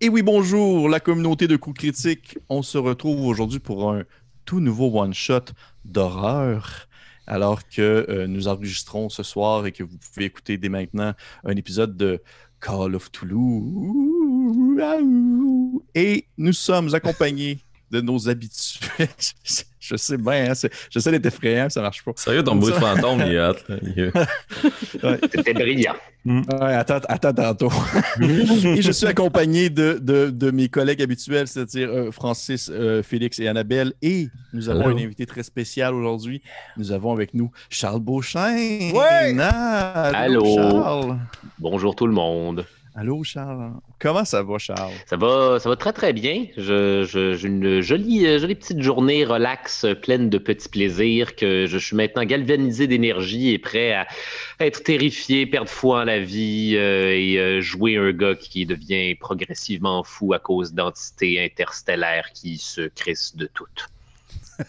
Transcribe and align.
Et 0.00 0.08
oui, 0.08 0.22
bonjour, 0.22 0.88
la 0.88 1.00
communauté 1.00 1.48
de 1.48 1.56
coups 1.56 1.76
critiques. 1.80 2.38
On 2.48 2.62
se 2.62 2.78
retrouve 2.78 3.26
aujourd'hui 3.26 3.58
pour 3.58 3.90
un 3.90 4.04
tout 4.44 4.60
nouveau 4.60 4.96
one-shot 4.96 5.46
d'horreur. 5.84 6.86
Alors 7.26 7.68
que 7.68 8.06
euh, 8.08 8.28
nous 8.28 8.46
enregistrons 8.46 9.08
ce 9.08 9.24
soir 9.24 9.66
et 9.66 9.72
que 9.72 9.82
vous 9.82 9.98
pouvez 9.98 10.26
écouter 10.26 10.56
dès 10.56 10.68
maintenant 10.68 11.14
un 11.44 11.56
épisode 11.56 11.96
de 11.96 12.22
Call 12.60 12.94
of 12.94 13.10
Toulouse. 13.10 14.80
Et 15.96 16.26
nous 16.38 16.52
sommes 16.52 16.94
accompagnés 16.94 17.58
de 17.90 18.00
nos 18.00 18.28
habitués. 18.28 19.08
je 19.80 19.96
sais 19.96 20.16
bien, 20.16 20.52
hein, 20.52 20.68
j'essaie 20.90 21.10
d'être 21.10 21.26
effrayant, 21.26 21.68
ça 21.70 21.80
marche 21.80 22.04
pas. 22.04 22.12
Sérieux, 22.16 22.44
ton 22.44 22.56
bruit 22.56 22.72
de 22.72 22.78
fantôme, 22.78 23.22
il 23.26 23.34
est. 23.34 24.12
C'était 25.32 25.54
brillant. 25.54 25.94
Mm. 26.24 26.42
Ouais, 26.60 26.74
attends, 26.74 27.00
attends 27.08 27.32
tantôt. 27.32 27.72
et 28.20 28.82
je 28.82 28.92
suis 28.92 29.06
accompagné 29.06 29.70
de, 29.70 29.98
de, 30.00 30.30
de 30.30 30.50
mes 30.50 30.68
collègues 30.68 31.00
habituels, 31.00 31.48
c'est-à-dire 31.48 31.88
euh, 31.88 32.10
Francis, 32.10 32.70
euh, 32.72 33.02
Félix 33.02 33.38
et 33.38 33.48
Annabelle. 33.48 33.94
Et 34.02 34.28
nous 34.52 34.68
avons 34.68 34.88
un 34.88 34.96
invité 34.96 35.24
très 35.26 35.42
spécial 35.42 35.94
aujourd'hui. 35.94 36.42
Nous 36.76 36.92
avons 36.92 37.12
avec 37.12 37.32
nous 37.34 37.50
Charles 37.70 38.00
Beauchamp. 38.00 38.56
Ouais! 38.92 39.38
Allô, 39.40 40.44
Charles. 40.54 41.18
Bonjour 41.58 41.94
tout 41.94 42.06
le 42.06 42.12
monde. 42.12 42.66
Allô, 43.00 43.22
Charles? 43.22 43.74
Comment 44.00 44.24
ça 44.24 44.42
va, 44.42 44.58
Charles? 44.58 44.92
Ça 45.06 45.16
va, 45.16 45.60
ça 45.60 45.68
va 45.68 45.76
très, 45.76 45.92
très 45.92 46.12
bien. 46.12 46.46
J'ai 46.56 47.46
une 47.46 47.80
jolie, 47.80 48.26
euh, 48.26 48.40
jolie 48.40 48.56
petite 48.56 48.82
journée 48.82 49.24
relax, 49.24 49.86
pleine 50.02 50.28
de 50.28 50.36
petits 50.36 50.68
plaisirs, 50.68 51.36
que 51.36 51.66
je 51.66 51.78
suis 51.78 51.94
maintenant 51.94 52.24
galvanisé 52.24 52.88
d'énergie 52.88 53.50
et 53.50 53.60
prêt 53.60 53.92
à 53.92 54.08
être 54.58 54.82
terrifié, 54.82 55.46
perdre 55.46 55.70
foi 55.70 56.00
en 56.00 56.04
la 56.06 56.18
vie 56.18 56.72
euh, 56.74 57.12
et 57.12 57.38
euh, 57.38 57.60
jouer 57.60 57.98
un 57.98 58.10
gars 58.10 58.34
qui 58.34 58.66
devient 58.66 59.14
progressivement 59.14 60.02
fou 60.02 60.32
à 60.32 60.40
cause 60.40 60.74
d'entités 60.74 61.40
interstellaires 61.40 62.32
qui 62.34 62.58
se 62.58 62.88
crissent 62.88 63.36
de 63.36 63.46
toutes. 63.46 63.90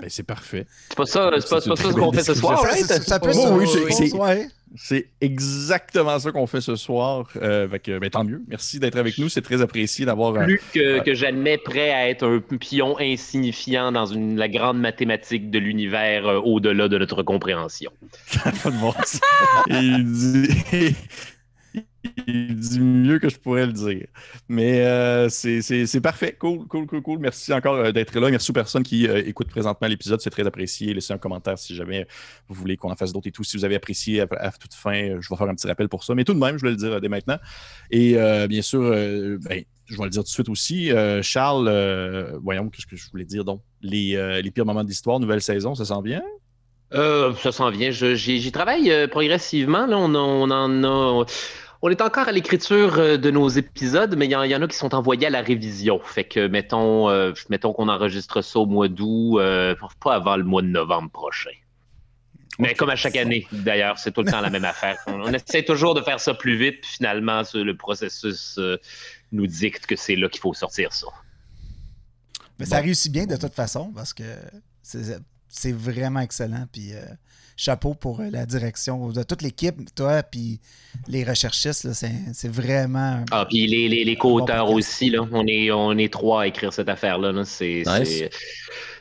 Ben, 0.00 0.08
c'est 0.08 0.22
parfait. 0.22 0.66
C'est 0.88 0.96
pas 0.96 1.06
ça, 1.06 1.30
c'est 1.38 1.48
pas, 1.48 1.60
pas, 1.60 1.76
ça 1.76 1.92
qu'on 1.92 2.12
fait 2.12 2.22
ce 2.22 2.34
soir, 2.34 2.62
right? 2.62 2.86
Ça, 2.86 3.20
peut 3.20 3.30
oh, 3.34 3.58
oui, 3.58 3.66
c'est 4.76 5.08
exactement 5.20 6.18
ça 6.18 6.30
qu'on 6.30 6.46
fait 6.46 6.60
ce 6.60 6.76
soir. 6.76 7.28
Euh, 7.36 7.66
ben, 7.66 8.10
tant 8.10 8.24
mieux. 8.24 8.42
Merci 8.46 8.78
d'être 8.78 8.96
avec 8.96 9.18
nous. 9.18 9.28
C'est 9.28 9.42
très 9.42 9.62
apprécié 9.62 10.06
d'avoir. 10.06 10.32
Plus 10.44 10.60
que, 10.72 11.02
que, 11.02 11.14
jamais 11.14 11.58
prêt 11.58 11.90
à 11.90 12.08
être 12.08 12.24
un 12.24 12.40
pion 12.56 12.96
insignifiant 12.98 13.90
dans 13.90 14.06
une, 14.06 14.36
la 14.36 14.48
grande 14.48 14.78
mathématique 14.78 15.50
de 15.50 15.58
l'univers 15.58 16.26
euh, 16.26 16.38
au-delà 16.38 16.88
de 16.88 16.98
notre 16.98 17.22
compréhension. 17.22 17.90
Il 19.68 20.04
dit 20.04 20.94
il 22.26 22.56
dit 22.56 22.80
mieux 22.80 23.18
que 23.18 23.28
je 23.28 23.38
pourrais 23.38 23.66
le 23.66 23.72
dire. 23.72 24.06
Mais 24.48 24.80
euh, 24.86 25.28
c'est 25.28 26.00
parfait. 26.00 26.36
Cool, 26.38 26.66
cool, 26.66 26.86
cool, 26.86 27.02
cool. 27.02 27.18
Merci 27.18 27.52
encore 27.52 27.74
euh, 27.74 27.92
d'être 27.92 28.18
là. 28.18 28.30
Merci 28.30 28.50
aux 28.50 28.54
personnes 28.54 28.82
qui 28.82 29.06
euh, 29.06 29.22
écoutent 29.26 29.50
présentement 29.50 29.86
l'épisode. 29.86 30.20
C'est 30.20 30.30
très 30.30 30.46
apprécié. 30.46 30.94
Laissez 30.94 31.12
un 31.12 31.18
commentaire 31.18 31.58
si 31.58 31.74
jamais 31.74 32.06
vous 32.48 32.54
voulez 32.54 32.76
qu'on 32.76 32.90
en 32.90 32.96
fasse 32.96 33.12
d'autres 33.12 33.28
et 33.28 33.32
tout. 33.32 33.44
Si 33.44 33.56
vous 33.56 33.64
avez 33.64 33.76
apprécié 33.76 34.20
à, 34.20 34.50
toute 34.52 34.74
fin, 34.74 35.20
je 35.20 35.28
vais 35.28 35.36
faire 35.36 35.48
un 35.48 35.54
petit 35.54 35.66
rappel 35.66 35.88
pour 35.88 36.04
ça. 36.04 36.14
Mais 36.14 36.24
tout 36.24 36.34
de 36.34 36.38
même, 36.38 36.58
je 36.58 36.64
vais 36.64 36.70
le 36.70 36.76
dire 36.76 37.00
dès 37.00 37.08
maintenant. 37.08 37.38
Et 37.90 38.16
bien 38.48 38.62
sûr, 38.62 38.80
ben, 38.80 39.62
je 39.86 39.96
vais 39.96 40.04
le 40.04 40.10
dire 40.10 40.22
tout 40.22 40.28
de 40.28 40.32
suite 40.32 40.48
aussi. 40.48 40.90
Charles, 41.22 42.38
voyons, 42.42 42.68
qu'est-ce 42.68 42.86
que 42.86 42.96
je 42.96 43.10
voulais 43.10 43.24
dire 43.24 43.44
donc? 43.44 43.62
Les, 43.82 44.40
les 44.42 44.50
pires 44.50 44.66
moments 44.66 44.84
de 44.84 44.88
l'histoire, 44.88 45.20
nouvelle 45.20 45.42
saison, 45.42 45.74
ça 45.74 45.84
s'en 45.84 46.02
vient? 46.02 46.22
Ça 46.92 47.52
s'en 47.52 47.70
vient. 47.70 47.90
J'y 47.90 48.52
travaille 48.52 49.08
progressivement. 49.08 49.86
Là, 49.86 49.98
on, 49.98 50.14
on 50.14 50.50
en 50.50 50.84
a 50.84 51.24
on 51.82 51.88
est 51.88 52.02
encore 52.02 52.28
à 52.28 52.32
l'écriture 52.32 52.98
euh, 52.98 53.16
de 53.16 53.30
nos 53.30 53.48
épisodes, 53.48 54.14
mais 54.16 54.26
il 54.26 54.32
y, 54.32 54.34
en 54.34 54.62
a 54.62 54.68
qui 54.68 54.76
sont 54.76 54.94
envoyés 54.94 55.26
à 55.26 55.30
la 55.30 55.40
révision. 55.40 55.98
Fait 56.00 56.24
que, 56.24 56.46
mettons, 56.46 57.08
euh, 57.08 57.32
mettons 57.48 57.72
qu'on 57.72 57.88
enregistre 57.88 58.42
ça 58.42 58.58
au 58.58 58.66
mois 58.66 58.88
d'août, 58.88 59.38
euh, 59.38 59.74
pas 60.02 60.14
avant 60.14 60.36
le 60.36 60.44
mois 60.44 60.62
de 60.62 60.68
novembre 60.68 61.10
prochain. 61.10 61.50
Mais 62.58 62.74
comme 62.74 62.90
à 62.90 62.96
chaque 62.96 63.16
année, 63.16 63.46
d'ailleurs, 63.50 63.98
c'est 63.98 64.12
tout 64.12 64.22
le 64.22 64.30
temps 64.30 64.42
la 64.42 64.50
même 64.50 64.66
affaire. 64.66 64.98
On, 65.06 65.32
essaie 65.32 65.62
toujours 65.62 65.94
de 65.94 66.02
faire 66.02 66.20
ça 66.20 66.34
plus 66.34 66.56
vite, 66.56 66.82
puis 66.82 66.90
finalement, 66.96 67.42
le 67.54 67.74
processus 67.74 68.60
nous 69.32 69.46
dicte 69.46 69.86
que 69.86 69.96
c'est 69.96 70.16
là 70.16 70.28
qu'il 70.28 70.40
faut 70.40 70.52
sortir 70.52 70.92
ça. 70.92 71.06
Mais 72.58 72.66
ça 72.66 72.80
réussit 72.80 73.10
bien 73.10 73.24
de 73.24 73.36
toute 73.36 73.54
façon, 73.54 73.90
parce 73.94 74.12
que 74.12 74.24
c'est 75.50 75.72
vraiment 75.72 76.20
excellent. 76.20 76.64
Puis 76.72 76.92
chapeau 77.60 77.92
pour 77.92 78.20
euh, 78.20 78.30
la 78.30 78.46
direction 78.46 79.10
de 79.10 79.22
toute 79.22 79.42
l'équipe, 79.42 79.76
toi, 79.94 80.22
puis 80.22 80.60
les 81.08 81.24
recherchistes, 81.24 81.92
c'est 81.92 82.48
vraiment. 82.48 83.22
Ah, 83.30 83.44
puis 83.48 83.66
les, 83.66 83.88
les, 83.88 84.04
les 84.04 84.16
co-auteurs 84.16 84.70
aussi, 84.70 85.10
là. 85.10 85.26
On 85.30 85.46
est, 85.46 85.70
on 85.70 85.96
est 85.98 86.10
trois 86.10 86.42
à 86.42 86.46
écrire 86.46 86.72
cette 86.72 86.88
affaire-là. 86.88 87.32
C'est, 87.44 87.82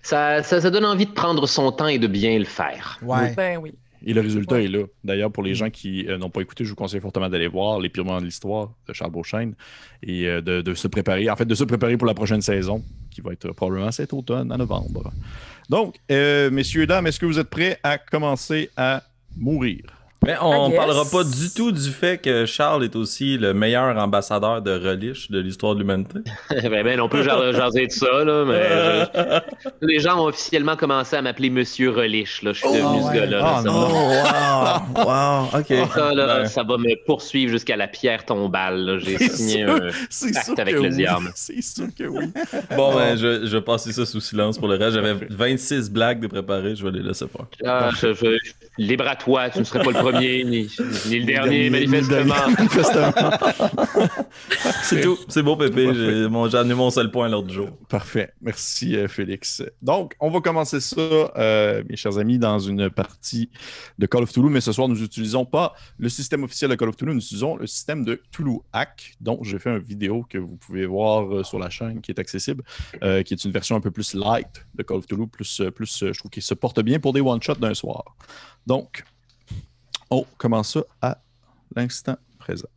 ça, 0.01 0.43
ça, 0.43 0.69
donne 0.69 0.85
envie 0.85 1.05
de 1.05 1.11
prendre 1.11 1.47
son 1.47 1.71
temps 1.71 1.87
et 1.87 1.99
de 1.99 2.07
bien 2.07 2.37
le 2.37 2.45
faire. 2.45 2.99
Ouais. 3.01 3.33
Ben 3.35 3.57
oui. 3.57 3.73
Et 4.05 4.13
le 4.13 4.21
résultat 4.21 4.61
est 4.61 4.67
là. 4.67 4.83
D'ailleurs, 5.03 5.31
pour 5.31 5.43
les 5.43 5.55
gens 5.55 5.69
qui 5.69 6.07
euh, 6.07 6.17
n'ont 6.17 6.29
pas 6.29 6.41
écouté, 6.41 6.63
je 6.63 6.69
vous 6.69 6.75
conseille 6.75 7.01
fortement 7.01 7.29
d'aller 7.29 7.47
voir 7.47 7.79
Les 7.79 7.89
Pires 7.89 8.05
de 8.05 8.25
l'Histoire 8.25 8.71
de 8.87 8.93
Charles 8.93 9.11
Beauchesne 9.11 9.55
et 10.03 10.27
euh, 10.27 10.41
de, 10.41 10.61
de, 10.61 10.73
se 10.73 10.87
préparer, 10.87 11.29
en 11.29 11.35
fait, 11.35 11.45
de 11.45 11.55
se 11.55 11.63
préparer 11.63 11.97
pour 11.97 12.07
la 12.07 12.13
prochaine 12.13 12.41
saison, 12.41 12.83
qui 13.11 13.21
va 13.21 13.33
être 13.33 13.51
probablement 13.51 13.91
cet 13.91 14.13
automne, 14.13 14.51
en 14.51 14.57
novembre. 14.57 15.11
Donc, 15.69 15.95
euh, 16.11 16.49
messieurs, 16.49 16.87
dames, 16.87 17.07
est-ce 17.07 17.19
que 17.19 17.25
vous 17.25 17.39
êtes 17.39 17.49
prêts 17.49 17.77
à 17.83 17.97
commencer 17.97 18.69
à 18.77 19.03
mourir? 19.37 19.98
Mais 20.25 20.35
on 20.41 20.69
ne 20.69 20.75
parlera 20.75 21.05
pas 21.09 21.23
du 21.23 21.49
tout 21.55 21.71
du 21.71 21.89
fait 21.91 22.17
que 22.17 22.45
Charles 22.45 22.83
est 22.83 22.95
aussi 22.97 23.37
le 23.37 23.53
meilleur 23.53 23.97
ambassadeur 23.97 24.61
de 24.61 24.71
relish 24.71 25.31
de 25.31 25.39
l'histoire 25.39 25.75
de 25.75 25.79
l'humanité. 25.79 26.19
ben, 26.49 26.83
ben, 26.83 26.99
on 26.99 27.07
peut 27.07 27.23
jaser 27.23 27.87
de 27.87 27.91
ça, 27.91 28.25
là, 28.25 28.43
mais 28.45 29.63
les 29.81 29.99
gens 29.99 30.21
ont 30.21 30.27
officiellement 30.27 30.75
commencé 30.75 31.15
à 31.15 31.21
m'appeler 31.21 31.49
Monsieur 31.49 31.91
Relish. 31.91 32.41
Là. 32.43 32.51
Je 32.51 32.59
suis 32.59 32.67
oh, 32.69 32.75
devenu 32.75 33.01
ce 33.01 33.13
gars-là. 33.13 33.63
Oh, 33.65 34.95
wow, 34.97 35.05
wow, 35.05 35.59
ok. 35.59 35.89
Ça, 35.93 36.13
là, 36.13 36.39
ben. 36.39 36.45
ça 36.47 36.63
va 36.63 36.77
me 36.77 37.05
poursuivre 37.05 37.51
jusqu'à 37.51 37.77
la 37.77 37.87
pierre 37.87 38.25
tombale. 38.25 38.99
J'ai 39.01 39.17
signé 39.17 39.63
un 39.63 39.79
pacte 40.33 40.59
avec 40.59 40.75
le 40.75 40.89
diable. 40.89 41.31
C'est 41.35 41.61
sûr 41.61 41.87
que 41.97 42.03
oui. 42.03 42.25
Bon, 42.75 42.93
ben, 42.93 43.15
je, 43.15 43.45
je 43.45 43.57
vais 43.57 43.63
passer 43.63 43.93
ça 43.93 44.05
sous 44.05 44.19
silence 44.19 44.57
pour 44.57 44.67
le 44.67 44.75
reste. 44.75 44.95
J'avais 44.95 45.15
26 45.29 45.89
blagues 45.89 46.19
de 46.19 46.27
préparer, 46.27 46.75
je 46.75 46.83
vais 46.83 46.91
les 46.91 47.03
laisser 47.03 47.25
faire. 47.27 47.45
Ah, 47.65 47.89
je, 47.95 48.37
libre 48.77 49.07
à 49.07 49.15
toi, 49.15 49.49
tu 49.49 49.59
ne 49.59 49.63
serais 49.63 49.83
pas 49.83 49.91
le 49.91 49.99
premier 49.99 50.08
ni, 50.13 51.19
le 51.19 51.25
dernier, 51.25 51.69
manifestement. 51.69 52.33
c'est 54.83 55.01
tout. 55.01 55.17
C'est 55.27 55.43
beau, 55.43 55.55
Pépé. 55.55 55.93
J'ai 55.93 56.57
amené 56.57 56.73
mon 56.73 56.89
seul 56.89 57.11
point 57.11 57.29
l'autre 57.29 57.49
jour. 57.49 57.69
Parfait. 57.89 58.33
Merci, 58.41 58.95
euh, 58.95 59.07
Félix. 59.07 59.63
Donc, 59.81 60.15
on 60.19 60.29
va 60.29 60.41
commencer 60.41 60.79
ça, 60.79 60.99
euh, 60.99 61.83
mes 61.89 61.95
chers 61.95 62.17
amis, 62.17 62.39
dans 62.39 62.59
une 62.59 62.89
partie 62.89 63.49
de 63.97 64.05
Call 64.05 64.23
of 64.23 64.31
Toulouse. 64.31 64.51
Mais 64.51 64.61
ce 64.61 64.71
soir, 64.71 64.87
nous 64.87 64.99
n'utilisons 64.99 65.45
pas 65.45 65.73
le 65.97 66.09
système 66.09 66.43
officiel 66.43 66.71
de 66.71 66.75
Call 66.75 66.89
of 66.89 66.97
Toulouse. 66.97 67.15
Nous 67.15 67.21
utilisons 67.21 67.55
le 67.55 67.67
système 67.67 68.03
de 68.03 68.21
Toulouse 68.31 68.61
Hack, 68.73 69.15
dont 69.21 69.39
j'ai 69.43 69.59
fait 69.59 69.69
une 69.69 69.79
vidéo 69.79 70.25
que 70.29 70.37
vous 70.37 70.57
pouvez 70.57 70.85
voir 70.85 71.33
euh, 71.33 71.43
sur 71.43 71.59
la 71.59 71.69
chaîne 71.69 72.01
qui 72.01 72.11
est 72.11 72.19
accessible, 72.19 72.63
qui 73.01 73.33
est 73.33 73.45
une 73.45 73.51
version 73.51 73.75
un 73.75 73.81
peu 73.81 73.91
plus 73.91 74.13
light 74.13 74.65
de 74.75 74.83
Call 74.83 74.97
of 74.97 75.07
Toulouse, 75.07 75.29
plus, 75.31 75.61
plus 75.75 76.03
je 76.11 76.17
trouve 76.17 76.31
qu'il 76.31 76.43
se 76.43 76.53
porte 76.53 76.81
bien 76.81 76.99
pour 76.99 77.13
des 77.13 77.21
one-shots 77.21 77.55
d'un 77.55 77.73
soir. 77.73 78.15
Donc, 78.67 79.03
on 80.09 80.25
commence 80.37 80.73
ça 80.73 80.83
à 81.01 81.17
l'instant 81.75 82.17
présent? 82.37 82.67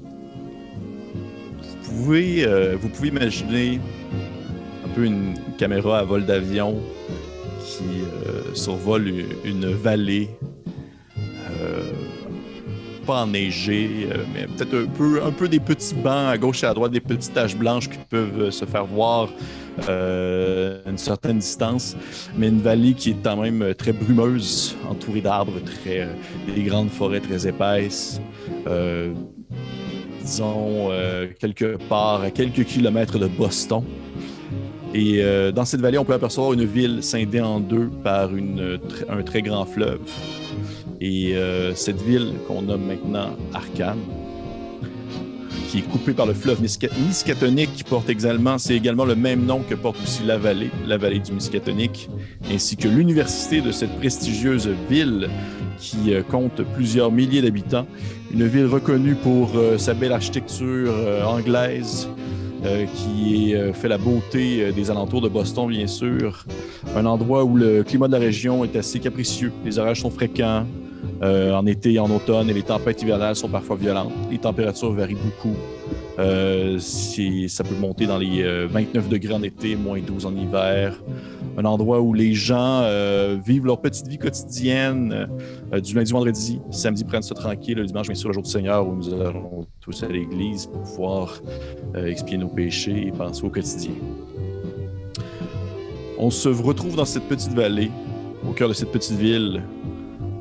Vous 0.00 2.04
pouvez, 2.04 2.46
euh, 2.46 2.76
vous 2.76 2.88
pouvez 2.88 3.08
imaginer 3.08 3.80
un 4.84 4.88
peu 4.94 5.04
une 5.04 5.34
caméra 5.58 5.98
à 5.98 6.04
vol 6.04 6.24
d'avion 6.24 6.80
qui 7.64 8.02
euh, 8.26 8.54
survole 8.54 9.08
une, 9.44 9.72
vallée, 9.72 10.30
euh, 11.60 11.92
pas 13.08 13.22
enneigée, 13.22 14.06
mais 14.34 14.46
peut-être 14.46 14.86
un 15.26 15.30
peu, 15.30 15.48
des 15.48 15.60
petits 15.60 15.94
bancs 15.94 16.28
à 16.28 16.36
gauche 16.36 16.62
et 16.62 16.66
à 16.66 16.74
droite, 16.74 16.92
des 16.92 17.00
petites 17.00 17.32
taches 17.32 17.56
blanches 17.56 17.88
qui 17.88 17.96
peuvent 18.10 18.50
se 18.50 18.66
faire 18.66 18.84
voir 18.84 19.30
euh, 19.88 20.82
une 20.86 20.98
certaine 20.98 21.38
distance, 21.38 21.96
mais 22.36 22.48
une 22.48 22.60
vallée 22.60 22.92
qui 22.92 23.10
est 23.10 23.16
quand 23.22 23.36
même 23.36 23.74
très 23.74 23.92
brumeuse, 23.92 24.76
entourée 24.90 25.22
d'arbres, 25.22 25.58
très, 25.64 26.00
euh, 26.00 26.12
des 26.54 26.62
grandes 26.64 26.90
forêts 26.90 27.20
très 27.20 27.46
épaisses. 27.46 28.20
Euh, 28.66 29.14
disons, 30.22 30.90
quelque 31.40 31.78
part 31.88 32.20
à 32.20 32.30
quelques 32.30 32.64
kilomètres 32.64 33.18
de 33.18 33.28
Boston. 33.28 33.82
Et 34.92 35.22
dans 35.54 35.64
cette 35.64 35.80
vallée, 35.80 35.96
on 35.96 36.04
peut 36.04 36.12
apercevoir 36.12 36.52
une 36.52 36.66
ville 36.66 37.02
scindée 37.02 37.40
en 37.40 37.60
deux 37.60 37.88
par 38.04 38.28
un 39.08 39.22
très 39.22 39.40
grand 39.40 39.64
fleuve. 39.64 40.00
Et 41.00 41.34
cette 41.74 42.02
ville 42.02 42.32
qu'on 42.46 42.62
nomme 42.62 42.86
maintenant 42.86 43.30
Arkham, 43.54 43.98
qui 45.68 45.78
est 45.78 45.82
coupée 45.82 46.12
par 46.12 46.26
le 46.26 46.32
fleuve 46.32 46.62
Miska- 46.62 46.90
Miskatonic, 47.06 47.72
qui 47.74 47.84
porte 47.84 48.08
également, 48.08 48.56
c'est 48.58 48.74
également 48.74 49.04
le 49.04 49.14
même 49.14 49.44
nom 49.44 49.60
que 49.60 49.74
porte 49.74 49.98
aussi 50.02 50.22
la 50.24 50.38
vallée, 50.38 50.70
la 50.86 50.96
vallée 50.96 51.18
du 51.18 51.32
Miskatonic, 51.32 52.08
ainsi 52.50 52.76
que 52.76 52.88
l'université 52.88 53.60
de 53.60 53.70
cette 53.70 53.94
prestigieuse 53.98 54.68
ville 54.88 55.28
qui 55.78 56.14
euh, 56.14 56.22
compte 56.22 56.62
plusieurs 56.74 57.12
milliers 57.12 57.42
d'habitants. 57.42 57.86
Une 58.32 58.46
ville 58.46 58.66
reconnue 58.66 59.14
pour 59.14 59.50
euh, 59.56 59.76
sa 59.78 59.94
belle 59.94 60.12
architecture 60.12 60.90
euh, 60.90 61.22
anglaise, 61.24 62.08
euh, 62.64 62.86
qui 62.86 63.54
euh, 63.54 63.72
fait 63.72 63.88
la 63.88 63.98
beauté 63.98 64.64
euh, 64.64 64.72
des 64.72 64.90
alentours 64.90 65.20
de 65.20 65.28
Boston, 65.28 65.68
bien 65.68 65.86
sûr. 65.86 66.44
Un 66.96 67.04
endroit 67.06 67.44
où 67.44 67.56
le 67.56 67.84
climat 67.84 68.08
de 68.08 68.12
la 68.12 68.18
région 68.18 68.64
est 68.64 68.74
assez 68.74 68.98
capricieux. 69.00 69.52
Les 69.64 69.78
orages 69.78 70.00
sont 70.00 70.10
fréquents 70.10 70.64
euh, 71.22 71.54
en 71.54 71.66
été 71.66 71.94
et 71.94 71.98
en 71.98 72.10
automne, 72.10 72.50
et 72.50 72.54
les 72.54 72.62
tempêtes 72.62 73.02
hivernales 73.02 73.36
sont 73.36 73.48
parfois 73.48 73.76
violentes. 73.76 74.12
Les 74.30 74.38
températures 74.38 74.92
varient 74.92 75.14
beaucoup. 75.14 75.56
Euh, 76.18 76.78
ça 76.78 77.64
peut 77.64 77.76
monter 77.76 78.06
dans 78.06 78.18
les 78.18 78.42
euh, 78.42 78.66
29 78.68 79.08
degrés 79.08 79.34
en 79.34 79.42
été, 79.42 79.76
moins 79.76 80.00
12 80.00 80.26
en 80.26 80.36
hiver. 80.36 80.94
Un 81.58 81.64
endroit 81.64 82.00
où 82.00 82.14
les 82.14 82.34
gens 82.34 82.82
euh, 82.82 83.36
vivent 83.44 83.66
leur 83.66 83.80
petite 83.80 84.06
vie 84.06 84.18
quotidienne 84.18 85.28
euh, 85.72 85.80
du 85.80 85.94
lundi 85.94 86.12
au 86.12 86.16
vendredi. 86.16 86.60
Samedi, 86.70 87.02
prennent 87.02 87.22
ça 87.22 87.34
tranquille. 87.34 87.78
Le 87.78 87.84
dimanche, 87.84 88.06
bien 88.06 88.14
sûr, 88.14 88.28
le 88.28 88.34
jour 88.34 88.44
du 88.44 88.50
Seigneur, 88.50 88.86
où 88.86 88.94
nous 88.94 89.12
allons 89.12 89.66
tous 89.80 90.04
à 90.04 90.06
l'église 90.06 90.66
pour 90.66 90.82
pouvoir 90.82 91.40
euh, 91.96 92.06
expier 92.06 92.38
nos 92.38 92.46
péchés 92.46 93.08
et 93.08 93.10
penser 93.10 93.44
au 93.44 93.50
quotidien. 93.50 93.90
On 96.16 96.30
se 96.30 96.48
retrouve 96.48 96.94
dans 96.94 97.04
cette 97.04 97.24
petite 97.24 97.52
vallée, 97.52 97.90
au 98.48 98.52
cœur 98.52 98.68
de 98.68 98.74
cette 98.74 98.92
petite 98.92 99.18
ville, 99.18 99.62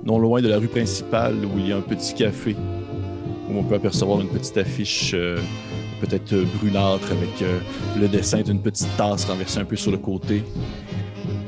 non 0.08 0.20
loin 0.20 0.42
de 0.42 0.48
la 0.48 0.58
rue 0.58 0.70
principale 0.70 1.36
où 1.44 1.60
il 1.60 1.68
y 1.68 1.74
a 1.74 1.78
un 1.78 1.82
petit 1.82 2.14
café, 2.14 2.56
où 3.50 3.58
on 3.58 3.64
peut 3.64 3.76
apercevoir 3.76 4.22
une 4.22 4.30
petite 4.30 4.58
affiche, 4.58 5.12
euh, 5.14 5.38
peut-être 6.00 6.32
euh, 6.32 6.46
brunâtre, 6.58 7.12
avec 7.12 7.42
euh, 7.42 7.60
le 8.00 8.08
dessin 8.08 8.42
d'une 8.42 8.62
petite 8.62 8.88
tasse 8.96 9.26
renversée 9.26 9.60
un 9.60 9.66
peu 9.66 9.76
sur 9.76 9.92
le 9.92 9.98
côté. 9.98 10.44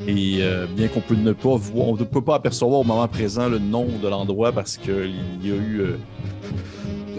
Et 0.06 0.40
bien 0.74 0.88
qu'on 0.88 1.00
peut 1.00 1.14
ne 1.14 1.32
pas 1.32 1.56
on 1.74 1.94
ne 1.94 2.04
peut 2.04 2.22
pas 2.22 2.34
apercevoir 2.36 2.80
au 2.80 2.84
moment 2.84 3.06
présent 3.06 3.48
le 3.48 3.60
nom 3.60 3.86
de 4.02 4.08
l'endroit 4.08 4.50
parce 4.50 4.76
qu'il 4.76 5.14
y 5.44 5.52
a 5.52 5.54
eu 5.54 5.82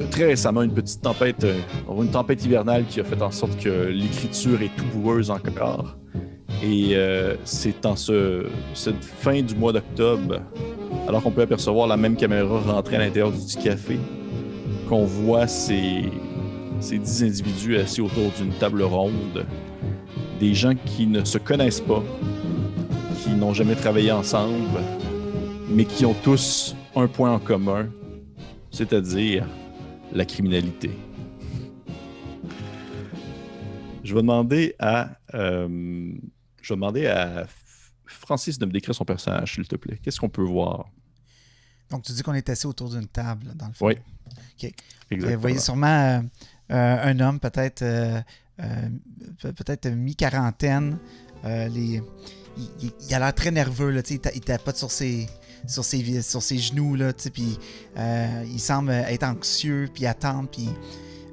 très 0.09 0.25
récemment 0.25 0.61
une 0.61 0.73
petite 0.73 1.01
tempête, 1.01 1.45
une 1.87 2.09
tempête 2.09 2.43
hivernale 2.43 2.83
qui 2.89 2.99
a 2.99 3.05
fait 3.05 3.21
en 3.21 3.31
sorte 3.31 3.57
que 3.59 3.87
l'écriture 3.87 4.61
est 4.61 4.75
tout 4.75 4.83
boueuse 4.93 5.31
encore. 5.31 5.95
Et 6.61 6.97
c'est 7.45 7.85
en 7.85 7.95
ce, 7.95 8.47
cette 8.73 9.05
fin 9.05 9.41
du 9.41 9.55
mois 9.55 9.71
d'octobre, 9.71 10.41
alors 11.11 11.23
qu'on 11.23 11.31
peut 11.31 11.41
apercevoir 11.41 11.87
la 11.87 11.97
même 11.97 12.15
caméra 12.15 12.61
rentrer 12.61 12.95
à 12.95 12.99
l'intérieur 12.99 13.33
du 13.33 13.55
café, 13.57 13.99
qu'on 14.87 15.03
voit 15.03 15.45
ces, 15.45 16.05
ces 16.79 16.99
dix 16.99 17.21
individus 17.21 17.75
assis 17.75 17.99
autour 17.99 18.31
d'une 18.31 18.53
table 18.53 18.81
ronde, 18.81 19.45
des 20.39 20.53
gens 20.53 20.73
qui 20.73 21.07
ne 21.07 21.25
se 21.25 21.37
connaissent 21.37 21.81
pas, 21.81 22.01
qui 23.21 23.31
n'ont 23.31 23.53
jamais 23.53 23.75
travaillé 23.75 24.09
ensemble, 24.13 24.79
mais 25.67 25.83
qui 25.83 26.05
ont 26.05 26.13
tous 26.13 26.77
un 26.95 27.07
point 27.07 27.33
en 27.33 27.39
commun, 27.39 27.89
c'est-à-dire 28.69 29.45
la 30.13 30.23
criminalité. 30.23 30.91
Je 34.05 34.13
vais 34.15 34.21
demander 34.21 34.75
à, 34.79 35.09
euh, 35.33 35.67
je 36.61 36.73
vais 36.73 36.77
demander 36.77 37.07
à 37.07 37.47
Francis 38.05 38.57
de 38.57 38.65
me 38.65 38.71
décrire 38.71 38.95
son 38.95 39.03
personnage, 39.03 39.55
s'il 39.55 39.67
te 39.67 39.75
plaît. 39.75 39.99
Qu'est-ce 40.01 40.21
qu'on 40.21 40.29
peut 40.29 40.41
voir? 40.41 40.85
Donc, 41.91 42.03
tu 42.03 42.11
dis 42.13 42.23
qu'on 42.23 42.33
est 42.33 42.49
assis 42.49 42.65
autour 42.65 42.89
d'une 42.89 43.07
table, 43.07 43.51
dans 43.55 43.67
le 43.67 43.73
fond. 43.73 43.85
Oui. 43.87 43.93
OK. 43.95 44.63
Euh, 44.63 44.69
Exactement. 45.11 45.35
Vous 45.35 45.41
voyez 45.41 45.59
sûrement 45.59 45.87
euh, 45.87 46.21
euh, 46.71 47.03
un 47.03 47.19
homme, 47.19 47.39
peut-être 47.39 47.83
pe- 49.41 49.51
peut-être 49.51 49.87
mi-quarantaine. 49.89 50.97
Les... 51.43 52.01
il, 52.57 52.63
il- 52.81 52.91
il 53.09 53.13
a 53.13 53.19
l'air 53.19 53.33
très 53.33 53.51
nerveux, 53.51 53.89
là, 53.91 54.01
tu 54.03 54.15
sais, 54.15 54.21
il, 54.23 54.31
il 54.37 54.41
tapote 54.41 54.77
sur 54.77 54.91
ses, 54.91 55.27
sur 55.67 55.83
ses, 55.83 56.21
sur 56.21 56.41
ses 56.41 56.57
genoux, 56.57 56.95
là, 56.95 57.11
puis 57.13 57.57
euh, 57.97 58.43
il 58.47 58.59
semble 58.59 58.91
être 58.91 59.23
anxieux, 59.23 59.89
puis 59.93 60.05
attendre, 60.05 60.49
puis 60.49 60.69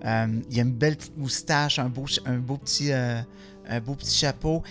euh, 0.04 0.26
il 0.50 0.58
a 0.58 0.62
une 0.62 0.72
belle 0.72 0.96
petite 0.96 1.16
moustache, 1.16 1.78
un 1.78 1.88
beau, 1.88 2.04
un 2.26 2.38
beau 2.38 2.56
petit... 2.56 2.92
euh, 2.92 3.20
un 3.70 3.80
beau 3.80 3.94
petit 3.94 4.16
chapeau. 4.16 4.62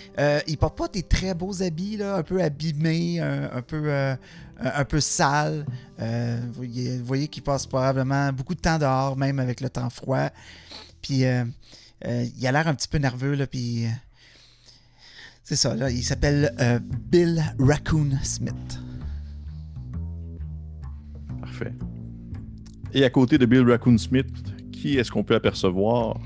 Il 0.48 0.58
porte 0.58 0.76
pas 0.76 0.88
des 0.88 1.04
très 1.04 1.32
beaux 1.32 1.62
habits, 1.62 1.98
là, 1.98 2.16
un 2.16 2.24
peu 2.24 2.42
abîmés, 2.42 3.20
un, 3.20 3.48
un 3.52 3.62
peu, 3.62 4.16
un, 4.58 4.84
peu 4.84 5.00
sales. 5.00 5.64
Euh, 6.00 6.40
vous 6.52 7.04
voyez, 7.04 7.28
qu'il 7.28 7.42
passe 7.42 7.66
probablement 7.66 8.32
beaucoup 8.32 8.54
de 8.54 8.60
temps 8.60 8.78
dehors, 8.78 9.16
même 9.16 9.38
avec 9.38 9.60
le 9.60 9.70
temps 9.70 9.90
froid. 9.90 10.30
Puis 11.02 11.24
euh, 11.24 11.44
euh, 12.06 12.26
il 12.36 12.46
a 12.46 12.52
l'air 12.52 12.68
un 12.68 12.74
petit 12.74 12.88
peu 12.88 12.98
nerveux, 12.98 13.34
là, 13.34 13.46
puis... 13.46 13.86
c'est 15.42 15.56
ça, 15.56 15.74
là, 15.74 15.90
il 15.90 16.02
s'appelle 16.02 16.54
euh, 16.60 16.78
Bill 16.82 17.42
Raccoon 17.58 18.10
Smith. 18.22 18.80
Parfait. 21.40 21.72
Et 22.94 23.04
à 23.04 23.10
côté 23.10 23.38
de 23.38 23.46
Bill 23.46 23.68
Raccoon 23.68 23.98
Smith, 23.98 24.26
qui 24.72 24.98
est-ce 24.98 25.10
qu'on 25.10 25.24
peut 25.24 25.34
apercevoir? 25.34 26.18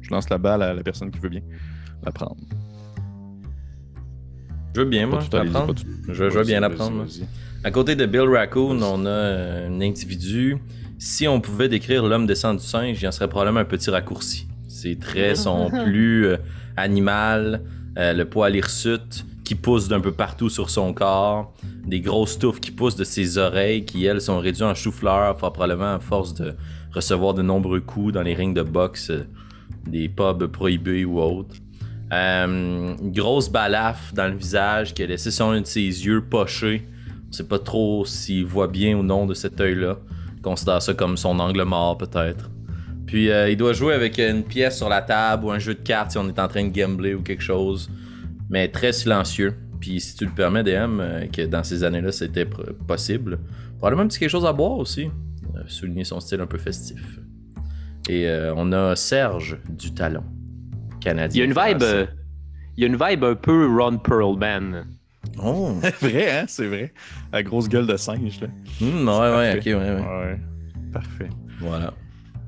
Je 0.00 0.10
lance 0.10 0.28
la 0.30 0.38
balle 0.38 0.62
à 0.62 0.74
la 0.74 0.82
personne 0.82 1.10
qui 1.10 1.18
veut 1.20 1.28
bien 1.28 1.42
la 2.02 2.10
prendre. 2.10 2.36
Je 4.74 4.80
veux 4.80 4.88
bien, 4.88 5.06
moi, 5.06 5.22
tout 5.22 5.36
Je, 6.08 6.24
veux 6.24 6.28
Vas-y, 6.30 6.46
bien 6.46 6.60
vas-y, 6.60 6.70
l'apprendre. 6.70 7.06
À 7.64 7.70
côté 7.70 7.94
de 7.94 8.06
Bill 8.06 8.22
Raccoon, 8.22 8.82
on 8.82 9.06
a 9.06 9.08
euh, 9.08 9.68
un 9.68 9.80
individu. 9.80 10.58
Si 10.98 11.28
on 11.28 11.40
pouvait 11.40 11.68
décrire 11.68 12.04
l'homme 12.04 12.26
descend 12.26 12.58
du 12.58 12.64
singe, 12.64 13.00
il 13.00 13.06
en 13.06 13.12
serait 13.12 13.28
probablement 13.28 13.60
un 13.60 13.64
petit 13.64 13.88
raccourci. 13.88 14.48
Ses 14.66 14.98
traits 14.98 15.36
sont 15.36 15.70
plus 15.84 16.26
euh, 16.26 16.36
animal, 16.76 17.62
euh, 17.98 18.14
le 18.14 18.24
poil 18.24 18.56
hirsute 18.56 19.24
qui 19.44 19.54
pousse 19.54 19.86
d'un 19.86 20.00
peu 20.00 20.10
partout 20.10 20.50
sur 20.50 20.70
son 20.70 20.92
corps, 20.92 21.54
des 21.86 22.00
grosses 22.00 22.36
touffes 22.36 22.58
qui 22.58 22.72
poussent 22.72 22.96
de 22.96 23.04
ses 23.04 23.38
oreilles 23.38 23.84
qui, 23.84 24.04
elles, 24.06 24.20
sont 24.20 24.40
réduites 24.40 24.62
en 24.62 24.74
chou-fleur, 24.74 25.36
probablement 25.36 25.94
à 25.94 26.00
force 26.00 26.34
de 26.34 26.54
recevoir 26.92 27.32
de 27.32 27.42
nombreux 27.42 27.80
coups 27.80 28.12
dans 28.12 28.22
les 28.22 28.34
rings 28.34 28.54
de 28.54 28.62
boxe, 28.62 29.10
euh, 29.10 29.24
des 29.86 30.08
pubs 30.08 30.46
prohibés 30.46 31.04
ou 31.04 31.20
autres. 31.20 31.54
Une 32.10 32.96
grosse 33.12 33.48
balafre 33.48 34.12
dans 34.14 34.26
le 34.26 34.36
visage 34.36 34.94
qui 34.94 35.02
a 35.04 35.06
laissé 35.06 35.30
un 35.40 35.60
de 35.60 35.66
ses 35.66 35.80
yeux 35.80 36.20
pochés. 36.20 36.86
On 37.32 37.34
sait 37.34 37.48
pas 37.48 37.58
trop 37.58 38.04
s'il 38.04 38.44
voit 38.44 38.68
bien 38.68 38.94
ou 38.94 39.02
non 39.02 39.24
de 39.24 39.32
cet 39.32 39.58
œil-là. 39.58 39.96
Il 40.36 40.42
considère 40.42 40.82
ça 40.82 40.92
comme 40.92 41.16
son 41.16 41.38
angle 41.38 41.62
mort, 41.62 41.96
peut-être. 41.96 42.50
Puis 43.06 43.30
euh, 43.30 43.48
il 43.48 43.56
doit 43.56 43.72
jouer 43.72 43.94
avec 43.94 44.18
une 44.18 44.42
pièce 44.42 44.76
sur 44.76 44.90
la 44.90 45.00
table 45.00 45.46
ou 45.46 45.50
un 45.50 45.58
jeu 45.58 45.72
de 45.72 45.80
cartes 45.80 46.10
si 46.10 46.18
on 46.18 46.28
est 46.28 46.38
en 46.38 46.46
train 46.46 46.62
de 46.62 46.78
gambler 46.78 47.14
ou 47.14 47.22
quelque 47.22 47.42
chose. 47.42 47.90
Mais 48.50 48.68
très 48.68 48.92
silencieux. 48.92 49.54
Puis 49.80 49.98
si 49.98 50.14
tu 50.14 50.26
le 50.26 50.30
permets, 50.32 50.62
DM, 50.62 51.00
euh, 51.00 51.26
que 51.26 51.46
dans 51.46 51.64
ces 51.64 51.84
années-là 51.84 52.12
c'était 52.12 52.46
possible, 52.86 53.38
probablement 53.78 54.02
un 54.02 54.08
petit 54.08 54.18
quelque 54.18 54.28
chose 54.28 54.44
à 54.44 54.52
boire 54.52 54.76
aussi. 54.76 55.06
Euh, 55.56 55.62
souligner 55.68 56.04
son 56.04 56.20
style 56.20 56.42
un 56.42 56.46
peu 56.46 56.58
festif. 56.58 57.18
Et 58.10 58.28
on 58.56 58.72
a 58.72 58.94
Serge 58.96 59.58
du 59.70 59.94
Talon. 59.94 60.24
Canadien. 61.00 61.44
Il 61.44 61.54
y 61.54 61.58
a 61.58 61.66
une 61.66 61.74
vibe, 61.74 62.08
il 62.76 62.82
y 62.82 62.84
a 62.84 62.88
une 62.88 62.96
vibe 62.96 63.24
un 63.24 63.36
peu 63.36 63.68
Ron 63.74 63.98
Perlman. 63.98 64.84
Oh! 65.42 65.74
C'est 65.82 66.08
vrai, 66.08 66.30
hein, 66.30 66.44
c'est 66.48 66.66
vrai. 66.66 66.92
La 67.32 67.42
grosse 67.42 67.68
gueule 67.68 67.86
de 67.86 67.96
singe, 67.96 68.40
là. 68.40 68.48
Hmm, 68.80 69.08
ouais, 69.08 69.36
ouais, 69.36 69.58
ok, 69.58 69.64
ouais, 69.66 69.74
ouais. 69.74 70.00
Ouais. 70.00 70.40
Parfait. 70.92 71.28
Voilà. 71.60 71.94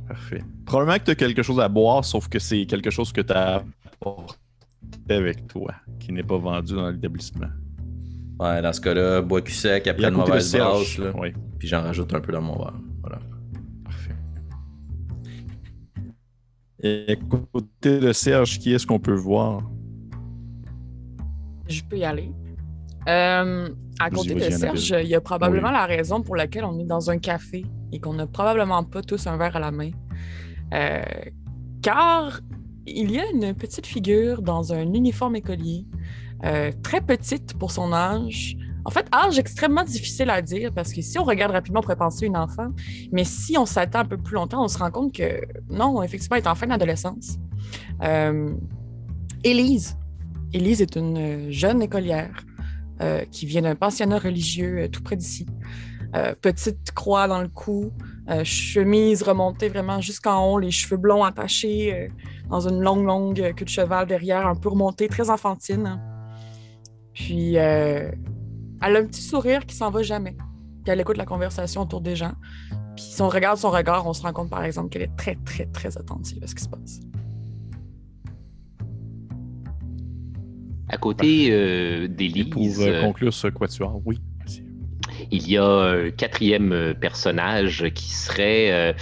Parfait. 0.08 0.42
Probablement 0.66 0.98
que 0.98 1.04
tu 1.04 1.10
as 1.12 1.14
quelque 1.14 1.42
chose 1.42 1.60
à 1.60 1.68
boire, 1.68 2.04
sauf 2.04 2.28
que 2.28 2.38
c'est 2.38 2.66
quelque 2.66 2.90
chose 2.90 3.12
que 3.12 3.20
tu 3.20 3.32
as 3.32 3.64
apporté 3.86 4.36
avec 5.08 5.46
toi, 5.46 5.72
qui 5.98 6.12
n'est 6.12 6.22
pas 6.22 6.36
vendu 6.36 6.74
dans 6.74 6.90
l'établissement. 6.90 7.48
Ouais, 8.38 8.60
dans 8.60 8.72
ce 8.72 8.80
cas-là, 8.80 9.22
bois 9.22 9.40
cul 9.40 9.52
sec 9.52 9.86
après 9.86 10.08
une 10.08 10.14
mauvaise 10.14 10.52
brasse, 10.54 10.98
là. 10.98 11.12
Oui, 11.16 11.32
Puis 11.58 11.68
j'en 11.68 11.82
rajoute 11.82 12.12
un 12.12 12.20
peu 12.20 12.32
dans 12.32 12.42
mon 12.42 12.58
verre. 12.58 12.74
Voilà. 13.00 13.20
parfait. 13.84 14.14
Et 16.82 17.12
à 17.12 17.16
côté 17.16 18.00
de 18.00 18.12
Serge, 18.12 18.58
qui 18.58 18.74
est-ce 18.74 18.86
qu'on 18.86 18.98
peut 18.98 19.14
voir? 19.14 19.62
Je 21.68 21.82
peux 21.82 21.96
y 21.96 22.04
aller. 22.04 22.30
Euh, 23.08 23.68
à 24.00 24.10
côté 24.10 24.34
de 24.34 24.50
Serge, 24.50 24.94
il 25.02 25.08
y 25.08 25.14
a 25.14 25.20
probablement 25.20 25.70
la 25.70 25.86
raison 25.86 26.22
pour 26.22 26.36
laquelle 26.36 26.64
on 26.64 26.78
est 26.78 26.84
dans 26.84 27.10
un 27.10 27.18
café 27.18 27.64
et 27.92 28.00
qu'on 28.00 28.14
n'a 28.14 28.26
probablement 28.26 28.82
pas 28.84 29.02
tous 29.02 29.26
un 29.26 29.36
verre 29.36 29.56
à 29.56 29.60
la 29.60 29.70
main. 29.70 29.90
Euh, 30.72 31.02
car 31.82 32.40
il 32.86 33.10
y 33.10 33.20
a 33.20 33.30
une 33.30 33.54
petite 33.54 33.86
figure 33.86 34.42
dans 34.42 34.72
un 34.72 34.92
uniforme 34.92 35.36
écolier, 35.36 35.86
euh, 36.44 36.72
très 36.82 37.00
petite 37.00 37.54
pour 37.58 37.70
son 37.70 37.92
âge. 37.92 38.56
En 38.86 38.90
fait, 38.90 39.06
âge 39.14 39.38
extrêmement 39.38 39.84
difficile 39.84 40.28
à 40.28 40.42
dire 40.42 40.72
parce 40.74 40.92
que 40.92 41.00
si 41.00 41.18
on 41.18 41.24
regarde 41.24 41.52
rapidement, 41.52 41.80
on 41.80 41.82
pourrait 41.82 41.96
penser 41.96 42.26
une 42.26 42.36
enfant. 42.36 42.68
Mais 43.12 43.24
si 43.24 43.56
on 43.56 43.64
s'attend 43.64 44.00
un 44.00 44.04
peu 44.04 44.18
plus 44.18 44.34
longtemps, 44.34 44.62
on 44.62 44.68
se 44.68 44.76
rend 44.76 44.90
compte 44.90 45.14
que 45.14 45.40
non, 45.70 46.02
effectivement, 46.02 46.36
elle 46.36 46.42
est 46.42 46.48
en 46.48 46.54
fin 46.54 46.66
d'adolescence. 46.66 47.38
Élise. 49.42 49.96
Élise 50.52 50.82
est 50.82 50.96
une 50.96 51.50
jeune 51.50 51.80
écolière 51.82 52.44
euh, 53.00 53.24
qui 53.24 53.44
vient 53.44 53.62
d'un 53.62 53.74
pensionnat 53.74 54.18
religieux 54.18 54.82
euh, 54.82 54.88
tout 54.88 55.02
près 55.02 55.16
d'ici. 55.16 55.46
Euh, 56.14 56.32
petite 56.40 56.92
croix 56.92 57.26
dans 57.26 57.42
le 57.42 57.48
cou, 57.48 57.90
chemise 58.44 59.22
remontée 59.22 59.68
vraiment 59.68 60.00
jusqu'en 60.00 60.46
haut, 60.46 60.60
les 60.60 60.70
cheveux 60.70 60.96
blonds 60.96 61.24
attachés 61.24 62.08
dans 62.48 62.68
une 62.68 62.80
longue, 62.80 63.04
longue 63.04 63.52
queue 63.56 63.64
de 63.64 63.68
cheval 63.68 64.06
derrière, 64.06 64.46
un 64.46 64.54
peu 64.54 64.68
remontée, 64.68 65.08
très 65.08 65.28
enfantine. 65.28 66.00
Puis, 67.12 67.54
elle 67.54 68.16
a 68.80 68.88
un 68.88 69.06
petit 69.06 69.22
sourire 69.22 69.66
qui 69.66 69.74
s'en 69.74 69.90
va 69.90 70.04
jamais. 70.04 70.36
Puis 70.84 70.92
elle 70.92 71.00
écoute 71.00 71.16
la 71.16 71.26
conversation 71.26 71.82
autour 71.82 72.00
des 72.00 72.14
gens. 72.14 72.34
Puis, 72.94 73.06
si 73.06 73.20
on 73.20 73.28
regarde 73.28 73.58
son 73.58 73.70
regard, 73.70 74.06
on 74.06 74.12
se 74.12 74.22
rend 74.22 74.32
compte, 74.32 74.50
par 74.50 74.62
exemple, 74.62 74.90
qu'elle 74.90 75.02
est 75.02 75.16
très, 75.16 75.36
très, 75.44 75.66
très 75.66 75.98
attentive 75.98 76.42
à 76.44 76.46
ce 76.46 76.54
qui 76.54 76.62
se 76.62 76.68
passe. 76.68 77.00
À 80.94 80.96
côté 80.96 81.48
euh, 81.50 82.06
d'Élise, 82.06 82.46
pour 82.76 82.84
euh, 82.86 82.88
euh, 82.92 83.02
conclure 83.02 83.34
ce 83.34 83.48
quatuor, 83.48 84.00
oui. 84.04 84.20
il 85.32 85.48
y 85.50 85.56
a 85.58 85.64
un 85.64 86.10
quatrième 86.10 86.72
euh, 86.72 86.94
personnage 86.94 87.84
qui 87.94 88.12
serait 88.12 88.70
euh, 88.70 88.92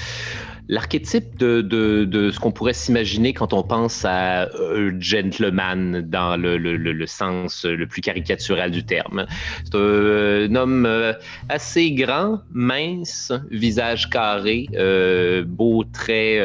l'archétype 0.68 1.37
de, 1.38 1.61
de- 1.61 2.04
de 2.06 2.30
ce 2.30 2.40
qu'on 2.40 2.50
pourrait 2.50 2.72
s'imaginer 2.72 3.34
quand 3.34 3.52
on 3.52 3.62
pense 3.62 4.06
à 4.06 4.44
un 4.44 4.99
gentleman 5.00 6.00
dans 6.00 6.37
le, 6.37 6.56
le- 6.56 6.78
le- 6.78 6.92
le 6.92 7.06
sens 7.06 7.66
le 7.66 7.87
plus 7.87 8.00
caricatural 8.00 8.70
du 8.70 8.84
terme. 8.84 9.26
C'est 9.64 9.75
un, 9.75 9.78
un 10.50 10.54
homme 10.54 10.88
assez 11.50 11.92
grand, 11.92 12.40
mince, 12.52 13.32
visage 13.50 14.08
carré, 14.08 14.66
beau 15.46 15.84
trait. 15.84 16.38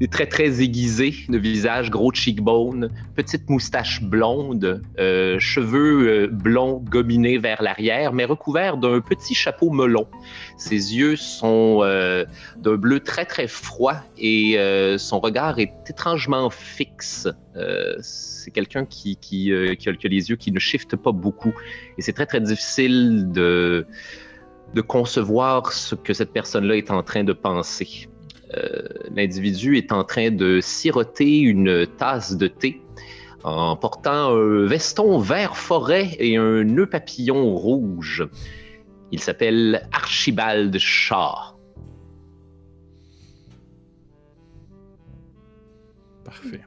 Des 0.00 0.08
traits 0.08 0.30
très 0.30 0.60
aiguisés 0.62 1.14
de 1.28 1.38
visage, 1.38 1.90
gros 1.90 2.12
cheekbone, 2.12 2.90
petite 3.14 3.48
moustache 3.48 4.02
blonde, 4.02 4.82
euh, 4.98 5.38
cheveux 5.38 6.08
euh, 6.08 6.26
blonds 6.28 6.82
gominés 6.88 7.38
vers 7.38 7.62
l'arrière, 7.62 8.12
mais 8.12 8.24
recouverts 8.24 8.76
d'un 8.76 9.00
petit 9.00 9.34
chapeau 9.34 9.70
melon. 9.70 10.06
Ses 10.56 10.96
yeux 10.96 11.16
sont 11.16 11.80
euh, 11.82 12.24
d'un 12.58 12.76
bleu 12.76 13.00
très 13.00 13.24
très 13.24 13.46
froid 13.46 13.96
et 14.18 14.58
euh, 14.58 14.98
son 14.98 15.20
regard 15.20 15.58
est 15.58 15.72
étrangement 15.88 16.50
fixe. 16.50 17.28
Euh, 17.56 17.96
c'est 18.00 18.50
quelqu'un 18.50 18.84
qui, 18.84 19.16
euh, 19.50 19.74
qui 19.74 19.88
a 19.88 19.92
les 20.02 20.30
yeux 20.30 20.36
qui 20.36 20.52
ne 20.52 20.58
shiftent 20.58 20.96
pas 20.96 21.12
beaucoup 21.12 21.54
et 21.96 22.02
c'est 22.02 22.12
très 22.12 22.26
très 22.26 22.40
difficile 22.40 23.32
de, 23.32 23.86
de 24.74 24.80
concevoir 24.80 25.72
ce 25.72 25.94
que 25.94 26.12
cette 26.12 26.32
personne-là 26.32 26.76
est 26.76 26.90
en 26.90 27.02
train 27.02 27.24
de 27.24 27.32
penser. 27.32 28.08
Euh, 28.54 28.82
L'individu 29.14 29.76
est 29.76 29.92
en 29.92 30.04
train 30.04 30.30
de 30.30 30.60
siroter 30.60 31.40
une 31.40 31.86
tasse 31.86 32.36
de 32.36 32.46
thé 32.46 32.80
en 33.44 33.76
portant 33.76 34.34
un 34.34 34.66
veston 34.66 35.18
vert 35.18 35.56
forêt 35.56 36.16
et 36.18 36.36
un 36.36 36.64
nœud 36.64 36.86
papillon 36.86 37.54
rouge. 37.54 38.28
Il 39.12 39.20
s'appelle 39.20 39.88
Archibald 39.92 40.76
Shaw. 40.78 41.56
Parfait. 46.24 46.60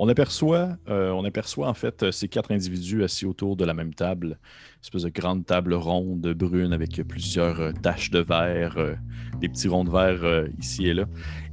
On 0.00 0.08
aperçoit, 0.08 0.76
euh, 0.88 1.10
on 1.10 1.24
aperçoit 1.24 1.68
en 1.68 1.74
fait 1.74 2.12
ces 2.12 2.28
quatre 2.28 2.52
individus 2.52 3.02
assis 3.02 3.26
autour 3.26 3.56
de 3.56 3.64
la 3.64 3.74
même 3.74 3.94
table, 3.94 4.26
une 4.26 4.80
espèce 4.80 5.02
de 5.02 5.08
grande 5.08 5.44
table 5.44 5.74
ronde 5.74 6.32
brune 6.34 6.72
avec 6.72 7.02
plusieurs 7.02 7.60
euh, 7.60 7.72
taches 7.72 8.10
de 8.10 8.20
verre, 8.20 8.78
euh, 8.78 8.94
des 9.40 9.48
petits 9.48 9.66
ronds 9.66 9.84
de 9.84 9.90
verre 9.90 10.46
ici 10.60 10.86
et 10.86 10.94
là. 10.94 11.06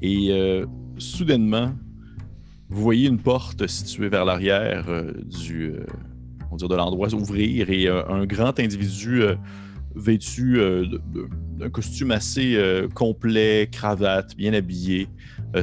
Et 0.03 0.63
soudainement, 0.97 1.73
vous 2.69 2.81
voyez 2.81 3.07
une 3.07 3.19
porte 3.19 3.65
située 3.65 4.09
vers 4.09 4.25
l'arrière 4.25 4.85
du, 5.23 5.73
on 6.51 6.55
de 6.55 6.75
l'endroit 6.75 7.09
s'ouvrir 7.09 7.69
et 7.69 7.87
un 7.87 8.25
grand 8.25 8.59
individu 8.59 9.23
vêtu 9.95 10.59
d'un 11.57 11.69
costume 11.69 12.11
assez 12.11 12.59
complet, 12.93 13.69
cravate, 13.71 14.35
bien 14.35 14.53
habillé, 14.53 15.07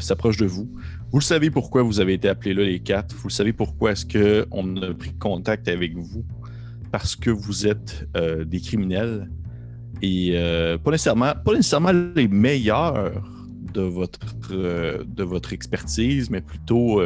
s'approche 0.00 0.36
de 0.36 0.46
vous. 0.46 0.68
Vous 1.12 1.21
savez 1.21 1.50
pourquoi 1.50 1.83
vous 1.83 2.00
avez 2.00 2.14
été 2.14 2.26
appelés 2.26 2.54
là, 2.54 2.64
les 2.64 2.81
quatre. 2.81 3.14
Vous 3.16 3.28
savez 3.28 3.52
pourquoi 3.52 3.92
est-ce 3.92 4.07
qu'on 4.07 4.76
a 4.78 4.95
pris 4.95 5.12
contact 5.12 5.69
avec 5.69 5.95
vous? 5.95 6.25
Parce 6.90 7.16
que 7.16 7.28
vous 7.28 7.66
êtes 7.66 8.09
euh, 8.16 8.47
des 8.47 8.61
criminels 8.61 9.31
et 10.00 10.31
euh, 10.33 10.78
pas, 10.78 10.90
nécessairement, 10.90 11.35
pas 11.45 11.52
nécessairement 11.52 11.92
les 12.16 12.28
meilleurs 12.28 13.12
de 13.75 13.83
votre, 13.83 14.21
euh, 14.52 15.04
de 15.07 15.23
votre 15.23 15.52
expertise, 15.52 16.31
mais 16.31 16.40
plutôt 16.40 17.02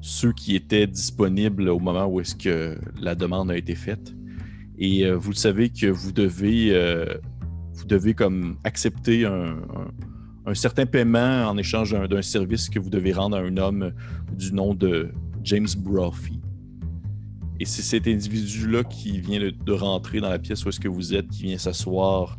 ceux 0.00 0.32
qui 0.32 0.56
étaient 0.56 0.88
disponibles 0.88 1.68
au 1.68 1.78
moment 1.78 2.06
où 2.06 2.20
est-ce 2.20 2.34
que 2.34 2.76
la 3.00 3.14
demande 3.14 3.52
a 3.52 3.56
été 3.56 3.76
faite. 3.76 4.16
Et 4.80 5.08
vous 5.12 5.32
savez 5.32 5.70
que 5.70 5.86
vous 5.86 6.10
devez, 6.10 6.72
vous 7.74 7.84
devez 7.84 8.14
comme 8.14 8.58
accepter 8.64 9.26
un, 9.26 9.58
un- 10.48 10.54
certain 10.54 10.86
paiement 10.86 11.48
en 11.48 11.56
échange 11.56 11.94
d'un 12.08 12.22
service 12.22 12.68
que 12.68 12.78
vous 12.78 12.90
devez 12.90 13.12
rendre 13.12 13.36
à 13.36 13.40
un 13.40 13.56
homme 13.56 13.92
du 14.36 14.52
nom 14.52 14.74
de 14.74 15.10
James 15.44 15.68
Brophy. 15.78 16.40
Et 17.60 17.64
c'est 17.64 17.82
cet 17.82 18.06
individu-là 18.06 18.84
qui 18.84 19.20
vient 19.20 19.40
de, 19.40 19.50
de 19.50 19.72
rentrer 19.72 20.20
dans 20.20 20.30
la 20.30 20.38
pièce 20.38 20.64
où 20.64 20.68
est-ce 20.68 20.80
que 20.80 20.88
vous 20.88 21.14
êtes, 21.14 21.28
qui 21.28 21.44
vient 21.44 21.58
s'asseoir 21.58 22.36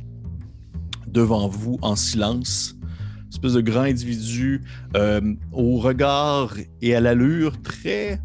devant 1.08 1.48
vous 1.48 1.78
en 1.82 1.96
silence. 1.96 2.76
Une 3.24 3.30
espèce 3.30 3.54
de 3.54 3.62
grand 3.62 3.82
individu 3.82 4.62
euh, 4.96 5.36
au 5.52 5.78
regard 5.78 6.56
et 6.82 6.96
à 6.96 7.02
l'allure 7.02 7.62
très 7.62 8.22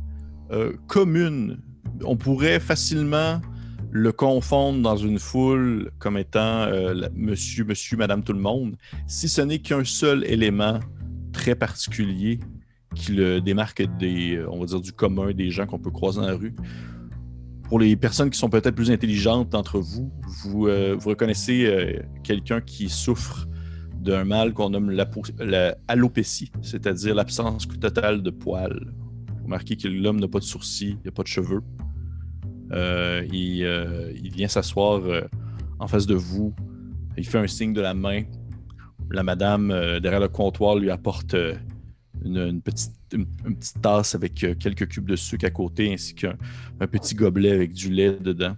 euh, 0.50 0.72
commune. 0.86 1.58
On 2.04 2.16
pourrait 2.16 2.60
facilement 2.60 3.40
le 3.96 4.10
confondre 4.10 4.82
dans 4.82 4.96
une 4.96 5.20
foule 5.20 5.92
comme 6.00 6.18
étant 6.18 6.62
euh, 6.62 7.08
monsieur, 7.14 7.64
monsieur, 7.64 7.96
madame, 7.96 8.24
tout 8.24 8.32
le 8.32 8.40
monde, 8.40 8.74
si 9.06 9.28
ce 9.28 9.40
n'est 9.40 9.60
qu'un 9.60 9.84
seul 9.84 10.24
élément 10.24 10.80
très 11.32 11.54
particulier 11.54 12.40
qui 12.96 13.12
le 13.12 13.40
démarque 13.40 13.82
des, 13.98 14.34
euh, 14.34 14.48
on 14.50 14.58
va 14.58 14.66
dire, 14.66 14.80
du 14.80 14.92
commun 14.92 15.32
des 15.32 15.50
gens 15.52 15.66
qu'on 15.66 15.78
peut 15.78 15.92
croiser 15.92 16.20
dans 16.20 16.26
la 16.26 16.34
rue. 16.34 16.56
Pour 17.68 17.78
les 17.78 17.94
personnes 17.94 18.30
qui 18.30 18.38
sont 18.38 18.50
peut-être 18.50 18.74
plus 18.74 18.90
intelligentes 18.90 19.50
d'entre 19.50 19.78
vous, 19.78 20.12
vous, 20.42 20.66
euh, 20.66 20.96
reconnaissez 21.04 22.00
quelqu'un 22.24 22.60
qui 22.60 22.88
souffre 22.88 23.46
d'un 23.94 24.24
mal 24.24 24.52
qu'on 24.54 24.70
nomme 24.70 24.90
l'apo- 24.90 25.22
la 25.38 25.76
alopécie, 25.86 26.50
c'est-à-dire 26.62 27.14
l'absence 27.14 27.68
totale 27.80 28.22
de 28.24 28.30
poils. 28.30 28.92
Vous 29.38 29.44
remarquez 29.44 29.76
que 29.76 29.86
l'homme 29.86 30.18
n'a 30.18 30.26
pas 30.28 30.40
de 30.40 30.44
sourcils, 30.44 30.98
il 31.00 31.06
n'a 31.06 31.12
pas 31.12 31.22
de 31.22 31.28
cheveux. 31.28 31.62
Euh, 32.72 33.26
il, 33.32 33.64
euh, 33.64 34.12
il 34.14 34.32
vient 34.32 34.48
s'asseoir 34.48 35.02
euh, 35.04 35.22
en 35.78 35.86
face 35.86 36.06
de 36.06 36.14
vous. 36.14 36.54
Il 37.16 37.26
fait 37.26 37.38
un 37.38 37.46
signe 37.46 37.72
de 37.72 37.80
la 37.80 37.94
main. 37.94 38.22
La 39.10 39.22
madame, 39.22 39.68
derrière 40.00 40.20
le 40.20 40.28
comptoir, 40.28 40.76
lui 40.76 40.90
apporte 40.90 41.36
une, 42.24 42.60
petite, 42.62 42.90
tasse 43.82 44.14
avec 44.14 44.34
quelques 44.34 44.88
cubes 44.88 45.06
de 45.08 45.14
sucre 45.14 45.46
à 45.46 45.50
côté, 45.50 45.92
ainsi 45.92 46.14
qu'un 46.14 46.34
un 46.80 46.86
petit 46.86 47.14
gobelet 47.14 47.52
avec 47.52 47.72
du 47.72 47.90
lait 47.90 48.16
dedans. 48.18 48.56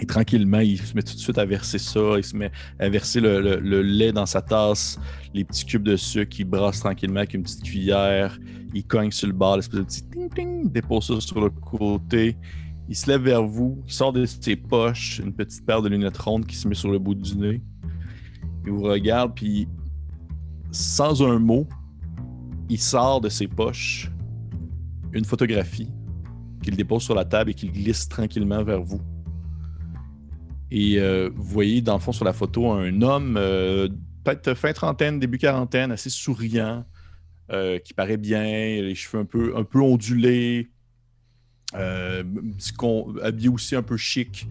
Et 0.00 0.06
tranquillement, 0.06 0.58
il 0.58 0.78
se 0.78 0.94
met 0.94 1.02
tout 1.02 1.14
de 1.14 1.18
suite 1.18 1.38
à 1.38 1.44
verser 1.44 1.78
ça. 1.78 2.00
Il 2.16 2.24
se 2.24 2.36
met 2.36 2.50
à 2.78 2.88
verser 2.88 3.20
le, 3.20 3.82
lait 3.82 4.12
dans 4.12 4.26
sa 4.26 4.42
tasse, 4.42 4.98
les 5.32 5.44
petits 5.44 5.64
cubes 5.64 5.84
de 5.84 5.96
sucre. 5.96 6.36
Il 6.40 6.46
brasse 6.46 6.80
tranquillement 6.80 7.18
avec 7.18 7.34
une 7.34 7.44
petite 7.44 7.62
cuillère. 7.62 8.38
Il 8.74 8.84
cogne 8.84 9.12
sur 9.12 9.28
le 9.28 9.32
bord, 9.32 9.56
l'espèce 9.56 9.80
de 9.80 9.84
petit 9.84 10.02
ting-ting. 10.02 10.70
Dépose 10.70 11.06
ça 11.06 11.20
sur 11.20 11.40
le 11.40 11.50
côté. 11.50 12.36
Il 12.88 12.96
se 12.96 13.10
lève 13.10 13.22
vers 13.22 13.42
vous, 13.42 13.82
il 13.86 13.92
sort 13.92 14.12
de 14.12 14.26
ses 14.26 14.56
poches 14.56 15.20
une 15.20 15.32
petite 15.32 15.64
paire 15.64 15.80
de 15.80 15.88
lunettes 15.88 16.18
rondes 16.18 16.46
qui 16.46 16.56
se 16.56 16.68
met 16.68 16.74
sur 16.74 16.90
le 16.90 16.98
bout 16.98 17.14
du 17.14 17.36
nez. 17.36 17.62
Il 18.66 18.72
vous 18.72 18.82
regarde, 18.82 19.34
puis 19.34 19.68
sans 20.70 21.22
un 21.22 21.38
mot, 21.38 21.66
il 22.68 22.78
sort 22.78 23.20
de 23.20 23.28
ses 23.28 23.46
poches 23.46 24.10
une 25.12 25.24
photographie 25.24 25.88
qu'il 26.62 26.76
dépose 26.76 27.02
sur 27.02 27.14
la 27.14 27.24
table 27.24 27.50
et 27.50 27.54
qu'il 27.54 27.72
glisse 27.72 28.08
tranquillement 28.08 28.64
vers 28.64 28.82
vous. 28.82 29.00
Et 30.70 30.98
euh, 30.98 31.30
vous 31.34 31.44
voyez 31.44 31.80
dans 31.82 31.94
le 31.94 32.00
fond 32.00 32.12
sur 32.12 32.24
la 32.24 32.32
photo 32.32 32.72
un 32.72 33.00
homme, 33.02 33.36
euh, 33.38 33.88
peut-être 34.24 34.54
fin 34.54 34.72
trentaine, 34.72 35.20
début 35.20 35.38
quarantaine, 35.38 35.92
assez 35.92 36.10
souriant, 36.10 36.84
euh, 37.52 37.78
qui 37.78 37.94
paraît 37.94 38.16
bien, 38.16 38.42
les 38.42 38.94
cheveux 38.94 39.20
un 39.20 39.64
peu, 39.64 39.80
ondulés, 39.80 40.70
habillé 41.74 43.48
aussi 43.48 43.76
un 43.76 43.82
peu 43.82 43.96
chic, 43.96 44.46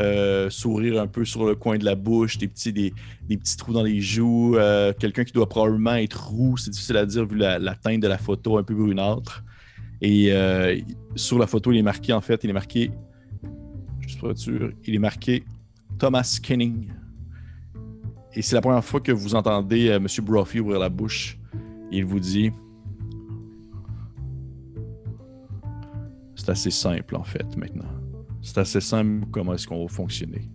euh, 0.00 0.48
sourire 0.48 1.00
un 1.00 1.06
peu 1.06 1.24
sur 1.24 1.44
le 1.44 1.54
coin 1.54 1.76
de 1.76 1.84
la 1.84 1.94
bouche, 1.94 2.38
des 2.38 2.48
petits, 2.48 2.72
des, 2.72 2.94
des 3.28 3.36
petits 3.36 3.56
trous 3.56 3.72
dans 3.72 3.82
les 3.82 4.00
joues, 4.00 4.56
euh, 4.56 4.92
quelqu'un 4.98 5.24
qui 5.24 5.32
doit 5.32 5.48
probablement 5.48 5.94
être 5.94 6.28
roux, 6.28 6.56
c'est 6.56 6.70
difficile 6.70 6.96
à 6.96 7.06
dire 7.06 7.26
vu 7.26 7.36
la, 7.36 7.74
teinte 7.74 8.00
de 8.00 8.08
la 8.08 8.18
photo 8.18 8.58
un 8.58 8.62
peu 8.62 8.74
brunâtre. 8.74 9.44
Et 10.00 10.32
euh, 10.32 10.78
sur 11.14 11.38
la 11.38 11.46
photo, 11.46 11.72
il 11.72 11.78
est 11.78 11.82
marqué 11.82 12.12
en 12.12 12.20
fait, 12.20 12.42
il 12.42 12.50
est 12.50 12.54
marqué, 12.54 12.90
juste 14.00 14.18
pour 14.18 14.30
être 14.30 14.38
sûr, 14.38 14.72
il 14.84 14.94
est 14.94 14.98
marqué 14.98 15.44
Thomas 15.98 16.38
Kenning. 16.42 16.88
Et 18.34 18.40
c'est 18.42 18.54
la 18.54 18.62
première 18.62 18.84
fois 18.84 19.00
que 19.00 19.12
vous 19.12 19.34
entendez 19.34 19.88
euh, 19.88 19.96
M. 19.96 20.06
Brophy 20.22 20.60
ouvrir 20.60 20.80
la 20.80 20.88
bouche. 20.88 21.38
Il 21.90 22.06
vous 22.06 22.18
dit 22.18 22.50
C'est 26.42 26.50
assez 26.50 26.72
simple 26.72 27.14
en 27.14 27.22
fait 27.22 27.56
maintenant. 27.56 27.86
C'est 28.42 28.58
assez 28.58 28.80
simple 28.80 29.28
comment 29.30 29.54
est-ce 29.54 29.64
qu'on 29.64 29.80
va 29.80 29.86
fonctionner. 29.86 30.50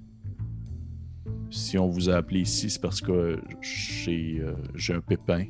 Si 1.50 1.78
on 1.78 1.88
vous 1.88 2.10
a 2.10 2.16
appelé 2.16 2.42
ici, 2.42 2.70
c'est 2.70 2.82
parce 2.82 3.00
que 3.00 3.40
j'ai 3.62 4.42
euh, 4.42 4.94
un 4.98 5.00
pépin. 5.00 5.46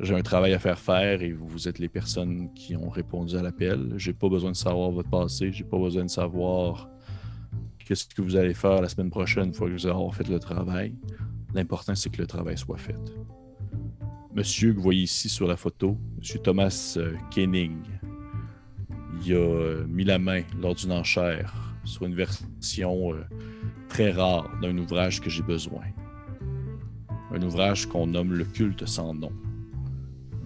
J'ai 0.00 0.14
un 0.14 0.22
travail 0.22 0.54
à 0.54 0.58
faire 0.58 0.78
faire 0.78 1.20
et 1.20 1.32
vous 1.32 1.68
êtes 1.68 1.78
les 1.78 1.90
personnes 1.90 2.50
qui 2.54 2.74
ont 2.76 2.88
répondu 2.88 3.36
à 3.36 3.42
l'appel. 3.42 3.92
J'ai 3.98 4.14
pas 4.14 4.30
besoin 4.30 4.52
de 4.52 4.56
savoir 4.56 4.90
votre 4.90 5.10
passé. 5.10 5.52
J'ai 5.52 5.64
pas 5.64 5.78
besoin 5.78 6.06
de 6.06 6.10
savoir 6.10 6.88
qu'est-ce 7.78 8.06
que 8.06 8.22
vous 8.22 8.36
allez 8.36 8.54
faire 8.54 8.80
la 8.80 8.88
semaine 8.88 9.10
prochaine 9.10 9.48
une 9.48 9.52
fois 9.52 9.68
que 9.68 9.74
vous 9.74 9.86
aurez 9.86 10.16
fait 10.16 10.28
le 10.30 10.38
travail. 10.38 10.94
L'important, 11.52 11.94
c'est 11.94 12.08
que 12.08 12.22
le 12.22 12.26
travail 12.26 12.56
soit 12.56 12.78
fait. 12.78 12.96
Monsieur 14.34 14.70
que 14.70 14.76
vous 14.76 14.82
voyez 14.82 15.02
ici 15.02 15.28
sur 15.28 15.46
la 15.46 15.58
photo, 15.58 15.98
Monsieur 16.16 16.38
Thomas 16.38 16.94
euh, 16.96 17.14
Kenning, 17.30 17.82
il 19.24 19.34
a 19.34 19.36
euh, 19.36 19.84
mis 19.86 20.04
la 20.04 20.18
main 20.18 20.42
lors 20.60 20.74
d'une 20.74 20.92
enchère 20.92 21.54
sur 21.84 22.04
une 22.04 22.14
version 22.14 23.12
euh, 23.12 23.24
très 23.88 24.10
rare 24.10 24.50
d'un 24.60 24.76
ouvrage 24.78 25.20
que 25.20 25.30
j'ai 25.30 25.42
besoin. 25.42 25.82
Un 27.32 27.42
ouvrage 27.42 27.86
qu'on 27.86 28.06
nomme 28.06 28.32
Le 28.32 28.44
culte 28.44 28.86
sans 28.86 29.14
nom. 29.14 29.32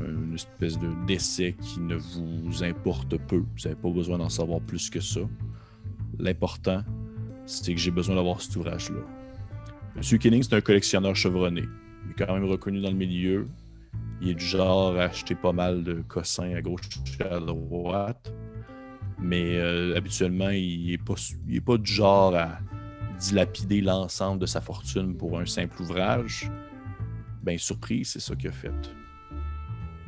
Une 0.00 0.35
espèce 0.35 0.78
de 0.78 0.88
décès 1.06 1.56
qui 1.61 1.80
ne 1.80 1.97
vous 1.97 2.62
importe 2.62 3.16
peu. 3.16 3.38
Vous 3.38 3.62
n'avez 3.64 3.76
pas 3.76 3.90
besoin 3.90 4.18
d'en 4.18 4.28
savoir 4.28 4.61
plus 4.61 4.90
que 4.90 5.00
ça. 5.00 5.21
L'important, 6.18 6.85
c'est 7.47 7.75
que 7.75 7.80
j'ai 7.80 7.90
besoin 7.90 8.14
d'avoir 8.14 8.40
cet 8.40 8.56
ouvrage-là. 8.56 9.00
Monsieur 9.97 10.18
Kenning, 10.18 10.42
c'est 10.42 10.54
un 10.54 10.61
collectionneur 10.61 11.16
chevronné. 11.16 11.64
Il 12.04 12.11
est 12.11 12.26
quand 12.26 12.33
même 12.35 12.45
reconnu 12.45 12.80
dans 12.83 12.90
le 12.90 12.97
milieu. 12.97 13.49
Il 14.21 14.28
est 14.28 14.35
du 14.35 14.45
genre 14.45 14.97
à 14.97 15.04
acheter 15.04 15.35
pas 15.35 15.52
mal 15.52 15.83
de 15.83 16.02
cossins 16.06 16.54
à 16.54 16.61
gauche 16.61 16.88
et 17.18 17.25
à 17.25 17.40
droite. 17.40 18.33
Mais 19.18 19.56
euh, 19.56 19.96
habituellement, 19.96 20.50
il 20.50 20.90
n'est 20.90 20.99
pas, 20.99 21.14
est 21.50 21.61
pas 21.61 21.78
du 21.78 21.90
genre 21.90 22.35
à 22.35 22.58
dilapider 23.18 23.80
l'ensemble 23.80 24.40
de 24.40 24.46
sa 24.46 24.61
fortune 24.61 25.16
pour 25.16 25.38
un 25.38 25.46
simple 25.46 25.80
ouvrage. 25.82 26.50
Bien, 27.42 27.56
surprise, 27.56 28.11
c'est 28.11 28.20
ça 28.20 28.35
qu'il 28.35 28.50
a 28.50 28.52
fait. 28.52 28.73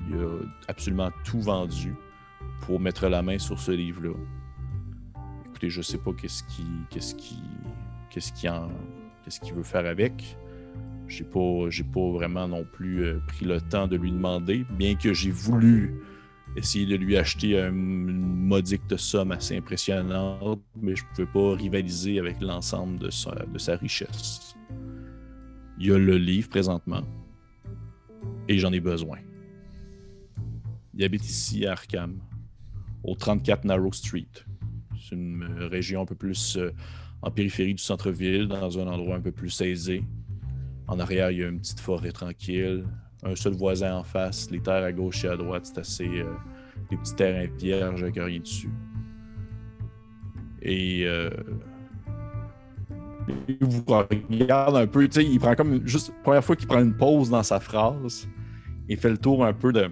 Il 0.08 0.16
a 0.16 0.40
absolument 0.68 1.10
tout 1.24 1.40
vendu 1.40 1.94
pour 2.60 2.80
mettre 2.80 3.08
la 3.08 3.22
main 3.22 3.38
sur 3.38 3.58
ce 3.58 3.72
livre-là. 3.72 4.14
Écoutez, 5.46 5.70
je 5.70 5.82
sais 5.82 5.98
pas 5.98 6.12
qu'est-ce 6.12 6.42
qui, 6.44 6.66
qu'est-ce 6.90 7.14
qui, 7.14 7.42
qui 8.10 8.48
en, 8.48 8.68
qu'est-ce 9.24 9.40
qu'il 9.40 9.54
veut 9.54 9.62
faire 9.62 9.86
avec. 9.86 10.36
J'ai 11.06 11.24
pas, 11.24 11.68
pas 11.92 12.10
vraiment 12.10 12.46
non 12.46 12.64
plus 12.64 13.04
euh, 13.04 13.20
pris 13.28 13.46
le 13.46 13.60
temps 13.60 13.86
de 13.88 13.96
lui 13.96 14.10
demander, 14.10 14.66
bien 14.70 14.94
que 14.94 15.14
j'ai 15.14 15.30
voulu 15.30 15.94
essayer 16.56 16.86
de 16.86 16.96
lui 16.96 17.16
acheter 17.16 17.60
un- 17.60 17.68
une 17.72 18.34
modique 18.46 18.82
somme 18.96 19.32
assez 19.32 19.56
impressionnante, 19.56 20.62
mais 20.80 20.96
je 20.96 21.04
pouvais 21.14 21.26
pas 21.26 21.54
rivaliser 21.54 22.18
avec 22.18 22.40
l'ensemble 22.40 22.98
de 22.98 23.10
sa, 23.10 23.32
de 23.34 23.58
sa 23.58 23.76
richesse. 23.76 24.54
Il 25.78 25.86
y 25.86 25.92
a 25.92 25.98
le 25.98 26.16
livre 26.18 26.48
présentement, 26.48 27.02
et 28.48 28.58
j'en 28.58 28.72
ai 28.72 28.80
besoin. 28.80 29.18
Il 30.94 31.04
habite 31.04 31.24
ici 31.24 31.66
à 31.66 31.72
Arkham, 31.72 32.18
au 33.04 33.14
34 33.14 33.64
Narrow 33.64 33.92
Street. 33.92 34.26
C'est 35.00 35.14
une 35.14 35.44
région 35.70 36.02
un 36.02 36.06
peu 36.06 36.16
plus 36.16 36.56
euh, 36.56 36.72
en 37.22 37.30
périphérie 37.30 37.74
du 37.74 37.82
centre-ville, 37.82 38.48
dans 38.48 38.78
un 38.78 38.86
endroit 38.88 39.14
un 39.16 39.20
peu 39.20 39.30
plus 39.32 39.60
aisé. 39.60 40.02
En 40.88 40.98
arrière, 40.98 41.30
il 41.30 41.38
y 41.38 41.44
a 41.44 41.48
une 41.48 41.60
petite 41.60 41.78
forêt 41.80 42.10
tranquille, 42.10 42.84
un 43.25 43.34
seul 43.37 43.54
voisin 43.54 43.96
en 43.96 44.04
face, 44.04 44.50
les 44.50 44.60
terres 44.60 44.84
à 44.84 44.92
gauche 44.92 45.25
et 45.25 45.28
à 45.28 45.37
droite, 45.37 45.66
c'est 45.66 45.78
assez. 45.78 46.08
euh, 46.08 46.32
des 46.90 46.96
petits 46.96 47.14
terrains 47.16 47.46
vierges 47.58 48.02
avec 48.02 48.16
rien 48.16 48.38
dessus. 48.40 48.70
Et. 50.62 51.04
euh, 51.06 51.30
il 53.46 53.58
vous 53.60 53.84
regarde 53.87 54.76
un 54.76 54.87
peu, 54.87 55.06
tu 55.06 55.20
sais, 55.20 55.26
il 55.26 55.38
prend 55.38 55.54
comme 55.54 55.87
juste 55.87 56.12
première 56.22 56.42
fois 56.42 56.56
qu'il 56.56 56.66
prend 56.66 56.80
une 56.80 56.96
pause 56.96 57.28
dans 57.28 57.42
sa 57.42 57.60
phrase, 57.60 58.26
il 58.88 58.96
fait 58.96 59.10
le 59.10 59.18
tour 59.18 59.44
un 59.44 59.52
peu 59.52 59.70
de 59.70 59.87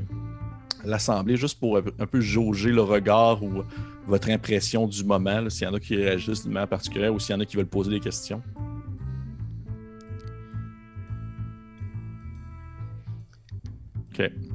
l'assemblée 0.85 1.37
juste 1.37 1.61
pour 1.61 1.76
un 1.76 1.83
peu- 1.83 2.21
jauger 2.21 2.73
le 2.73 2.80
regard 2.80 3.42
ou 3.42 3.62
votre 4.06 4.30
impression 4.30 4.87
du 4.87 5.04
moment, 5.04 5.50
s'il 5.50 5.66
y 5.66 5.71
en 5.71 5.75
a 5.75 5.80
qui 5.80 5.97
réagissent 5.97 6.45
d'une 6.45 6.52
manière 6.54 6.68
particulière 6.68 7.12
ou 7.12 7.18
s'il 7.18 7.35
y 7.35 7.37
en 7.37 7.40
a 7.40 7.45
qui 7.45 7.56
veulent 7.59 7.66
poser 7.66 7.90
des 7.90 8.00
questions. 8.00 8.40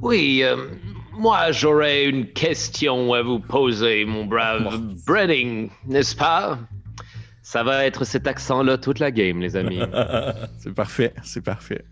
Oui, 0.00 0.40
euh, 0.42 0.56
moi 1.12 1.52
j'aurais 1.52 2.04
une 2.06 2.26
question 2.26 3.12
à 3.14 3.22
vous 3.22 3.38
poser, 3.40 4.04
mon 4.04 4.24
brave 4.24 4.64
Bon. 4.64 4.94
Breading, 5.06 5.70
n'est-ce 5.86 6.16
pas? 6.16 6.58
Ça 7.42 7.62
va 7.62 7.84
être 7.84 8.04
cet 8.04 8.26
accent-là 8.26 8.78
toute 8.78 8.98
la 8.98 9.10
game, 9.10 9.40
les 9.40 9.56
amis. 9.56 9.80
C'est 10.58 10.72
parfait, 10.74 11.12
c'est 11.22 11.42
parfait. 11.44 11.84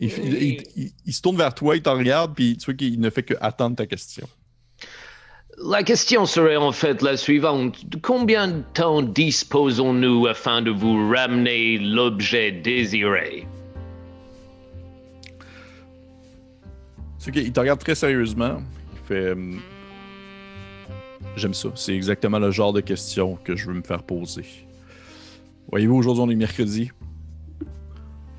Il, 0.00 0.10
il- 0.10 0.34
il- 0.42 0.62
il- 0.76 0.90
il 1.06 1.12
se 1.12 1.22
tourne 1.22 1.36
vers 1.36 1.54
toi, 1.54 1.76
il 1.76 1.82
t'en 1.82 1.96
regarde, 1.96 2.34
puis 2.34 2.56
tu 2.56 2.64
vois 2.66 2.74
qu'il 2.74 3.00
ne 3.00 3.10
fait 3.10 3.22
que 3.22 3.34
attendre 3.40 3.76
ta 3.76 3.86
question. 3.86 4.26
La 5.64 5.84
question 5.84 6.26
serait 6.26 6.56
en 6.56 6.72
fait 6.72 7.00
la 7.00 7.16
suivante. 7.16 7.88
De 7.88 7.96
combien 7.96 8.48
de 8.48 8.62
temps 8.74 9.02
disposons-nous 9.02 10.26
afin 10.26 10.62
de 10.62 10.72
vous 10.72 11.08
ramener 11.10 11.78
l'objet 11.78 12.50
désiré? 12.50 13.46
Qu'il 17.32 17.52
te 17.52 17.60
regarde 17.60 17.80
très 17.80 17.94
sérieusement. 17.94 18.58
Il 18.92 18.98
fait. 19.06 19.32
hum, 19.32 19.60
J'aime 21.36 21.54
ça. 21.54 21.70
C'est 21.74 21.94
exactement 21.94 22.38
le 22.38 22.50
genre 22.50 22.72
de 22.72 22.80
question 22.80 23.36
que 23.42 23.56
je 23.56 23.66
veux 23.66 23.74
me 23.74 23.82
faire 23.82 24.02
poser. 24.02 24.44
Voyez-vous, 25.70 25.96
aujourd'hui, 25.96 26.22
on 26.22 26.30
est 26.30 26.36
mercredi. 26.36 26.90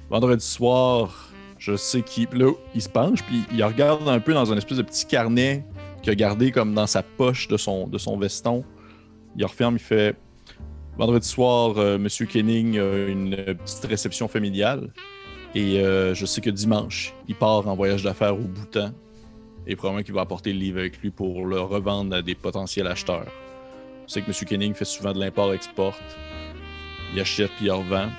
Vendredi 0.09 0.45
soir, 0.45 1.33
je 1.57 1.75
sais 1.75 2.01
qu'il. 2.01 2.27
Là, 2.33 2.51
il 2.73 2.81
se 2.81 2.87
penche, 2.89 3.23
puis 3.23 3.43
il 3.51 3.63
regarde 3.63 4.07
un 4.07 4.19
peu 4.19 4.33
dans 4.33 4.53
un 4.53 4.57
espèce 4.57 4.77
de 4.77 4.83
petit 4.83 5.05
carnet 5.05 5.65
qu'il 6.01 6.11
a 6.11 6.15
gardé 6.15 6.51
comme 6.51 6.73
dans 6.73 6.87
sa 6.87 7.01
poche 7.03 7.47
de 7.47 7.57
son, 7.57 7.87
de 7.87 7.97
son 7.97 8.17
veston. 8.17 8.63
Il 9.35 9.43
referme, 9.45 9.75
il 9.75 9.79
fait. 9.79 10.15
Vendredi 10.97 11.27
soir, 11.27 11.77
euh, 11.77 11.97
Monsieur 11.97 12.25
Kenning 12.25 12.79
a 12.79 13.07
une 13.07 13.35
petite 13.35 13.83
réception 13.85 14.29
familiale. 14.29 14.93
Et 15.55 15.79
euh, 15.79 16.13
je 16.13 16.25
sais 16.25 16.41
que 16.41 16.49
dimanche, 16.49 17.13
il 17.29 17.35
part 17.35 17.65
en 17.65 17.75
voyage 17.75 18.03
d'affaires 18.03 18.35
au 18.35 18.43
Bhoutan. 18.43 18.91
Et 19.65 19.75
probablement 19.77 20.03
qu'il 20.03 20.13
va 20.13 20.21
apporter 20.21 20.51
le 20.51 20.59
livre 20.59 20.79
avec 20.79 20.99
lui 20.99 21.09
pour 21.09 21.45
le 21.45 21.59
revendre 21.59 22.13
à 22.13 22.21
des 22.21 22.35
potentiels 22.35 22.87
acheteurs. 22.87 23.31
Je 24.05 24.13
sais 24.13 24.21
que 24.21 24.27
M. 24.27 24.33
Kenning 24.47 24.73
fait 24.73 24.85
souvent 24.85 25.13
de 25.13 25.19
l'import-export. 25.19 25.97
Il 27.13 27.19
achète 27.19 27.51
puis 27.57 27.65
il 27.65 27.71
revend. 27.71 28.09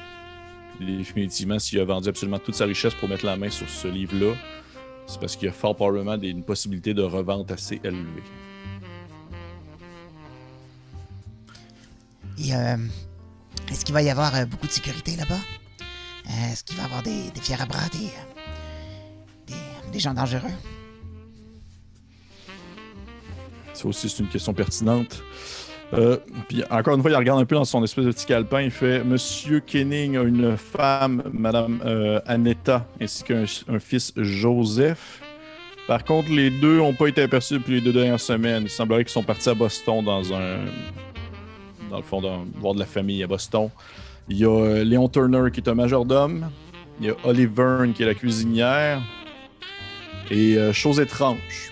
Définitivement, 0.80 1.58
s'il 1.58 1.78
a 1.78 1.84
vendu 1.84 2.08
absolument 2.08 2.38
toute 2.38 2.54
sa 2.54 2.64
richesse 2.64 2.94
pour 2.94 3.08
mettre 3.08 3.26
la 3.26 3.36
main 3.36 3.50
sur 3.50 3.68
ce 3.68 3.86
livre-là, 3.86 4.34
c'est 5.06 5.20
parce 5.20 5.36
qu'il 5.36 5.46
y 5.46 5.48
a 5.48 5.52
fort 5.52 5.76
probablement 5.76 6.20
une 6.20 6.42
possibilité 6.42 6.94
de 6.94 7.02
revente 7.02 7.50
assez 7.50 7.80
élevée. 7.84 8.24
Et 12.38 12.54
euh, 12.54 12.76
est-ce 13.70 13.84
qu'il 13.84 13.94
va 13.94 14.02
y 14.02 14.10
avoir 14.10 14.34
euh, 14.34 14.44
beaucoup 14.46 14.66
de 14.66 14.72
sécurité 14.72 15.16
là-bas? 15.16 15.40
Euh, 16.28 16.52
est-ce 16.52 16.64
qu'il 16.64 16.76
va 16.76 16.84
avoir 16.84 17.02
des, 17.02 17.30
des 17.34 17.40
fiers 17.40 17.60
à 17.60 17.66
bras, 17.66 17.88
des, 17.92 18.06
euh, 18.06 19.46
des, 19.46 19.90
des 19.92 19.98
gens 19.98 20.14
dangereux? 20.14 20.50
Ça 23.74 23.86
aussi, 23.86 24.08
c'est 24.08 24.22
une 24.22 24.28
question 24.28 24.54
pertinente. 24.54 25.22
Euh, 25.94 26.16
puis 26.48 26.64
encore 26.70 26.96
une 26.96 27.02
fois, 27.02 27.10
il 27.10 27.16
regarde 27.16 27.40
un 27.40 27.44
peu 27.44 27.54
dans 27.54 27.64
son 27.64 27.82
espèce 27.84 28.06
de 28.06 28.10
petit 28.10 28.26
calepin. 28.26 28.62
Il 28.62 28.70
fait 28.70 29.04
Monsieur 29.04 29.60
Kenning 29.60 30.16
a 30.16 30.22
une 30.22 30.56
femme, 30.56 31.22
Madame 31.32 31.80
euh, 31.84 32.20
Annetta, 32.26 32.86
ainsi 33.00 33.22
qu'un 33.22 33.44
un 33.68 33.78
fils 33.78 34.12
Joseph. 34.16 35.20
Par 35.86 36.02
contre, 36.04 36.30
les 36.32 36.50
deux 36.50 36.78
n'ont 36.78 36.94
pas 36.94 37.06
été 37.06 37.22
aperçus 37.22 37.54
depuis 37.54 37.74
les 37.74 37.80
deux 37.80 37.92
dernières 37.92 38.20
semaines. 38.20 38.64
Il 38.64 38.70
semblerait 38.70 39.04
qu'ils 39.04 39.12
sont 39.12 39.22
partis 39.22 39.48
à 39.48 39.54
Boston 39.54 40.04
dans 40.04 40.32
un. 40.34 40.64
Dans 41.90 41.98
le 41.98 42.02
fond, 42.02 42.20
dans, 42.20 42.44
voir 42.56 42.74
de 42.74 42.80
la 42.80 42.86
famille 42.86 43.22
à 43.22 43.28
Boston. 43.28 43.70
Il 44.28 44.38
y 44.38 44.44
a 44.44 44.48
euh, 44.48 44.84
Léon 44.84 45.08
Turner 45.08 45.50
qui 45.52 45.60
est 45.60 45.68
un 45.68 45.74
majordome. 45.74 46.50
Il 47.00 47.06
y 47.06 47.10
a 47.10 47.16
Olive 47.24 47.52
Verne 47.54 47.92
qui 47.92 48.02
est 48.02 48.06
la 48.06 48.14
cuisinière. 48.14 49.02
Et 50.30 50.56
euh, 50.56 50.72
chose 50.72 50.98
étrange, 50.98 51.70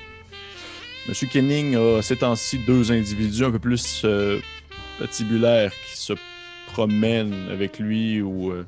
Monsieur 1.07 1.27
Kenning 1.27 1.77
a 1.77 2.01
ces 2.01 2.17
temps-ci 2.17 2.59
deux 2.59 2.91
individus 2.91 3.45
un 3.45 3.51
peu 3.51 3.59
plus 3.59 4.03
euh, 4.07 4.41
patibulaires 4.99 5.73
qui 5.87 5.99
se 5.99 6.15
promènent 6.73 7.49
avec 7.51 7.79
lui 7.79 8.23
ou 8.23 8.51
euh, 8.51 8.65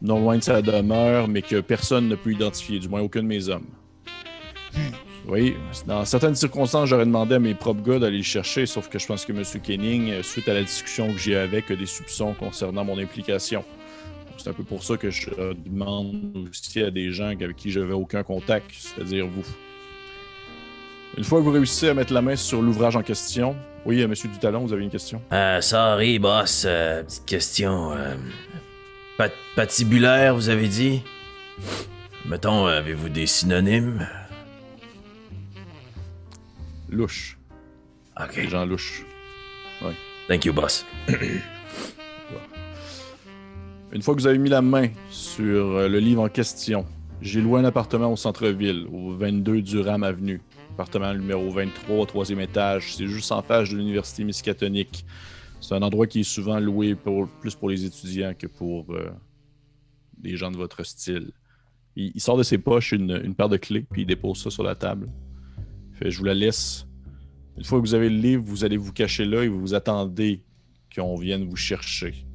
non 0.00 0.20
loin 0.20 0.38
de 0.38 0.42
sa 0.42 0.62
demeure, 0.62 1.26
mais 1.26 1.42
que 1.42 1.60
personne 1.60 2.08
ne 2.08 2.14
peut 2.14 2.30
identifier, 2.30 2.78
du 2.78 2.88
moins 2.88 3.00
aucun 3.00 3.22
de 3.22 3.26
mes 3.26 3.48
hommes. 3.48 3.66
Oui, 5.28 5.54
dans 5.86 6.04
certaines 6.04 6.34
circonstances, 6.34 6.88
j'aurais 6.88 7.04
demandé 7.04 7.34
à 7.36 7.38
mes 7.38 7.54
propres 7.54 7.82
gars 7.82 7.98
d'aller 7.98 8.16
le 8.18 8.22
chercher, 8.22 8.66
sauf 8.66 8.88
que 8.88 8.98
je 8.98 9.06
pense 9.06 9.24
que 9.24 9.32
Monsieur 9.32 9.60
Kenning, 9.60 10.10
euh, 10.10 10.22
suite 10.22 10.48
à 10.48 10.54
la 10.54 10.62
discussion 10.62 11.12
que 11.12 11.18
j'ai 11.18 11.36
avec, 11.36 11.70
a 11.70 11.76
des 11.76 11.86
soupçons 11.86 12.34
concernant 12.34 12.84
mon 12.84 12.98
implication. 12.98 13.64
C'est 14.38 14.48
un 14.48 14.52
peu 14.54 14.64
pour 14.64 14.82
ça 14.82 14.96
que 14.96 15.10
je 15.10 15.28
euh, 15.38 15.52
demande 15.66 16.48
aussi 16.50 16.80
à 16.82 16.90
des 16.90 17.12
gens 17.12 17.26
avec 17.26 17.54
qui 17.56 17.70
je 17.70 17.80
n'avais 17.80 17.92
aucun 17.92 18.22
contact, 18.22 18.70
c'est-à-dire 18.76 19.26
vous. 19.26 19.44
Une 21.18 21.24
fois 21.24 21.40
que 21.40 21.44
vous 21.44 21.50
réussissez 21.52 21.90
à 21.90 21.94
mettre 21.94 22.12
la 22.14 22.22
main 22.22 22.36
sur 22.36 22.62
l'ouvrage 22.62 22.96
en 22.96 23.02
question, 23.02 23.54
oui, 23.84 24.00
euh, 24.02 24.08
Monsieur 24.08 24.28
Dutalon, 24.30 24.60
vous 24.66 24.72
avez 24.72 24.82
une 24.84 24.90
question? 24.90 25.20
Euh, 25.32 25.60
sorry, 25.60 26.18
boss. 26.18 26.64
euh, 26.66 27.02
petite 27.02 27.26
question. 27.26 27.92
euh, 27.92 28.14
Pat- 29.18 29.32
patibulaire, 29.54 30.34
vous 30.34 30.48
avez 30.48 30.68
dit? 30.68 31.02
Mettons, 32.24 32.64
avez-vous 32.66 33.10
des 33.10 33.26
synonymes? 33.26 34.08
Louche. 36.90 37.38
Ok. 38.20 38.36
Les 38.36 38.48
gens 38.48 38.66
louches. 38.66 39.04
Thank 40.28 40.44
you, 40.44 40.52
boss. 40.52 40.84
Une 43.92 44.02
fois 44.02 44.14
que 44.14 44.20
vous 44.20 44.26
avez 44.26 44.38
mis 44.38 44.48
la 44.48 44.62
main 44.62 44.88
sur 45.10 45.76
euh, 45.76 45.88
le 45.88 45.98
livre 45.98 46.22
en 46.22 46.28
question, 46.28 46.86
j'ai 47.20 47.40
loué 47.40 47.60
un 47.60 47.64
appartement 47.64 48.12
au 48.12 48.16
centre-ville, 48.16 48.86
au 48.92 49.12
22 49.14 49.62
Durham 49.62 50.04
Avenue. 50.04 50.40
Appartement 50.74 51.12
numéro 51.12 51.50
23, 51.50 51.96
au 51.96 52.06
troisième 52.06 52.40
étage. 52.40 52.94
C'est 52.94 53.08
juste 53.08 53.32
en 53.32 53.42
face 53.42 53.70
de 53.70 53.76
l'université 53.76 54.22
Miskatonic. 54.22 55.04
C'est 55.60 55.74
un 55.74 55.82
endroit 55.82 56.06
qui 56.06 56.20
est 56.20 56.24
souvent 56.24 56.60
loué 56.60 56.94
pour, 56.94 57.28
plus 57.40 57.54
pour 57.54 57.68
les 57.68 57.84
étudiants 57.84 58.32
que 58.38 58.46
pour 58.46 58.86
euh, 58.90 59.10
des 60.16 60.36
gens 60.36 60.50
de 60.50 60.56
votre 60.56 60.84
style. 60.84 61.32
Il, 61.96 62.12
il 62.14 62.20
sort 62.20 62.36
de 62.36 62.44
ses 62.44 62.58
poches 62.58 62.92
une, 62.92 63.20
une 63.24 63.34
paire 63.34 63.48
de 63.48 63.56
clés, 63.56 63.84
puis 63.90 64.02
il 64.02 64.06
dépose 64.06 64.42
ça 64.42 64.50
sur 64.50 64.62
la 64.62 64.74
table. 64.76 65.08
Je 66.08 66.18
vous 66.18 66.24
la 66.24 66.34
laisse. 66.34 66.86
Une 67.58 67.64
fois 67.64 67.78
que 67.78 67.86
vous 67.86 67.94
avez 67.94 68.08
le 68.08 68.16
livre, 68.16 68.42
vous 68.46 68.64
allez 68.64 68.78
vous 68.78 68.92
cacher 68.92 69.24
là 69.26 69.42
et 69.42 69.48
vous 69.48 69.74
attendez 69.74 70.42
qu'on 70.94 71.16
vienne 71.16 71.44
vous 71.44 71.56
chercher. 71.56 72.26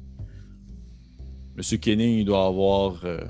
Monsieur 1.56 1.78
Kenning, 1.78 2.18
il 2.18 2.24
doit 2.24 2.46
avoir, 2.46 3.04
euh, 3.04 3.24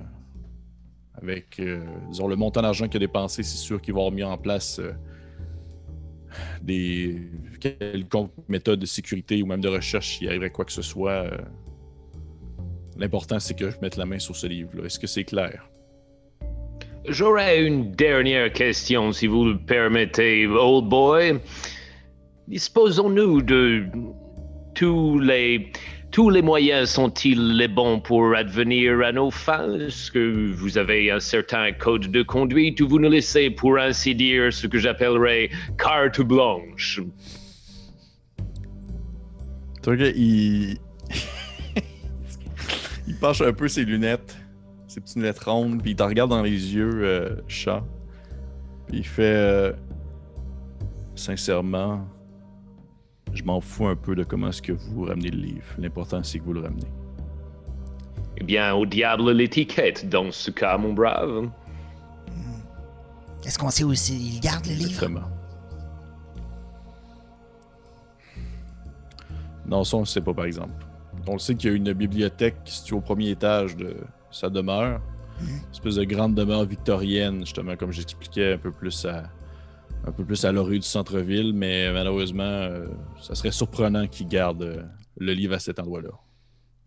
avec 1.15 1.59
euh, 1.59 1.83
le 2.29 2.35
montant 2.35 2.61
d'argent 2.61 2.87
qu'il 2.87 2.97
a 2.97 3.07
dépensé, 3.07 3.43
c'est 3.43 3.57
sûr 3.57 3.81
qu'il 3.81 3.95
va 3.95 4.01
avoir 4.01 4.13
mis 4.13 4.25
en 4.25 4.37
place 4.37 4.79
euh, 4.79 4.93
des 6.61 7.31
quelconques 7.61 8.33
méthodes 8.49 8.81
de 8.81 8.87
sécurité 8.87 9.43
ou 9.43 9.47
même 9.47 9.61
de 9.61 9.69
recherche 9.69 10.19
s'il 10.19 10.29
arriverait 10.29 10.51
quoi 10.51 10.65
que 10.65 10.73
ce 10.73 10.83
soit. 10.83 11.31
L'important, 12.99 13.39
c'est 13.39 13.55
que 13.55 13.71
je 13.71 13.77
mette 13.81 13.97
la 13.97 14.05
main 14.05 14.19
sur 14.19 14.37
ce 14.37 14.47
livre-là. 14.47 14.85
Est-ce 14.85 14.99
que 14.99 15.07
c'est 15.07 15.25
clair? 15.25 15.71
J'aurais 17.09 17.65
une 17.65 17.93
dernière 17.93 18.53
question, 18.53 19.13
si 19.13 19.27
vous 19.27 19.45
le 19.45 19.59
permettez, 19.59 20.47
old 20.47 20.89
boy. 20.89 21.39
Disposons-nous 22.49 23.43
de 23.43 23.85
tous 24.75 25.19
les 25.19 25.73
tous 26.11 26.31
les 26.31 26.41
moyens 26.41 26.91
sont-ils 26.91 27.57
les 27.57 27.69
bons 27.69 28.01
pour 28.01 28.35
advenir 28.35 29.01
à 29.03 29.13
nos 29.13 29.31
fins? 29.31 29.79
Est-ce 29.81 30.11
que 30.11 30.51
vous 30.53 30.79
avez 30.79 31.11
un 31.11 31.21
certain 31.21 31.73
code 31.73 32.11
de 32.11 32.23
conduite 32.23 32.81
ou 32.81 32.89
vous 32.89 32.99
nous 32.99 33.11
laissez, 33.11 33.51
pour 33.51 33.79
ainsi 33.79 34.15
dire, 34.15 34.53
ce 34.53 34.67
que 34.67 34.79
j'appellerais 34.79 35.51
carte 35.79 36.21
blanche? 36.23 37.03
Qu'il 39.83 39.95
il 43.07 43.17
penche 43.21 43.43
un 43.43 43.53
peu 43.53 43.69
ses 43.69 43.85
lunettes, 43.85 44.37
ses 44.97 45.03
petites 45.03 45.17
lunettes 45.17 45.41
rondes, 45.41 45.83
puis 45.83 45.91
il 45.91 45.97
te 45.97 46.03
regarde 46.03 46.31
dans 46.31 46.41
les 46.41 46.75
yeux, 46.75 47.05
euh, 47.05 47.37
chat. 47.49 47.85
Puis 48.87 48.99
il 48.99 49.07
fait 49.07 49.37
euh, 49.37 49.73
sincèrement, 51.15 52.07
je 53.35 53.43
m'en 53.45 53.61
fous 53.61 53.89
un 53.89 53.97
peu 53.97 54.15
de 54.15 54.25
comment 54.25 54.49
est-ce 54.49 54.63
que 54.63 54.73
vous 54.73 55.05
ramenez 55.05 55.29
le 55.31 55.37
livre. 55.37 55.67
L'important 55.77 56.23
c'est 56.23 56.39
que 56.39 56.45
vous 56.45 56.55
le 56.55 56.63
ramenez. 56.63 56.89
Eh 58.39 58.45
bien, 58.45 58.75
au 58.75 58.87
diable 58.87 59.33
l'étiquette 59.33 60.09
dans 60.09 60.31
ce 60.33 60.51
cas, 60.51 60.79
mon 60.79 60.95
brave. 60.95 61.51
Est-ce 63.45 63.59
qu'on 63.59 63.71
sait 63.71 63.85
où 63.85 63.93
il 63.93 64.41
garde 64.41 64.65
le 64.65 64.73
livre? 64.73 64.89
Exactement. 64.89 65.29
Non, 69.67 69.85
ça 69.85 69.99
on 69.99 70.01
le 70.01 70.07
sait 70.07 70.23
pas 70.23 70.33
par 70.33 70.47
exemple. 70.47 70.87
On 71.27 71.35
le 71.35 71.39
sait 71.39 71.55
qu'il 71.55 71.71
y 71.71 71.73
a 71.75 71.77
une 71.77 71.93
bibliothèque 71.93 72.57
située 72.65 72.97
au 72.97 73.01
premier 73.03 73.29
étage 73.29 73.77
de 73.77 73.95
sa 74.37 74.51
demeure. 74.51 75.01
Une 75.41 75.71
espèce 75.71 75.97
de 75.97 76.05
grande 76.05 76.35
demeure 76.35 76.65
victorienne, 76.65 77.41
justement, 77.41 77.77
comme 77.77 77.93
j'expliquais 77.93 78.55
un 78.55 78.59
peu 78.59 78.71
plus 78.71 79.05
à 79.05 79.31
un 80.07 80.13
peu 80.13 80.25
plus 80.25 80.45
à 80.45 80.53
l'orée 80.53 80.79
du 80.79 80.87
centre-ville, 80.87 81.53
mais 81.53 81.93
malheureusement, 81.93 82.45
euh, 82.45 82.87
ça 83.21 83.35
serait 83.35 83.51
surprenant 83.51 84.07
qu'il 84.07 84.29
garde 84.29 84.63
euh, 84.63 84.83
le 85.19 85.33
livre 85.33 85.55
à 85.55 85.59
cet 85.59 85.81
endroit-là. 85.81 86.11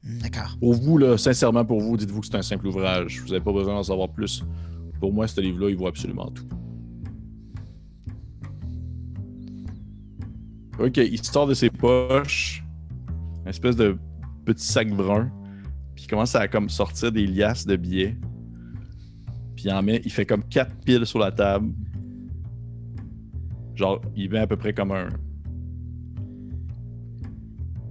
Hmm, 0.04 0.20
D'accord. 0.20 0.58
Pour 0.58 0.74
vous, 0.74 0.98
là, 0.98 1.18
sincèrement, 1.18 1.66
pour 1.66 1.82
vous, 1.82 1.98
dites-vous 1.98 2.22
que 2.22 2.28
c'est 2.28 2.36
un 2.36 2.42
simple 2.42 2.68
ouvrage. 2.68 3.20
Vous 3.20 3.28
n'avez 3.28 3.44
pas 3.44 3.52
besoin 3.52 3.74
d'en 3.74 3.84
savoir 3.84 4.08
plus. 4.08 4.46
Pour 5.02 5.12
moi, 5.12 5.28
ce 5.28 5.42
livre-là, 5.42 5.70
il 5.70 5.76
vaut 5.76 5.88
absolument 5.88 6.32
tout. 6.32 6.48
Ok, 10.80 10.96
il 10.96 11.22
sort 11.22 11.46
de 11.46 11.54
ses 11.54 11.70
poches 11.70 12.64
une 13.50 13.50
espèce 13.50 13.76
de 13.76 13.98
petit 14.46 14.64
sac 14.66 14.90
brun, 14.90 15.32
puis 16.00 16.06
il 16.06 16.10
commence 16.12 16.34
à 16.34 16.48
comme 16.48 16.70
sortir 16.70 17.12
des 17.12 17.28
liasses 17.28 17.66
de 17.68 17.76
billets. 17.76 18.16
Puis 19.58 19.66
il 19.66 19.72
en 19.74 19.84
met, 19.84 20.02
il 20.06 20.12
fait 20.14 20.26
comme 20.26 20.44
quatre 20.46 20.72
piles 20.86 21.06
sur 21.06 21.20
la 21.20 21.30
table. 21.34 21.74
Genre, 23.76 24.00
il 24.16 24.30
met 24.30 24.40
à 24.40 24.48
peu 24.48 24.56
près 24.56 24.72
comme 24.72 24.94
un. 24.94 25.10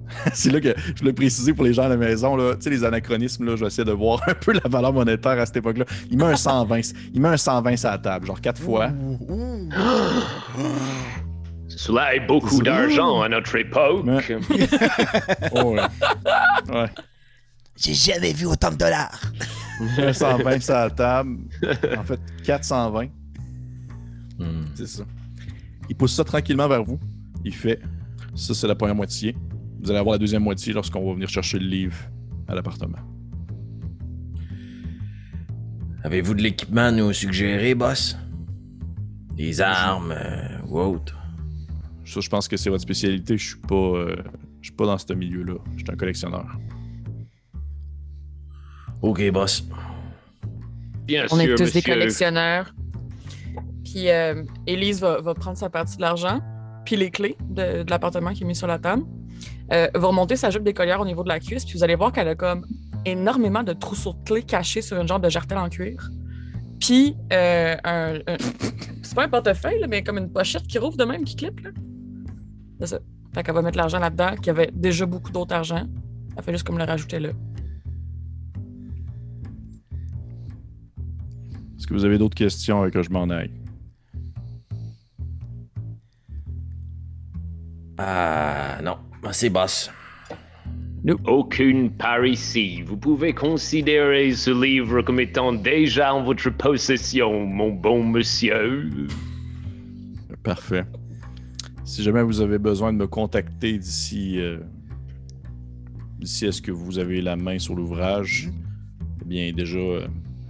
C'est 0.32 0.50
là 0.50 0.58
que 0.58 0.74
je 0.94 1.00
voulais 1.00 1.12
préciser 1.12 1.52
pour 1.52 1.64
les 1.66 1.74
gens 1.74 1.82
à 1.82 1.88
la 1.88 1.98
maison, 1.98 2.34
là, 2.34 2.54
tu 2.56 2.62
sais, 2.62 2.70
les 2.70 2.82
anachronismes, 2.82 3.44
là, 3.44 3.56
je 3.56 3.60
vais 3.60 3.66
essayer 3.66 3.84
de 3.84 3.92
voir 3.92 4.22
un 4.26 4.32
peu 4.32 4.54
la 4.54 4.66
valeur 4.66 4.94
monétaire 4.94 5.38
à 5.38 5.44
cette 5.44 5.58
époque-là. 5.58 5.84
Il 6.10 6.16
met 6.16 6.24
un 6.24 6.36
120, 6.36 6.80
il 7.12 7.20
met 7.20 7.28
un 7.28 7.36
120 7.36 7.76
sur 7.76 7.90
la 7.90 7.98
table, 7.98 8.26
genre 8.26 8.40
quatre 8.40 8.62
fois. 8.62 8.90
Cela 11.68 12.14
est 12.16 12.26
beaucoup 12.26 12.62
d'argent 12.62 13.20
à 13.20 13.28
notre 13.28 13.54
époque. 13.56 14.06
Mais- 14.06 14.20
Oh, 15.52 15.74
ouais. 15.78 15.82
ouais. 16.70 16.88
J'ai 17.80 17.94
jamais 17.94 18.32
vu 18.32 18.46
autant 18.46 18.70
de 18.70 18.76
dollars. 18.76 19.20
Un 19.98 20.12
120 20.12 20.60
sur 20.60 20.74
la 20.74 20.90
table. 20.90 21.38
En 21.96 22.02
fait, 22.02 22.20
420, 22.44 23.06
Hmm. 24.40 24.66
c'est 24.74 24.86
ça. 24.86 25.02
Il 25.88 25.96
pousse 25.96 26.14
ça 26.14 26.22
tranquillement 26.22 26.68
vers 26.68 26.84
vous. 26.84 26.98
Il 27.44 27.52
fait 27.54 27.80
ça, 28.36 28.54
c'est 28.54 28.68
la 28.68 28.74
première 28.76 28.94
moitié. 28.94 29.36
Vous 29.82 29.90
allez 29.90 29.98
avoir 29.98 30.12
la 30.14 30.18
deuxième 30.18 30.42
moitié 30.44 30.72
lorsqu'on 30.72 31.04
va 31.06 31.12
venir 31.14 31.28
chercher 31.28 31.58
le 31.58 31.66
livre 31.66 31.96
à 32.46 32.54
l'appartement. 32.54 32.98
Avez-vous 36.04 36.34
de 36.34 36.42
l'équipement 36.42 36.82
à 36.86 36.90
nous 36.92 37.12
suggérer, 37.12 37.74
boss? 37.74 38.16
Des 39.34 39.60
armes 39.60 40.12
euh, 40.16 40.58
ou 40.68 40.78
autre? 40.78 41.16
Ça, 42.04 42.20
je 42.20 42.28
pense 42.28 42.48
que 42.48 42.56
c'est 42.56 42.70
votre 42.70 42.82
spécialité. 42.82 43.36
Je 43.36 43.48
suis 43.48 43.58
pas, 43.58 43.74
euh, 43.74 44.16
je 44.60 44.68
suis 44.68 44.76
pas 44.76 44.86
dans 44.86 44.98
ce 44.98 45.12
milieu-là. 45.12 45.54
Je 45.76 45.82
suis 45.82 45.90
un 45.92 45.96
collectionneur. 45.96 46.46
Ok, 49.02 49.30
boss. 49.30 49.64
Bien 51.06 51.24
On 51.30 51.36
sûr, 51.36 51.40
est 51.40 51.54
tous 51.54 51.62
monsieur. 51.64 51.80
des 51.80 51.82
collectionneurs. 51.82 52.74
Puis 53.84 54.10
euh, 54.10 54.42
Élise 54.66 55.00
va, 55.00 55.20
va 55.20 55.34
prendre 55.34 55.56
sa 55.56 55.70
partie 55.70 55.96
de 55.96 56.02
l'argent, 56.02 56.40
puis 56.84 56.96
les 56.96 57.10
clés 57.10 57.36
de, 57.48 57.82
de 57.82 57.90
l'appartement 57.90 58.32
qui 58.32 58.44
est 58.44 58.46
mis 58.46 58.54
sur 58.56 58.66
la 58.66 58.78
table. 58.78 59.02
Euh, 59.72 59.88
va 59.94 60.06
remonter 60.08 60.36
sa 60.36 60.50
jupe 60.50 60.62
d'écolière 60.64 61.00
au 61.00 61.04
niveau 61.04 61.22
de 61.22 61.28
la 61.28 61.38
cuisse, 61.40 61.64
puis 61.64 61.74
vous 61.78 61.84
allez 61.84 61.94
voir 61.94 62.12
qu'elle 62.12 62.28
a 62.28 62.34
comme 62.34 62.66
énormément 63.04 63.62
de 63.62 63.72
trousseaux 63.72 64.12
de 64.14 64.24
clés 64.24 64.42
cachés 64.42 64.82
sur 64.82 65.00
une 65.00 65.06
genre 65.08 65.20
de 65.20 65.28
jartel 65.28 65.58
en 65.58 65.68
cuir. 65.68 66.10
Puis 66.80 67.16
euh, 67.32 67.76
un, 67.84 68.14
un- 68.26 68.36
c'est 69.02 69.14
pas 69.14 69.24
un 69.24 69.28
portefeuille, 69.28 69.80
là, 69.80 69.86
mais 69.88 70.02
comme 70.02 70.18
une 70.18 70.30
pochette 70.30 70.66
qui 70.66 70.78
rouvre 70.78 70.96
de 70.96 71.04
même, 71.04 71.24
qui 71.24 71.36
clip. 71.36 71.60
là. 71.60 71.70
C'est 72.80 72.86
ça. 72.88 72.98
Fait 73.34 73.42
qu'elle 73.42 73.54
va 73.54 73.62
mettre 73.62 73.76
l'argent 73.78 73.98
là-dedans, 73.98 74.34
qu'il 74.36 74.46
y 74.48 74.50
avait 74.50 74.70
déjà 74.74 75.06
beaucoup 75.06 75.30
d'autres 75.30 75.54
argent. 75.54 75.86
Elle 76.36 76.42
fait 76.42 76.52
juste 76.52 76.66
comme 76.66 76.78
le 76.78 76.84
rajouter 76.84 77.20
là. 77.20 77.30
Est-ce 81.78 81.86
que 81.86 81.94
vous 81.94 82.04
avez 82.04 82.18
d'autres 82.18 82.34
questions 82.34 82.84
et 82.84 82.90
que 82.90 83.02
je 83.02 83.10
m'en 83.10 83.30
aille? 83.30 83.52
Ah, 87.98 88.78
non. 88.82 88.96
C'est 89.32 89.50
boss. 89.50 89.90
Aucune 91.24 91.90
part 91.90 92.26
ici. 92.26 92.82
Vous 92.82 92.96
pouvez 92.96 93.32
considérer 93.32 94.32
ce 94.32 94.50
livre 94.50 95.02
comme 95.02 95.20
étant 95.20 95.52
déjà 95.52 96.12
en 96.12 96.24
votre 96.24 96.50
possession, 96.50 97.46
mon 97.46 97.70
bon 97.70 98.04
monsieur. 98.04 98.90
Parfait. 100.42 100.84
Si 101.84 102.02
jamais 102.02 102.22
vous 102.22 102.40
avez 102.40 102.58
besoin 102.58 102.92
de 102.92 102.98
me 102.98 103.06
contacter 103.06 103.78
d'ici 103.78 104.38
euh, 104.38 104.58
d'ici 106.18 106.46
à 106.46 106.52
ce 106.52 106.60
que 106.60 106.72
vous 106.72 106.98
avez 106.98 107.20
la 107.20 107.36
main 107.36 107.58
sur 107.58 107.74
l'ouvrage, 107.74 108.50
eh 109.22 109.24
bien 109.24 109.52
déjà 109.52 109.78
euh, 109.78 110.06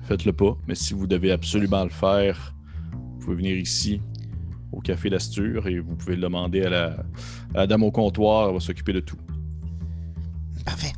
faites-le 0.08 0.32
pas. 0.32 0.56
Mais 0.66 0.74
si 0.74 0.94
vous 0.94 1.06
devez 1.06 1.30
absolument 1.30 1.84
le 1.84 1.90
faire, 1.90 2.54
vous 2.92 3.18
pouvez 3.18 3.36
venir 3.36 3.56
ici 3.56 4.00
au 4.72 4.80
café 4.80 5.10
d'Astur 5.10 5.66
et 5.66 5.80
vous 5.80 5.96
pouvez 5.96 6.16
le 6.16 6.22
demander 6.22 6.62
à 6.62 6.70
la, 6.70 6.86
à 7.54 7.58
la 7.58 7.66
dame 7.66 7.82
au 7.82 7.90
comptoir, 7.90 8.48
elle 8.48 8.54
va 8.54 8.60
s'occuper 8.60 8.94
de 8.94 9.00
tout. 9.00 9.18
Parfait. 10.64 10.92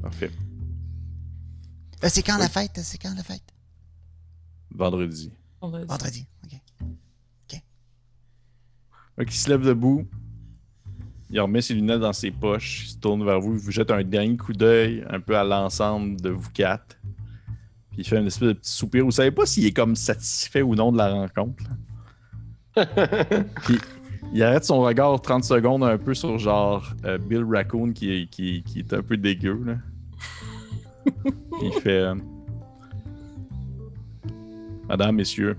Parfait. 0.00 0.30
Euh, 2.04 2.08
c'est 2.08 2.22
quand 2.22 2.38
la 2.38 2.48
fête? 2.48 2.78
C'est 2.82 2.98
quand 2.98 3.14
la 3.14 3.22
fête? 3.22 3.42
Vendredi. 4.70 5.32
Dire. 5.60 5.86
Vendredi. 5.86 6.26
OK. 6.44 7.62
Donc, 9.18 9.34
il 9.34 9.36
se 9.36 9.48
lève 9.48 9.62
debout. 9.62 10.06
Il 11.32 11.40
remet 11.40 11.62
ses 11.62 11.74
lunettes 11.74 12.00
dans 12.00 12.12
ses 12.12 12.30
poches, 12.30 12.84
il 12.84 12.88
se 12.90 12.98
tourne 12.98 13.24
vers 13.24 13.40
vous, 13.40 13.54
il 13.54 13.58
vous 13.58 13.70
jette 13.70 13.90
un 13.90 14.04
dernier 14.04 14.36
coup 14.36 14.52
d'œil 14.52 15.02
un 15.08 15.18
peu 15.18 15.36
à 15.36 15.42
l'ensemble 15.42 16.20
de 16.20 16.28
vous 16.28 16.50
quatre. 16.52 16.98
Puis 17.90 18.00
il 18.00 18.06
fait 18.06 18.18
une 18.18 18.26
espèce 18.26 18.48
de 18.48 18.52
petit 18.52 18.70
soupir. 18.70 19.04
Vous 19.04 19.10
savez 19.10 19.30
pas 19.30 19.46
s'il 19.46 19.64
est 19.64 19.72
comme 19.72 19.96
satisfait 19.96 20.62
ou 20.62 20.74
non 20.74 20.92
de 20.92 20.98
la 20.98 21.10
rencontre. 21.10 21.64
Puis 23.64 23.78
il 24.34 24.42
arrête 24.42 24.64
son 24.64 24.80
regard 24.80 25.20
30 25.20 25.44
secondes 25.44 25.84
un 25.84 25.98
peu 25.98 26.14
sur 26.14 26.38
genre 26.38 26.94
euh, 27.04 27.18
Bill 27.18 27.44
Raccoon 27.44 27.92
qui 27.92 28.12
est, 28.12 28.26
qui, 28.26 28.62
qui 28.62 28.80
est 28.80 28.92
un 28.92 29.02
peu 29.02 29.16
dégueu. 29.16 29.58
Là. 29.64 29.74
Il 31.62 31.72
fait 31.80 31.98
euh, 31.98 32.14
Madame, 34.88 35.16
messieurs, 35.16 35.56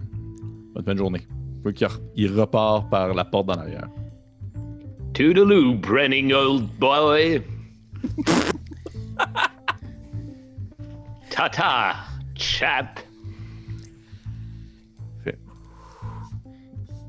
bonne 0.74 0.84
fin 0.84 0.94
de 0.94 0.98
journée. 1.00 1.28
Il 2.16 2.32
repart 2.32 2.90
par 2.90 3.14
la 3.14 3.26
porte 3.26 3.48
dans 3.48 3.56
l'arrière. 3.56 3.88
Toodaloo, 5.14 5.80
Brenning 5.80 6.34
old 6.34 6.68
boy. 6.80 7.44
Tata, 11.30 11.96
chap. 12.36 13.00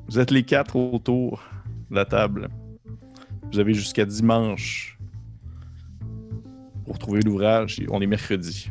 Vous 0.06 0.18
êtes 0.18 0.30
les 0.30 0.44
quatre 0.44 0.76
autour 0.76 1.42
de 1.90 1.96
la 1.96 2.04
table. 2.04 2.48
Vous 3.50 3.58
avez 3.58 3.72
jusqu'à 3.72 4.04
dimanche 4.04 4.98
pour 6.84 6.98
trouver 6.98 7.20
l'ouvrage. 7.22 7.80
On 7.88 8.02
est 8.02 8.06
mercredi. 8.06 8.70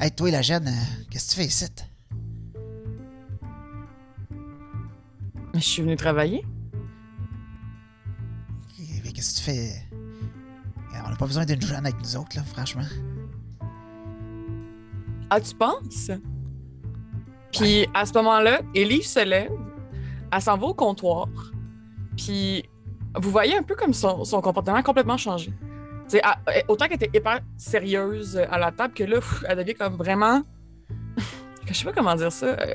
Hey, 0.00 0.10
toi, 0.10 0.30
la 0.30 0.42
jeune, 0.42 0.68
euh, 0.68 1.04
qu'est-ce 1.10 1.26
que 1.26 1.34
tu 1.34 1.40
fais 1.40 1.46
ici? 1.46 1.66
Je 5.54 5.60
suis 5.60 5.82
venu 5.82 5.96
travailler. 5.96 6.44
Mais 9.22 9.26
Qu'est-ce 9.28 9.34
que 9.34 9.38
tu 9.38 9.44
fais? 9.44 9.82
Eh, 10.94 10.98
On 11.06 11.10
n'a 11.10 11.16
pas 11.16 11.26
besoin 11.26 11.44
d'une 11.44 11.62
jeune 11.62 11.86
avec 11.86 11.96
nous 12.00 12.16
autres, 12.16 12.36
là, 12.36 12.42
franchement. 12.42 12.82
Ah, 15.30 15.40
tu 15.40 15.54
penses? 15.54 16.10
Puis 17.52 17.86
à 17.94 18.04
ce 18.04 18.12
moment-là, 18.14 18.60
Elise 18.74 19.10
se 19.12 19.24
lève, 19.24 19.52
elle 20.32 20.42
s'en 20.42 20.56
va 20.56 20.66
au 20.66 20.74
comptoir, 20.74 21.28
puis 22.16 22.64
vous 23.14 23.30
voyez 23.30 23.56
un 23.56 23.62
peu 23.62 23.74
comme 23.76 23.92
son, 23.92 24.24
son 24.24 24.40
comportement 24.40 24.78
a 24.78 24.82
complètement 24.82 25.16
changé. 25.18 25.52
Elle- 26.12 26.64
autant 26.68 26.86
qu'elle 26.86 27.02
était 27.02 27.16
hyper 27.16 27.40
sérieuse 27.56 28.36
à 28.50 28.58
la 28.58 28.72
table 28.72 28.92
que 28.94 29.04
là, 29.04 29.18
elle 29.48 29.58
devient 29.58 29.74
comme 29.74 29.94
vraiment. 29.96 30.42
Je 31.66 31.72
sais 31.74 31.84
pas 31.84 31.92
comment 31.92 32.14
dire 32.16 32.32
ça. 32.32 32.46
euh, 32.46 32.74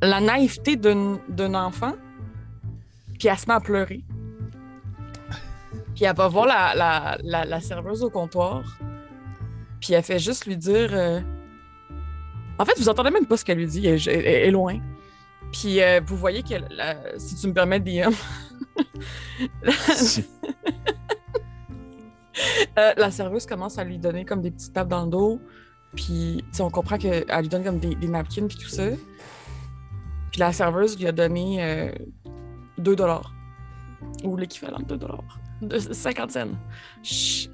La 0.00 0.20
naïveté 0.20 0.76
d'un 0.76 1.18
d'un 1.28 1.54
enfant, 1.54 1.92
puis 3.18 3.28
elle 3.28 3.38
se 3.38 3.46
met 3.46 3.54
à 3.54 3.60
pleurer. 3.60 4.02
Puis 5.96 6.04
elle 6.04 6.14
va 6.14 6.28
voir 6.28 6.46
la, 6.46 6.74
la, 6.76 7.18
la, 7.24 7.44
la 7.44 7.60
serveuse 7.60 8.02
au 8.04 8.10
comptoir, 8.10 8.62
puis 9.80 9.94
elle 9.94 10.02
fait 10.04 10.18
juste 10.20 10.46
lui 10.46 10.56
dire. 10.56 10.90
euh, 10.92 11.20
en 12.58 12.64
fait, 12.64 12.78
vous 12.78 12.88
entendez 12.88 13.10
même 13.10 13.26
pas 13.26 13.36
ce 13.36 13.44
qu'elle 13.44 13.58
lui 13.58 13.66
dit, 13.66 13.84
elle, 13.86 13.98
elle- 14.08 14.14
elle 14.26 14.26
est 14.48 14.50
loin. 14.50 14.78
Puis 15.52 15.80
euh, 15.82 16.00
vous 16.06 16.16
voyez 16.16 16.42
que, 16.42 16.54
la- 16.70 17.18
si 17.18 17.34
tu 17.36 17.48
me 17.48 17.52
permets, 17.52 17.80
DM, 17.80 18.12
Si- 19.96 20.24
euh, 22.78 22.92
la 22.96 23.10
serveuse 23.10 23.46
commence 23.46 23.78
à 23.78 23.84
lui 23.84 23.98
donner 23.98 24.24
comme 24.24 24.42
des 24.42 24.50
petites 24.50 24.72
tapes 24.74 24.88
dans 24.88 25.04
le 25.04 25.10
dos. 25.10 25.40
Puis 25.94 26.44
on 26.60 26.68
comprend 26.70 26.98
qu'elle 26.98 27.24
lui 27.40 27.48
donne 27.48 27.64
comme 27.64 27.78
des, 27.78 27.94
des 27.94 28.08
napkins 28.08 28.46
puis 28.48 28.58
tout 28.58 28.68
ça. 28.68 28.88
Puis 30.30 30.40
la 30.40 30.52
serveuse 30.52 30.98
lui 30.98 31.06
a 31.06 31.12
donné 31.12 31.62
euh, 31.64 31.90
2 32.78 32.96
dollars. 32.96 33.32
Ou 34.24 34.36
l'équivalent 34.36 34.78
de 34.78 34.84
2 34.84 34.96
dollars. 34.98 35.38
De 35.62 35.78
50 35.78 36.30
cents. 36.30 36.48
Chut. 37.02 37.50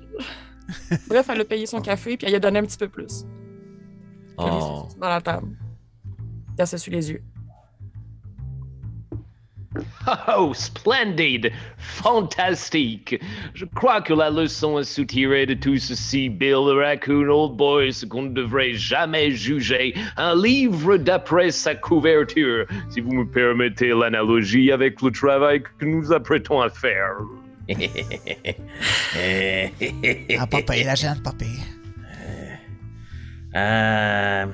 Bref, 1.08 1.28
elle 1.30 1.40
a 1.40 1.44
payé 1.44 1.66
son 1.66 1.80
café 1.80 2.16
puis 2.16 2.26
elle 2.26 2.34
a 2.34 2.40
donné 2.40 2.58
un 2.58 2.64
petit 2.64 2.78
peu 2.78 2.88
plus. 2.88 3.24
Elle 4.38 4.44
Oh. 4.50 4.88
dans 4.98 5.08
la 5.08 5.20
table. 5.20 5.48
Puis 6.06 6.56
Elle 6.58 6.66
se 6.66 6.76
suit 6.78 6.90
les 6.92 7.10
yeux. 7.10 7.22
Oh, 10.36 10.52
splendide! 10.52 11.50
Fantastique! 11.78 13.18
Je 13.54 13.64
crois 13.64 14.02
que 14.02 14.12
la 14.12 14.28
leçon 14.28 14.76
à 14.76 14.84
soutirer 14.84 15.46
de 15.46 15.54
tout 15.54 15.78
ceci, 15.78 16.28
Bill 16.28 16.56
the 16.66 16.76
Raccoon 16.76 17.28
Old 17.28 17.56
Boy, 17.56 17.90
c'est 17.92 18.06
qu'on 18.08 18.22
ne 18.24 18.34
devrait 18.34 18.74
jamais 18.74 19.30
juger 19.30 19.94
un 20.18 20.34
livre 20.34 20.98
d'après 20.98 21.50
sa 21.50 21.74
couverture, 21.74 22.66
si 22.90 23.00
vous 23.00 23.12
me 23.12 23.24
permettez 23.24 23.88
l'analogie 23.88 24.70
avec 24.72 25.00
le 25.00 25.10
travail 25.10 25.62
que 25.62 25.84
nous 25.86 26.12
apprêtons 26.12 26.60
à 26.60 26.68
faire. 26.68 27.16
Ah, 30.38 30.46
pas 30.46 30.62
payé, 30.62 30.84
la 30.84 30.94
jeune, 30.94 31.20
pas 31.22 31.32
payé. 31.32 31.58
Euh, 33.54 34.46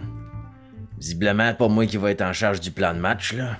visiblement, 0.98 1.54
pas 1.54 1.68
moi 1.68 1.86
qui 1.86 1.96
va 1.96 2.10
être 2.10 2.22
en 2.22 2.32
charge 2.32 2.60
du 2.60 2.70
plan 2.70 2.94
de 2.94 2.98
match, 2.98 3.32
là. 3.32 3.56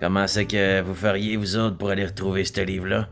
Comment 0.00 0.26
c'est 0.26 0.46
que 0.46 0.80
vous 0.80 0.94
feriez, 0.94 1.36
vous 1.36 1.56
autres, 1.56 1.76
pour 1.76 1.90
aller 1.90 2.06
retrouver 2.06 2.44
ce 2.44 2.60
livre-là? 2.60 3.08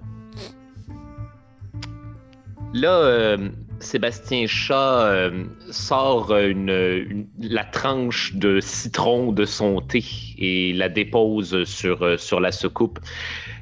Là, 2.73 2.89
euh, 2.89 3.49
Sébastien 3.81 4.47
Chat 4.47 5.05
euh, 5.05 5.45
sort 5.71 6.31
euh, 6.31 7.05
la 7.41 7.65
tranche 7.65 8.35
de 8.35 8.61
citron 8.61 9.33
de 9.33 9.45
son 9.45 9.81
thé 9.81 10.05
et 10.39 10.73
la 10.75 10.89
dépose 10.89 11.65
sur, 11.65 12.03
euh, 12.03 12.17
sur 12.17 12.41
la 12.41 12.53
soucoupe. 12.53 12.99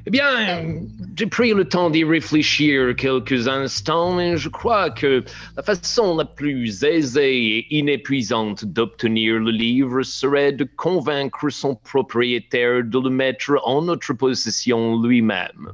Eh 0.05 0.11
bien, 0.11 0.65
j'ai 1.15 1.25
pris 1.25 1.53
le 1.53 1.65
temps 1.65 1.89
d'y 1.89 2.03
réfléchir 2.03 2.95
quelques 2.95 3.47
instants 3.47 4.19
et 4.19 4.37
je 4.37 4.49
crois 4.49 4.89
que 4.89 5.23
la 5.55 5.63
façon 5.63 6.17
la 6.17 6.25
plus 6.25 6.83
aisée 6.83 7.57
et 7.57 7.77
inépuisante 7.77 8.65
d'obtenir 8.65 9.35
le 9.39 9.51
livre 9.51 10.03
serait 10.03 10.51
de 10.51 10.67
convaincre 10.75 11.49
son 11.49 11.75
propriétaire 11.75 12.83
de 12.83 12.99
le 12.99 13.09
mettre 13.09 13.59
en 13.63 13.83
notre 13.83 14.13
possession 14.13 15.01
lui-même. 15.01 15.73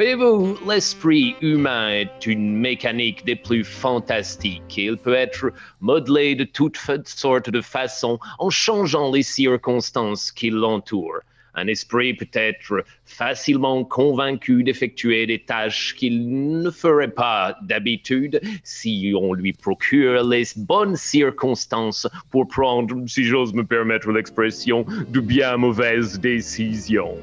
Voyez-vous, 0.00 0.56
l'esprit 0.66 1.36
humain 1.42 1.90
est 1.90 2.26
une 2.26 2.56
mécanique 2.56 3.22
des 3.26 3.36
plus 3.36 3.64
fantastiques 3.64 4.78
il 4.78 4.96
peut 4.96 5.12
être 5.12 5.52
modelé 5.82 6.34
de 6.34 6.44
toutes 6.44 6.78
sortes 7.04 7.50
de 7.50 7.60
façons 7.60 8.18
en 8.38 8.48
changeant 8.48 9.12
les 9.12 9.22
circonstances 9.22 10.32
qui 10.32 10.48
l'entourent. 10.48 11.20
Un 11.54 11.66
esprit 11.66 12.14
peut 12.14 12.30
être 12.32 12.82
facilement 13.04 13.84
convaincu 13.84 14.64
d'effectuer 14.64 15.26
des 15.26 15.40
tâches 15.40 15.94
qu'il 15.94 16.62
ne 16.62 16.70
ferait 16.70 17.12
pas 17.12 17.58
d'habitude 17.60 18.40
si 18.64 19.12
on 19.14 19.34
lui 19.34 19.52
procure 19.52 20.26
les 20.26 20.44
bonnes 20.56 20.96
circonstances 20.96 22.08
pour 22.30 22.48
prendre, 22.48 23.06
si 23.06 23.24
j'ose 23.24 23.52
me 23.52 23.64
permettre 23.64 24.10
l'expression, 24.12 24.86
de 25.10 25.20
bien 25.20 25.58
mauvaises 25.58 26.18
décisions. 26.18 27.18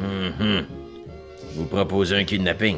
Mhm. 0.00 0.75
Vous 1.56 1.64
proposez 1.64 2.16
un 2.16 2.24
kidnapping? 2.24 2.76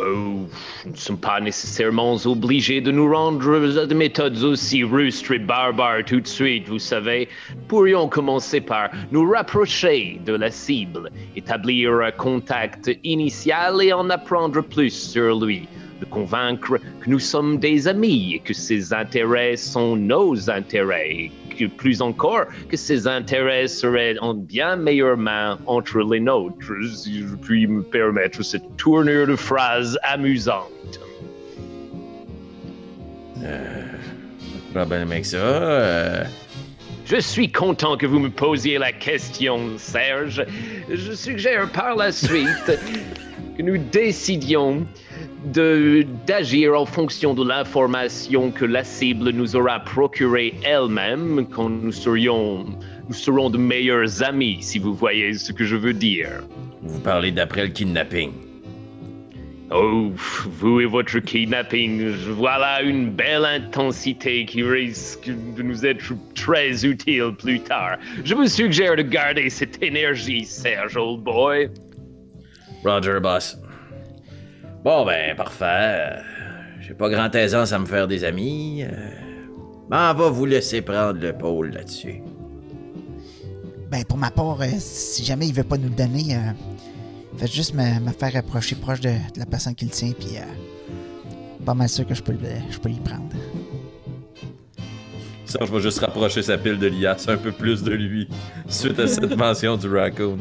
Oh, 0.00 0.46
nous 0.84 0.92
ne 0.92 0.96
sommes 0.96 1.18
pas 1.18 1.40
nécessairement 1.40 2.14
obligés 2.24 2.80
de 2.80 2.90
nous 2.90 3.12
rendre 3.12 3.78
à 3.78 3.86
des 3.86 3.94
méthodes 3.94 4.42
aussi 4.42 4.82
rustres 4.82 5.32
et 5.32 5.38
barbares 5.38 6.04
tout 6.06 6.20
de 6.20 6.26
suite, 6.26 6.68
vous 6.68 6.78
savez. 6.78 7.28
Pourrions 7.68 8.08
commencer 8.08 8.62
par 8.62 8.90
nous 9.12 9.30
rapprocher 9.30 10.18
de 10.24 10.32
la 10.32 10.50
cible, 10.50 11.10
établir 11.34 11.92
un 12.00 12.12
contact 12.12 12.90
initial 13.04 13.82
et 13.82 13.92
en 13.92 14.08
apprendre 14.08 14.62
plus 14.62 14.90
sur 14.90 15.38
lui. 15.38 15.68
De 16.00 16.06
convaincre 16.06 16.78
que 17.00 17.10
nous 17.10 17.18
sommes 17.18 17.58
des 17.58 17.88
amis 17.88 18.34
et 18.34 18.38
que 18.38 18.54
ses 18.54 18.94
intérêts 18.94 19.56
sont 19.56 19.96
nos 19.96 20.50
intérêts. 20.50 21.30
Que 21.58 21.64
plus 21.66 22.02
encore, 22.02 22.44
que 22.68 22.76
ses 22.76 23.06
intérêts 23.06 23.66
seraient 23.66 24.18
en 24.18 24.34
bien 24.34 24.76
meilleures 24.76 25.16
mains 25.16 25.58
entre 25.66 26.00
les 26.00 26.20
nôtres, 26.20 26.72
si 26.94 27.20
je 27.20 27.34
puis 27.34 27.66
me 27.66 27.82
permettre 27.82 28.42
cette 28.42 28.76
tournure 28.76 29.26
de 29.26 29.36
phrase 29.36 29.98
amusante. 30.02 31.00
Problème 34.74 35.10
avec 35.10 35.24
ça. 35.24 35.36
euh, 35.38 36.24
Je 37.06 37.16
suis 37.16 37.50
content 37.50 37.96
que 37.96 38.06
vous 38.06 38.18
me 38.18 38.28
posiez 38.30 38.76
la 38.78 38.92
question, 38.92 39.78
Serge. 39.78 40.44
Je 40.90 41.12
suggère 41.12 41.70
par 41.72 41.96
la 41.96 42.12
suite 42.12 42.46
que 43.56 43.62
nous 43.62 43.78
décidions 43.78 44.86
d'agir 46.26 46.78
en 46.78 46.86
fonction 46.86 47.34
de 47.34 47.46
l'information 47.46 48.50
que 48.50 48.64
la 48.64 48.84
cible 48.84 49.30
nous 49.30 49.56
aura 49.56 49.80
procurée 49.80 50.54
elle-même 50.64 51.46
quand 51.50 51.68
nous 51.68 51.92
serions 51.92 52.66
nous 53.08 53.14
serons 53.14 53.50
de 53.50 53.58
meilleurs 53.58 54.22
amis, 54.24 54.58
si 54.60 54.80
vous 54.80 54.92
voyez 54.92 55.34
ce 55.34 55.52
que 55.52 55.64
je 55.64 55.76
veux 55.76 55.92
dire. 55.92 56.42
vous 56.82 56.98
parlez 57.00 57.30
d'après 57.30 57.62
le 57.62 57.68
kidnapping. 57.68 58.32
Oh, 59.70 60.12
vous 60.14 60.80
et 60.80 60.86
votre 60.86 61.18
kidnapping, 61.18 62.08
voilà 62.30 62.82
une 62.82 63.10
belle 63.10 63.44
intensité 63.44 64.44
qui 64.44 64.62
risque 64.62 65.28
de 65.56 65.62
nous 65.62 65.84
être 65.84 66.14
très 66.34 66.84
utile 66.84 67.32
plus 67.36 67.60
tard. 67.60 67.96
Je 68.24 68.34
vous 68.34 68.46
suggère 68.46 68.96
de 68.96 69.02
garder 69.02 69.50
cette 69.50 69.82
énergie, 69.82 70.44
Serge, 70.44 70.96
old 70.96 71.22
boy. 71.22 71.68
Roger, 72.84 73.18
boss. 73.20 73.56
Bon, 74.86 75.04
ben, 75.04 75.34
parfait. 75.34 76.12
J'ai 76.78 76.94
pas 76.94 77.08
grand 77.08 77.34
aisance 77.34 77.72
à 77.72 77.78
me 77.80 77.86
faire 77.86 78.06
des 78.06 78.22
amis. 78.22 78.84
Euh, 78.84 79.10
Ben, 79.90 80.12
on 80.12 80.14
va 80.14 80.30
vous 80.30 80.46
laisser 80.46 80.80
prendre 80.80 81.18
le 81.18 81.32
pôle 81.32 81.70
là-dessus. 81.70 82.22
Ben, 83.90 84.04
pour 84.04 84.16
ma 84.16 84.30
part, 84.30 84.60
euh, 84.60 84.66
si 84.78 85.24
jamais 85.24 85.48
il 85.48 85.52
veut 85.54 85.64
pas 85.64 85.76
nous 85.76 85.88
le 85.88 85.94
donner, 85.96 86.36
euh, 86.36 86.52
faites 87.36 87.52
juste 87.52 87.74
me, 87.74 87.98
me 87.98 88.12
faire 88.12 88.36
approcher 88.36 88.76
proche 88.76 89.00
de, 89.00 89.08
de 89.08 89.40
la 89.40 89.46
personne 89.46 89.74
qui 89.74 89.86
le 89.86 89.90
tient, 89.90 90.12
puis 90.12 90.36
euh, 90.36 91.64
pas 91.64 91.74
mal 91.74 91.88
sûr 91.88 92.06
que 92.06 92.14
je 92.14 92.22
peux, 92.22 92.30
le, 92.30 92.38
je 92.70 92.78
peux 92.78 92.88
l'y 92.88 93.00
prendre. 93.00 93.28
Serge 95.46 95.68
va 95.68 95.80
juste 95.80 95.98
rapprocher 95.98 96.42
sa 96.42 96.58
pile 96.58 96.78
de 96.78 96.86
liasse 96.86 97.26
un 97.26 97.38
peu 97.38 97.50
plus 97.50 97.82
de 97.82 97.90
lui 97.90 98.28
suite 98.68 99.00
à 99.00 99.08
cette 99.08 99.36
mention 99.36 99.76
du 99.76 99.88
raccoon. 99.92 100.38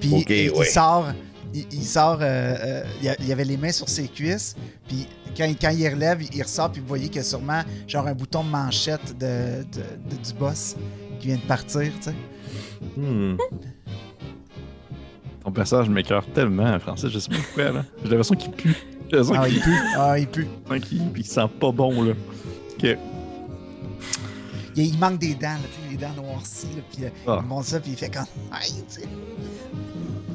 Puis 0.00 0.24
il, 0.30 0.64
sort, 0.64 1.08
il, 1.54 1.66
il 1.72 1.84
sort, 1.84 2.18
euh, 2.20 2.84
euh, 3.02 3.14
il, 3.20 3.32
avait 3.32 3.44
les 3.44 3.56
mains 3.56 3.72
sur 3.72 3.88
ses 3.88 4.08
cuisses, 4.08 4.54
puis 4.88 5.06
quand, 5.36 5.44
il- 5.44 5.56
quand 5.56 5.70
il 5.70 5.88
relève, 5.88 6.22
il 6.22 6.42
ressort, 6.42 6.70
puis 6.72 6.80
vous 6.80 6.86
voyez 6.88 7.06
qu'il 7.06 7.16
y 7.16 7.20
a 7.20 7.24
sûrement 7.24 7.62
genre 7.86 8.06
un 8.06 8.14
bouton 8.14 8.44
de 8.44 8.48
manchette 8.50 9.16
de, 9.18 9.62
de- 9.62 10.10
de- 10.16 10.22
du 10.22 10.32
boss 10.38 10.76
qui 11.20 11.28
vient 11.28 11.36
de 11.36 11.42
partir, 11.42 11.90
tu 12.00 12.02
sais. 12.02 12.14
Hmm. 12.96 13.36
Ton 15.44 15.52
personnage 15.52 15.88
m'écœure 15.88 16.26
tellement, 16.32 16.78
Francis, 16.80 17.08
je 17.10 17.18
sais 17.18 17.28
pas 17.30 17.36
pourquoi, 17.36 17.72
là. 17.72 17.84
J'ai 18.02 18.08
l'impression 18.10 18.34
qu'il 18.34 18.50
pue. 18.50 18.74
J'ai 19.10 19.16
l'impression 19.16 19.34
Ah, 19.42 19.46
qu'il 19.46 19.56
il 19.56 19.62
pue, 19.62 19.76
ah, 19.96 20.18
il 20.18 20.26
pue. 20.26 20.46
qu'il 20.82 20.98
puis 21.12 21.22
qu'il 21.22 21.30
sent 21.30 21.48
pas 21.60 21.70
bon, 21.72 22.02
là. 22.02 22.12
Ok. 22.74 22.96
Il, 24.74 24.86
il 24.86 24.98
manque 24.98 25.18
des 25.18 25.34
dents, 25.34 25.42
là, 25.54 25.58
les 25.90 25.96
dents 25.96 26.12
noircies, 26.16 26.66
là, 26.76 26.82
puis 26.92 27.04
euh, 27.04 27.08
Ah. 27.26 27.38
il 27.42 27.46
monte 27.48 27.64
ça, 27.64 27.80
puis 27.80 27.92
il 27.92 27.96
fait 27.96 28.10
comme... 28.12 28.26
Aïe, 28.52 28.72
tu 28.88 29.00
sais. 29.02 29.08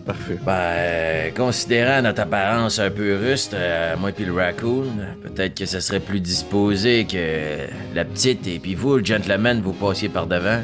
Parfait. 0.05 0.37
Ben, 0.45 1.33
considérant 1.33 2.01
notre 2.01 2.21
apparence 2.21 2.79
un 2.79 2.89
peu 2.89 3.15
ruste, 3.17 3.53
euh, 3.53 3.95
moi 3.97 4.11
puis 4.11 4.25
le 4.25 4.33
raccoon, 4.33 4.87
peut-être 5.23 5.55
que 5.59 5.65
ce 5.65 5.79
serait 5.79 5.99
plus 5.99 6.19
disposé 6.19 7.05
que 7.05 7.67
la 7.93 8.03
petite 8.05 8.47
et 8.47 8.57
puis 8.59 8.73
vous, 8.73 8.97
le 8.97 9.05
gentleman, 9.05 9.61
vous 9.61 9.73
passiez 9.73 10.09
par 10.09 10.25
devant. 10.27 10.61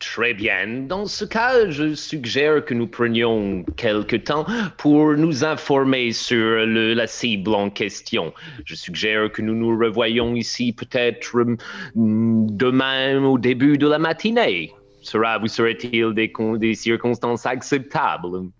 Très 0.00 0.32
bien. 0.32 0.66
Dans 0.88 1.06
ce 1.06 1.24
cas, 1.24 1.68
je 1.70 1.94
suggère 1.94 2.64
que 2.64 2.72
nous 2.72 2.86
prenions 2.86 3.64
quelque 3.76 4.16
temps 4.16 4.46
pour 4.76 5.14
nous 5.14 5.44
informer 5.44 6.12
sur 6.12 6.36
le- 6.66 6.94
la 6.94 7.06
cible 7.06 7.54
en 7.54 7.68
question. 7.68 8.32
Je 8.64 8.74
suggère 8.76 9.30
que 9.32 9.42
nous 9.42 9.54
nous 9.54 9.76
revoyons 9.78 10.34
ici 10.36 10.72
peut-être 10.72 11.34
hum, 11.34 12.46
demain 12.50 13.22
au 13.24 13.38
début 13.38 13.76
de 13.76 13.88
la 13.88 13.98
matinée. 13.98 14.72
Sera, 15.08 15.38
vous 15.38 15.48
serait-il 15.48 16.12
des, 16.12 16.30
con- 16.30 16.56
des 16.58 16.74
circonstances 16.74 17.46
acceptables? 17.46 18.50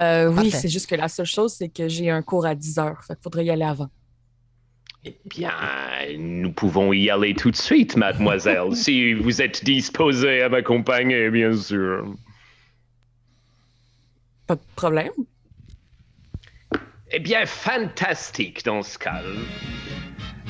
Euh, 0.00 0.32
oui, 0.32 0.50
c'est 0.50 0.68
juste 0.70 0.88
que 0.88 0.94
la 0.94 1.08
seule 1.08 1.26
chose, 1.26 1.52
c'est 1.52 1.68
que 1.68 1.86
j'ai 1.86 2.08
un 2.08 2.22
cours 2.22 2.46
à 2.46 2.54
10 2.54 2.78
heures. 2.78 3.04
Fait 3.04 3.14
qu'il 3.14 3.22
faudrait 3.22 3.44
y 3.44 3.50
aller 3.50 3.64
avant. 3.64 3.90
Eh 5.04 5.14
bien, 5.26 5.52
nous 6.18 6.50
pouvons 6.52 6.94
y 6.94 7.10
aller 7.10 7.34
tout 7.34 7.50
de 7.50 7.56
suite, 7.56 7.96
mademoiselle, 7.96 8.74
si 8.74 9.12
vous 9.12 9.42
êtes 9.42 9.62
disposée 9.62 10.42
à 10.42 10.48
m'accompagner, 10.48 11.28
bien 11.30 11.54
sûr. 11.54 12.14
Pas 14.46 14.56
de 14.56 14.60
problème. 14.76 15.12
Eh 17.12 17.18
bien, 17.18 17.44
fantastique 17.44 18.64
dans 18.64 18.82
ce 18.82 18.98
cas. 18.98 19.20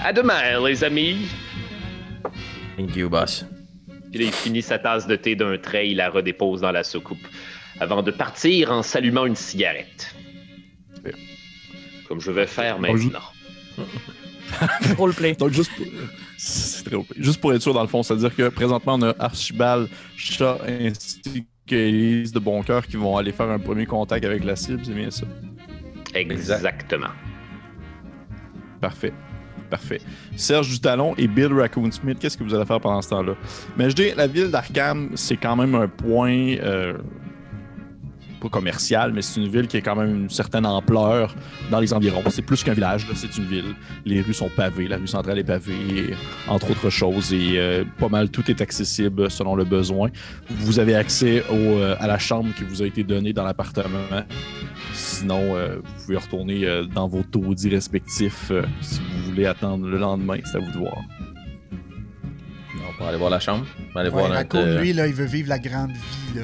À 0.00 0.12
demain, 0.12 0.60
les 0.64 0.84
amis. 0.84 1.26
Thank 2.76 2.94
you, 2.94 3.08
boss. 3.08 3.44
Puis 4.10 4.20
là, 4.20 4.26
il 4.26 4.32
finit 4.32 4.62
sa 4.62 4.78
tasse 4.78 5.06
de 5.06 5.16
thé 5.16 5.36
d'un 5.36 5.56
trait, 5.58 5.88
il 5.88 5.96
la 5.96 6.10
redépose 6.10 6.60
dans 6.60 6.72
la 6.72 6.82
soucoupe, 6.82 7.26
avant 7.78 8.02
de 8.02 8.10
partir 8.10 8.72
en 8.72 8.82
s'allumant 8.82 9.26
une 9.26 9.36
cigarette. 9.36 10.14
Comme 12.08 12.20
je 12.20 12.32
vais 12.32 12.46
faire 12.46 12.80
maintenant. 12.80 13.20
Roleplay. 14.98 15.34
Donc, 15.34 15.52
juste 15.52 15.70
pour... 15.76 15.86
C'est 16.36 16.84
très. 16.84 16.96
Juste 17.16 17.40
pour 17.40 17.52
être 17.52 17.62
sûr, 17.62 17.72
dans 17.74 17.82
le 17.82 17.88
fond, 17.88 18.02
c'est-à-dire 18.02 18.34
que 18.34 18.48
présentement, 18.48 18.94
on 18.94 19.02
a 19.02 19.14
Archibald, 19.18 19.88
Chat 20.16 20.58
ainsi 20.66 21.46
qu'Élise 21.66 22.32
de 22.32 22.38
Boncoeur 22.40 22.86
qui 22.86 22.96
vont 22.96 23.16
aller 23.16 23.30
faire 23.30 23.48
un 23.48 23.58
premier 23.58 23.86
contact 23.86 24.24
avec 24.24 24.42
la 24.42 24.56
cible, 24.56 24.84
c'est 24.84 24.94
bien 24.94 25.10
ça? 25.10 25.26
Exactement. 26.14 27.10
Parfait. 28.80 29.12
Parfait. 29.70 30.00
Serge 30.36 30.68
Dutalon 30.68 31.14
et 31.16 31.28
Bill 31.28 31.52
Raccoon 31.52 31.90
Smith, 31.92 32.18
qu'est-ce 32.20 32.36
que 32.36 32.42
vous 32.42 32.54
allez 32.54 32.66
faire 32.66 32.80
pendant 32.80 33.00
ce 33.00 33.10
temps-là? 33.10 33.34
Mais 33.76 33.88
je 33.88 33.94
dis, 33.94 34.10
la 34.16 34.26
ville 34.26 34.50
d'Arkham, 34.50 35.10
c'est 35.14 35.36
quand 35.36 35.54
même 35.54 35.74
un 35.76 35.86
point, 35.86 36.56
euh, 36.62 36.94
pas 38.40 38.48
commercial, 38.48 39.12
mais 39.12 39.22
c'est 39.22 39.40
une 39.40 39.48
ville 39.48 39.68
qui 39.68 39.76
a 39.76 39.80
quand 39.80 39.96
même 39.96 40.22
une 40.22 40.30
certaine 40.30 40.66
ampleur 40.66 41.34
dans 41.70 41.78
les 41.80 41.92
environs. 41.92 42.22
C'est 42.30 42.42
plus 42.42 42.62
qu'un 42.64 42.74
village, 42.74 43.06
là, 43.08 43.14
c'est 43.14 43.36
une 43.36 43.44
ville. 43.44 43.74
Les 44.04 44.20
rues 44.22 44.34
sont 44.34 44.48
pavées, 44.48 44.88
la 44.88 44.96
rue 44.96 45.06
centrale 45.06 45.38
est 45.38 45.44
pavée, 45.44 46.14
entre 46.48 46.70
autres 46.70 46.90
choses, 46.90 47.32
et 47.32 47.58
euh, 47.58 47.84
pas 47.98 48.08
mal 48.08 48.30
tout 48.30 48.50
est 48.50 48.60
accessible 48.60 49.30
selon 49.30 49.54
le 49.54 49.64
besoin. 49.64 50.10
Vous 50.48 50.78
avez 50.78 50.94
accès 50.94 51.44
au, 51.50 51.54
euh, 51.54 51.94
à 52.00 52.06
la 52.06 52.18
chambre 52.18 52.52
qui 52.56 52.64
vous 52.64 52.82
a 52.82 52.86
été 52.86 53.04
donnée 53.04 53.32
dans 53.32 53.44
l'appartement. 53.44 53.98
Sinon, 54.92 55.54
euh, 55.54 55.76
vous 55.76 56.04
pouvez 56.04 56.16
retourner 56.16 56.66
euh, 56.66 56.84
dans 56.84 57.06
vos 57.08 57.22
taudis 57.22 57.68
respectifs 57.68 58.50
euh, 58.50 58.62
si 58.80 59.00
vous 59.00 59.30
voulez 59.30 59.46
attendre 59.46 59.86
le 59.86 59.98
lendemain. 59.98 60.38
C'est 60.44 60.56
à 60.56 60.60
vous 60.60 60.72
de 60.72 60.78
voir. 60.78 60.96
On 62.98 63.04
va 63.04 63.08
aller 63.10 63.18
voir 63.18 63.30
la 63.30 63.40
chambre. 63.40 63.64
On 63.90 63.94
va 63.94 64.00
aller 64.00 64.10
Ouais, 64.10 64.26
voir 64.26 64.30
notre. 64.30 64.80
Lui, 64.80 64.92
là, 64.92 65.06
il 65.06 65.14
veut 65.14 65.24
vivre 65.24 65.48
la 65.48 65.58
grande 65.58 65.90
vie, 65.92 66.40
là. 66.40 66.42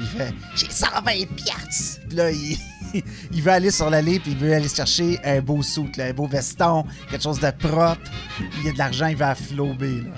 Il 0.00 0.06
fait 0.06 0.32
«J'ai 0.56 0.70
120 0.70 1.02
piastres!» 1.36 2.00
Puis 2.08 2.16
là, 2.16 2.30
il... 2.30 2.56
il 3.32 3.42
veut 3.42 3.52
aller 3.52 3.70
sur 3.70 3.90
l'allée, 3.90 4.18
puis 4.18 4.32
il 4.32 4.38
veut 4.38 4.52
aller 4.52 4.68
chercher 4.68 5.18
un 5.24 5.40
beau 5.40 5.62
soute, 5.62 5.96
là, 5.96 6.06
un 6.06 6.12
beau 6.12 6.26
veston, 6.26 6.84
quelque 7.10 7.22
chose 7.22 7.38
de 7.38 7.50
propre. 7.50 8.00
Il 8.58 8.64
y 8.64 8.68
a 8.68 8.72
de 8.72 8.78
l'argent, 8.78 9.06
il 9.06 9.16
va 9.16 9.30
afflober, 9.30 10.00
là. 10.02 10.10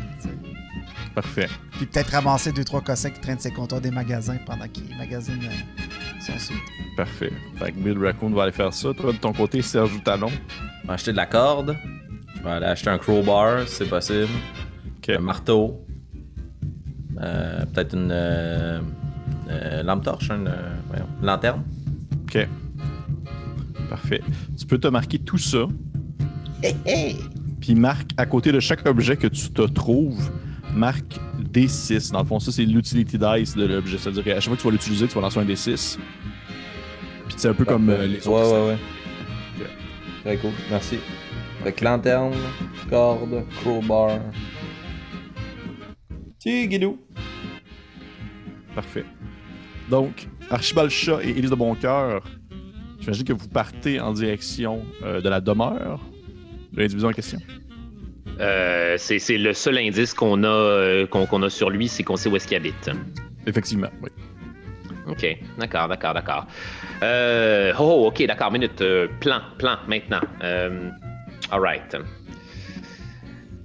Parfait. 1.14 1.48
Puis 1.72 1.86
peut-être 1.86 2.10
ramasser 2.10 2.52
deux, 2.52 2.64
trois 2.64 2.80
cossins 2.80 3.10
qui 3.10 3.20
traînent 3.20 3.38
ses 3.38 3.50
comptoirs 3.50 3.82
des 3.82 3.90
magasins 3.90 4.38
pendant 4.46 4.66
qu'il 4.66 4.96
magasine 4.96 5.40
euh, 5.44 5.82
son 6.26 6.38
soute. 6.38 6.56
Parfait. 6.96 7.32
Fait 7.56 7.72
que 7.72 7.78
Bill 7.78 7.98
Raccoon 7.98 8.30
va 8.30 8.44
aller 8.44 8.52
faire 8.52 8.72
ça. 8.72 8.94
Toi, 8.94 9.12
de 9.12 9.18
ton 9.18 9.34
côté, 9.34 9.60
Serge 9.60 10.02
Talon? 10.04 10.30
Je 10.82 10.86
vais 10.86 10.94
acheter 10.94 11.12
de 11.12 11.18
la 11.18 11.26
corde. 11.26 11.76
Je 12.36 12.42
vais 12.42 12.50
aller 12.50 12.66
acheter 12.66 12.88
un 12.88 12.96
crowbar 12.96 13.68
si 13.68 13.76
c'est 13.76 13.88
possible. 13.88 14.32
Un 15.08 15.18
marteau. 15.18 15.84
Euh, 17.20 17.66
Peut-être 17.66 17.94
une 17.94 18.10
euh, 18.10 18.80
euh, 19.52 19.82
lampe 19.82 20.04
torche, 20.04 20.30
une 20.30 20.48
euh, 20.48 20.74
voyons, 20.88 21.06
lanterne. 21.22 21.62
OK. 22.24 22.48
Parfait. 23.88 24.22
Tu 24.58 24.66
peux 24.66 24.78
te 24.78 24.88
marquer 24.88 25.18
tout 25.18 25.38
ça. 25.38 25.66
Puis 27.60 27.74
marque 27.74 28.10
à 28.16 28.26
côté 28.26 28.52
de 28.52 28.60
chaque 28.60 28.86
objet 28.86 29.16
que 29.16 29.26
tu 29.26 29.50
te 29.50 29.62
trouves, 29.62 30.30
marque 30.74 31.18
D6. 31.52 32.12
Dans 32.12 32.20
le 32.20 32.26
fond, 32.26 32.40
ça, 32.40 32.52
c'est 32.52 32.64
l'utility 32.64 33.18
dice 33.18 33.56
de 33.56 33.66
l'objet. 33.66 33.98
C'est-à-dire 33.98 34.24
qu'à 34.24 34.40
chaque 34.40 34.44
fois 34.44 34.56
que 34.56 34.62
tu 34.62 34.66
vas 34.66 34.72
l'utiliser, 34.72 35.08
tu 35.08 35.14
vas 35.14 35.20
lancer 35.20 35.38
un 35.38 35.44
D6. 35.44 35.98
Puis 37.26 37.34
c'est 37.36 37.48
un 37.48 37.54
peu 37.54 37.64
comme 37.64 37.88
euh, 37.90 38.06
les 38.06 38.26
autres. 38.26 38.30
Ouais, 38.30 38.60
ouais, 38.60 38.68
ouais. 38.68 38.78
Très 40.24 40.36
cool, 40.36 40.52
merci. 40.70 40.98
Avec 41.60 41.80
lanterne, 41.80 42.34
corde, 42.88 43.44
crowbar. 43.60 44.18
Tigidou. 46.38 46.98
Parfait. 48.74 49.04
Donc, 49.92 50.26
Archibald 50.48 50.88
Chat 50.88 51.22
et 51.22 51.28
Élise 51.28 51.50
de 51.50 51.54
Boncoeur, 51.54 52.24
j'imagine 52.98 53.24
que 53.24 53.34
vous 53.34 53.46
partez 53.46 54.00
en 54.00 54.14
direction 54.14 54.86
euh, 55.02 55.20
de 55.20 55.28
la 55.28 55.38
demeure 55.38 56.00
de 56.72 56.80
l'individu 56.80 57.04
en 57.04 57.12
question. 57.12 57.38
Euh, 58.40 58.96
c'est 58.96 59.36
le 59.36 59.52
seul 59.52 59.76
indice 59.76 60.14
qu'on 60.14 60.44
a, 60.44 60.48
euh, 60.48 61.06
qu'on 61.06 61.42
a 61.42 61.50
sur 61.50 61.68
lui, 61.68 61.88
c'est 61.88 62.04
qu'on 62.04 62.16
sait 62.16 62.30
où 62.30 62.36
est-ce 62.36 62.48
qu'il 62.48 62.56
habite. 62.56 62.90
Effectivement, 63.46 63.90
oui. 64.02 64.08
OK, 65.08 65.26
d'accord, 65.58 65.88
d'accord, 65.88 66.14
d'accord. 66.14 66.46
Euh, 67.02 67.74
oh, 67.78 68.06
OK, 68.06 68.24
d'accord, 68.26 68.50
minute. 68.50 68.80
euh, 68.80 69.08
plan, 69.20 69.42
plan, 69.58 69.76
maintenant. 69.88 70.22
All 70.40 71.60
right. 71.60 71.94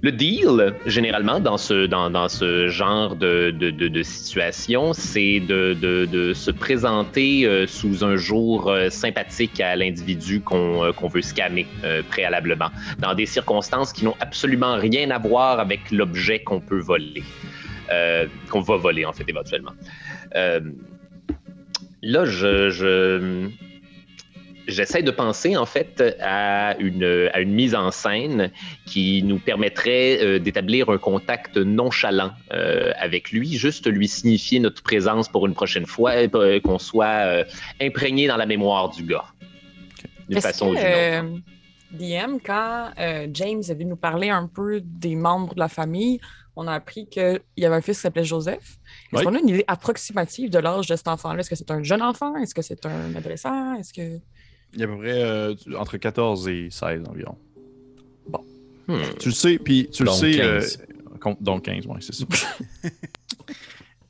Le 0.00 0.12
deal, 0.12 0.74
généralement, 0.86 1.40
dans 1.40 1.58
ce, 1.58 1.86
dans, 1.86 2.08
dans 2.08 2.28
ce 2.28 2.68
genre 2.68 3.16
de, 3.16 3.50
de, 3.50 3.70
de- 3.70 4.02
situation, 4.04 4.92
c'est 4.92 5.40
de, 5.40 6.32
se 6.34 6.50
présenter 6.52 7.44
euh, 7.46 7.66
sous 7.66 8.04
un 8.04 8.14
jour 8.14 8.70
euh, 8.70 8.90
sympathique 8.90 9.60
à 9.60 9.74
l'individu 9.74 10.40
qu'on 10.40 10.84
euh, 10.84 10.92
veut 11.12 11.22
scammer 11.22 11.66
euh, 11.82 12.02
préalablement, 12.08 12.70
dans 13.00 13.14
des 13.14 13.26
circonstances 13.26 13.92
qui 13.92 14.04
n'ont 14.04 14.14
absolument 14.20 14.76
rien 14.76 15.10
à 15.10 15.18
voir 15.18 15.58
avec 15.58 15.90
l'objet 15.90 16.38
qu'on 16.38 16.60
peut 16.60 16.78
voler, 16.78 17.24
qu'on 18.50 18.60
va 18.60 18.76
voler, 18.76 19.04
en 19.04 19.12
fait, 19.12 19.24
éventuellement. 19.28 19.72
Là, 22.02 22.24
je, 22.24 22.70
j'essaie 24.68 25.02
de 25.02 25.10
penser 25.10 25.56
en 25.56 25.66
fait 25.66 26.14
à 26.20 26.76
une, 26.78 27.30
à 27.32 27.40
une 27.40 27.52
mise 27.52 27.74
en 27.74 27.90
scène 27.90 28.52
qui 28.86 29.22
nous 29.24 29.38
permettrait 29.38 30.22
euh, 30.22 30.38
d'établir 30.38 30.90
un 30.90 30.98
contact 30.98 31.56
nonchalant 31.56 32.32
euh, 32.52 32.92
avec 32.98 33.32
lui, 33.32 33.56
juste 33.56 33.88
lui 33.88 34.06
signifier 34.06 34.60
notre 34.60 34.82
présence 34.82 35.28
pour 35.28 35.46
une 35.46 35.54
prochaine 35.54 35.86
fois, 35.86 36.12
euh, 36.12 36.60
qu'on 36.60 36.78
soit 36.78 37.44
imprégné 37.80 38.28
dans 38.28 38.36
la 38.36 38.46
mémoire 38.46 38.90
du 38.90 39.02
gars. 39.02 39.24
D'une 40.28 40.40
façon 40.40 40.68
ou 40.68 40.74
d'une 40.74 40.84
autre. 40.84 41.42
DM, 41.90 42.36
quand 42.44 42.90
James 43.32 43.62
est 43.66 43.74
venu 43.74 43.86
nous 43.86 43.96
parler 43.96 44.28
un 44.28 44.46
peu 44.46 44.82
des 44.84 45.16
membres 45.16 45.54
de 45.54 45.60
la 45.60 45.68
famille, 45.68 46.20
on 46.54 46.66
a 46.66 46.74
appris 46.74 47.06
qu'il 47.06 47.40
y 47.56 47.64
avait 47.64 47.76
un 47.76 47.80
fils 47.80 47.96
qui 47.96 48.02
s'appelait 48.02 48.24
Joseph. 48.24 48.78
Est-ce 49.12 49.22
qu'on 49.22 49.34
a 49.34 49.38
une 49.38 49.48
idée 49.48 49.64
approximative 49.68 50.50
de 50.50 50.58
l'âge 50.58 50.86
de 50.86 50.96
cet 50.96 51.08
enfant-là? 51.08 51.40
Est-ce 51.40 51.48
que 51.48 51.56
c'est 51.56 51.70
un 51.70 51.82
jeune 51.82 52.02
enfant? 52.02 52.36
Est-ce 52.36 52.54
que 52.54 52.60
c'est 52.60 52.84
un 52.84 53.14
adolescent? 53.14 53.74
Est-ce 53.76 53.94
que. 53.94 54.20
Il 54.74 54.80
y 54.80 54.82
a 54.82 54.86
à 54.86 54.88
peu 54.88 54.98
près 54.98 55.22
euh, 55.22 55.54
entre 55.76 55.96
14 55.96 56.48
et 56.48 56.68
16 56.70 57.02
environ. 57.08 57.36
Bon. 58.28 58.44
Hmm. 58.86 59.00
Tu 59.18 59.28
le 59.28 59.34
sais, 59.34 59.58
puis 59.58 59.88
tu 59.90 60.04
donc 60.04 60.20
le 60.22 60.32
sais. 60.32 60.38
15. 60.38 60.78
Euh, 61.26 61.34
donc 61.40 61.64
15, 61.64 61.84
oui, 61.86 61.96
c'est 62.00 62.14
ça. 62.14 62.24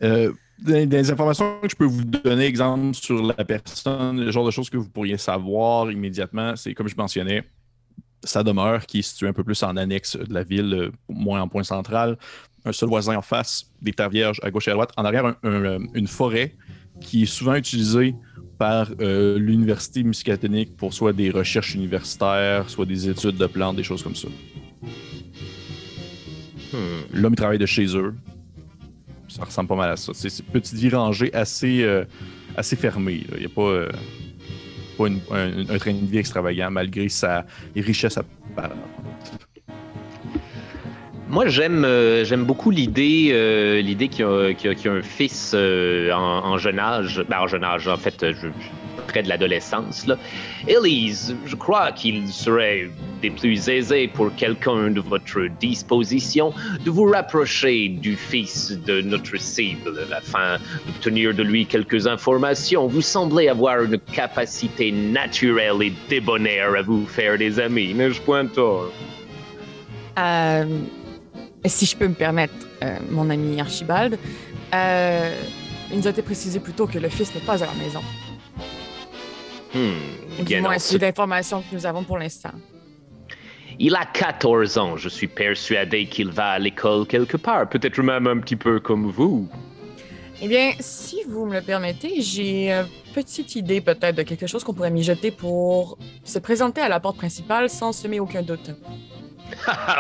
euh, 0.03 0.33
des, 0.59 0.87
des, 0.87 1.11
informations 1.11 1.61
que 1.63 1.69
je 1.71 1.77
peux 1.77 1.85
vous 1.85 2.05
donner, 2.05 2.47
exemple, 2.47 2.95
sur 2.95 3.23
la 3.23 3.45
personne, 3.45 4.25
le 4.25 4.31
genre 4.31 4.45
de 4.45 4.51
choses 4.51 4.69
que 4.69 4.77
vous 4.77 4.89
pourriez 4.89 5.17
savoir 5.17 5.91
immédiatement, 5.91 6.57
c'est 6.57 6.75
comme 6.75 6.89
je 6.89 6.97
mentionnais, 6.97 7.45
sa 8.25 8.43
demeure 8.43 8.85
qui 8.87 8.99
est 8.99 9.03
située 9.03 9.29
un 9.29 9.33
peu 9.33 9.45
plus 9.45 9.63
en 9.63 9.77
annexe 9.77 10.17
de 10.17 10.35
la 10.35 10.43
ville, 10.43 10.75
euh, 10.75 10.91
moins 11.09 11.41
en 11.41 11.49
point 11.49 11.63
central. 11.63 12.19
Un 12.65 12.73
seul 12.73 12.89
voisin 12.89 13.17
en 13.17 13.23
face, 13.23 13.71
des 13.81 13.93
terres 13.93 14.11
vierges 14.11 14.41
à 14.43 14.51
gauche 14.51 14.67
et 14.69 14.73
à 14.73 14.75
droite. 14.75 14.91
En 14.97 15.05
arrière, 15.05 15.25
un, 15.25 15.37
un, 15.45 15.79
une 15.95 16.09
forêt 16.09 16.57
qui 17.01 17.23
est 17.23 17.27
souvent 17.27 17.55
utilisée 17.55 18.15
par 18.59 18.91
euh, 19.01 19.39
l'université 19.39 20.03
muscatonique 20.03 20.77
pour 20.77 20.93
soit 20.93 21.13
des 21.13 21.31
recherches 21.31 21.75
universitaires, 21.75 22.69
soit 22.69 22.87
des 22.87 23.09
études 23.09 23.37
de 23.37 23.47
plantes, 23.47 23.77
des 23.77 23.85
choses 23.85 24.03
comme 24.03 24.17
ça. 24.17 24.29
Hmm. 26.73 26.77
L'homme 27.15 27.33
il 27.33 27.37
travaille 27.37 27.59
de 27.59 27.67
chez 27.67 27.97
eux. 27.97 28.15
Ça 29.29 29.45
ressemble 29.45 29.69
pas 29.69 29.77
mal 29.77 29.91
à 29.91 29.97
ça. 29.97 30.13
C'est 30.15 30.41
une 30.41 30.45
petite 30.47 30.75
vie 30.75 30.91
rangée 30.91 31.33
assez, 31.33 31.83
euh, 31.83 32.05
assez 32.57 32.77
fermée. 32.77 33.25
Il 33.33 33.39
n'y 33.39 33.47
a 33.47 33.49
pas, 33.49 33.63
euh, 33.63 33.89
pas 34.97 35.07
une, 35.07 35.21
un, 35.31 35.75
un, 35.75 35.79
train 35.79 35.93
de 35.93 36.07
vie 36.07 36.19
extravagant 36.19 36.71
malgré 36.71 37.09
sa 37.09 37.47
richesse 37.77 38.19
apparente. 38.19 38.77
Moi, 41.31 41.47
j'aime 41.49 41.85
euh, 41.85 42.25
j'aime 42.25 42.45
beaucoup 42.45 42.71
l'idée 42.71 43.29
euh, 43.33 43.83
qu'il 43.83 44.71
y, 44.71 44.75
qu 44.75 44.89
a 44.89 44.93
un 44.93 45.03
fils 45.03 45.53
euh, 45.55 46.11
en, 46.13 46.57
jeune 46.57 46.79
âge, 46.79 47.23
ben, 47.29 47.41
en 47.41 47.47
jeune 47.47 47.65
âge, 47.65 47.87
en 47.87 47.99
fait, 47.99 48.33
je, 48.33 48.49
près 49.09 49.23
de 49.23 49.29
l'adolescence. 49.29 50.07
Elise, 50.67 51.37
je 51.45 51.55
crois 51.55 51.93
qu'il 51.93 52.29
serait 52.29 52.89
des 53.21 53.29
plus 53.29 53.69
aisés 53.69 54.09
pour 54.09 54.35
quelqu'un 54.37 54.91
de 54.91 55.01
votre 55.01 55.49
disposition 55.61 56.55
de 56.83 56.91
vous 56.91 57.05
rapprocher 57.11 57.89
du 57.89 58.17
fils 58.17 58.79
de 58.87 59.03
notre 59.03 59.39
cible 59.39 60.07
afin 60.17 60.57
d'obtenir 60.87 61.35
de 61.35 61.43
lui 61.43 61.67
quelques 61.67 62.07
informations. 62.07 62.87
Vous 62.87 63.03
semblez 63.03 63.49
avoir 63.49 63.83
une 63.83 63.99
capacité 63.99 64.93
naturelle 64.93 65.83
et 65.83 65.93
débonnaire 66.09 66.75
à 66.75 66.81
vous 66.81 67.05
faire 67.05 67.37
des 67.37 67.61
amis, 67.61 67.93
n'ai-je 67.93 68.23
point 68.23 68.47
tort? 68.47 68.91
Si 71.65 71.87
je 71.87 71.97
peux 71.97 72.09
me 72.09 72.15
permettre, 72.15 72.55
euh, 72.83 72.97
mon 73.11 73.31
ami 73.31 73.61
Archibald, 73.61 74.19
euh, 74.75 75.35
il 75.91 75.99
nous 75.99 76.07
a 76.07 76.11
été 76.11 76.23
précisé 76.23 76.61
plus 76.61 76.73
tôt 76.73 76.87
que 76.87 76.99
le 76.99 77.09
fils 77.09 77.35
n'est 77.35 77.41
pas 77.41 77.63
à 77.63 77.67
la 77.67 77.75
maison. 77.75 78.01
Hmm, 79.75 80.45
du 80.45 80.61
moins, 80.61 80.79
c'est 80.79 80.99
l'information 80.99 81.63
que 81.63 81.75
nous 81.75 81.87
avons 81.87 82.05
pour 82.05 82.19
l'instant. 82.19 82.53
Il 83.79 83.95
a 83.95 84.05
14 84.07 84.79
ans. 84.79 84.97
Je 84.97 85.09
suis 85.09 85.29
persuadé 85.29 86.07
qu'il 86.07 86.31
va 86.31 86.51
à 86.51 86.59
l'école 86.59 87.07
quelque 87.07 87.37
part, 87.37 87.69
peut-être 87.69 88.01
même 88.03 88.27
un 88.27 88.39
petit 88.39 88.57
peu 88.57 88.81
comme 88.81 89.11
vous. 89.11 89.49
Eh 90.41 90.49
bien, 90.49 90.73
si 90.79 91.23
vous 91.29 91.47
me 91.47 91.55
le 91.55 91.63
permettez, 91.63 92.21
j'ai 92.21 92.71
une 92.71 92.87
petite 93.13 93.57
idée 93.57 93.81
peut-être 93.81 94.17
de 94.17 94.23
quelque 94.23 94.47
chose 94.47 94.63
qu'on 94.63 94.75
pourrait 94.75 94.91
mijoter 94.91 95.31
pour 95.31 95.99
se 96.25 96.39
présenter 96.39 96.81
à 96.81 96.89
la 96.89 97.01
porte 97.01 97.17
principale 97.17 97.69
sans 97.69 97.93
semer 97.93 98.21
aucun 98.21 98.43
doute. 98.43 98.71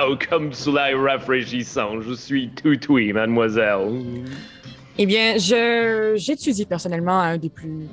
Oh, 0.00 0.16
comme 0.28 0.52
cela 0.52 0.90
est 0.90 0.94
rafraîchissant. 0.94 2.00
Je 2.00 2.14
suis 2.14 2.50
tout 2.50 2.78
oui, 2.88 3.12
mademoiselle. 3.12 4.24
Eh 4.98 5.06
bien, 5.06 5.36
je, 5.38 6.14
j'étudie 6.16 6.66
personnellement 6.66 7.20
à 7.20 7.26
un 7.26 7.38
des 7.38 7.50
plus 7.50 7.88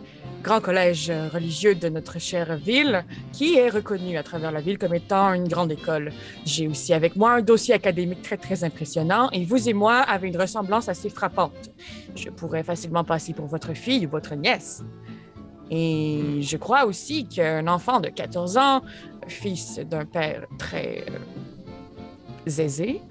grands 0.45 0.61
collèges 0.61 1.11
religieux 1.33 1.73
de 1.73 1.89
notre 1.89 2.19
chère 2.19 2.55
ville, 2.55 3.03
qui 3.31 3.55
est 3.55 3.69
reconnu 3.69 4.15
à 4.15 4.21
travers 4.21 4.51
la 4.51 4.61
ville 4.61 4.77
comme 4.77 4.93
étant 4.93 5.33
une 5.33 5.47
grande 5.47 5.71
école. 5.71 6.11
J'ai 6.45 6.67
aussi 6.67 6.93
avec 6.93 7.15
moi 7.15 7.33
un 7.33 7.41
dossier 7.41 7.73
académique 7.73 8.21
très, 8.21 8.37
très 8.37 8.63
impressionnant, 8.63 9.29
et 9.31 9.43
vous 9.43 9.67
et 9.67 9.73
moi 9.73 10.01
avez 10.01 10.27
une 10.27 10.39
ressemblance 10.39 10.87
assez 10.87 11.09
frappante. 11.09 11.71
Je 12.15 12.29
pourrais 12.29 12.63
facilement 12.63 13.03
passer 13.03 13.33
pour 13.33 13.47
votre 13.47 13.73
fille 13.73 14.05
ou 14.05 14.09
votre 14.09 14.35
nièce. 14.35 14.83
Et 15.71 16.41
je 16.41 16.57
crois 16.57 16.85
aussi 16.85 17.27
qu'un 17.27 17.67
enfant 17.67 17.99
de 17.99 18.09
14 18.09 18.57
ans, 18.57 18.81
fils 19.27 19.79
d'un 19.79 20.05
père 20.05 20.45
très 20.59 21.05
euh, 22.47 22.61
aisé, 22.61 23.01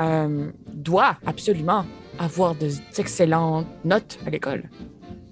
euh, 0.00 0.50
doit 0.72 1.16
absolument 1.26 1.84
avoir 2.18 2.54
d'excellentes 2.54 3.66
notes 3.84 4.18
à 4.26 4.30
l'école. 4.30 4.68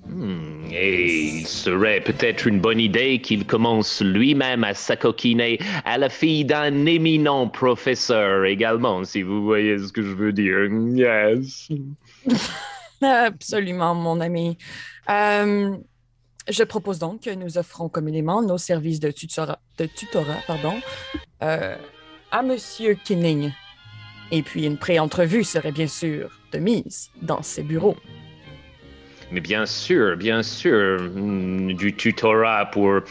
Hmm, 0.07 0.67
et 0.71 1.39
il 1.39 1.47
serait 1.47 2.01
peut-être 2.01 2.47
une 2.47 2.61
bonne 2.61 2.79
idée 2.79 3.21
qu'il 3.21 3.47
commence 3.47 4.01
lui-même 4.01 4.63
à 4.63 4.75
s'acoquiner 4.75 5.59
à 5.85 5.99
la 5.99 6.09
fille 6.09 6.45
d'un 6.45 6.87
éminent 6.87 7.49
professeur 7.49 8.45
également, 8.45 9.03
si 9.05 9.23
vous 9.23 9.43
voyez 9.45 9.79
ce 9.79 9.93
que 9.93 10.03
je 10.03 10.15
veux 10.15 10.33
dire. 10.33 10.71
Yes. 10.95 11.69
Absolument, 13.03 13.95
mon 13.95 14.21
ami. 14.21 14.57
Euh, 15.11 15.77
je 16.49 16.63
propose 16.63 16.99
donc 16.99 17.23
que 17.23 17.31
nous 17.31 17.59
offrons 17.59 17.89
communément 17.89 18.43
nos 18.43 18.59
services 18.59 19.01
de 19.01 19.11
tutorat, 19.11 19.59
de 19.79 19.87
tutorat 19.87 20.39
pardon, 20.47 20.75
euh, 21.43 21.77
à 22.35 22.43
Monsieur 22.43 22.95
Kinning. 22.95 23.53
Et 24.33 24.43
puis 24.43 24.67
une 24.67 24.77
pré-entrevue 24.77 25.45
serait 25.45 25.71
bien 25.71 25.87
sûr 25.87 26.31
de 26.51 26.59
mise 26.59 27.13
dans 27.23 27.43
ses 27.43 27.63
bureaux. 27.63 27.97
Mais 29.31 29.41
bien 29.41 29.67
sûr, 29.67 30.17
bien 30.17 30.43
sûr, 30.43 31.11
du 31.11 31.95
tutorat 31.95 32.67
pour 32.73 33.03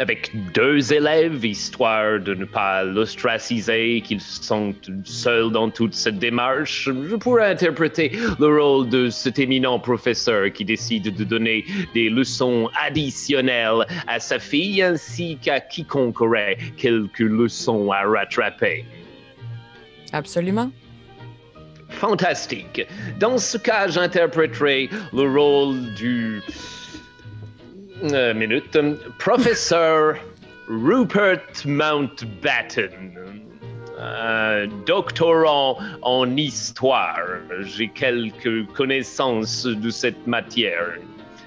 avec 0.00 0.32
deux 0.52 0.92
élèves, 0.92 1.44
histoire 1.44 2.18
de 2.18 2.34
ne 2.34 2.44
pas 2.44 2.82
l'ostraciser, 2.82 4.02
qu'ils 4.04 4.20
sont 4.20 4.74
seuls 5.04 5.52
dans 5.52 5.70
toute 5.70 5.94
cette 5.94 6.18
démarche. 6.18 6.88
Je 7.08 7.16
pourrais 7.16 7.50
interpréter 7.50 8.12
le 8.38 8.60
rôle 8.60 8.88
de 8.88 9.10
cet 9.10 9.38
éminent 9.38 9.78
professeur 9.78 10.52
qui 10.52 10.64
décide 10.64 11.14
de 11.14 11.24
donner 11.24 11.64
des 11.94 12.08
leçons 12.08 12.68
additionnelles 12.84 13.86
à 14.06 14.18
sa 14.18 14.38
fille 14.38 14.82
ainsi 14.82 15.38
qu'à 15.40 15.60
quiconque 15.60 16.20
aurait 16.20 16.56
quelques 16.76 17.18
leçons 17.20 17.92
à 17.92 18.02
rattraper. 18.02 18.84
Absolument. 20.12 20.70
Fantastique. 21.90 22.86
Dans 23.18 23.38
ce 23.38 23.58
cas, 23.58 23.88
j'interpréterai 23.88 24.88
le 25.12 25.30
rôle 25.30 25.94
du 25.94 26.40
euh, 28.04 28.34
minute. 28.34 28.78
Professeur 29.18 30.16
Rupert 30.68 31.40
Mountbatten, 31.64 33.12
doctorant 34.86 35.78
en 36.02 36.36
histoire. 36.36 37.20
J'ai 37.60 37.88
quelques 37.88 38.66
connaissances 38.72 39.66
de 39.66 39.90
cette 39.90 40.26
matière. 40.26 40.94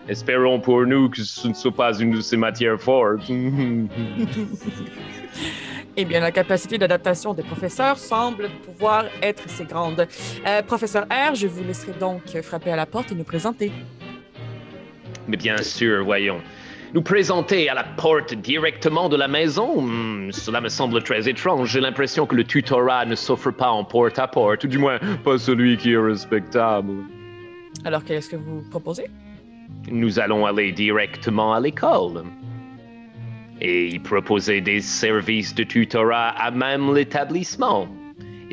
Espérons 0.08 0.60
pour 0.60 0.86
nous 0.86 1.10
que 1.10 1.24
ce 1.24 1.48
ne 1.48 1.54
soit 1.54 1.72
pas 1.72 1.98
une 1.98 2.12
de 2.12 2.22
ces 2.22 2.38
matières 2.38 2.80
fortes. 2.80 3.24
Eh 5.96 6.06
bien, 6.06 6.22
la 6.22 6.32
capacité 6.32 6.80
d'adaptation 6.80 7.36
des 7.36 7.44
professeurs 7.44 8.00
semble 8.00 8.50
pouvoir 8.66 9.06
être 9.22 9.44
assez 9.46 9.64
grande. 9.64 10.08
Euh, 10.46 10.64
professeur 10.64 11.04
R, 11.04 11.36
je 11.36 11.46
vous 11.46 11.64
laisserai 11.64 11.92
donc 12.00 12.22
frapper 12.42 12.72
à 12.72 12.76
la 12.76 12.88
porte 12.88 13.12
et 13.12 13.16
nous 13.16 13.24
présenter. 13.24 13.72
Mais 15.28 15.38
bien 15.38 15.58
sûr, 15.58 16.04
voyons. 16.04 16.42
Nous 16.94 17.02
présenter 17.02 17.70
à 17.70 17.74
la 17.74 17.84
porte 17.84 18.36
directement 18.36 19.10
de 19.10 19.16
la 19.16 19.28
maison, 19.28 19.82
hmm, 19.82 20.32
cela 20.32 20.62
me 20.62 20.70
semble 20.70 21.02
très 21.02 21.28
étrange. 21.28 21.72
J'ai 21.72 21.82
l'impression 21.82 22.28
que 22.28 22.36
le 22.36 22.44
tutorat 22.44 23.06
ne 23.06 23.16
s'offre 23.16 23.52
pas 23.52 23.72
en 23.72 23.84
porte-à-porte, 23.84 24.64
-porte, 24.64 24.68
du 24.68 24.78
moins 24.78 25.00
pas 25.24 25.40
celui 25.40 25.78
qui 25.78 25.94
est 25.94 25.98
respectable. 25.98 26.94
Alors, 27.84 28.04
qu'est-ce 28.04 28.30
que 28.30 28.36
vous 28.36 28.62
proposez? 28.70 29.08
Nous 29.90 30.20
allons 30.20 30.46
aller 30.46 30.72
directement 30.72 31.54
à 31.54 31.60
l'école 31.60 32.24
et 33.60 33.88
y 33.88 34.00
proposer 34.00 34.62
des 34.62 34.82
services 34.82 35.56
de 35.56 35.64
tutorat 35.64 36.30
à 36.30 36.52
même 36.52 36.94
l'établissement. 36.94 37.88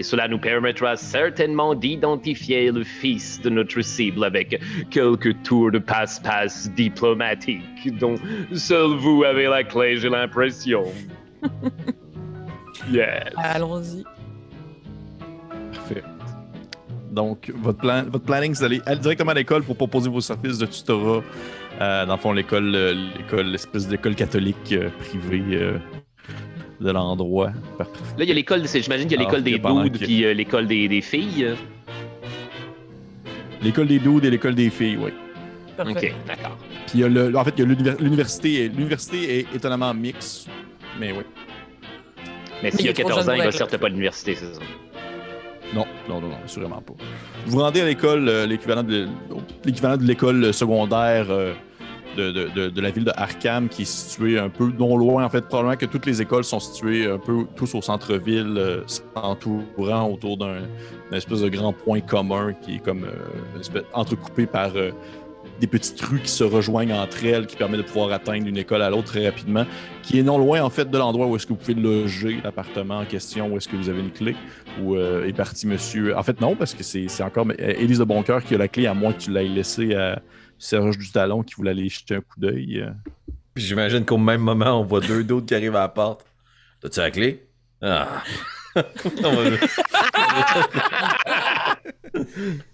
Et 0.00 0.02
cela 0.02 0.28
nous 0.28 0.38
permettra 0.38 0.96
certainement 0.96 1.74
d'identifier 1.74 2.72
le 2.72 2.84
fils 2.84 3.38
de 3.42 3.50
notre 3.50 3.82
cible 3.82 4.24
avec 4.24 4.58
quelques 4.88 5.42
tours 5.42 5.70
de 5.70 5.78
passe-passe 5.78 6.70
diplomatiques 6.70 7.98
dont 7.98 8.14
seul 8.54 8.96
vous 8.96 9.24
avez 9.24 9.44
la 9.44 9.62
clé, 9.62 9.98
j'ai 9.98 10.08
l'impression. 10.08 10.84
yes. 12.90 13.24
Allons-y. 13.36 14.04
Parfait. 15.70 16.02
Donc, 17.10 17.52
votre, 17.56 17.78
plan, 17.78 18.04
votre 18.04 18.24
planning, 18.24 18.54
c'est 18.54 18.62
d'aller 18.62 18.80
directement 19.02 19.32
à 19.32 19.34
l'école 19.34 19.64
pour 19.64 19.76
proposer 19.76 20.08
vos 20.08 20.22
services 20.22 20.56
de 20.56 20.64
tutorat. 20.64 21.22
Euh, 21.82 22.06
dans 22.06 22.14
le 22.14 22.20
fond, 22.20 22.32
l'école, 22.32 22.70
l'école, 23.18 23.48
l'espèce 23.48 23.86
d'école 23.86 24.14
catholique 24.14 24.72
euh, 24.72 24.88
privée 24.98 25.56
euh, 25.56 25.78
de 26.80 26.90
l'endroit. 26.90 27.52
Là, 27.78 27.84
il 28.20 28.28
y 28.28 28.30
a 28.30 28.34
l'école, 28.34 28.66
c'est- 28.66 28.82
j'imagine 28.82 29.06
qu'il 29.08 29.18
y 29.18 29.20
a 29.20 29.24
l'école 29.24 29.42
des 29.42 29.58
dudes 29.58 29.92
que- 29.98 30.04
puis 30.04 30.24
euh, 30.24 30.32
l'école 30.34 30.66
des, 30.66 30.88
des 30.88 31.00
filles. 31.00 31.54
L'école 33.62 33.86
des 33.88 33.98
dudes 33.98 34.24
et 34.24 34.30
l'école 34.30 34.54
des 34.54 34.70
filles, 34.70 34.96
oui. 34.96 35.10
Parfait. 35.76 35.92
Ok, 35.92 36.14
d'accord. 36.26 36.56
Puis 36.86 36.92
il 36.94 37.00
y 37.00 37.04
a 37.04 37.08
le, 37.08 37.36
en 37.36 37.44
fait, 37.44 37.54
il 37.56 37.60
y 37.60 37.62
a 37.62 37.66
l'univers- 37.66 37.96
l'université. 38.00 38.68
L'université 38.68 39.38
est 39.40 39.54
étonnamment 39.54 39.92
mixte, 39.94 40.48
mais 40.98 41.12
oui. 41.12 41.24
Mais 42.62 42.70
s'il 42.70 42.80
il 42.80 42.84
y 42.86 42.88
a 42.88 42.90
est 42.90 42.94
trop 42.94 43.08
14 43.08 43.20
jeune 43.26 43.30
ans, 43.30 43.36
il 43.44 43.50
va 43.50 43.58
là. 43.58 43.78
pas 43.78 43.88
l'université, 43.88 44.34
c'est 44.34 44.54
ça? 44.54 44.60
Non, 45.74 45.86
non, 46.08 46.20
non, 46.20 46.28
non, 46.28 46.36
assurément 46.44 46.80
pas. 46.82 46.94
Vous 47.46 47.52
vous 47.52 47.60
rendez 47.60 47.80
à 47.80 47.86
l'école, 47.86 48.28
euh, 48.28 48.44
l'équivalent 48.46 48.82
de, 48.82 49.06
l'équivalent 49.64 49.96
de 49.96 50.02
l'école 50.04 50.52
secondaire 50.52 51.26
euh, 51.30 51.54
de, 52.16 52.80
la 52.80 52.90
ville 52.90 53.04
de 53.04 53.12
Arkham, 53.16 53.68
qui 53.68 53.82
est 53.82 53.84
située 53.84 54.38
un 54.38 54.48
peu 54.48 54.70
non 54.78 54.96
loin. 54.96 55.24
En 55.24 55.28
fait, 55.28 55.46
probablement 55.46 55.76
que 55.76 55.86
toutes 55.86 56.06
les 56.06 56.20
écoles 56.22 56.44
sont 56.44 56.60
situées 56.60 57.10
un 57.10 57.18
peu 57.18 57.44
tous 57.56 57.74
au 57.74 57.82
centre-ville, 57.82 58.54
euh, 58.56 58.82
s'entourant 58.86 60.08
autour 60.10 60.36
d'un 60.36 60.60
d'une 61.08 61.16
espèce 61.16 61.40
de 61.40 61.48
grand 61.48 61.72
point 61.72 62.00
commun 62.00 62.52
qui 62.62 62.76
est 62.76 62.78
comme 62.78 63.04
euh, 63.04 63.58
espèce- 63.60 63.82
entrecoupé 63.92 64.46
par 64.46 64.70
euh, 64.76 64.90
des 65.60 65.66
petites 65.66 66.00
rues 66.00 66.20
qui 66.20 66.30
se 66.30 66.44
rejoignent 66.44 66.94
entre 66.94 67.24
elles, 67.24 67.46
qui 67.46 67.56
permet 67.56 67.76
de 67.76 67.82
pouvoir 67.82 68.12
atteindre 68.12 68.46
une 68.46 68.56
école 68.56 68.80
à 68.82 68.90
l'autre 68.90 69.08
très 69.08 69.26
rapidement, 69.26 69.66
qui 70.02 70.18
est 70.18 70.22
non 70.22 70.38
loin 70.38 70.62
en 70.62 70.70
fait 70.70 70.88
de 70.90 70.96
l'endroit 70.96 71.26
où 71.26 71.36
est-ce 71.36 71.46
que 71.46 71.52
vous 71.52 71.58
pouvez 71.58 71.74
loger 71.74 72.38
l'appartement 72.44 72.98
en 72.98 73.04
question, 73.04 73.48
où 73.48 73.56
est-ce 73.56 73.68
que 73.68 73.76
vous 73.76 73.88
avez 73.88 74.00
une 74.00 74.12
clé, 74.12 74.36
où 74.80 74.94
euh, 74.96 75.26
est 75.26 75.32
parti 75.32 75.66
monsieur. 75.66 76.16
En 76.16 76.22
fait, 76.22 76.40
non, 76.40 76.54
parce 76.54 76.74
que 76.74 76.82
c'est 76.82 77.08
encore 77.22 77.46
euh, 77.48 77.74
Élise 77.78 77.98
de 77.98 78.04
Boncoeur 78.04 78.44
qui 78.44 78.54
a 78.54 78.58
la 78.58 78.68
clé, 78.68 78.86
à 78.86 78.94
moins 78.94 79.12
que 79.12 79.20
tu 79.20 79.30
l'aies 79.32 79.48
laissé 79.48 79.94
à 79.94 80.22
Serge 80.60 80.98
du 80.98 81.10
Talon 81.10 81.42
qui 81.42 81.54
voulait 81.54 81.70
aller 81.70 81.88
jeter 81.88 82.16
un 82.16 82.20
coup 82.20 82.38
d'œil. 82.38 82.80
euh. 82.82 82.90
Puis 83.54 83.64
j'imagine 83.64 84.04
qu'au 84.04 84.18
même 84.18 84.42
moment, 84.42 84.78
on 84.80 84.84
voit 84.84 85.00
deux 85.00 85.24
d'autres 85.24 85.46
qui 85.46 85.54
arrivent 85.54 85.74
à 85.74 85.80
la 85.80 85.88
porte. 85.88 86.24
T'as-tu 86.80 87.00
la 87.00 87.10
clé? 87.10 87.48
Ah. 87.82 88.22
On 88.76 89.34
va- 89.34 89.50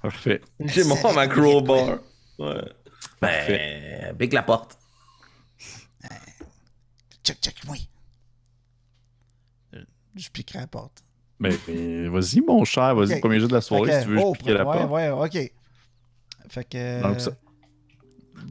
Parfait. 0.02 0.40
J'ai 0.60 0.84
mon 0.84 1.12
ma 1.14 1.26
crowbar. 1.28 1.98
Ouais. 2.38 2.62
Ben, 3.22 4.12
big 4.14 4.32
la 4.32 4.42
porte. 4.42 4.76
Check, 7.24 7.38
check, 7.40 7.56
oui. 7.70 7.88
Euh, 9.74 9.82
Je 10.14 10.28
piquerai 10.28 10.58
la 10.60 10.66
porte. 10.66 11.02
Mais, 11.38 11.50
mais 11.68 12.08
vas-y, 12.08 12.40
mon 12.40 12.64
cher, 12.64 12.94
vas-y, 12.94 13.20
premier 13.20 13.40
jeu 13.40 13.48
de 13.48 13.52
la 13.54 13.60
soirée, 13.60 14.00
si 14.00 14.06
tu 14.06 14.12
veux 14.12 14.20
oh, 14.20 14.32
piquer 14.32 14.54
la 14.54 14.64
ouais, 14.66 14.78
porte. 14.78 14.90
ouais, 14.90 15.10
ok. 15.10 15.52
Fait 16.48 16.64
que. 16.64 17.02
Donc, 17.02 17.20
ça- 17.20 17.32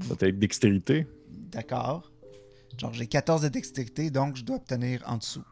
Ça 0.07 0.15
va 0.19 0.27
être 0.27 0.39
dextérité. 0.39 1.07
D'accord. 1.51 2.11
Genre, 2.77 2.93
j'ai 2.93 3.07
14 3.07 3.43
de 3.43 3.47
dextérité, 3.49 4.09
donc 4.09 4.35
je 4.35 4.43
dois 4.43 4.57
obtenir 4.57 5.01
en 5.05 5.17
dessous 5.17 5.43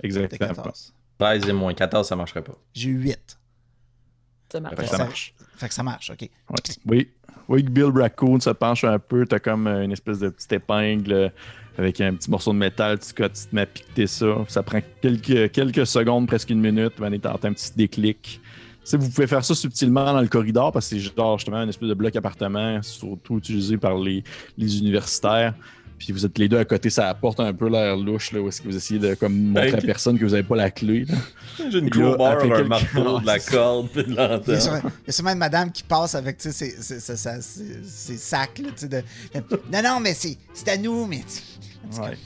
de 0.00 0.06
Exactement. 0.06 0.54
14. 0.54 0.94
13 1.18 1.48
et 1.48 1.52
moins 1.52 1.72
14, 1.72 2.06
ça 2.06 2.16
marcherait 2.16 2.42
pas. 2.44 2.56
J'ai 2.74 2.90
eu 2.90 2.98
8. 3.00 3.38
Ça 4.52 4.60
marche. 4.60 4.76
Fait 4.76 4.82
que 4.82 4.88
ça 4.88 4.98
marche. 4.98 5.34
Fait 5.56 5.68
que 5.68 5.74
ça 5.74 5.82
marche, 5.82 6.10
ok. 6.10 6.20
Ouais. 6.20 6.56
Oui. 6.86 7.10
Oui, 7.48 7.64
que 7.64 7.70
Bill 7.70 7.92
Raccoon 7.94 8.40
se 8.40 8.50
penche 8.50 8.84
un 8.84 8.98
peu. 8.98 9.24
T'as 9.24 9.38
comme 9.38 9.66
euh, 9.66 9.84
une 9.84 9.92
espèce 9.92 10.18
de 10.18 10.28
petite 10.28 10.52
épingle 10.52 11.12
euh, 11.12 11.28
avec 11.78 12.00
un 12.00 12.14
petit 12.14 12.30
morceau 12.30 12.52
de 12.52 12.58
métal. 12.58 12.98
Tu, 12.98 13.14
tu 13.14 13.14
te 13.14 13.54
mets 13.54 13.62
à 13.62 13.66
piqueter 13.66 14.06
ça. 14.06 14.26
Ça 14.48 14.62
prend 14.62 14.80
quelques, 15.00 15.52
quelques 15.52 15.86
secondes, 15.86 16.26
presque 16.26 16.50
une 16.50 16.60
minute. 16.60 16.94
Ben, 16.98 17.16
t'entends 17.20 17.48
un 17.48 17.52
petit 17.52 17.72
déclic. 17.76 18.40
Vous 18.92 19.08
pouvez 19.10 19.26
faire 19.26 19.44
ça 19.44 19.54
subtilement 19.54 20.04
dans 20.12 20.20
le 20.20 20.28
corridor 20.28 20.70
parce 20.72 20.88
que 20.88 20.96
c'est 20.98 21.12
genre 21.16 21.38
justement 21.38 21.62
une 21.62 21.68
espèce 21.68 21.88
de 21.88 21.94
bloc 21.94 22.14
appartement, 22.16 22.80
surtout 22.82 23.38
utilisé 23.38 23.76
par 23.78 23.98
les, 23.98 24.22
les 24.56 24.78
universitaires. 24.78 25.54
Puis 25.98 26.12
vous 26.12 26.26
êtes 26.26 26.36
les 26.36 26.46
deux 26.46 26.58
à 26.58 26.64
côté, 26.66 26.90
ça 26.90 27.08
apporte 27.08 27.40
un 27.40 27.54
peu 27.54 27.70
l'air 27.70 27.96
louche, 27.96 28.30
là, 28.32 28.40
où 28.42 28.48
est-ce 28.48 28.60
que 28.60 28.68
vous 28.68 28.76
essayez 28.76 29.00
de 29.00 29.14
comme, 29.14 29.34
montrer 29.34 29.72
à 29.72 29.78
Ok. 29.78 29.86
personne 29.86 30.18
que 30.18 30.24
vous 30.26 30.32
n'avez 30.32 30.42
pas 30.42 30.54
la 30.56 30.70
clé. 30.70 31.06
J'ai 31.70 31.78
une 31.78 31.88
crowbar, 31.88 32.32
après 32.32 32.52
un 32.52 32.56
quelques- 32.56 32.68
marteau, 32.68 33.18
de 33.20 33.24
la 33.26 33.38
corde, 33.38 33.88
puis 33.88 34.04
de 34.04 34.08
Il 34.10 34.14
y, 34.14 34.18
a 34.18 34.28
lanterne. 34.28 34.60
sûrement, 34.60 34.80
il 34.84 35.06
y 35.06 35.08
a 35.08 35.12
sûrement 35.12 35.32
une 35.32 35.38
madame 35.38 35.72
qui 35.72 35.82
passe 35.82 36.14
avec 36.14 36.38
ses, 36.42 36.52
ses- 36.52 36.70
ses- 36.82 37.00
ses- 37.00 37.16
ses- 37.16 37.82
ses 37.82 38.16
sacs. 38.18 38.58
Là, 38.58 38.68
de, 38.88 39.02
non, 39.72 39.82
non, 39.82 40.00
mais 40.00 40.12
c'est 40.12 40.36
c'est 40.52 40.68
à 40.68 40.76
nous, 40.76 41.06
mais. 41.06 41.22
Ouais. 41.98 42.18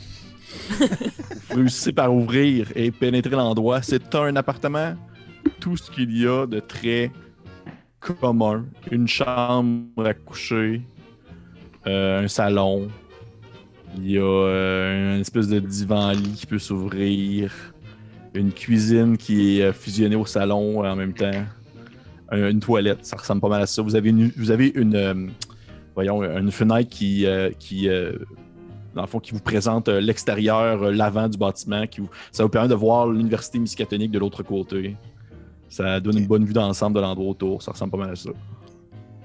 Vous 1.51 1.57
réussissez 1.57 1.93
par 1.93 2.13
ouvrir 2.13 2.73
et 2.75 2.91
pénétrer 2.91 3.31
l'endroit. 3.37 3.83
C'est 3.83 4.13
un 4.17 4.35
appartement, 4.35 4.95
tout 5.61 5.77
ce 5.77 5.91
qu'il 5.91 6.17
y 6.17 6.27
a 6.27 6.47
de 6.47 6.61
très 6.61 7.11
commun. 8.01 8.65
Une 8.91 9.07
chambre 9.09 10.07
à 10.07 10.15
coucher, 10.15 10.83
euh, 11.87 12.25
un 12.25 12.29
salon. 12.29 12.89
Il 13.97 14.11
y 14.11 14.19
a 14.19 14.23
euh, 14.23 15.15
une 15.17 15.21
espèce 15.21 15.49
de 15.49 15.59
divan-lit 15.59 16.33
qui 16.35 16.47
peut 16.47 16.59
s'ouvrir. 16.59 17.53
Une 18.35 18.53
cuisine 18.53 19.17
qui 19.17 19.59
est 19.59 19.65
euh, 19.65 19.73
fusionnée 19.73 20.17
au 20.17 20.27
salon 20.27 20.85
en 20.85 20.97
même 20.97 21.13
temps. 21.13 21.31
Un- 22.31 22.51
une 22.51 22.61
toilette, 22.61 23.05
ça 23.05 23.17
ressemble 23.17 23.41
pas 23.41 23.49
mal 23.49 23.63
à 23.63 23.67
ça. 23.67 23.83
Vous 23.83 23.97
avez 23.97 24.11
une, 24.11 24.31
vous 24.37 24.51
avez 24.53 24.69
une, 24.77 25.33
voyons, 25.95 26.23
une 26.23 26.53
fenêtre 26.53 26.89
qui, 26.89 27.27
qui 27.59 27.89
dans 28.95 29.03
le 29.03 29.07
fond, 29.09 29.19
qui 29.19 29.33
vous 29.33 29.41
présente 29.41 29.89
l'extérieur, 29.89 30.93
l'avant 30.93 31.29
du 31.29 31.37
bâtiment. 31.37 31.85
Qui 31.89 32.03
vous- 32.03 32.11
ça 32.31 32.45
vous 32.45 32.49
permet 32.49 32.69
de 32.69 32.75
voir 32.75 33.09
l'université 33.09 33.59
miscatonique 33.59 34.13
de 34.13 34.21
l'autre 34.21 34.45
côté. 34.45 34.95
Ça 35.71 36.01
donne 36.01 36.19
une 36.19 36.27
bonne 36.27 36.45
vue 36.45 36.53
d'ensemble 36.53 36.97
de 36.97 37.01
l'endroit 37.01 37.31
autour. 37.31 37.63
Ça 37.63 37.71
ressemble 37.73 37.93
pas 37.93 37.99
mal 37.99 38.11
à 38.11 38.17
ça. 38.17 38.31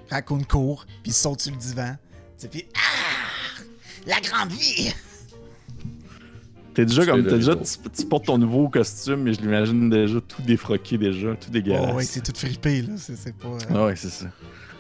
Raccoon 0.10 0.44
court, 0.44 0.86
puis 1.04 1.12
saute 1.12 1.42
sur 1.42 1.52
le 1.52 1.58
divan. 1.58 1.96
tu 2.38 2.44
sais, 2.44 2.48
Puis. 2.48 2.66
Ah! 2.76 3.62
La 4.08 4.20
grande 4.22 4.52
vie! 4.52 4.94
T'es 6.74 6.86
déjà 6.86 7.06
comme. 7.06 7.24
T'as 7.26 7.38
déjà, 7.38 7.56
tu, 7.56 7.90
tu 7.90 8.06
portes 8.06 8.26
ton 8.26 8.38
nouveau 8.38 8.68
costume, 8.70 9.24
mais 9.24 9.34
je 9.34 9.42
l'imagine 9.42 9.90
déjà 9.90 10.20
tout 10.22 10.42
défroqué, 10.42 10.98
déjà, 10.98 11.34
tout 11.36 11.50
dégueulasse. 11.50 11.90
Oh, 11.92 11.96
ouais, 11.96 12.04
c'est 12.04 12.22
tout 12.22 12.34
frippé, 12.38 12.82
là. 12.82 12.94
C'est 12.98 13.16
c'est 13.16 13.36
pas. 13.36 13.48
euh, 13.48 13.58
Ah 13.74 13.86
ouais, 13.86 13.96
c'est 13.96 14.10
ça. 14.10 14.26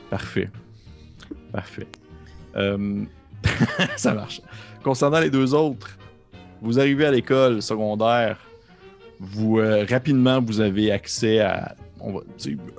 Parfait. 0.09 0.51
Parfait. 1.51 1.87
Euh, 2.57 3.03
ça 3.95 4.13
marche. 4.13 4.41
Concernant 4.83 5.19
les 5.21 5.29
deux 5.29 5.53
autres, 5.53 5.97
vous 6.61 6.79
arrivez 6.79 7.05
à 7.05 7.11
l'école 7.11 7.61
secondaire, 7.61 8.39
vous 9.19 9.59
euh, 9.59 9.85
rapidement 9.89 10.41
vous 10.41 10.59
avez 10.59 10.91
accès 10.91 11.39
à 11.39 11.75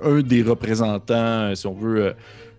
un 0.03 0.21
des 0.21 0.43
représentants, 0.43 1.49
euh, 1.49 1.55
si 1.55 1.67
on 1.67 1.73
veut, 1.73 2.05
euh, 2.05 2.13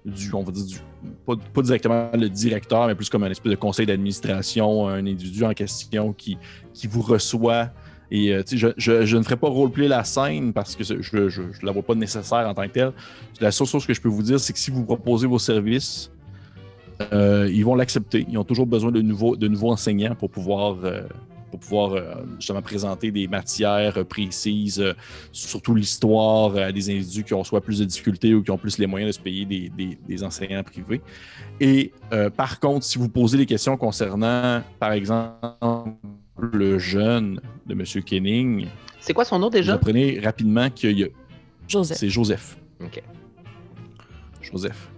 du, 0.05 0.33
on 0.35 0.43
va 0.43 0.53
dire 0.53 0.83
pas, 1.27 1.63
directement 1.63 2.11
le 2.13 2.29
directeur, 2.29 2.87
mais 2.87 2.95
plus 2.95 3.09
comme 3.09 3.23
un 3.23 3.31
espèce 3.31 3.51
de 3.51 3.57
conseil 3.57 3.87
d'administration, 3.87 4.89
un 4.89 5.07
individu 5.07 5.45
en 5.45 5.55
question 5.55 6.13
qui, 6.13 6.37
qui 6.75 6.87
vous 6.87 7.03
reçoit. 7.03 7.71
Et 8.11 8.35
je, 8.51 9.17
ne 9.17 9.23
ferai 9.23 9.37
pas 9.37 9.49
roleplay 9.49 9.87
la 9.87 10.03
scène 10.03 10.55
parce 10.55 10.75
que 10.75 10.83
je 10.83 10.95
ne 11.23 11.67
la 11.67 11.73
vois 11.73 11.83
pas 11.83 11.95
nécessaire 11.95 12.49
en 12.49 12.55
tant 12.55 12.67
que 12.67 12.73
telle. 12.73 12.93
La 13.39 13.51
seule 13.51 13.67
chose 13.67 13.87
que 13.87 13.93
je 13.93 14.01
peux 14.01 14.09
vous 14.09 14.23
dire, 14.23 14.41
c'est 14.41 14.55
que 14.55 14.59
si 14.59 14.71
vous 14.71 14.83
proposez 14.83 15.27
vos 15.27 15.39
services, 15.39 16.11
ils 17.13 17.63
vont 17.63 17.75
l'accepter. 17.75 18.27
Ils 18.29 18.39
ont 18.39 18.45
toujours 18.45 18.67
besoin 18.67 18.91
de 18.93 19.03
nouveaux, 19.03 19.37
de 19.37 19.47
nouveaux 19.47 19.71
enseignants 19.71 20.15
pour 20.15 20.31
pouvoir, 20.31 20.79
pour 21.51 21.61
pouvoir 21.61 21.93
euh, 21.95 22.15
justement 22.39 22.61
présenter 22.63 23.11
des 23.11 23.27
matières 23.29 23.97
euh, 23.99 24.05
précises, 24.05 24.81
euh, 24.81 24.93
surtout 25.33 25.75
l'histoire 25.75 26.55
euh, 26.57 26.69
à 26.69 26.73
des 26.73 26.91
individus 26.91 27.25
qui 27.25 27.35
ont 27.35 27.45
soit 27.45 27.61
plus 27.61 27.79
de 27.79 27.85
difficultés 27.85 28.35
ou 28.35 28.43
qui 28.43 28.51
ont 28.51 28.59
plus 28.59 28.79
les 28.79 28.87
moyens 28.87 29.11
de 29.15 29.19
se 29.19 29.23
payer 29.23 29.45
des, 29.45 29.69
des- 29.71 29.99
des 30.07 30.25
enseignants 30.25 30.63
privés. 30.63 31.01
Et 31.61 31.93
euh, 32.13 32.29
par 32.31 32.61
contre, 32.61 32.85
si 32.85 32.99
vous 32.99 33.09
posez 33.09 33.39
des 33.39 33.47
questions 33.47 33.77
concernant, 33.77 34.63
par 34.79 34.93
exemple, 34.93 35.91
le 36.41 36.79
jeune 36.79 37.41
de 37.67 37.73
M. 37.73 37.83
Kenning, 38.05 38.67
C'est 39.01 39.13
quoi 39.15 39.25
son 39.25 39.39
nom 39.39 39.47
vous 39.47 39.53
déjà? 39.53 39.75
apprenez 39.75 40.21
rapidement 40.21 40.71
qu'il 40.71 40.99
y 40.99 41.05
a, 41.05 41.09
Joseph. 41.67 41.97
c'est 41.99 42.09
Joseph. 42.11 42.57
Ok. 42.81 43.03
Joseph. 44.41 44.89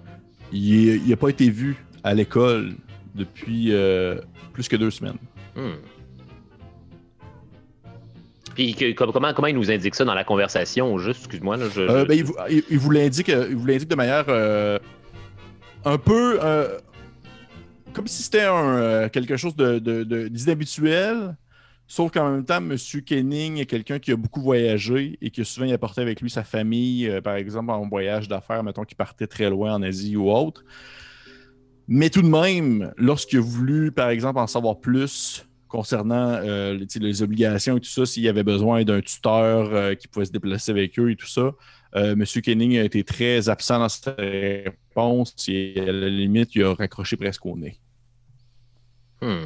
Il 0.53 1.09
n'a 1.09 1.17
pas 1.17 1.29
été 1.29 1.49
vu 1.49 1.77
à 2.05 2.15
l'école 2.15 2.75
depuis 3.15 3.73
euh, 3.73 4.21
plus 4.53 4.69
que 4.69 4.77
deux 4.77 4.91
semaines. 4.91 5.17
Hmm. 5.57 5.75
Puis 8.61 8.75
que- 8.75 8.93
comme- 8.93 9.11
comment, 9.11 9.33
comment 9.33 9.49
il 9.49 9.55
nous 9.55 9.71
indique 9.71 9.95
ça 9.95 10.05
dans 10.05 10.13
la 10.13 10.23
conversation? 10.23 10.99
Juste, 10.99 11.21
excuse-moi. 11.21 11.57
Là, 11.57 11.65
je, 11.75 11.81
Euh, 11.81 12.01
je- 12.03 12.05
ben, 12.07 12.15
il, 12.15 12.25
vous, 12.25 12.35
il- 12.51 12.63
il 12.69 12.79
vous 12.79 12.91
l'indique, 12.91 13.31
euh, 13.31 13.47
il 13.49 13.57
vous 13.57 13.65
l'indique 13.65 13.89
de 13.89 13.95
manière 13.95 14.27
euh, 14.29 14.79
un 15.87 15.97
peu 15.97 16.39
euh, 16.45 16.79
comme 17.95 18.07
si 18.07 18.23
c'était 18.23 18.43
un, 18.45 19.09
quelque 19.09 19.39
chose 19.39 19.57
de, 19.57 19.79
de- 19.79 20.05
de- 20.05 20.29
d'inhabituel. 20.29 21.39
Sauf 21.87 22.13
qu'en 22.13 22.31
même 22.33 22.45
temps, 22.45 22.59
M. 22.59 22.77
Kenning 23.07 23.57
est 23.57 23.65
quelqu'un 23.67 23.99
qui 23.99 24.13
a 24.13 24.17
beaucoup 24.17 24.43
voyagé 24.43 25.19
et 25.23 25.31
qui 25.31 25.41
a 25.41 25.45
souvent 25.45 25.73
apporté 25.73 26.03
avec 26.03 26.21
lui 26.21 26.29
sa 26.29 26.45
famille, 26.45 27.11
par 27.25 27.37
exemple 27.37 27.71
en 27.71 27.89
voyage 27.89 28.29
d'affaires, 28.29 28.63
mettons 28.63 28.85
qu'il 28.85 28.97
partait 28.99 29.27
très 29.27 29.49
loin 29.49 29.73
en 29.75 29.81
Asie 29.83 30.17
ou 30.17 30.31
autre. 30.31 30.63
Mais 31.89 32.11
tout 32.11 32.21
de 32.21 32.29
même, 32.29 32.93
lorsqu'il 32.99 33.39
a 33.39 33.43
voulu, 33.43 33.91
par 33.91 34.11
exemple, 34.11 34.39
en 34.39 34.47
savoir 34.47 34.79
plus 34.81 35.47
concernant 35.71 36.35
euh, 36.43 36.79
les, 36.97 37.23
obligations 37.23 37.79
et 37.79 37.81
tout 37.81 37.89
ça, 37.89 38.05
s'il 38.05 38.25
y 38.25 38.29
avait 38.29 38.43
besoin 38.43 38.83
d'un 38.83 39.01
tuteur 39.01 39.71
euh, 39.73 39.95
qui 39.95 40.09
pouvait 40.09 40.27
se 40.27 40.33
déplacer 40.33 40.73
avec 40.73 40.99
eux 40.99 41.11
et 41.11 41.17
tout 41.17 41.29
ça, 41.29 41.53
M. 41.95 42.25
Kenning 42.25 42.79
a 42.79 42.85
été 42.85 43.03
très 43.03 43.49
absent 43.49 43.81
dans 43.81 43.89
sa 43.89 44.13
réponse 44.17 45.35
et 45.49 45.75
à 45.77 45.93
la 45.93 46.09
limite, 46.09 46.55
il 46.55 46.63
a 46.65 46.75
raccroché 46.75 47.17
presque 47.17 47.45
au 47.47 47.57
nez. 47.57 47.79
Hmm. 49.21 49.39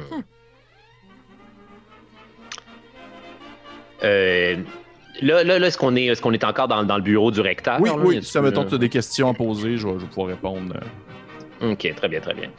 Euh, 4.03 4.57
là, 5.21 5.43
là, 5.43 5.57
est-ce 5.57 5.77
qu'on 5.77 5.95
est, 5.95 6.05
est, 6.05 6.21
qu'on 6.21 6.33
est 6.33 6.43
encore 6.43 6.67
dans, 6.67 6.83
le 6.83 7.01
bureau 7.01 7.31
du 7.31 7.41
recteur? 7.41 7.79
Oui, 7.81 7.89
oui. 7.97 8.23
Si, 8.23 8.37
mettons, 8.39 8.65
tu 8.65 8.75
as 8.75 8.77
des 8.77 8.89
questions 8.89 9.31
à 9.31 9.33
poser, 9.33 9.77
je 9.77 9.87
vais, 9.87 10.05
pouvoir 10.05 10.27
répondre. 10.27 10.75
OK, 11.61 11.93
très 11.95 12.09
bien, 12.09 12.19
très 12.19 12.35
bien. 12.35 12.51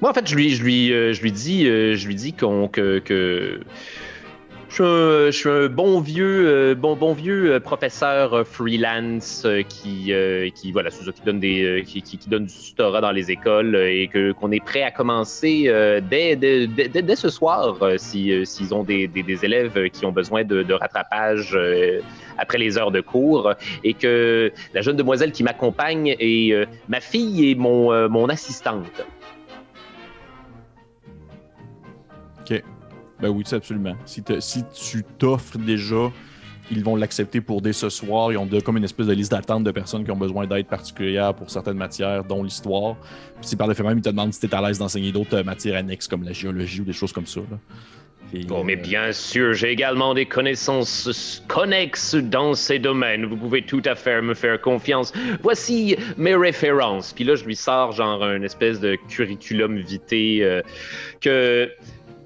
Euh, 0.00 0.06
euh, 0.06 0.06
moi, 0.06 0.10
en 0.10 0.14
fait, 0.14 0.28
je 0.28 0.34
lui, 0.34 0.50
je 0.50 0.62
lui, 0.62 0.88
je 0.88 1.22
lui 1.22 1.32
dis, 1.32 1.64
je 1.64 2.06
lui 2.06 2.14
dis 2.14 2.32
qu'on, 2.32 2.68
que, 2.68 2.98
que 2.98 3.60
je 4.70 5.30
suis, 5.32 5.48
un, 5.48 5.66
bon 5.66 6.00
vieux, 6.00 6.46
euh, 6.46 6.74
bon, 6.76 6.94
bon 6.94 7.12
vieux 7.12 7.54
euh, 7.54 7.60
professeur 7.60 8.34
euh, 8.34 8.44
freelance 8.44 9.44
qui, 9.68 10.12
qui, 10.54 10.72
voilà, 10.72 10.90
qui 10.90 11.22
donne 11.24 11.40
des, 11.40 11.82
qui, 11.84 12.18
donne 12.28 12.46
du 12.46 12.54
tutorat 12.54 13.00
dans 13.00 13.10
les 13.10 13.32
écoles 13.32 13.74
et 13.74 14.06
que 14.06 14.30
qu'on 14.32 14.52
est 14.52 14.64
prêt 14.64 14.82
à 14.82 14.92
commencer 14.92 15.64
dès, 16.08 16.36
dès, 16.36 16.66
dès, 16.68 17.16
ce 17.16 17.28
soir 17.28 17.76
s'ils 17.96 18.46
si, 18.46 18.72
ont 18.72 18.84
des, 18.84 19.08
des, 19.08 19.44
élèves 19.44 19.90
qui 19.90 20.06
ont 20.06 20.12
besoin 20.12 20.44
de, 20.44 20.62
de 20.62 20.74
rattrapage 20.74 21.58
après 22.38 22.58
les 22.58 22.78
heures 22.78 22.92
de 22.92 23.00
cours 23.00 23.52
et 23.82 23.94
que 23.94 24.52
la 24.72 24.80
jeune 24.82 24.96
demoiselle 24.96 25.32
qui 25.32 25.42
m'accompagne 25.42 26.14
est 26.18 26.68
ma 26.88 27.00
fille 27.00 27.50
et 27.50 27.54
mon, 27.54 28.08
mon 28.08 28.28
assistante. 28.28 29.04
Ben 33.20 33.28
oui, 33.28 33.44
absolument. 33.52 33.94
Si, 34.06 34.22
si 34.40 34.64
tu 34.72 35.04
t'offres 35.18 35.58
déjà, 35.58 36.10
ils 36.70 36.84
vont 36.84 36.96
l'accepter 36.96 37.40
pour 37.40 37.60
dès 37.60 37.72
ce 37.72 37.88
soir. 37.88 38.32
Ils 38.32 38.38
ont 38.38 38.48
comme 38.64 38.76
une 38.76 38.84
espèce 38.84 39.06
de 39.06 39.12
liste 39.12 39.32
d'attente 39.32 39.64
de 39.64 39.70
personnes 39.70 40.04
qui 40.04 40.10
ont 40.10 40.16
besoin 40.16 40.46
d'aide 40.46 40.66
particulière 40.66 41.34
pour 41.34 41.50
certaines 41.50 41.76
matières, 41.76 42.24
dont 42.24 42.42
l'histoire. 42.42 42.96
Puis 43.40 43.48
si 43.48 43.56
par 43.56 43.66
le 43.66 43.74
fait 43.74 43.82
même, 43.82 43.98
ils 43.98 44.02
te 44.02 44.08
demandent 44.08 44.32
si 44.32 44.40
tu 44.40 44.46
es 44.46 44.54
à 44.54 44.62
l'aise 44.62 44.78
d'enseigner 44.78 45.12
d'autres 45.12 45.38
euh, 45.38 45.44
matières 45.44 45.76
annexes 45.76 46.06
comme 46.06 46.22
la 46.22 46.32
géologie 46.32 46.80
ou 46.80 46.84
des 46.84 46.92
choses 46.92 47.12
comme 47.12 47.26
ça. 47.26 47.40
oh, 48.50 48.62
mais 48.62 48.76
euh, 48.76 48.80
bien 48.80 49.12
sûr, 49.12 49.52
j'ai 49.52 49.70
également 49.70 50.14
des 50.14 50.26
connaissances 50.26 51.42
connexes 51.48 52.14
dans 52.14 52.54
ces 52.54 52.78
domaines. 52.78 53.26
Vous 53.26 53.36
pouvez 53.36 53.62
tout 53.62 53.82
à 53.84 53.96
fait 53.96 54.22
me 54.22 54.34
faire 54.34 54.60
confiance. 54.60 55.12
Voici 55.42 55.96
mes 56.16 56.36
références. 56.36 57.12
Puis 57.12 57.24
là, 57.24 57.34
je 57.34 57.44
lui 57.44 57.56
sors 57.56 57.92
genre 57.92 58.22
un 58.22 58.42
espèce 58.42 58.78
de 58.78 58.96
curriculum 59.08 59.78
vitae 59.78 60.42
euh, 60.42 60.62
que 61.20 61.68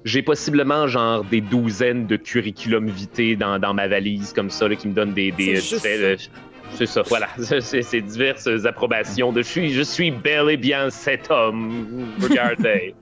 j'ai 0.05 0.21
possiblement 0.21 0.87
genre 0.87 1.23
des 1.23 1.41
douzaines 1.41 2.05
de 2.05 2.15
curriculum 2.15 2.87
vitae 2.87 3.35
dans, 3.35 3.59
dans 3.59 3.73
ma 3.73 3.87
valise 3.87 4.31
comme 4.33 4.51
ça 4.51 4.69
qui 4.75 4.87
me 4.87 4.93
donnent 4.93 5.13
des. 5.13 5.31
des 5.31 5.57
c'est 5.57 5.85
euh, 5.85 6.85
ça, 6.85 7.01
voilà. 7.07 7.27
C'est 7.37 8.01
diverses 8.01 8.47
approbations 8.65 9.31
de 9.31 9.41
je 9.41 9.47
suis, 9.47 9.73
je 9.73 9.81
suis 9.81 10.11
bel 10.11 10.49
et 10.49 10.57
bien 10.57 10.89
cet 10.89 11.29
homme. 11.31 12.07
Regardez. 12.21 12.93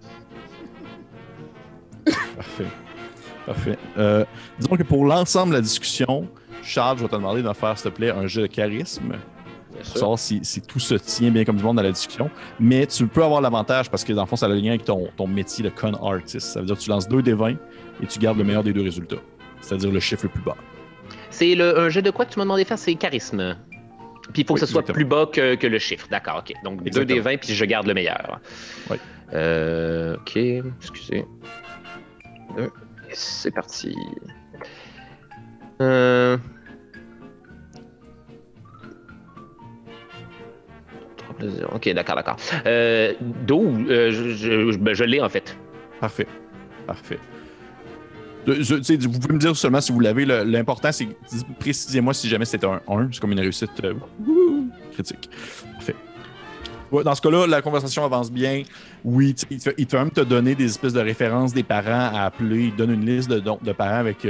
Parfait. 2.35 2.65
Parfait. 3.45 3.77
Euh, 3.97 4.25
disons 4.59 4.77
que 4.77 4.83
pour 4.83 5.05
l'ensemble 5.05 5.51
de 5.51 5.55
la 5.57 5.61
discussion, 5.61 6.29
Charles, 6.61 6.97
je 6.97 7.03
vais 7.03 7.09
te 7.09 7.15
demander 7.15 7.41
de 7.41 7.53
faire, 7.53 7.77
s'il 7.77 7.91
te 7.91 7.95
plaît, 7.95 8.11
un 8.11 8.27
jeu 8.27 8.43
de 8.43 8.47
charisme 8.47 9.13
savoir 9.81 10.19
si, 10.19 10.41
tout 10.67 10.79
se 10.79 10.95
tient 10.95 11.31
bien 11.31 11.45
comme 11.45 11.57
du 11.57 11.63
monde 11.63 11.77
dans 11.77 11.83
la 11.83 11.91
discussion. 11.91 12.29
Mais 12.59 12.85
tu 12.85 13.07
peux 13.07 13.23
avoir 13.23 13.41
l'avantage 13.41 13.89
parce 13.89 14.03
que 14.03 14.13
dans 14.13 14.23
le 14.23 14.27
fond, 14.27 14.35
ça 14.35 14.45
a 14.45 14.49
le 14.49 14.55
lien 14.55 14.69
avec 14.69 14.85
ton, 14.85 15.27
métier 15.27 15.63
de 15.63 15.69
con 15.69 15.93
artist. 15.93 16.47
Ça 16.47 16.59
veut 16.59 16.65
dire 16.65 16.77
que 16.77 16.81
tu 16.81 16.89
lances 16.89 17.07
deux 17.07 17.21
des 17.21 17.33
20 17.33 17.51
et 17.51 18.07
tu 18.07 18.19
gardes 18.19 18.37
le 18.37 18.43
meilleur 18.43 18.63
des 18.63 18.73
deux 18.73 18.83
résultats, 18.83 19.17
c'est-à-dire 19.61 19.91
le 19.91 19.99
chiffre 19.99 20.23
le 20.23 20.29
plus 20.29 20.41
bas. 20.41 20.55
C'est 21.29 21.59
un 21.59 21.89
jeu 21.89 22.01
de 22.01 22.11
quoi 22.11 22.25
que 22.25 22.33
tu 22.33 22.39
m'as 22.39 22.45
demandé 22.45 22.63
de 22.63 22.67
faire 22.67 22.77
C'est 22.77 22.93
charisme. 22.95 23.57
Puis 24.31 24.43
il 24.43 24.45
faut 24.45 24.53
que 24.53 24.59
ce 24.59 24.65
soit 24.65 24.83
plus 24.83 25.05
bas 25.05 25.27
que, 25.31 25.67
le 25.67 25.79
chiffre. 25.79 26.07
D'accord, 26.09 26.43
ok. 26.47 26.53
Donc 26.63 26.83
deux 26.83 27.05
des 27.05 27.19
20 27.19 27.37
puis 27.37 27.53
je 27.53 27.65
garde 27.65 27.87
le 27.87 27.93
meilleur. 27.93 28.39
Oui. 28.89 28.97
Euh, 29.33 30.15
ok, 30.17 30.37
excusez. 30.37 31.25
C'est 33.11 33.51
parti. 33.51 33.95
Euh. 35.81 36.37
Ok, 41.73 41.89
d'accord, 41.93 42.15
d'accord. 42.15 42.37
Euh, 42.65 43.13
D'où 43.45 43.85
euh, 43.89 44.11
je, 44.11 44.77
ben, 44.77 44.93
je, 44.93 45.03
l'ai 45.03 45.21
en 45.21 45.29
fait. 45.29 45.55
Parfait. 45.99 46.27
Parfait. 46.85 47.19
vous 48.45 49.19
pouvez 49.19 49.33
me 49.33 49.39
dire 49.39 49.55
seulement 49.55 49.81
si 49.81 49.91
vous 49.91 49.99
l'avez. 49.99 50.25
L'important, 50.25 50.91
c'est 50.91 51.07
précisez-moi 51.59 52.13
si 52.13 52.27
jamais 52.27 52.45
c'était 52.45 52.67
un 52.67 52.81
1. 52.87 53.09
C'est 53.11 53.19
comme 53.19 53.31
une 53.31 53.39
réussite 53.39 53.71
euh, 53.83 53.93
critique. 54.93 55.29
Dans 57.01 57.15
ce 57.15 57.21
cas-là, 57.21 57.47
la 57.47 57.61
conversation 57.61 58.05
avance 58.05 58.31
bien. 58.31 58.63
Oui, 59.03 59.35
il 59.49 59.59
te, 59.59 59.69
il 59.77 59.87
même 59.93 60.11
te 60.11 60.21
donner 60.21 60.53
des 60.53 60.65
espèces 60.65 60.93
de 60.93 60.99
références 60.99 61.53
des 61.53 61.63
parents 61.63 62.15
à 62.15 62.25
appeler. 62.25 62.65
Il 62.65 62.75
donne 62.75 62.91
une 62.91 63.05
liste 63.05 63.29
de, 63.29 63.39
de 63.39 63.71
parents 63.71 63.99
avec 63.99 64.27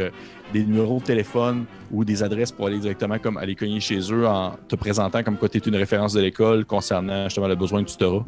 des 0.53 0.63
numéros 0.63 0.99
de 0.99 1.03
téléphone 1.03 1.65
ou 1.91 2.05
des 2.05 2.23
adresses 2.23 2.51
pour 2.51 2.67
aller 2.67 2.79
directement 2.79 3.17
comme 3.19 3.37
aller 3.37 3.55
cogner 3.55 3.79
chez 3.79 3.99
eux 4.11 4.27
en 4.27 4.51
te 4.67 4.75
présentant 4.75 5.23
comme 5.23 5.37
quoi 5.37 5.49
tu 5.49 5.57
es 5.57 5.61
une 5.61 5.75
référence 5.75 6.13
de 6.13 6.21
l'école 6.21 6.65
concernant 6.65 7.25
justement 7.25 7.47
le 7.47 7.55
besoin 7.55 7.81
de 7.81 7.87
tutorat. 7.87 8.25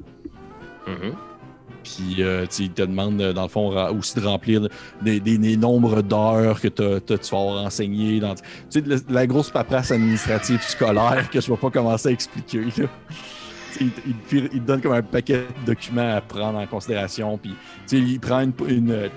Mm-hmm. 0.87 1.13
Puis 1.83 2.23
euh, 2.23 2.45
ils 2.59 2.71
te 2.71 2.81
demandent, 2.81 3.21
dans 3.21 3.43
le 3.43 3.47
fond, 3.47 3.69
aussi 3.95 4.19
de 4.19 4.25
remplir 4.25 4.67
des, 5.01 5.19
des, 5.19 5.55
nombres 5.55 6.01
d'heures 6.01 6.59
que 6.59 6.67
tu 6.67 6.81
vas 6.81 7.39
avoir 7.39 7.63
enseigné. 7.63 8.19
Dans, 8.19 8.33
la 9.07 9.27
grosse 9.27 9.51
paperasse 9.51 9.91
administrative 9.91 10.61
scolaire 10.63 11.29
que 11.29 11.39
je 11.39 11.51
ne 11.51 11.55
vais 11.55 11.61
pas 11.61 11.69
commencer 11.69 12.09
à 12.09 12.11
expliquer. 12.11 12.63
Il, 13.81 13.91
te 13.91 14.57
donne 14.57 14.81
comme 14.81 14.93
un 14.93 15.01
paquet 15.01 15.45
de 15.61 15.65
documents 15.65 16.15
à 16.15 16.21
prendre 16.21 16.57
en 16.59 16.67
considération. 16.67 17.37
Puis, 17.37 17.55
il 17.91 18.19
prend 18.19 18.41
une, 18.41 18.53
une, 18.67 19.09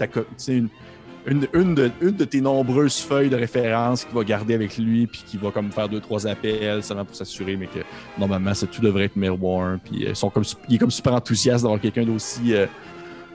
une, 1.27 1.47
une, 1.53 1.75
de, 1.75 2.25
tes 2.25 2.41
nombreuses 2.41 3.01
feuilles 3.01 3.29
de 3.29 3.37
référence 3.37 4.05
qu'il 4.05 4.15
va 4.15 4.25
garder 4.25 4.55
avec 4.55 4.79
lui, 4.79 5.07
puis 5.07 5.23
qui 5.27 5.37
va 5.37 5.51
comme 5.51 5.71
faire 5.71 5.89
deux, 5.89 6.01
trois 6.01 6.27
appels 6.27 6.83
seulement 6.83 7.05
pour 7.05 7.15
s'assurer, 7.15 7.57
mais 7.57 7.67
que 7.67 7.81
normalement, 8.19 8.55
ça, 8.55 8.67
tout 8.67 8.81
devrait 8.81 9.05
être 9.05 9.17
numéro. 9.17 9.39
Puis 9.85 10.07
euh, 10.07 10.15
sont 10.15 10.31
comme, 10.31 10.45
il 10.69 10.77
est 10.77 10.79
comme 10.79 10.91
super 10.91 11.15
enthousiaste 11.15 11.63
d'avoir 11.65 11.81
quelqu'un 11.81 12.05
d'aussi 12.05 12.55
euh, 12.55 12.67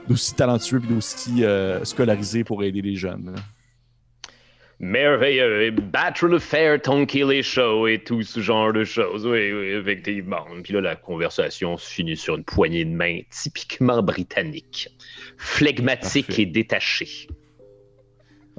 d'aussi 0.08 0.34
talentueux 0.34 0.82
et 0.84 0.92
d'aussi 0.92 1.44
euh, 1.44 1.84
scolarisé 1.84 2.44
pour 2.44 2.62
aider 2.62 2.82
les 2.82 2.96
jeunes. 2.96 3.34
Merveilleux. 4.80 5.70
Battre 5.70 6.26
le 6.26 6.38
fer, 6.38 6.80
tonquer 6.80 7.24
les 7.24 7.42
shows 7.42 7.86
et 7.86 7.98
tout 8.02 8.22
ce 8.22 8.40
genre 8.40 8.72
de 8.72 8.84
choses. 8.84 9.26
Oui, 9.26 9.52
oui, 9.52 9.66
effectivement. 9.68 10.44
Puis 10.62 10.74
là, 10.74 10.80
la 10.80 10.96
conversation 10.96 11.76
se 11.76 11.88
finit 11.88 12.16
sur 12.16 12.36
une 12.36 12.44
poignée 12.44 12.84
de 12.84 12.90
main 12.90 13.20
typiquement 13.30 14.02
britannique. 14.02 14.88
Flegmatique 15.36 16.38
et 16.38 16.46
détachée. 16.46 17.28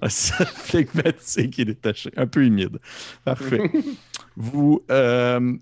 Flegmatique 0.10 1.60
et 1.60 1.66
détaché. 1.66 2.12
Un 2.16 2.28
peu 2.28 2.46
humide. 2.46 2.80
Parfait. 3.24 3.72
vous. 4.36 4.84
Euh, 4.92 5.54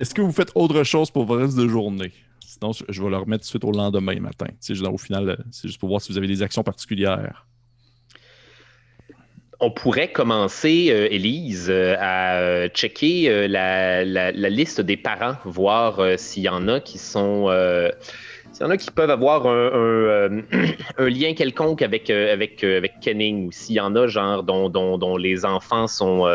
est-ce 0.00 0.14
que 0.14 0.22
vous 0.22 0.32
faites 0.32 0.50
autre 0.54 0.82
chose 0.82 1.10
pour 1.10 1.24
vos 1.24 1.34
reste 1.34 1.56
de 1.56 1.68
journée? 1.68 2.12
Sinon, 2.40 2.72
je 2.72 3.02
vais 3.02 3.08
le 3.08 3.16
remettre 3.16 3.44
tout 3.44 3.46
de 3.46 3.50
suite 3.50 3.64
au 3.64 3.72
lendemain 3.72 4.18
matin. 4.20 4.46
au 4.90 4.98
final, 4.98 5.28
euh, 5.30 5.36
c'est 5.50 5.68
juste 5.68 5.80
pour 5.80 5.88
voir 5.88 6.00
si 6.00 6.12
vous 6.12 6.18
avez 6.18 6.26
des 6.26 6.42
actions 6.42 6.62
particulières. 6.62 7.46
On 9.62 9.70
pourrait 9.70 10.12
commencer, 10.12 10.88
euh, 10.90 11.06
Élise, 11.10 11.70
à 11.70 12.68
checker 12.68 13.48
la, 13.48 14.04
liste 14.32 14.80
des 14.80 14.96
parents, 14.98 15.36
voir 15.44 16.00
s'il 16.18 16.42
y 16.42 16.48
en 16.48 16.68
a 16.68 16.80
qui 16.80 16.98
sont 16.98 17.48
il 18.54 18.62
y 18.62 18.64
en 18.64 18.70
a 18.70 18.76
qui 18.76 18.90
peuvent 18.90 19.10
avoir 19.10 19.46
un, 19.46 19.50
euh, 19.50 20.42
lien 20.98 21.34
quelconque 21.34 21.82
avec, 21.82 22.10
euh, 22.10 22.32
avec, 22.32 22.62
euh, 22.64 22.82
Kenning, 23.00 23.46
ou 23.46 23.52
s'il 23.52 23.76
y 23.76 23.80
en 23.80 23.96
a, 23.96 24.06
genre, 24.06 24.42
dont, 24.42 25.16
les 25.16 25.44
enfants 25.44 25.86
sont, 25.86 26.26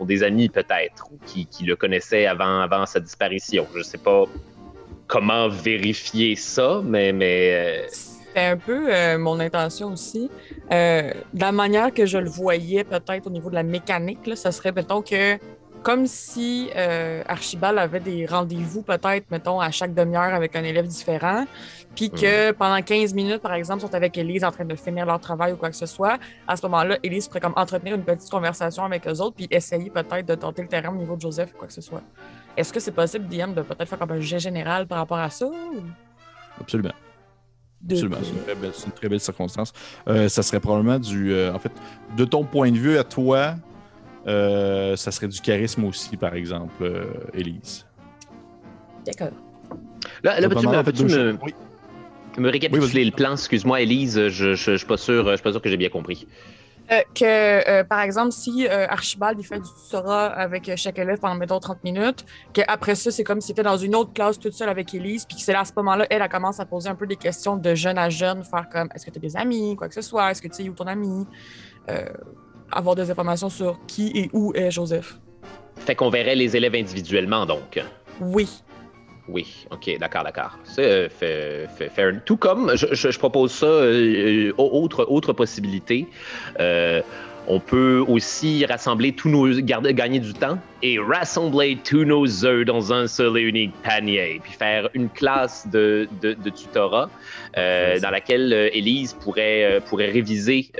des 0.00 0.22
amis 0.22 0.48
peut-être, 0.48 1.06
ou 1.12 1.18
qui, 1.26 1.46
le 1.64 1.76
connaissaient 1.76 2.26
avant, 2.26 2.60
avant 2.60 2.86
sa 2.86 3.00
disparition. 3.00 3.66
Je 3.72 3.78
ne 3.78 3.84
sais 3.84 3.98
pas 3.98 4.24
comment 5.06 5.48
vérifier 5.48 6.34
ça, 6.34 6.80
mais 6.82 7.86
C'est 8.34 8.46
un 8.46 8.56
peu 8.56 9.16
mon 9.18 9.38
intention 9.40 9.92
aussi. 9.92 10.30
de 10.70 11.14
la 11.34 11.52
manière 11.52 11.92
que 11.92 12.06
je 12.06 12.18
le 12.18 12.28
voyais, 12.28 12.84
peut-être 12.84 13.26
au 13.26 13.30
niveau 13.30 13.48
de 13.50 13.54
la 13.54 13.62
mécanique, 13.62 14.26
là, 14.26 14.36
ça 14.36 14.50
serait, 14.52 14.72
mettons, 14.72 15.02
que 15.02 15.38
comme 15.84 16.06
si 16.06 16.70
euh, 16.74 17.22
Archibald 17.28 17.78
avait 17.78 18.00
des 18.00 18.24
rendez-vous 18.24 18.82
peut-être, 18.82 19.30
mettons, 19.30 19.60
à 19.60 19.70
chaque 19.70 19.94
demi-heure 19.94 20.34
avec 20.34 20.56
un 20.56 20.64
élève 20.64 20.86
différent. 20.86 21.44
puis 21.94 22.10
que 22.10 22.50
pendant 22.52 22.80
15 22.80 23.12
minutes, 23.12 23.42
par 23.42 23.52
exemple, 23.52 23.82
sont 23.82 23.94
avec 23.94 24.16
Elise 24.16 24.44
en 24.44 24.50
train 24.50 24.64
de 24.64 24.74
finir 24.74 25.04
leur 25.04 25.20
travail 25.20 25.52
ou 25.52 25.56
quoi 25.56 25.68
que 25.68 25.76
ce 25.76 25.86
soit, 25.86 26.18
à 26.48 26.56
ce 26.56 26.62
moment-là, 26.66 26.98
Elise 27.02 27.28
pourrait 27.28 27.40
comme 27.40 27.52
entretenir 27.54 27.94
une 27.94 28.02
petite 28.02 28.30
conversation 28.30 28.84
avec 28.84 29.06
eux 29.06 29.20
autres, 29.20 29.36
puis 29.36 29.46
essayer 29.50 29.90
peut-être 29.90 30.26
de 30.26 30.34
tenter 30.34 30.62
le 30.62 30.68
terrain 30.68 30.88
au 30.88 30.96
niveau 30.96 31.16
de 31.16 31.20
Joseph 31.20 31.50
ou 31.54 31.58
quoi 31.58 31.68
que 31.68 31.74
ce 31.74 31.82
soit. 31.82 32.02
Est-ce 32.56 32.72
que 32.72 32.80
c'est 32.80 32.92
possible, 32.92 33.28
DM, 33.28 33.52
de 33.52 33.60
peut-être 33.60 33.88
faire 33.88 33.98
comme 33.98 34.12
un 34.12 34.20
jet 34.20 34.38
général 34.38 34.86
par 34.86 34.98
rapport 34.98 35.18
à 35.18 35.28
ça? 35.28 35.46
Absolument. 36.58 36.94
Absolument, 37.90 38.16
c'est 38.22 38.86
une, 38.86 38.92
très 38.92 39.08
belle, 39.08 39.20
circonstance. 39.20 39.72
Euh, 40.08 40.28
ça 40.28 40.42
serait 40.42 40.60
probablement 40.60 40.98
du. 40.98 41.32
Euh, 41.32 41.52
en 41.52 41.58
fait, 41.58 41.72
de 42.16 42.24
ton 42.24 42.44
point 42.44 42.70
de 42.70 42.78
vue 42.78 42.96
à 42.96 43.04
toi, 43.04 43.56
euh, 44.26 44.96
ça 44.96 45.10
serait 45.10 45.28
du 45.28 45.40
charisme 45.40 45.84
aussi, 45.84 46.16
par 46.16 46.34
exemple, 46.34 46.90
Élise. 47.34 47.86
D'accord. 49.04 49.30
Là, 50.22 50.40
là 50.40 50.48
peux-tu 50.82 51.04
me, 51.04 51.36
me 52.38 52.50
récapituler 52.50 53.04
le 53.04 53.10
plan? 53.10 53.32
Excuse-moi, 53.32 53.82
Élise, 53.82 54.28
je, 54.28 54.28
je, 54.28 54.54
je, 54.54 54.76
suis 54.76 54.86
pas 54.86 54.96
sûr, 54.96 55.28
je 55.28 55.34
suis 55.34 55.42
pas 55.42 55.52
sûr 55.52 55.60
que 55.60 55.68
j'ai 55.68 55.76
bien 55.76 55.90
compris. 55.90 56.26
Euh, 56.92 57.00
que, 57.14 57.68
euh, 57.68 57.84
par 57.84 58.00
exemple, 58.00 58.32
si 58.32 58.66
euh, 58.68 58.86
Archibald 58.88 59.38
il 59.40 59.44
fait 59.44 59.58
du 59.58 59.68
tutorat 59.84 60.26
avec 60.26 60.70
chaque 60.76 60.98
élève 60.98 61.18
pendant, 61.18 61.34
mettons, 61.34 61.58
30 61.58 61.82
minutes, 61.82 62.26
qu'après 62.52 62.94
ça, 62.94 63.10
c'est 63.10 63.24
comme 63.24 63.40
si 63.40 63.48
c'était 63.48 63.62
dans 63.62 63.78
une 63.78 63.94
autre 63.94 64.12
classe 64.12 64.38
toute 64.38 64.52
seule 64.52 64.68
avec 64.68 64.92
Elise, 64.92 65.24
puis 65.24 65.36
que 65.36 65.42
c'est 65.42 65.54
à 65.54 65.64
ce 65.64 65.72
moment-là, 65.76 66.06
elle, 66.10 66.20
elle, 66.20 66.28
commence 66.28 66.60
à 66.60 66.66
poser 66.66 66.90
un 66.90 66.94
peu 66.94 67.06
des 67.06 67.16
questions 67.16 67.56
de 67.56 67.74
jeune 67.74 67.96
à 67.96 68.10
jeune, 68.10 68.44
faire 68.44 68.68
comme 68.70 68.88
est-ce 68.94 69.06
que 69.06 69.10
tu 69.10 69.18
as 69.18 69.22
des 69.22 69.36
amis, 69.36 69.76
quoi 69.76 69.88
que 69.88 69.94
ce 69.94 70.02
soit, 70.02 70.30
est-ce 70.30 70.42
que 70.42 70.48
tu 70.48 70.62
sais 70.62 70.68
où 70.68 70.74
ton 70.74 70.86
ami, 70.86 71.26
avoir 72.70 72.94
des 72.94 73.10
informations 73.10 73.48
sur 73.48 73.78
qui 73.86 74.10
et 74.14 74.30
où 74.32 74.52
est 74.54 74.70
Joseph. 74.70 75.18
Fait 75.76 75.94
qu'on 75.94 76.10
verrait 76.10 76.34
les 76.34 76.56
élèves 76.56 76.74
individuellement, 76.74 77.46
donc. 77.46 77.82
Oui. 78.20 78.48
Oui, 79.28 79.66
ok, 79.70 79.98
d'accord, 79.98 80.22
d'accord. 80.22 80.58
C'est 80.64 81.10
euh, 81.22 82.12
Tout 82.26 82.36
comme 82.36 82.72
je, 82.76 83.18
propose 83.18 83.52
ça, 83.52 83.66
euh, 83.66 84.52
autre, 84.58 85.06
autre 85.08 85.32
possibilité. 85.32 86.06
Euh, 86.60 87.00
on 87.46 87.60
peut 87.60 88.02
aussi 88.06 88.64
rassembler 88.64 89.12
tous 89.12 89.28
nos 89.28 89.60
garder, 89.60 89.92
gagner 89.92 90.18
du 90.18 90.32
temps 90.32 90.58
et 90.82 90.98
rassembler 90.98 91.78
tous 91.84 92.04
nos 92.04 92.44
œufs 92.44 92.64
dans 92.64 92.92
un 92.92 93.06
seul 93.06 93.36
et 93.36 93.42
unique 93.42 93.72
panier, 93.82 94.40
puis 94.42 94.52
faire 94.52 94.88
une 94.94 95.10
classe 95.10 95.68
de, 95.70 96.08
de, 96.22 96.50
tutorat 96.50 97.10
dans 97.54 98.10
laquelle 98.10 98.70
Élise 98.72 99.12
pourrait, 99.12 99.82
pourrait 99.86 100.10
réviser 100.10 100.70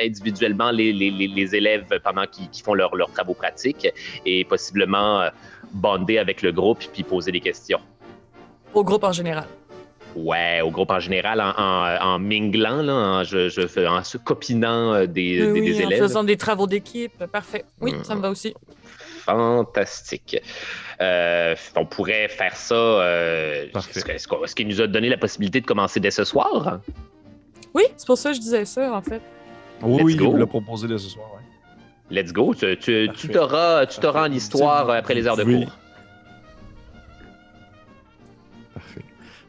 individuellement 0.00 0.70
les, 0.70 0.92
les, 0.92 1.10
les, 1.10 1.56
élèves 1.56 1.86
pendant 2.04 2.26
qu'ils 2.26 2.62
font 2.62 2.74
leurs 2.74 2.92
travaux 3.12 3.34
pratiques 3.34 3.88
et 4.24 4.44
possiblement 4.44 5.28
bonder 5.72 6.18
avec 6.18 6.42
le 6.42 6.52
groupe 6.52 6.84
puis 6.92 7.02
poser 7.02 7.32
des 7.32 7.40
questions. 7.40 7.80
Au 8.74 8.84
groupe 8.84 9.04
en 9.04 9.12
général. 9.12 9.46
Ouais, 10.14 10.60
au 10.60 10.70
groupe 10.70 10.90
en 10.90 11.00
général, 11.00 11.40
en, 11.40 12.18
minglant, 12.18 12.86
en, 12.88 13.24
je, 13.24 13.48
je, 13.48 13.86
en 13.86 14.04
se 14.04 14.18
copinant 14.18 14.92
euh, 14.92 15.06
des, 15.06 15.50
oui, 15.50 15.60
des, 15.62 15.80
élèves. 15.80 16.02
En 16.02 16.08
faisant 16.08 16.24
des 16.24 16.36
travaux 16.36 16.66
d'équipe, 16.66 17.24
parfait. 17.26 17.64
Oui, 17.80 17.94
ça 18.02 18.14
me 18.14 18.20
va 18.20 18.30
aussi. 18.30 18.54
Fantastique. 19.24 20.36
Euh, 21.00 21.54
on 21.76 21.86
pourrait 21.86 22.28
faire 22.28 22.56
ça. 22.56 22.74
Euh, 22.74 23.66
est-ce 23.74 24.54
qu'il 24.54 24.68
nous 24.68 24.80
a 24.80 24.86
donné 24.86 25.08
la 25.08 25.16
possibilité 25.16 25.60
de 25.60 25.66
commencer 25.66 26.00
dès 26.00 26.10
ce 26.10 26.24
soir? 26.24 26.80
Oui, 27.72 27.84
c'est 27.96 28.06
pour 28.06 28.18
ça 28.18 28.30
que 28.30 28.36
je 28.36 28.40
disais 28.40 28.64
ça, 28.66 28.92
en 28.92 29.00
fait. 29.00 29.22
Oui, 29.80 30.14
il 30.14 30.38
l'a 30.38 30.46
proposé 30.46 30.88
dès 30.88 30.98
ce 30.98 31.08
soir. 31.08 31.28
Ouais. 31.34 31.40
Let's 32.22 32.32
go. 32.32 32.54
Tu, 32.54 32.76
tu, 32.76 33.08
tu 33.16 33.28
t'auras 33.28 33.86
en 33.86 34.32
histoire 34.32 34.90
après 34.90 35.14
les 35.14 35.26
heures 35.26 35.36
de 35.36 35.44
cours. 35.44 35.72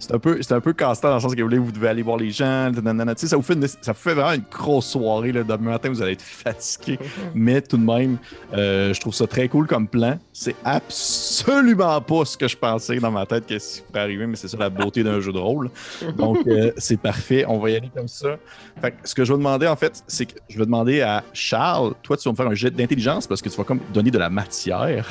C'est 0.03 0.13
un 0.13 0.19
peu, 0.19 0.41
c'est 0.41 0.53
un 0.53 0.59
peu 0.59 0.73
dans 0.73 0.89
le 0.89 1.19
sens 1.21 1.33
que 1.33 1.41
vous, 1.41 1.71
devez 1.71 1.87
aller 1.87 2.01
voir 2.01 2.17
les 2.17 2.29
gens, 2.29 2.71
ça 3.15 3.37
vous 3.37 3.41
fait, 3.41 3.57
ça 3.81 3.93
fait 3.93 4.13
vraiment 4.13 4.33
une 4.33 4.43
grosse 4.51 4.87
soirée. 4.87 5.31
Là, 5.31 5.43
demain 5.43 5.71
matin, 5.71 5.89
vous 5.89 6.01
allez 6.01 6.13
être 6.13 6.21
fatigué. 6.21 6.99
Mais 7.33 7.61
tout 7.61 7.77
de 7.77 7.85
même, 7.85 8.17
euh, 8.53 8.93
je 8.93 8.99
trouve 8.99 9.13
ça 9.13 9.27
très 9.27 9.47
cool 9.47 9.65
comme 9.65 9.87
plan. 9.87 10.19
C'est 10.33 10.57
absolument 10.65 12.01
pas 12.01 12.25
ce 12.25 12.35
que 12.35 12.49
je 12.49 12.57
pensais 12.57 12.99
dans 12.99 13.11
ma 13.11 13.25
tête 13.25 13.45
qu'est-ce 13.45 13.77
qui 13.77 13.81
pourrait 13.83 14.01
arriver, 14.01 14.27
mais 14.27 14.35
c'est 14.35 14.49
ça 14.49 14.57
la 14.57 14.69
beauté 14.69 15.03
d'un 15.03 15.21
jeu 15.21 15.31
de 15.31 15.37
rôle. 15.37 15.69
Donc, 16.17 16.45
euh, 16.47 16.71
c'est 16.77 16.99
parfait. 16.99 17.45
On 17.47 17.59
va 17.59 17.69
y 17.69 17.75
aller 17.77 17.91
comme 17.95 18.07
ça. 18.07 18.37
Fait 18.81 18.93
ce 19.03 19.15
que 19.15 19.23
je 19.23 19.31
vais 19.31 19.37
demander, 19.37 19.67
en 19.67 19.75
fait, 19.75 20.03
c'est 20.07 20.25
que 20.25 20.33
je 20.49 20.57
vais 20.57 20.65
demander 20.65 21.01
à 21.01 21.23
Charles, 21.33 21.93
toi, 22.03 22.17
tu 22.17 22.27
vas 22.27 22.31
me 22.31 22.35
faire 22.35 22.47
un 22.47 22.55
jet 22.55 22.71
d'intelligence 22.71 23.25
parce 23.25 23.41
que 23.41 23.47
tu 23.47 23.55
vas 23.55 23.63
comme 23.63 23.79
donner 23.93 24.11
de 24.11 24.19
la 24.19 24.29
matière. 24.29 25.07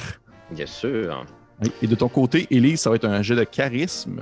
Bien 0.50 0.66
sûr. 0.66 1.24
Et 1.80 1.86
de 1.86 1.94
ton 1.94 2.08
côté, 2.08 2.46
Elise, 2.50 2.80
ça 2.80 2.90
va 2.90 2.96
être 2.96 3.06
un 3.06 3.22
jet 3.22 3.36
de 3.36 3.44
charisme. 3.44 4.20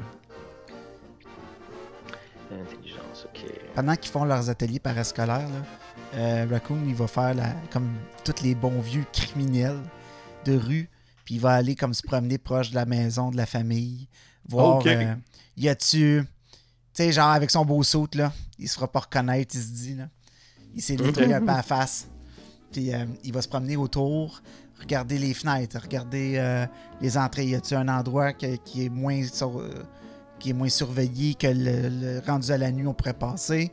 Pendant 3.81 3.97
qu'ils 3.97 4.13
font 4.13 4.27
leurs 4.27 4.51
ateliers 4.51 4.79
parascolaires, 4.79 5.49
euh, 6.13 6.47
Raccoon, 6.51 6.83
il 6.87 6.95
va 6.95 7.07
faire 7.07 7.35
comme 7.71 7.91
tous 8.25 8.43
les 8.43 8.55
bons 8.55 8.79
vieux 8.83 9.07
criminels 9.11 9.81
de 10.45 10.55
rue, 10.55 10.91
puis 11.25 11.37
il 11.37 11.41
va 11.41 11.53
aller 11.53 11.75
comme 11.75 11.95
se 11.95 12.03
promener 12.03 12.37
proche 12.37 12.69
de 12.69 12.75
la 12.75 12.85
maison, 12.85 13.31
de 13.31 13.39
la 13.39 13.47
famille, 13.47 14.07
voir 14.47 14.83
euh, 14.85 15.15
y 15.57 15.67
a-tu, 15.67 16.23
tu 16.23 16.59
sais, 16.93 17.11
genre 17.11 17.31
avec 17.31 17.51
son 17.51 17.65
beau 17.65 17.83
saut, 17.83 18.07
là, 18.13 18.35
il 18.59 18.69
se 18.69 18.75
fera 18.75 18.87
pas 18.87 19.01
reconnaître, 19.01 19.55
il 19.55 19.63
se 19.63 19.69
dit, 19.69 19.95
là. 19.95 20.09
Il 20.75 20.83
s'est 20.83 20.97
détruit 20.97 21.33
un 21.33 21.41
peu 21.41 21.53
à 21.53 21.63
face. 21.63 22.07
Puis 22.71 22.93
euh, 22.93 23.07
il 23.25 23.33
va 23.33 23.41
se 23.41 23.49
promener 23.49 23.79
autour, 23.79 24.43
regarder 24.79 25.17
les 25.17 25.33
fenêtres, 25.33 25.81
regarder 25.81 26.67
les 27.01 27.17
entrées. 27.17 27.47
Y 27.47 27.55
a-tu 27.55 27.75
un 27.75 27.89
endroit 27.89 28.35
qui 28.35 28.85
est 28.85 28.91
moins 28.91 29.27
sur, 29.27 29.65
qui 30.41 30.51
est 30.51 30.55
moins 30.55 30.69
surveillé 30.69 31.35
que 31.35 31.47
le, 31.49 32.21
rendu 32.27 32.51
à 32.51 32.59
la 32.59 32.73
nuit 32.73 32.87
on 32.87 32.95
pourrait 32.95 33.15
passer. 33.15 33.71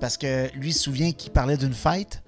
Parce 0.00 0.16
que 0.16 0.52
lui 0.56 0.72
se 0.72 0.84
souvient 0.84 1.12
qu'il 1.12 1.32
parlait 1.32 1.56
d'une 1.56 1.72
fête. 1.72 2.22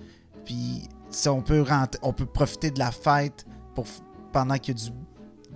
Puis 0.44 0.88
ça, 1.10 1.32
on 1.32 1.42
peut, 1.42 1.64
on 2.02 2.12
peut 2.12 2.26
profiter 2.26 2.70
de 2.70 2.78
la 2.78 2.90
fête 2.90 3.46
pour, 3.74 3.86
pendant 4.32 4.56
qu'il 4.58 4.76
y 4.76 4.80
a 4.80 4.84
du, 4.84 4.90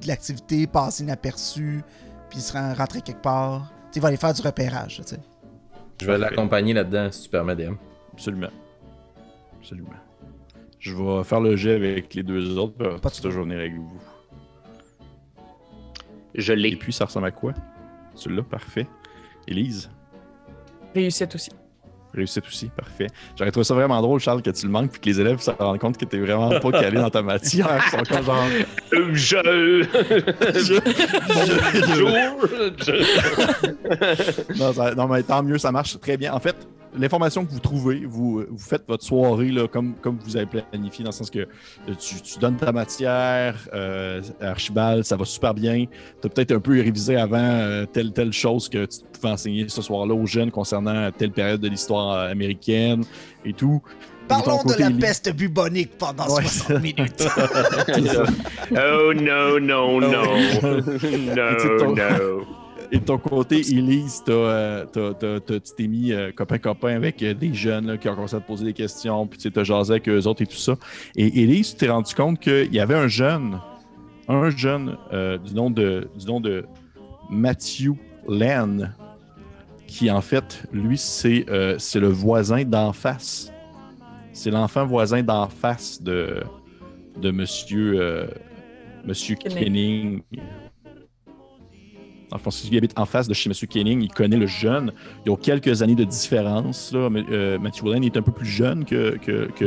de 0.00 0.08
l'activité, 0.08 0.66
passer 0.66 1.02
inaperçu, 1.02 1.82
puis 2.30 2.40
se 2.40 2.52
rentrer 2.52 3.00
quelque 3.00 3.22
part. 3.22 3.72
il 3.94 4.00
va 4.00 4.08
aller 4.08 4.16
faire 4.16 4.34
du 4.34 4.42
repérage. 4.42 5.02
Je 6.00 6.06
vais 6.06 6.18
l'accompagner 6.18 6.74
là-dedans, 6.74 7.10
si 7.10 7.22
tu 7.24 7.28
permets, 7.28 7.56
DM. 7.56 7.74
Absolument. 8.12 8.50
Absolument. 9.60 9.88
Je 10.78 10.94
vais 10.94 11.24
faire 11.24 11.40
le 11.40 11.56
jet 11.56 11.74
avec 11.74 12.14
les 12.14 12.22
deux 12.22 12.56
autres, 12.56 12.98
pas 12.98 13.10
de 13.10 13.28
venir 13.28 13.58
avec 13.58 13.74
vous. 13.74 13.98
Je 16.34 16.52
l'ai. 16.52 16.70
Et 16.70 16.76
puis, 16.76 16.92
ça 16.92 17.06
ressemble 17.06 17.26
à 17.26 17.30
quoi? 17.32 17.52
Celui-là, 18.18 18.42
parfait. 18.42 18.86
Élise? 19.46 19.90
Réussite 20.94 21.34
aussi. 21.34 21.50
Réussite 22.14 22.46
aussi, 22.46 22.70
parfait. 22.74 23.06
J'aurais 23.36 23.50
trouvé 23.50 23.64
ça 23.64 23.74
vraiment 23.74 24.00
drôle, 24.00 24.18
Charles, 24.18 24.40
que 24.42 24.50
tu 24.50 24.64
le 24.66 24.72
manques 24.72 24.90
puis 24.92 25.00
que 25.00 25.06
les 25.06 25.20
élèves 25.20 25.40
se 25.40 25.50
rendent 25.50 25.78
compte 25.78 25.98
que 25.98 26.06
t'es 26.06 26.18
vraiment 26.18 26.48
pas 26.58 26.72
calé 26.72 26.96
dans 26.96 27.10
ta 27.10 27.22
matière. 27.22 27.68
Ils 27.92 28.06
sont 28.06 28.22
genre. 28.22 28.46
Je. 29.12 29.36
je... 30.54 30.80
je... 32.78 34.58
non, 34.58 34.94
non, 34.96 35.06
mais 35.08 35.22
tant 35.22 35.42
mieux, 35.42 35.58
ça 35.58 35.70
marche 35.70 36.00
très 36.00 36.16
bien. 36.16 36.32
En 36.32 36.40
fait, 36.40 36.56
l'information 36.96 37.44
que 37.44 37.50
vous 37.50 37.60
trouvez, 37.60 38.04
vous, 38.04 38.44
vous 38.48 38.58
faites 38.58 38.86
votre 38.86 39.04
soirée 39.04 39.50
là, 39.50 39.68
comme, 39.68 39.94
comme 39.94 40.18
vous 40.24 40.36
avez 40.36 40.46
planifié, 40.46 41.04
dans 41.04 41.10
le 41.10 41.14
sens 41.14 41.30
que 41.30 41.40
euh, 41.40 41.94
tu, 41.98 42.38
donnes 42.38 42.56
ta 42.56 42.72
matière, 42.72 43.68
euh, 43.72 44.22
Archibald, 44.40 45.04
ça 45.04 45.16
va 45.16 45.24
super 45.24 45.54
bien. 45.54 45.86
Tu 46.20 46.26
as 46.26 46.30
peut-être 46.30 46.52
un 46.52 46.60
peu 46.60 46.80
révisé 46.80 47.16
avant 47.16 47.38
euh, 47.38 47.86
telle, 47.86 48.12
telle 48.12 48.32
chose 48.32 48.68
que 48.68 48.86
tu 48.86 48.98
pouvais 49.12 49.32
enseigner 49.32 49.68
ce 49.68 49.82
soir-là 49.82 50.14
aux 50.14 50.26
jeunes 50.26 50.50
concernant 50.50 51.10
telle 51.12 51.32
période 51.32 51.60
de 51.60 51.68
l'histoire 51.68 52.28
américaine 52.28 53.04
et 53.44 53.52
tout. 53.52 53.82
Parlons 54.28 54.62
de, 54.62 54.74
la 54.78 54.90
peste 54.90 55.34
bubonique 55.34 55.96
pendant 55.96 56.28
60 56.28 56.70
minutes. 56.82 57.26
oh 58.72 59.14
non, 59.14 59.58
non, 59.58 60.00
non. 60.00 60.10
non, 61.34 61.94
non. 61.94 62.57
Et 62.90 62.98
de 62.98 63.04
ton 63.04 63.18
côté, 63.18 63.60
Elise, 63.60 64.22
euh, 64.30 64.86
tu 65.46 65.74
t'es 65.76 65.86
mis 65.86 66.12
euh, 66.12 66.32
copain-copain 66.32 66.96
avec 66.96 67.22
euh, 67.22 67.34
des 67.34 67.52
jeunes 67.52 67.98
qui 67.98 68.08
ont 68.08 68.14
commencé 68.14 68.36
à 68.36 68.40
te 68.40 68.46
poser 68.46 68.64
des 68.64 68.72
questions, 68.72 69.26
puis 69.26 69.38
tu 69.38 69.58
as 69.58 69.64
jasé 69.64 69.92
avec 69.92 70.08
eux 70.08 70.26
autres 70.26 70.40
et 70.40 70.46
tout 70.46 70.56
ça. 70.56 70.74
Et 71.14 71.42
Elise, 71.42 71.72
tu 71.72 71.76
t'es 71.76 71.90
rendu 71.90 72.14
compte 72.14 72.40
qu'il 72.40 72.72
y 72.72 72.80
avait 72.80 72.94
un 72.94 73.08
jeune, 73.08 73.60
un 74.26 74.48
jeune 74.48 74.96
du, 75.44 75.54
nom 75.54 75.70
de, 75.70 76.08
du 76.18 76.26
nom 76.26 76.40
de 76.40 76.64
Matthew 77.28 77.94
Len, 78.26 78.94
qui 79.86 80.10
en 80.10 80.22
fait, 80.22 80.62
lui, 80.72 80.96
c'est 80.96 81.44
le 81.46 82.08
voisin 82.08 82.64
d'en 82.64 82.94
face. 82.94 83.52
C'est 84.32 84.50
l'enfant 84.50 84.86
voisin 84.86 85.22
d'en 85.22 85.48
face 85.48 86.00
de, 86.02 86.42
de 87.20 87.30
Monsieur, 87.30 88.28
monsieur 89.04 89.34
Kenning. 89.34 90.22
Enfin, 92.30 92.50
il 92.70 92.76
habite 92.76 92.98
en 92.98 93.06
face 93.06 93.28
de 93.28 93.34
chez 93.34 93.48
M. 93.48 93.54
Kenning, 93.68 94.02
il 94.02 94.10
connaît 94.10 94.36
le 94.36 94.46
jeune. 94.46 94.92
Ils 95.24 95.30
ont 95.30 95.36
quelques 95.36 95.82
années 95.82 95.94
de 95.94 96.04
différence. 96.04 96.92
Là. 96.92 97.08
Euh, 97.30 97.58
Matthew 97.58 97.86
est 98.02 98.16
un 98.16 98.22
peu 98.22 98.32
plus 98.32 98.46
jeune 98.46 98.84
que, 98.84 99.18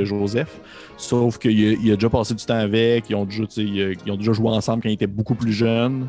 Joseph, 0.04 0.60
sauf 0.98 1.38
qu'il 1.38 1.90
a, 1.90 1.94
a, 1.94 1.96
déjà 1.96 2.10
passé 2.10 2.36
du 2.36 2.46
temps 2.46 2.56
avec, 2.56 3.10
ils 3.10 3.16
ont 3.16 3.26
déjà, 3.26 4.32
joué 4.32 4.50
ensemble 4.50 4.84
quand 4.84 4.90
il 4.90 4.94
était 4.94 5.08
beaucoup 5.08 5.36
plus 5.36 5.54
jeune. 5.54 6.08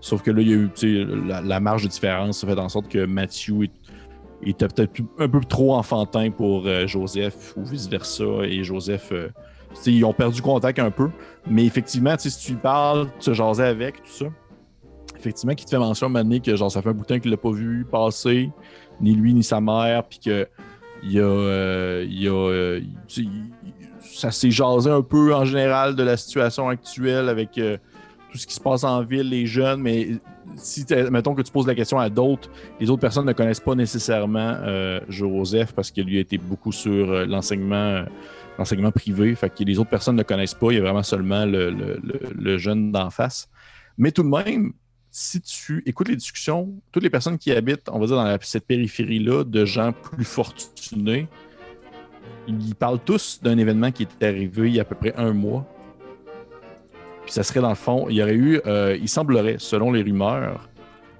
Sauf 0.00 0.22
que 0.22 0.30
là, 0.30 0.40
il 0.42 0.48
y 0.48 0.52
a 0.52 0.56
eu 0.56 1.06
la, 1.26 1.60
marge 1.60 1.82
de 1.82 1.88
différence, 1.88 2.40
ça 2.40 2.46
fait 2.46 2.58
en 2.58 2.68
sorte 2.68 2.88
que 2.88 3.04
Matthew 3.04 3.64
est- 3.64 3.72
était 4.42 4.68
peut-être 4.68 5.00
un 5.18 5.28
peu 5.28 5.40
trop 5.40 5.74
enfantin 5.74 6.30
pour 6.30 6.64
euh, 6.66 6.86
Joseph 6.86 7.54
ou 7.56 7.64
vice-versa. 7.64 8.44
Et 8.44 8.62
Joseph, 8.62 9.08
euh, 9.10 9.28
ils 9.86 10.04
ont 10.04 10.12
perdu 10.12 10.40
contact 10.40 10.78
un 10.78 10.92
peu. 10.92 11.10
Mais 11.50 11.64
effectivement, 11.64 12.14
si 12.16 12.30
tu 12.38 12.52
lui 12.52 12.60
parles, 12.60 13.08
tu 13.18 13.34
jasais 13.34 13.66
avec, 13.66 13.96
tout 14.04 14.10
ça. 14.10 14.26
Effectivement, 15.18 15.54
qui 15.54 15.64
te 15.64 15.70
fait 15.70 15.78
mention 15.78 16.08
à 16.08 16.10
que 16.40 16.54
genre, 16.56 16.70
ça 16.70 16.80
fait 16.82 16.90
un 16.90 16.92
bout 16.92 17.02
de 17.02 17.06
temps 17.06 17.18
qu'il 17.18 17.30
l'a 17.30 17.36
pas 17.36 17.50
vu 17.50 17.84
passer, 17.90 18.50
ni 19.00 19.14
lui 19.14 19.34
ni 19.34 19.42
sa 19.42 19.60
mère, 19.60 20.04
puis 20.04 20.20
que 20.24 20.46
il 21.02 21.18
a, 21.20 21.22
euh, 21.22 22.04
a 22.28 22.30
euh, 22.32 22.80
ça 24.00 24.30
s'est 24.30 24.50
jasé 24.50 24.90
un 24.90 25.02
peu 25.02 25.34
en 25.34 25.44
général 25.44 25.94
de 25.96 26.02
la 26.02 26.16
situation 26.16 26.68
actuelle 26.68 27.28
avec 27.28 27.56
euh, 27.58 27.76
tout 28.32 28.38
ce 28.38 28.46
qui 28.46 28.54
se 28.54 28.60
passe 28.60 28.84
en 28.84 29.02
ville, 29.02 29.28
les 29.28 29.46
jeunes, 29.46 29.80
mais 29.80 30.08
si, 30.56 30.84
mettons 31.10 31.34
que 31.34 31.42
tu 31.42 31.52
poses 31.52 31.66
la 31.66 31.74
question 31.74 31.98
à 31.98 32.08
d'autres, 32.10 32.50
les 32.80 32.90
autres 32.90 33.00
personnes 33.00 33.26
ne 33.26 33.32
connaissent 33.32 33.60
pas 33.60 33.74
nécessairement 33.74 34.56
Joseph 35.08 35.72
parce 35.72 35.90
qu'il 35.90 36.04
lui 36.04 36.18
a 36.18 36.20
été 36.20 36.36
beaucoup 36.38 36.72
sur 36.72 37.26
l'enseignement 37.26 38.04
l'enseignement 38.58 38.90
privé, 38.90 39.36
fait 39.36 39.50
que 39.50 39.62
les 39.62 39.78
autres 39.78 39.90
personnes 39.90 40.16
ne 40.16 40.24
connaissent 40.24 40.54
pas, 40.54 40.72
il 40.72 40.76
y 40.76 40.78
a 40.78 40.82
vraiment 40.82 41.04
seulement 41.04 41.44
le, 41.46 41.70
le- 41.70 42.00
le- 42.02 42.20
le 42.36 42.58
jeune 42.58 42.90
d'en 42.90 43.08
face. 43.08 43.48
Mais 43.98 44.10
tout 44.10 44.24
de 44.24 44.28
même, 44.28 44.72
si 45.10 45.40
tu 45.40 45.82
écoutes 45.86 46.08
les 46.08 46.16
discussions, 46.16 46.72
toutes 46.92 47.02
les 47.02 47.10
personnes 47.10 47.38
qui 47.38 47.52
habitent, 47.52 47.88
on 47.88 47.98
va 47.98 48.06
dire, 48.06 48.16
dans 48.16 48.38
cette 48.40 48.66
périphérie-là, 48.66 49.44
de 49.44 49.64
gens 49.64 49.92
plus 49.92 50.24
fortunés, 50.24 51.28
ils 52.46 52.74
parlent 52.74 53.00
tous 53.04 53.40
d'un 53.42 53.58
événement 53.58 53.90
qui 53.90 54.04
est 54.04 54.22
arrivé 54.22 54.68
il 54.68 54.76
y 54.76 54.78
a 54.78 54.82
à 54.82 54.84
peu 54.84 54.94
près 54.94 55.14
un 55.16 55.32
mois. 55.32 55.66
Puis 57.24 57.32
ça 57.32 57.42
serait 57.42 57.60
dans 57.60 57.68
le 57.68 57.74
fond, 57.74 58.06
il 58.08 58.16
y 58.16 58.22
aurait 58.22 58.34
eu, 58.34 58.60
euh, 58.66 58.96
il 59.00 59.08
semblerait, 59.08 59.56
selon 59.58 59.92
les 59.92 60.02
rumeurs, 60.02 60.68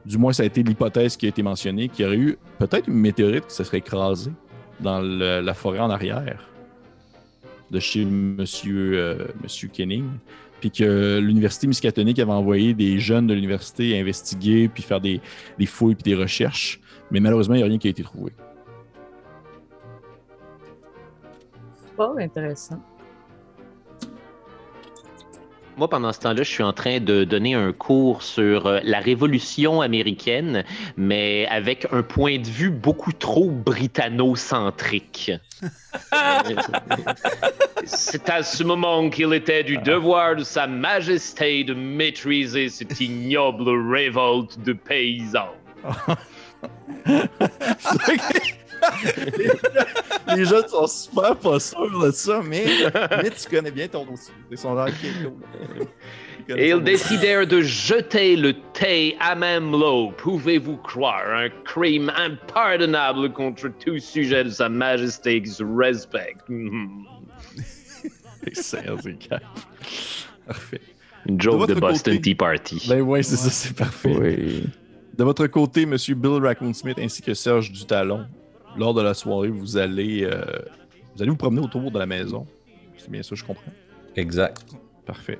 du 0.06 0.16
moins 0.16 0.32
ça 0.32 0.42
a 0.42 0.46
été 0.46 0.62
l'hypothèse 0.62 1.16
qui 1.16 1.26
a 1.26 1.28
été 1.28 1.42
mentionnée, 1.42 1.88
qu'il 1.88 2.04
y 2.04 2.08
aurait 2.08 2.16
eu 2.16 2.38
peut-être 2.58 2.88
une 2.88 2.94
météorite 2.94 3.46
qui 3.46 3.54
se 3.54 3.64
serait 3.64 3.78
écrasée 3.78 4.32
dans 4.80 5.00
la 5.00 5.54
forêt 5.54 5.80
en 5.80 5.90
arrière 5.90 6.48
de 7.70 7.80
chez 7.80 8.04
Monsieur, 8.04 8.92
euh, 8.94 9.26
Monsieur 9.42 9.68
Kenning. 9.68 10.06
Puis 10.60 10.70
que 10.70 11.18
l'Université 11.18 11.66
Miskatonic 11.66 12.18
avait 12.18 12.32
envoyé 12.32 12.74
des 12.74 12.98
jeunes 12.98 13.26
de 13.26 13.34
l'université 13.34 13.98
investiguer, 13.98 14.68
puis 14.68 14.82
faire 14.82 15.00
des, 15.00 15.20
des 15.58 15.66
fouilles, 15.66 15.94
puis 15.94 16.02
des 16.02 16.14
recherches. 16.14 16.80
Mais 17.10 17.20
malheureusement, 17.20 17.54
il 17.54 17.58
n'y 17.58 17.64
a 17.64 17.66
rien 17.66 17.78
qui 17.78 17.86
a 17.86 17.90
été 17.90 18.02
trouvé. 18.02 18.32
Pas 21.96 22.12
intéressant. 22.18 22.80
Moi, 25.78 25.88
pendant 25.88 26.12
ce 26.12 26.18
temps-là, 26.18 26.42
je 26.42 26.50
suis 26.50 26.64
en 26.64 26.72
train 26.72 26.98
de 26.98 27.22
donner 27.22 27.54
un 27.54 27.72
cours 27.72 28.24
sur 28.24 28.66
euh, 28.66 28.80
la 28.82 28.98
Révolution 28.98 29.80
américaine, 29.80 30.64
mais 30.96 31.46
avec 31.46 31.86
un 31.92 32.02
point 32.02 32.40
de 32.40 32.48
vue 32.48 32.70
beaucoup 32.70 33.12
trop 33.12 33.48
britannocentrique. 33.48 35.30
C'est 37.84 38.28
à 38.28 38.42
ce 38.42 38.64
moment 38.64 39.08
qu'il 39.10 39.32
était 39.32 39.62
du 39.62 39.78
devoir 39.78 40.36
de 40.36 40.44
Sa 40.44 40.66
Majesté 40.66 41.64
de 41.64 41.74
maîtriser 41.74 42.68
cette 42.68 43.00
ignoble 43.00 43.68
révolte 43.92 44.58
de 44.60 44.72
paysans. 44.72 45.54
les 50.36 50.44
jeunes 50.44 50.68
sont 50.68 50.86
super 50.86 51.36
pas 51.36 51.58
sûrs 51.60 52.00
de 52.00 52.10
ça, 52.10 52.42
mais, 52.44 52.66
mais 53.22 53.30
tu 53.30 53.48
connais 53.48 53.70
bien 53.70 53.88
ton 53.88 54.04
dossier. 54.04 54.34
Ils 54.50 54.58
sont 54.58 54.74
genre, 54.74 54.88
ok, 54.88 54.94
cool. 55.22 55.86
Et 56.56 56.70
ils 56.70 56.82
décidèrent 56.82 57.46
de 57.46 57.60
jeter 57.60 58.36
le 58.36 58.54
thé 58.72 59.16
à 59.20 59.34
même 59.34 59.70
l'eau. 59.72 60.12
Pouvez-vous 60.16 60.78
croire 60.78 61.30
un 61.30 61.48
crime 61.64 62.10
impardonnable 62.16 63.32
contre 63.32 63.68
tout 63.84 63.98
sujet 63.98 64.44
de 64.44 64.50
Sa 64.50 64.68
Majesté 64.68 65.42
qui 65.42 65.50
se 65.50 65.64
respecte? 65.64 66.46
C'est 68.52 68.82
calme. 69.18 69.40
Parfait. 70.46 70.80
Une 71.28 71.40
joke 71.40 71.68
de, 71.68 71.74
votre 71.74 71.80
Boston 71.80 72.14
côté- 72.14 72.22
Tea 72.22 72.34
Party. 72.34 72.86
Ben 72.88 73.02
ouais, 73.02 73.22
c'est 73.22 73.36
ça, 73.36 73.50
c'est 73.50 73.76
parfait. 73.76 74.16
Oui. 74.16 74.64
De 75.16 75.24
votre 75.24 75.46
côté, 75.48 75.84
Monsieur 75.84 76.14
Bill 76.14 76.40
Raccoon 76.42 76.72
Smith 76.72 76.96
ainsi 76.98 77.20
que 77.20 77.34
Serge 77.34 77.70
Dutalon, 77.70 78.24
lors 78.78 78.94
de 78.94 79.02
la 79.02 79.12
soirée, 79.12 79.48
vous 79.48 79.76
allez, 79.76 80.24
euh, 80.24 80.40
vous 81.14 81.22
allez 81.22 81.30
vous 81.30 81.36
promener 81.36 81.60
autour 81.60 81.90
de 81.90 81.98
la 81.98 82.06
maison. 82.06 82.46
C'est 82.96 83.10
bien 83.10 83.22
ça, 83.22 83.34
je 83.34 83.44
comprends. 83.44 83.72
Exact. 84.16 84.64
Parfait. 85.08 85.38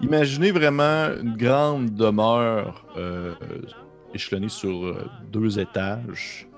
Imaginez 0.00 0.52
vraiment 0.52 1.08
une 1.22 1.36
grande 1.36 1.94
demeure 1.94 2.86
euh, 2.96 3.34
échelonnée 4.14 4.48
sur 4.48 4.86
euh, 4.86 5.06
deux 5.30 5.58
étages 5.60 6.48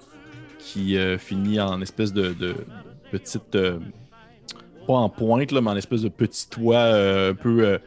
qui 0.61 0.97
euh, 0.97 1.19
finit 1.19 1.61
en 1.61 1.81
espèce 1.83 2.13
de, 2.13 2.33
de 2.33 2.55
petite. 3.11 3.57
euh, 3.57 3.81
pas 4.87 4.95
en 4.95 5.09
pointe, 5.09 5.51
là, 5.51 5.61
mais 5.61 5.71
en 5.71 5.77
espèce 5.77 6.03
de 6.03 6.09
petit 6.09 6.49
toit 6.49 6.85
un 6.85 7.35
peu. 7.35 7.81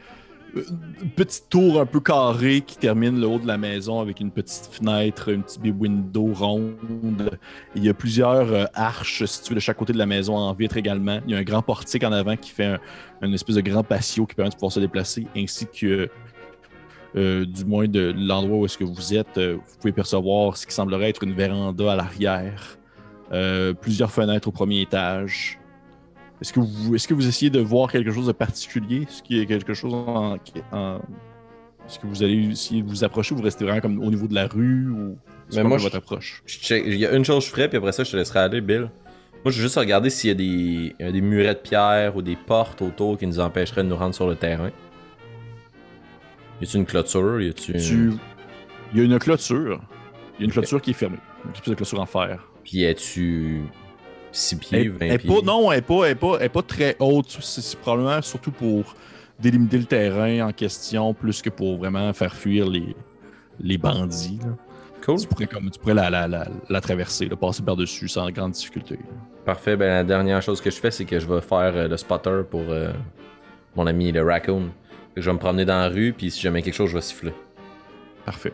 Euh, 0.56 0.64
petite 1.16 1.50
tour 1.50 1.82
un 1.82 1.86
peu 1.86 2.00
carrée 2.00 2.62
qui 2.62 2.78
termine 2.78 3.20
le 3.20 3.28
haut 3.28 3.40
de 3.40 3.48
la 3.48 3.58
maison 3.58 4.00
avec 4.00 4.20
une 4.20 4.32
petite 4.32 4.70
fenêtre, 4.72 5.30
une 5.30 5.44
petite 5.44 5.62
window 5.64 6.32
ronde. 6.34 7.38
Il 7.76 7.84
y 7.84 7.90
a 7.90 7.94
plusieurs 7.94 8.54
euh, 8.54 8.66
arches 8.74 9.26
situées 9.26 9.56
de 9.56 9.60
chaque 9.60 9.78
côté 9.78 9.94
de 9.94 9.98
la 9.98 10.06
maison 10.06 10.36
en 10.36 10.54
vitre 10.54 10.78
également. 10.78 11.20
Il 11.26 11.34
y 11.34 11.36
a 11.36 11.40
un 11.40 11.44
grand 11.44 11.62
portique 11.62 12.04
en 12.04 12.12
avant 12.12 12.36
qui 12.38 12.52
fait 12.52 12.66
un, 12.66 12.80
une 13.22 13.34
espèce 13.34 13.56
de 13.56 13.62
grand 13.62 13.84
patio 13.84 14.26
qui 14.26 14.36
permet 14.36 14.50
de 14.50 14.56
pouvoir 14.56 14.72
se 14.72 14.80
déplacer, 14.80 15.28
ainsi 15.36 15.68
que, 15.68 16.10
euh, 17.16 17.46
du 17.46 17.66
moins 17.66 17.88
de 17.88 18.14
l'endroit 18.18 18.58
où 18.58 18.66
est-ce 18.66 18.78
que 18.78 18.84
vous 18.84 19.14
êtes, 19.14 19.40
vous 19.40 19.78
pouvez 19.82 19.94
percevoir 19.94 20.56
ce 20.56 20.66
qui 20.66 20.74
semblerait 20.74 21.10
être 21.10 21.24
une 21.24 21.34
véranda 21.34 21.94
à 21.94 21.96
l'arrière, 21.96 22.78
plusieurs 23.82 24.12
fenêtres 24.12 24.48
au 24.48 24.52
premier 24.52 24.82
étage. 24.82 25.60
Est-ce 26.42 26.54
que, 26.54 26.60
vous, 26.60 26.96
est-ce 26.96 27.08
que 27.08 27.14
vous 27.14 27.28
essayez 27.28 27.50
de 27.50 27.60
voir 27.60 27.92
quelque 27.92 28.12
chose 28.12 28.28
de 28.28 28.32
particulier? 28.32 29.04
Est-ce 29.10 29.24
qu'il 29.24 29.38
y 29.38 29.42
a 29.42 29.46
quelque 29.46 29.74
chose 29.74 29.94
en... 29.94 30.38
en- 30.72 31.00
Est-ce 31.88 31.98
que 32.00 32.06
vous 32.06 32.22
allez 32.22 32.50
essayer 32.52 32.84
de 32.84 32.88
vous 32.88 33.04
approcher 33.04 33.34
ou 33.34 33.38
vous 33.38 33.44
restez 33.44 33.64
vraiment 33.66 33.82
comme 33.82 34.00
au 34.04 34.10
niveau 34.12 34.28
de 34.28 34.36
la 34.36 34.46
rue 34.48 34.90
ou 34.92 35.18
Mais 35.56 35.64
moi, 35.64 35.78
votre 35.78 35.94
je- 35.94 35.98
approche? 35.98 36.44
Je 36.46 36.58
check- 36.60 36.84
Il 36.86 36.96
y 36.98 37.06
a 37.06 37.16
une 37.16 37.26
chose 37.26 37.40
que 37.40 37.46
je 37.46 37.52
ferais, 37.56 37.68
puis 37.70 37.78
après 37.78 37.92
ça, 37.92 38.04
je 38.04 38.12
te 38.12 38.18
laisserai 38.18 38.40
aller, 38.40 38.62
Bill. 38.62 38.90
Moi, 39.44 39.52
je 39.52 39.58
vais 39.58 39.64
juste 39.64 39.78
regarder 39.78 40.10
s'il 40.12 40.28
y 40.28 40.32
a 40.32 40.36
des, 40.36 40.96
il 41.00 41.06
y 41.06 41.10
a 41.10 41.12
des 41.12 41.22
murets 41.22 41.54
de 41.56 41.60
pierre 41.60 42.16
ou 42.16 42.22
des 42.22 42.36
portes 42.36 42.82
autour 42.82 43.18
qui 43.18 43.26
nous 43.26 43.40
empêcheraient 43.40 43.84
de 43.84 43.90
nous 43.90 43.96
rendre 43.96 44.14
sur 44.14 44.28
le 44.28 44.36
terrain. 44.36 44.70
Y 46.62 46.66
a-tu 46.66 46.78
une 46.78 46.86
clôture? 46.86 47.42
Y 47.42 47.50
a-tu. 47.50 47.74
Tu... 47.74 48.12
Il 48.94 49.00
y 49.00 49.02
a 49.02 49.06
une 49.06 49.18
clôture. 49.20 49.82
Il 50.38 50.42
y 50.42 50.44
a 50.44 50.46
une 50.46 50.52
clôture 50.52 50.82
qui 50.82 50.92
est 50.92 50.94
fermée. 50.94 51.18
Une 51.46 51.52
espèce 51.52 51.70
de 51.70 51.76
clôture 51.76 52.00
en 52.00 52.06
fer. 52.06 52.44
Puis 52.64 52.80
y 52.80 52.86
a-tu 52.86 53.62
6 54.38 54.56
pieds, 54.58 54.80
Elle- 54.82 54.90
20 54.92 54.98
elle 55.06 55.12
est 55.14 55.18
pieds? 55.18 55.30
pas, 55.36 55.42
non, 55.46 55.72
elle 55.72 55.78
n'est 55.80 56.16
pas, 56.16 56.16
pas, 56.38 56.50
pas 56.50 56.62
très 56.62 56.96
haute. 57.00 57.38
C'est 57.42 57.78
probablement 57.80 58.22
surtout 58.22 58.52
pour 58.52 58.96
délimiter 59.40 59.78
le 59.78 59.86
terrain 59.86 60.48
en 60.48 60.52
question, 60.52 61.14
plus 61.14 61.42
que 61.42 61.50
pour 61.50 61.78
vraiment 61.78 62.12
faire 62.14 62.34
fuir 62.36 62.68
les, 62.70 62.96
les 63.60 63.78
bandits. 63.78 64.40
là. 64.44 64.52
Cool. 65.06 65.20
Tu 65.20 65.28
pourrais, 65.28 65.48
comme, 65.48 65.70
tu 65.72 65.80
pourrais 65.80 65.94
la, 65.94 66.10
la, 66.10 66.28
la, 66.28 66.48
la 66.70 66.82
traverser, 66.82 67.28
là, 67.28 67.36
passer 67.36 67.64
par-dessus 67.64 68.08
sans 68.08 68.30
grande 68.32 68.52
difficulté. 68.52 69.00
Parfait. 69.46 69.76
Ben, 69.78 69.88
la 69.88 70.04
dernière 70.04 70.42
chose 70.42 70.60
que 70.60 70.70
je 70.70 70.76
fais, 70.78 70.92
c'est 70.92 71.06
que 71.06 71.20
je 71.20 71.26
vais 71.28 71.40
faire 71.42 71.72
euh, 71.76 71.88
le 71.88 71.96
spotter 71.98 72.42
pour 72.50 72.64
euh, 72.68 72.92
mon 73.76 73.88
ami 73.88 74.12
le 74.12 74.24
raccoon. 74.24 74.70
Je 75.16 75.22
vais 75.30 75.34
me 75.34 75.40
promener 75.40 75.66
dans 75.66 75.80
la 75.80 75.88
rue, 75.90 76.14
puis 76.18 76.30
si 76.30 76.42
jamais 76.42 76.62
quelque 76.62 76.74
chose, 76.76 76.90
je 76.90 76.96
vais 76.96 77.02
siffler. 77.02 77.34
Parfait. 78.26 78.54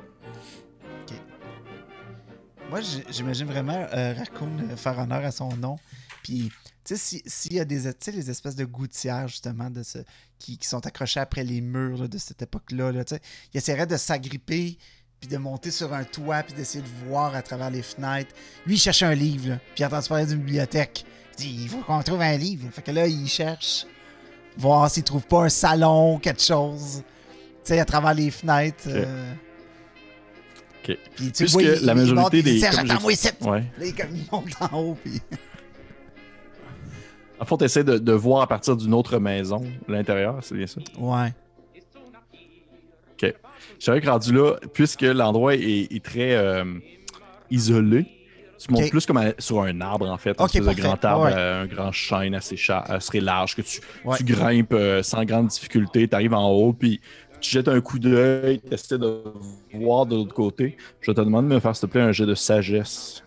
Moi, 2.74 2.82
j'imagine 3.12 3.46
vraiment 3.46 3.86
euh, 3.94 4.16
Raccoon 4.18 4.50
euh, 4.72 4.76
faire 4.76 4.98
honneur 4.98 5.24
à 5.24 5.30
son 5.30 5.56
nom. 5.58 5.78
Puis, 6.24 6.50
tu 6.84 6.96
sais, 6.96 6.98
si- 6.98 7.22
s'il 7.28 7.54
y 7.54 7.60
a 7.60 7.66
des 7.66 7.82
les 8.08 8.30
espèces 8.32 8.56
de 8.56 8.66
gouttières, 8.66 9.28
justement, 9.28 9.70
de 9.70 9.84
ce, 9.84 10.00
qui, 10.40 10.58
qui 10.58 10.68
sont 10.68 10.84
accrochées 10.88 11.20
après 11.20 11.44
les 11.44 11.62
murs 11.62 12.00
là, 12.00 12.08
de 12.08 12.18
cette 12.18 12.42
époque-là, 12.42 12.92
là, 12.92 13.04
tu 13.06 13.14
sais, 13.14 13.22
il 13.54 13.58
essaierait 13.60 13.86
de 13.86 13.96
s'agripper, 13.96 14.80
puis 15.20 15.30
de 15.30 15.38
monter 15.38 15.70
sur 15.70 15.94
un 15.94 16.04
toit, 16.04 16.42
puis 16.42 16.56
d'essayer 16.56 16.84
de 16.84 16.90
voir 17.08 17.36
à 17.36 17.44
travers 17.44 17.70
les 17.70 17.84
fenêtres. 17.84 18.34
Lui, 18.66 18.74
il 18.74 18.80
cherche 18.80 19.04
un 19.04 19.14
livre, 19.14 19.50
là, 19.50 19.58
puis 19.76 19.84
il 19.84 19.86
entend 19.86 20.02
parler 20.02 20.26
d'une 20.26 20.40
bibliothèque. 20.40 21.06
Il 21.34 21.46
dit, 21.46 21.60
il 21.66 21.70
faut 21.70 21.78
qu'on 21.82 22.02
trouve 22.02 22.22
un 22.22 22.38
livre. 22.38 22.68
Fait 22.72 22.82
que 22.82 22.90
là, 22.90 23.06
il 23.06 23.28
cherche, 23.28 23.86
voir 24.58 24.90
s'il 24.90 25.04
trouve 25.04 25.28
pas 25.28 25.44
un 25.44 25.50
salon, 25.50 26.18
quelque 26.18 26.42
chose, 26.42 27.04
tu 27.04 27.60
sais, 27.66 27.80
à 27.80 27.86
travers 27.86 28.16
les 28.16 28.32
fenêtres. 28.32 28.86
euh. 28.88 29.34
Ok. 30.88 30.98
Puis 31.16 31.32
tu 31.32 31.44
Puisque 31.44 31.54
vois, 31.54 31.64
il, 31.64 31.86
la 31.86 31.96
majorité 31.96 32.44
des- 32.44 32.56
ici. 32.56 32.66
Ouais. 33.42 33.64
Là, 33.80 33.86
il, 33.86 33.96
comme, 33.96 34.08
il 34.16 34.26
monte 34.32 34.54
en 34.60 34.78
haut, 34.80 34.98
puis... 35.04 35.22
En 37.40 37.46
fait, 37.46 37.58
tu 37.58 37.64
essaies 37.66 37.84
de, 37.84 37.98
de 37.98 38.14
voir 38.14 38.42
à 38.44 38.48
partir 38.48 38.76
d'une 38.78 38.94
autre 38.94 39.18
maison 39.20 39.62
l'intérieur, 39.88 40.38
c'est 40.42 40.56
bien 40.56 40.68
ça? 40.68 40.80
Ouais. 40.98 41.34
Ok. 43.22 43.34
Je 43.80 43.86
savais 43.86 44.02
que 44.02 44.10
rendu 44.10 44.34
là, 44.34 44.56
puisque 44.74 45.02
l'endroit 45.02 45.56
est, 45.56 45.88
est 45.92 46.04
très 46.04 46.36
euh, 46.36 46.64
isolé, 47.52 48.06
tu 48.60 48.72
montes 48.72 48.90
plus 48.90 49.06
comme 49.06 49.18
à- 49.18 49.34
sur 49.40 49.62
un 49.62 49.82
arbre 49.82 50.10
en 50.10 50.18
fait, 50.18 50.40
un 50.70 50.74
grand 50.74 51.04
arbre, 51.04 51.26
Ouais. 51.26 51.34
euh, 51.36 51.64
un 51.64 51.66
grand 51.66 51.92
chêne 51.92 52.34
assez, 52.34 52.56
cha- 52.56 52.80
assez 52.80 53.20
large 53.20 53.56
que 53.56 53.62
tu, 53.62 53.82
Ouais. 54.06 54.16
tu 54.18 54.24
grimpes 54.24 54.72
euh, 54.74 55.04
sans 55.04 55.26
grande 55.26 55.48
difficulté, 55.48 56.08
tu 56.08 56.16
arrives 56.16 56.34
en 56.34 56.50
haut, 56.50 56.72
puis 56.72 57.02
tu 57.44 57.52
jettes 57.52 57.68
un 57.68 57.82
coup 57.82 58.00
d'œil, 58.00 58.62
tu 58.62 58.74
essaies 58.74 58.98
de 58.98 59.22
voir 59.74 60.06
de 60.06 60.16
l'autre 60.16 60.34
côté. 60.34 60.78
Je 61.02 61.12
te 61.12 61.20
demande 61.20 61.50
de 61.50 61.54
me 61.54 61.60
faire, 61.60 61.76
s'il 61.76 61.88
te 61.88 61.92
plaît, 61.92 62.02
un 62.02 62.14
jet 62.14 62.26
de 62.26 62.36
sagesse. 62.36 63.22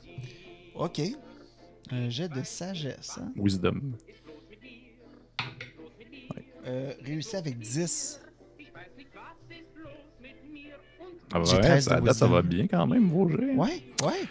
Ok. 0.74 1.02
Un 1.90 2.08
jet 2.08 2.28
de 2.28 2.42
sagesse. 2.42 3.18
Hein? 3.20 3.30
Wisdom. 3.36 3.80
Euh, 6.66 6.92
réussi 7.04 7.36
avec 7.36 7.58
10. 7.58 8.22
Ah 11.32 11.40
ouais, 11.40 11.60
13 11.60 11.84
ça, 11.84 12.00
là, 12.00 12.14
ça 12.14 12.26
va 12.26 12.40
bien 12.40 12.66
quand 12.66 12.86
même, 12.86 13.10
vos 13.10 13.28
jets. 13.28 13.54
Ouais, 13.54 13.82
ouais. 14.02 14.24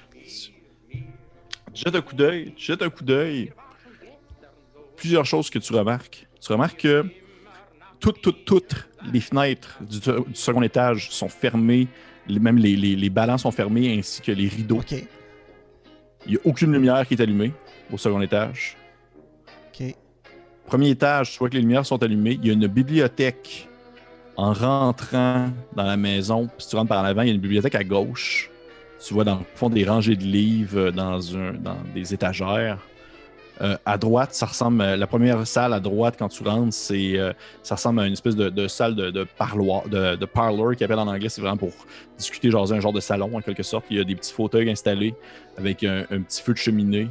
Tu 1.73 1.83
jettes 1.83 1.95
un 1.95 2.01
coup 2.01 2.15
d'œil, 2.15 2.53
tu 2.55 2.65
jettes 2.65 2.81
un 2.81 2.89
coup 2.89 3.03
d'œil. 3.03 3.53
Plusieurs 4.95 5.25
choses 5.25 5.49
que 5.49 5.59
tu 5.59 5.73
remarques. 5.73 6.27
Tu 6.41 6.51
remarques 6.51 6.81
que 6.81 7.05
toutes, 7.99 8.21
toutes, 8.21 8.45
toutes 8.45 8.87
les 9.11 9.19
fenêtres 9.21 9.77
du, 9.81 9.99
du 9.99 10.35
second 10.35 10.61
étage 10.61 11.09
sont 11.11 11.29
fermées. 11.29 11.87
Les- 12.27 12.39
Même 12.39 12.57
les, 12.57 12.75
les, 12.75 12.95
les 12.95 13.09
ballons 13.09 13.37
sont 13.37 13.51
fermés 13.51 13.97
ainsi 13.97 14.21
que 14.21 14.31
les 14.31 14.47
rideaux. 14.47 14.81
Il 16.25 16.31
n'y 16.31 16.37
a 16.37 16.39
aucune 16.43 16.71
lumière 16.73 17.07
qui 17.07 17.13
est 17.13 17.21
allumée 17.21 17.51
au 17.91 17.97
second 17.97 18.21
étage. 18.21 18.75
Premier 20.65 20.89
étage, 20.89 21.33
tu 21.33 21.37
vois 21.37 21.49
que 21.49 21.53
les 21.53 21.61
lumières 21.61 21.85
sont 21.85 22.01
allumées. 22.01 22.39
Il 22.41 22.47
y 22.47 22.49
a 22.49 22.53
une 22.53 22.65
bibliothèque 22.65 23.67
en 24.35 24.51
rentrant 24.51 25.49
dans 25.75 25.83
la 25.83 25.95
maison. 25.95 26.49
Si 26.57 26.69
tu 26.69 26.75
rentres 26.75 26.89
par 26.89 27.03
l'avant, 27.03 27.21
il 27.21 27.27
y 27.27 27.31
a 27.31 27.33
une 27.35 27.39
bibliothèque 27.41 27.75
à 27.75 27.83
gauche. 27.83 28.49
Tu 29.05 29.13
vois 29.13 29.23
dans 29.23 29.35
le 29.37 29.45
fond 29.53 29.69
des 29.69 29.85
rangées 29.85 30.15
de 30.15 30.23
livres 30.23 30.89
dans, 30.89 31.37
un, 31.37 31.53
dans 31.53 31.77
des 31.93 32.15
étagères. 32.15 32.79
Euh, 33.61 33.77
à 33.85 33.97
droite, 33.97 34.33
ça 34.33 34.47
ressemble. 34.47 34.81
euh, 34.81 34.97
La 34.97 35.07
première 35.07 35.47
salle 35.47 35.71
à 35.73 35.79
droite, 35.79 36.15
quand 36.19 36.27
tu 36.27 36.43
rentres, 36.43 36.73
c'est, 36.73 37.17
euh, 37.17 37.31
ça 37.63 37.75
ressemble 37.75 38.01
à 38.01 38.05
une 38.07 38.13
espèce 38.13 38.35
de, 38.35 38.49
de 38.49 38.67
salle 38.67 38.95
de, 38.95 39.11
de 39.11 39.23
parloir, 39.23 39.87
de, 39.87 40.15
de 40.17 40.25
parlor 40.25 40.75
qui 40.75 40.83
appelle 40.83 40.99
en 40.99 41.07
anglais. 41.07 41.29
C'est 41.29 41.39
vraiment 41.41 41.55
pour 41.55 41.71
discuter, 42.17 42.51
genre 42.51 42.69
un 42.73 42.79
genre 42.81 42.91
de 42.91 42.99
salon 42.99 43.31
en 43.33 43.41
quelque 43.41 43.63
sorte. 43.63 43.85
Il 43.89 43.97
y 43.97 43.99
a 44.01 44.03
des 44.03 44.15
petits 44.15 44.33
fauteuils 44.33 44.69
installés 44.69 45.15
avec 45.57 45.83
un, 45.85 46.05
un 46.11 46.21
petit 46.21 46.41
feu 46.41 46.51
de 46.53 46.57
cheminée. 46.57 47.07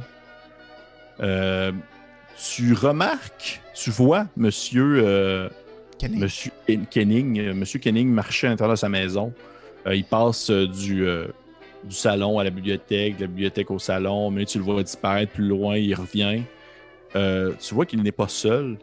Euh, 1.19 1.71
tu 2.37 2.73
remarques, 2.73 3.61
tu 3.73 3.89
vois 3.89 4.27
Monsieur, 4.37 5.49
Kenny. 5.97 6.17
Monsieur 6.17 6.51
Ken- 6.67 6.85
Kenning, 6.85 7.53
Monsieur 7.53 7.79
Kenning 7.79 8.09
marcher 8.09 8.47
à 8.47 8.49
l'intérieur 8.51 8.73
de 8.75 8.79
sa 8.79 8.89
maison. 8.89 9.33
Il 9.91 10.03
passe 10.03 10.49
du, 10.51 11.07
du 11.87 11.95
salon 11.95 12.39
à 12.39 12.43
la 12.43 12.49
bibliothèque, 12.49 13.15
de 13.17 13.21
la 13.21 13.27
bibliothèque 13.27 13.71
au 13.71 13.79
salon, 13.79 14.31
mais 14.31 14.45
tu 14.45 14.57
le 14.57 14.63
vois 14.63 14.81
disparaître 14.83 15.31
plus 15.33 15.47
loin, 15.47 15.77
il 15.77 15.93
revient. 15.93 16.41
Euh, 17.15 17.53
tu 17.59 17.73
vois 17.73 17.85
qu'il 17.85 18.01
n'est 18.01 18.11
pas 18.11 18.27
seul. 18.27 18.77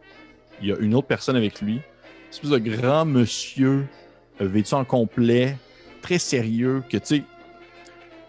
Il 0.61 0.68
y 0.68 0.72
a 0.72 0.76
une 0.78 0.94
autre 0.94 1.07
personne 1.09 1.36
avec 1.36 1.61
lui. 1.61 1.80
Espèce 2.30 2.50
de 2.50 2.59
grand 2.59 3.05
monsieur 3.05 3.86
euh, 4.40 4.46
vêtu 4.46 4.72
en 4.74 4.84
complet, 4.84 5.57
très 6.00 6.18
sérieux, 6.18 6.82
que 6.88 6.96
tu 6.96 7.05
sais, 7.16 7.22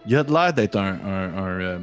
il 0.06 0.14
a 0.16 0.22
de 0.24 0.32
l'air 0.32 0.52
d'être 0.52 0.76
un. 0.76 0.98
un- 1.06 1.36
un, 1.38 1.60
euh, 1.60 1.78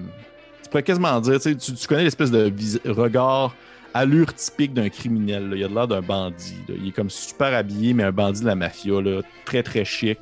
tu 0.63 0.69
pourrais 0.69 0.83
quasiment 0.83 1.19
dire, 1.19 1.39
tu, 1.39 1.55
tu- 1.57 1.87
connais 1.87 2.03
l'espèce 2.03 2.29
de 2.31 2.51
regard, 2.91 3.55
allure 3.93 4.33
typique 4.35 4.73
d'un 4.73 4.89
criminel. 4.89 5.49
là. 5.49 5.55
Il 5.55 5.63
a 5.63 5.67
de 5.67 5.73
l'air 5.73 5.87
d'un 5.87 6.01
bandit. 6.01 6.55
Il 6.69 6.89
est 6.89 6.91
comme 6.91 7.09
super 7.09 7.53
habillé, 7.53 7.93
mais 7.93 8.03
un 8.03 8.11
bandit 8.11 8.41
de 8.41 8.45
la 8.45 8.55
mafia, 8.55 9.01
là, 9.01 9.21
très 9.45 9.63
très 9.63 9.83
chic. 9.83 10.19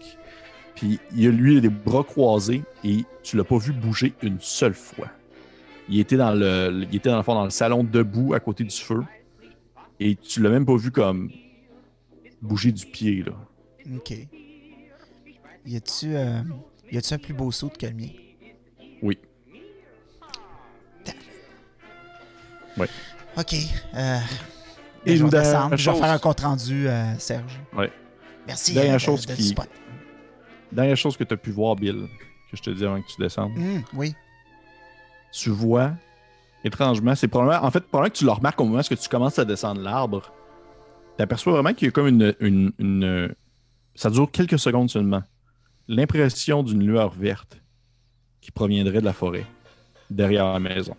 Puis 0.79 0.97
il 1.13 1.27
a 1.27 1.31
lui 1.31 1.53
il 1.53 1.57
a 1.57 1.61
des 1.61 1.69
bras 1.69 2.03
croisés 2.05 2.63
et 2.85 3.03
tu 3.21 3.35
l'as 3.35 3.43
pas 3.43 3.57
vu 3.57 3.73
bouger 3.73 4.13
une 4.21 4.37
seule 4.39 4.73
fois. 4.73 5.07
Il 5.89 5.99
était 5.99 6.15
dans 6.15 6.33
le, 6.33 6.85
il 6.89 6.95
était 6.95 7.09
dans 7.09 7.17
le 7.17 7.23
fond 7.23 7.33
dans 7.33 7.43
le 7.43 7.49
salon 7.49 7.83
debout 7.83 8.33
à 8.33 8.39
côté 8.39 8.63
du 8.63 8.75
feu 8.75 9.03
et 9.99 10.15
tu 10.15 10.41
l'as 10.41 10.49
même 10.49 10.65
pas 10.65 10.77
vu 10.77 10.89
comme 10.91 11.31
bouger 12.41 12.71
du 12.71 12.85
pied 12.85 13.23
là. 13.23 13.33
Ok. 13.95 14.13
Y 15.65 15.75
a-tu 15.75 16.15
euh, 16.15 16.39
y 16.91 16.97
a-tu 16.97 17.13
un 17.13 17.17
plus 17.17 17.33
beau 17.33 17.51
saut 17.51 17.69
que 17.69 17.85
le 17.85 17.93
mien? 17.93 18.07
Oui. 19.01 19.17
Ouais. 22.77 22.87
Ok. 23.37 23.53
Euh, 23.95 24.17
Et 25.05 25.17
je. 25.17 25.25
Je 25.25 25.29
vais 25.29 25.43
faire 25.97 26.03
un 26.11 26.19
compte 26.19 26.39
rendu 26.39 26.87
à 26.87 27.19
Serge. 27.19 27.59
Ouais. 27.75 27.91
Merci. 28.47 28.73
Dernière 28.73 28.95
euh, 28.95 28.99
chose 28.99 29.25
de- 29.25 29.33
qui- 29.33 29.43
spot. 29.49 29.67
Dernière 30.71 30.97
chose 30.97 31.17
que 31.17 31.23
tu 31.23 31.33
as 31.33 31.37
pu 31.37 31.51
voir 31.51 31.75
Bill, 31.75 32.07
que 32.51 32.57
je 32.57 32.61
te 32.61 32.69
dis 32.69 32.85
avant 32.85 33.01
que 33.01 33.07
tu 33.07 33.19
descendes. 33.21 33.51
Hum, 33.57 33.83
oui. 33.93 34.13
tu 35.31 35.49
vois, 35.49 35.91
étrangement, 36.63 37.15
c'est 37.15 37.27
probablement, 37.27 37.65
en 37.65 37.71
fait, 37.71 37.81
probablement 37.81 38.11
que 38.13 38.17
tu 38.19 38.25
le 38.25 38.31
remarques 38.31 38.59
au 38.61 38.65
moment 38.65 38.79
où 38.79 38.95
tu 38.95 39.09
commences 39.09 39.39
à 39.39 39.45
descendre 39.45 39.81
l'arbre. 39.81 40.31
Tu 41.17 41.23
aperçois 41.23 41.53
vraiment 41.53 41.73
qu'il 41.73 41.87
y 41.87 41.89
a 41.89 41.91
comme 41.91 42.07
une, 42.07 42.33
une- 42.39 42.71
une- 42.79 43.35
Ça 43.95 44.09
dure 44.09 44.29
quelques 44.31 44.59
secondes 44.59 44.89
seulement. 44.89 45.23
L'impression 45.87 46.63
d'une 46.63 46.85
lueur 46.85 47.09
verte 47.09 47.57
qui 48.41 48.51
proviendrait 48.51 48.99
de 49.01 49.05
la 49.05 49.11
forêt, 49.13 49.45
derrière 50.09 50.53
la 50.53 50.59
maison. 50.59 50.95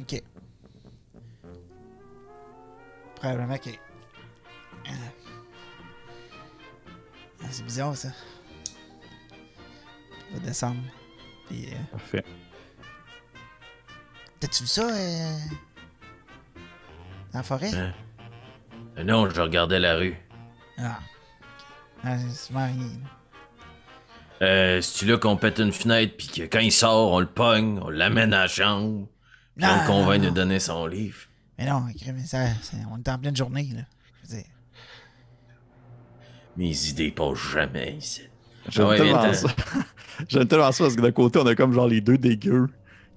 Ok. 0.00 0.22
Probablement 3.16 3.56
que. 3.58 3.70
C'est 7.50 7.64
bizarre 7.64 7.96
ça. 7.96 8.08
On 10.30 10.34
va 10.34 10.40
descendre. 10.40 10.80
Puis, 11.48 11.66
euh, 11.72 11.76
Parfait. 11.90 12.24
T'as-tu 14.40 14.62
vu 14.64 14.68
ça 14.68 14.88
euh, 14.88 15.38
dans 17.32 17.38
la 17.38 17.42
forêt? 17.42 17.74
Hein? 17.74 17.92
Euh, 18.98 19.04
Non, 19.04 19.28
je 19.30 19.40
regardais 19.40 19.78
la 19.78 19.96
rue. 19.96 20.16
Ah. 20.78 20.98
Ah, 22.04 22.18
c'est 22.18 22.46
souvent 22.46 22.66
rien. 22.66 22.88
Euh, 24.42 24.80
c'est-tu 24.80 25.06
là 25.06 25.18
qu'on 25.18 25.36
pète 25.36 25.58
une 25.60 25.70
fenêtre, 25.72 26.16
puis 26.16 26.26
que 26.26 26.42
quand 26.42 26.58
il 26.58 26.72
sort, 26.72 27.12
on 27.12 27.20
le 27.20 27.26
pogne, 27.26 27.78
on 27.80 27.90
l'amène 27.90 28.34
à 28.34 28.40
la 28.42 28.48
chambre, 28.48 29.06
puis 29.56 29.64
on 29.66 29.80
le 29.82 29.86
convainc 29.86 30.20
de 30.22 30.30
donner 30.30 30.58
son 30.58 30.86
livre? 30.86 31.18
Mais 31.58 31.66
non, 31.66 31.86
ça, 32.26 32.48
ça- 32.60 32.76
on 32.90 32.98
est 32.98 33.08
en 33.08 33.18
pleine 33.18 33.36
journée 33.36 33.70
là. 33.74 33.82
Mes 36.56 36.88
idées 36.88 37.10
passent 37.10 37.38
jamais 37.52 37.96
ici. 37.98 38.22
J'aime 38.68 38.84
Ah 38.86 38.88
ouais, 38.90 38.96
tellement 38.98 39.32
ça. 39.32 39.48
J'aime 40.28 40.46
tellement 40.46 40.72
ça 40.72 40.84
parce 40.84 40.94
que 40.96 41.00
d'un 41.00 41.10
côté, 41.12 41.38
on 41.38 41.46
a 41.46 41.54
comme 41.54 41.72
genre 41.72 41.88
les 41.88 42.00
deux 42.00 42.18
dégueux 42.18 42.68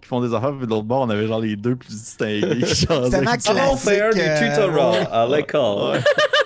qui 0.01 0.07
font 0.07 0.21
des 0.21 0.33
affaires, 0.33 0.53
puis 0.55 0.65
de 0.65 0.71
l'autre 0.71 0.83
bord, 0.85 1.01
on 1.01 1.09
avait 1.09 1.27
genre 1.27 1.39
les 1.39 1.55
deux 1.55 1.75
plus 1.75 1.89
distingués 1.89 2.65
changeaient. 2.65 3.09
tellement 3.09 3.31
Ah, 3.31 3.37
classique, 3.37 3.89
euh, 4.17 5.05
à 5.11 5.27
l'école. 5.27 6.01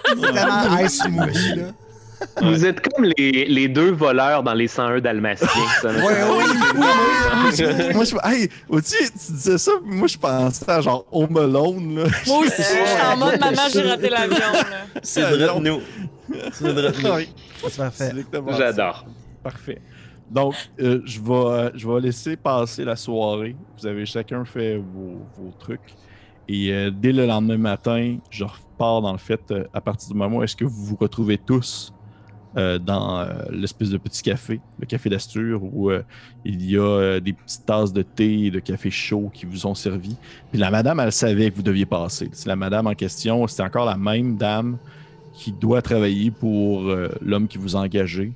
C'est 0.07 0.15
tellement 0.33 0.77
ice 0.79 1.01
movie 1.09 1.55
là. 1.55 1.63
Vous 2.41 2.65
êtes 2.65 2.81
comme 2.81 3.05
les, 3.17 3.45
les 3.45 3.67
deux 3.67 3.91
voleurs 3.91 4.43
dans 4.43 4.53
les 4.53 4.67
101 4.67 4.99
Dalmatiens. 4.99 5.47
ça, 5.81 5.89
Ouais, 5.89 6.03
oui, 6.03 6.43
oui, 6.75 6.79
moi, 7.93 8.03
je, 8.05 8.15
hey, 8.23 8.49
au-dessus, 8.67 9.09
tu 9.11 9.31
disais 9.33 9.57
ça, 9.57 9.71
moi, 9.83 10.07
je 10.07 10.17
pensais 10.17 10.69
à 10.69 10.81
genre 10.81 11.05
Home 11.11 11.37
Alone, 11.37 11.95
là. 11.95 12.03
Moi 12.27 12.39
aussi, 12.39 12.51
je 12.57 12.63
suis 12.63 13.01
en 13.13 13.17
mode 13.17 13.39
maman, 13.39 13.61
j'ai 13.71 13.81
raté 13.81 14.09
l'avion. 14.09 14.37
là. 14.39 14.85
C'est 15.03 15.21
vrai 15.21 15.37
de 15.37 15.59
nous. 15.59 15.81
C'est 16.51 16.71
vrai 16.71 16.91
de 16.91 17.01
nous. 17.07 17.15
Oui, 17.15 17.29
parfait. 17.77 18.11
J'adore. 18.57 19.05
Parfait. 19.43 19.81
Donc, 20.29 20.55
euh, 20.79 21.01
je, 21.05 21.19
vais, 21.19 21.71
je 21.75 21.87
vais 21.87 21.99
laisser 22.01 22.35
passer 22.35 22.83
la 22.85 22.95
soirée. 22.95 23.55
Vous 23.79 23.87
avez 23.87 24.05
chacun 24.05 24.45
fait 24.45 24.77
vos, 24.77 25.25
vos 25.37 25.51
trucs. 25.57 25.95
Et 26.47 26.71
euh, 26.71 26.91
dès 26.91 27.11
le 27.11 27.25
lendemain 27.25 27.57
matin, 27.57 28.17
je 28.29 28.43
repars 28.43 29.01
dans 29.01 29.11
le 29.11 29.17
fait, 29.17 29.41
euh, 29.51 29.63
à 29.73 29.81
partir 29.81 30.09
du 30.09 30.15
moment 30.15 30.37
où 30.37 30.43
est-ce 30.43 30.55
que 30.55 30.65
vous 30.65 30.85
vous 30.85 30.97
retrouvez 30.99 31.37
tous 31.37 31.91
euh, 32.57 32.79
dans 32.79 33.19
euh, 33.19 33.43
l'espèce 33.51 33.89
de 33.89 33.97
petit 33.97 34.23
café, 34.23 34.59
le 34.79 34.85
café 34.85 35.09
d'Astur, 35.09 35.61
où 35.63 35.89
euh, 35.89 36.03
il 36.45 36.69
y 36.69 36.77
a 36.77 37.19
des 37.19 37.33
petites 37.33 37.65
tasses 37.65 37.93
de 37.93 38.01
thé 38.01 38.45
et 38.45 38.51
de 38.51 38.59
café 38.59 38.89
chaud 38.89 39.29
qui 39.33 39.45
vous 39.45 39.65
ont 39.67 39.75
servi. 39.75 40.15
Puis 40.51 40.59
la 40.59 40.71
madame, 40.71 40.99
elle 40.99 41.11
savait 41.11 41.51
que 41.51 41.55
vous 41.55 41.63
deviez 41.63 41.85
passer. 41.85 42.29
C'est 42.31 42.47
la 42.47 42.55
madame 42.55 42.87
en 42.87 42.95
question, 42.95 43.45
c'est 43.47 43.63
encore 43.63 43.85
la 43.85 43.97
même 43.97 44.37
dame 44.37 44.77
qui 45.33 45.51
doit 45.51 45.81
travailler 45.81 46.31
pour 46.31 46.91
l'homme 47.21 47.47
qui 47.47 47.57
vous 47.57 47.77
a 47.77 47.79
engagé. 47.79 48.33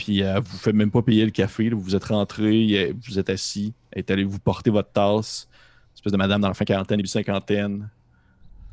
Puis 0.00 0.22
euh, 0.22 0.40
vous 0.40 0.54
ne 0.54 0.58
faites 0.58 0.74
même 0.74 0.90
pas 0.90 1.02
payer 1.02 1.26
le 1.26 1.30
café. 1.30 1.68
Vous 1.68 1.94
êtes 1.94 2.04
rentré, 2.04 2.94
vous 3.06 3.18
êtes 3.18 3.28
assis, 3.28 3.74
elle 3.92 3.98
est 3.98 4.10
allée 4.10 4.24
vous 4.24 4.38
porter 4.38 4.70
votre 4.70 4.90
tasse. 4.92 5.46
Espèce 5.94 6.12
de 6.12 6.16
madame 6.16 6.40
dans 6.40 6.48
la 6.48 6.54
fin 6.54 6.64
quarantaine, 6.64 6.96
début 6.96 7.08
cinquantaine. 7.08 7.90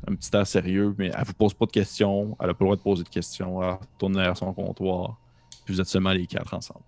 Un 0.06 0.14
petit 0.14 0.30
air 0.34 0.46
sérieux, 0.46 0.94
mais 0.96 1.10
elle 1.14 1.24
vous 1.24 1.34
pose 1.34 1.54
pas 1.54 1.66
de 1.66 1.70
questions. 1.70 2.36
Elle 2.40 2.46
n'a 2.46 2.54
pas 2.54 2.64
le 2.64 2.66
droit 2.66 2.76
de 2.76 2.82
poser 2.82 3.02
de 3.04 3.08
questions. 3.08 3.62
Elle 3.62 3.72
retourne 3.72 4.12
derrière 4.12 4.36
son 4.36 4.52
comptoir. 4.54 5.18
Puis 5.64 5.74
vous 5.74 5.80
êtes 5.80 5.88
seulement 5.88 6.12
les 6.12 6.26
quatre 6.26 6.54
ensemble. 6.54 6.84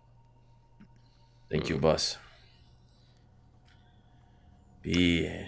Thank 1.50 1.68
you, 1.68 1.78
boss. 1.78 2.18
Puis, 4.82 5.26
euh, 5.26 5.44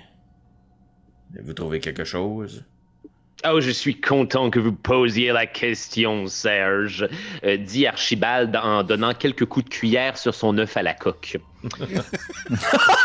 vous 1.42 1.52
trouvez 1.54 1.80
quelque 1.80 2.04
chose? 2.04 2.64
Oh, 3.44 3.60
je 3.60 3.70
suis 3.70 4.00
content 4.00 4.50
que 4.50 4.60
vous 4.60 4.72
posiez 4.72 5.32
la 5.32 5.46
question, 5.46 6.26
Serge, 6.28 7.08
euh, 7.44 7.56
dit 7.56 7.86
Archibald 7.88 8.54
en 8.54 8.84
donnant 8.84 9.14
quelques 9.14 9.46
coups 9.46 9.64
de 9.64 9.70
cuillère 9.70 10.16
sur 10.16 10.32
son 10.34 10.56
œuf 10.58 10.76
à 10.76 10.82
la 10.82 10.94
coque. 10.94 11.38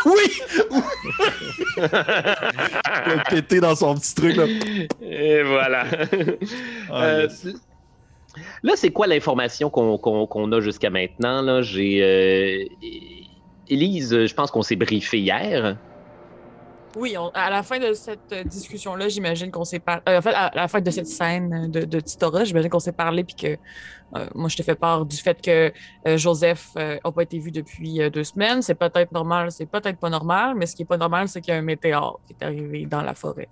oui! 0.06 0.40
Elle 1.76 1.84
a 3.18 3.24
pété 3.28 3.60
dans 3.60 3.74
son 3.74 3.94
petit 3.96 4.14
truc. 4.14 4.36
Là. 4.36 4.44
Et 5.02 5.42
voilà. 5.42 5.84
Ah, 6.90 7.04
Euh, 7.04 7.22
yes. 7.22 7.46
Là, 8.62 8.72
c'est 8.76 8.90
quoi 8.90 9.06
l'information 9.08 9.70
qu'on 9.70 10.52
a 10.52 10.60
jusqu'à 10.60 10.90
maintenant? 10.90 11.42
Là? 11.42 11.62
J'ai. 11.62 12.00
euh, 12.02 12.64
Élise, 13.70 14.26
je 14.26 14.34
pense 14.34 14.50
qu'on 14.50 14.62
s'est 14.62 14.76
briefé 14.76 15.18
hier. 15.18 15.76
Oui, 16.96 17.16
on- 17.18 17.28
à 17.34 17.50
la 17.50 17.62
fin 17.62 17.78
de 17.78 17.92
cette 17.92 18.32
euh, 18.32 18.42
discussion-là, 18.44 19.08
j'imagine 19.08 19.50
qu'on 19.50 19.64
s'est 19.64 19.78
parlé. 19.78 20.02
en 20.06 20.22
fait, 20.22 20.32
à 20.34 20.50
la 20.54 20.68
fin 20.68 20.80
de 20.80 20.90
cette 20.90 21.06
scène 21.06 21.70
de, 21.70 21.84
de 21.84 22.00
Titora, 22.00 22.44
j'imagine 22.44 22.70
qu'on 22.70 22.78
s'est 22.80 22.92
parlé, 22.92 23.24
puis 23.24 23.34
que 23.36 23.46
euh, 24.16 24.26
moi, 24.34 24.48
je 24.48 24.56
te 24.56 24.62
fais 24.62 24.74
part 24.74 25.04
du 25.04 25.16
fait 25.16 25.40
que 25.40 25.70
euh, 26.06 26.16
Joseph 26.16 26.68
n'a 26.76 26.98
pas 27.12 27.22
été 27.22 27.38
vu 27.38 27.50
depuis 27.50 28.00
euh, 28.00 28.08
deux 28.10 28.24
semaines. 28.24 28.62
C'est 28.62 28.74
peut-être 28.74 29.12
normal, 29.12 29.52
c'est 29.52 29.66
peut-être 29.66 29.98
pas 29.98 30.08
normal, 30.10 30.54
mais 30.56 30.66
ce 30.66 30.74
qui 30.74 30.82
est 30.82 30.86
pas 30.86 30.96
normal, 30.96 31.28
c'est 31.28 31.40
qu'il 31.42 31.52
y 31.52 31.56
a 31.56 31.60
un 31.60 31.62
météore 31.62 32.20
qui 32.26 32.34
est 32.40 32.44
arrivé 32.44 32.86
dans 32.86 33.02
la 33.02 33.14
forêt. 33.14 33.48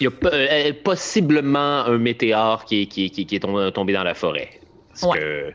Il 0.00 0.04
y 0.04 0.06
a 0.08 0.10
po- 0.10 0.26
euh, 0.32 0.72
possiblement 0.82 1.84
un 1.86 1.98
météore 1.98 2.64
qui 2.64 2.82
est, 2.82 2.86
qui 2.86 3.06
est- 3.06 3.10
qui 3.10 3.22
est- 3.22 3.24
qui 3.26 3.36
est 3.36 3.40
tom- 3.40 3.70
tombé 3.70 3.92
dans 3.92 4.02
la 4.02 4.14
forêt. 4.14 4.50
Est-ce 4.92 5.06
Ouais. 5.06 5.18
que, 5.18 5.52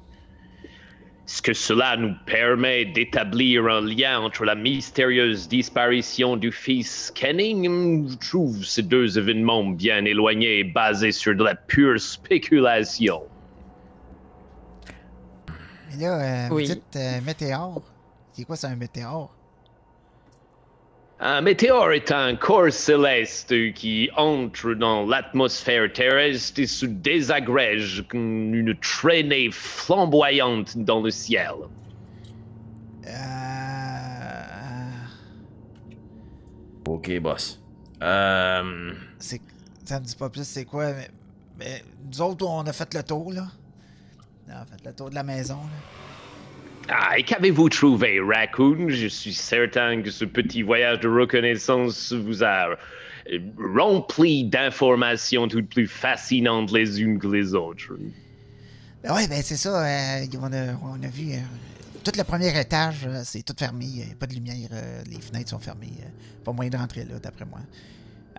est-ce 1.30 1.44
que 1.44 1.54
cela 1.54 1.96
nous 1.96 2.16
permet 2.26 2.86
d'établir 2.86 3.68
un 3.68 3.82
lien 3.82 4.20
entre 4.20 4.46
la 4.46 4.56
mystérieuse 4.56 5.48
disparition 5.48 6.36
du 6.36 6.52
fils 6.52 7.12
Kenning? 7.14 8.10
Je 8.10 8.30
trouve 8.30 8.66
ces 8.66 8.82
deux 8.82 9.16
événements 9.20 9.64
bien 9.64 10.06
éloignés 10.06 10.62
et 10.62 10.64
basés 10.64 11.12
sur 11.12 11.36
de 11.36 11.44
la 11.44 11.54
pure 11.54 12.00
spéculation. 12.02 13.22
Mais 15.92 16.04
là, 16.04 16.48
euh, 16.48 16.50
Oui. 16.52 16.66
vous 16.66 16.74
dites 16.74 16.96
euh, 16.96 17.22
météore. 17.22 17.84
C'est 18.34 18.44
quoi, 18.46 18.56
c'est 18.56 18.66
un 18.66 18.76
météore? 18.76 19.32
Un 21.22 21.42
météore 21.42 21.92
est 21.92 22.14
un 22.14 22.38
corps 22.38 22.72
céleste 22.72 23.74
qui 23.74 24.10
entre 24.16 24.74
dans 24.74 25.06
l'atmosphère 25.06 25.92
terrestre 25.92 26.62
et 26.62 26.66
se 26.66 26.86
désagrège 26.86 28.06
comme 28.08 28.54
une 28.54 28.74
traînée 28.80 29.50
flamboyante 29.52 30.78
dans 30.78 31.02
le 31.02 31.12
ciel. 31.12 31.52
Euh... 33.06 34.92
Ok, 36.88 37.20
boss. 37.20 37.62
Euh, 38.02 38.94
C'est... 39.18 39.42
Ça 39.84 40.00
me 40.00 40.06
dit 40.06 40.16
pas 40.16 40.30
plus 40.30 40.48
c'est 40.48 40.64
quoi, 40.64 40.94
mais... 40.94 41.10
mais 41.58 41.84
nous 42.10 42.22
autres, 42.22 42.48
on 42.48 42.62
a 42.62 42.72
fait 42.72 42.94
le 42.94 43.04
tour, 43.04 43.34
là. 43.34 43.48
On 44.48 44.52
a 44.54 44.66
fait 44.66 44.86
le 44.86 44.94
tour 44.94 45.10
de 45.10 45.16
la 45.16 45.24
maison, 45.24 45.58
là. 45.58 46.09
Ah, 46.92 47.20
et 47.20 47.24
qu'avez-vous 47.24 47.70
trouvé, 47.70 48.20
Raccoon? 48.20 48.90
Je 48.90 49.06
suis 49.08 49.34
certain 49.34 50.02
que 50.02 50.10
ce 50.10 50.26
petit 50.26 50.64
voyage 50.64 51.00
de 51.02 51.08
reconnaissance 51.08 52.14
vous 52.14 52.44
a 52.44 52.70
euh, 53.32 53.40
rempli 53.78 54.46
d'informations 54.46 55.48
toutes 55.48 55.70
plus 55.70 55.86
fascinantes 55.88 56.72
les 56.72 57.00
unes 57.00 57.20
que 57.20 57.28
les 57.28 57.54
autres. 57.54 57.94
Ben 59.04 59.14
ouais, 59.14 59.28
ben 59.28 59.40
c'est 59.44 59.56
ça. 59.56 59.86
euh, 59.86 60.26
on, 60.42 60.52
a, 60.52 61.08
vu... 61.08 61.34
euh, 61.34 61.38
tout 62.04 62.12
le 62.18 62.24
premier 62.24 62.60
étage, 62.60 63.06
euh, 63.06 63.22
c'est 63.24 63.44
tout 63.44 63.54
fermé. 63.56 63.86
Il 63.86 64.06
n'y 64.08 64.12
a 64.12 64.16
pas 64.16 64.26
de 64.26 64.34
lumière. 64.34 64.70
les 65.08 65.22
fenêtres 65.22 65.52
sont 65.52 65.60
fermées. 65.60 65.94
pas 66.44 66.54
moyen 66.54 66.72
de 66.72 66.78
rentrer 66.78 67.06
là, 67.06 67.20
d'après 67.22 67.46
moi. 67.46 67.60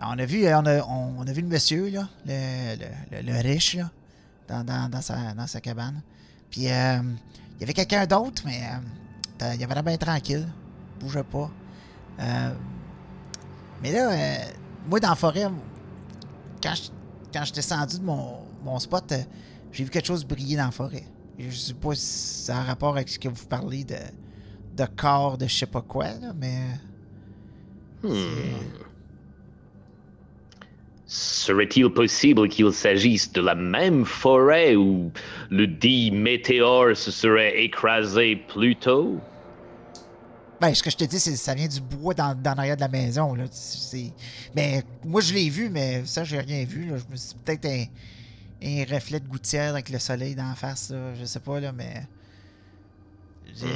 On 0.01 0.19
a 0.19 0.25
vu, 0.25 0.45
on 0.47 0.65
a, 0.65 0.81
on, 0.87 1.25
a 1.25 1.31
vu 1.31 1.41
le 1.41 1.47
monsieur, 1.47 1.89
là, 1.89 2.09
le, 2.25 3.41
riche, 3.41 3.75
là, 3.75 4.63
dans, 4.63 5.01
sa, 5.01 5.33
dans 5.35 5.47
sa 5.47 5.61
cabane. 5.61 6.01
Puis, 6.49 6.67
il 7.61 7.65
y 7.65 7.65
avait 7.65 7.73
quelqu'un 7.73 8.07
d'autre, 8.07 8.41
mais 8.43 8.59
euh, 9.43 9.53
il 9.53 9.63
avait 9.63 9.75
l'air 9.75 9.83
bien 9.83 9.97
tranquille. 9.97 10.47
Il 10.95 11.05
bougeait 11.05 11.23
pas. 11.23 11.51
Euh, 12.19 12.53
mais 13.83 13.91
là, 13.91 14.11
euh, 14.11 14.51
moi, 14.87 14.99
dans 14.99 15.09
la 15.09 15.15
forêt, 15.15 15.45
quand 16.61 16.73
je, 16.73 16.89
quand 17.31 17.45
je 17.45 17.53
descendu 17.53 17.99
de 17.99 18.03
mon, 18.03 18.39
mon 18.63 18.79
spot, 18.79 19.11
euh, 19.11 19.21
j'ai 19.71 19.83
vu 19.83 19.91
quelque 19.91 20.07
chose 20.07 20.25
briller 20.25 20.57
dans 20.57 20.65
la 20.65 20.71
forêt. 20.71 21.03
Je 21.37 21.55
sais 21.55 21.75
pas 21.75 21.93
si 21.93 22.45
ça 22.45 22.57
a 22.57 22.63
rapport 22.63 22.93
avec 22.95 23.09
ce 23.09 23.19
que 23.19 23.29
vous 23.29 23.45
parlez 23.45 23.83
de, 23.83 23.95
de 24.75 24.85
corps 24.95 25.37
de 25.37 25.45
je 25.45 25.55
sais 25.55 25.67
pas 25.67 25.83
quoi, 25.83 26.07
là, 26.19 26.33
mais. 26.35 26.65
Hmm. 28.01 28.89
Serait-il 31.13 31.89
possible 31.89 32.47
qu'il 32.47 32.71
s'agisse 32.71 33.33
de 33.33 33.41
la 33.41 33.53
même 33.53 34.05
forêt 34.05 34.77
où 34.77 35.11
le 35.49 35.67
dit 35.67 36.09
météore 36.09 36.95
se 36.95 37.11
serait 37.11 37.61
écrasé 37.61 38.37
plus 38.37 38.77
tôt? 38.77 39.19
Ben, 40.61 40.73
ce 40.73 40.81
que 40.81 40.89
je 40.89 40.95
te 40.95 41.03
dis, 41.03 41.19
c'est 41.19 41.35
ça 41.35 41.53
vient 41.53 41.67
du 41.67 41.81
bois 41.81 42.13
dans, 42.13 42.33
dans 42.33 42.53
l'arrière 42.53 42.77
de 42.77 42.81
la 42.81 42.87
maison. 42.87 43.35
Là. 43.35 43.43
Mais 44.55 44.85
moi, 45.03 45.19
je 45.19 45.33
l'ai 45.33 45.49
vu, 45.49 45.69
mais 45.69 46.05
ça, 46.05 46.23
j'ai 46.23 46.39
rien 46.39 46.63
vu. 46.63 46.85
Là. 46.85 46.95
Je 46.95 47.11
me 47.11 47.17
suis 47.17 47.35
peut-être 47.43 47.65
un, 47.65 47.83
un 48.63 48.85
reflet 48.95 49.19
de 49.19 49.27
gouttière 49.27 49.71
avec 49.71 49.89
le 49.89 49.99
soleil 49.99 50.33
d'en 50.33 50.55
face. 50.55 50.91
Là. 50.91 51.13
Je 51.19 51.25
sais 51.25 51.41
pas, 51.41 51.59
là, 51.59 51.73
mais. 51.73 52.07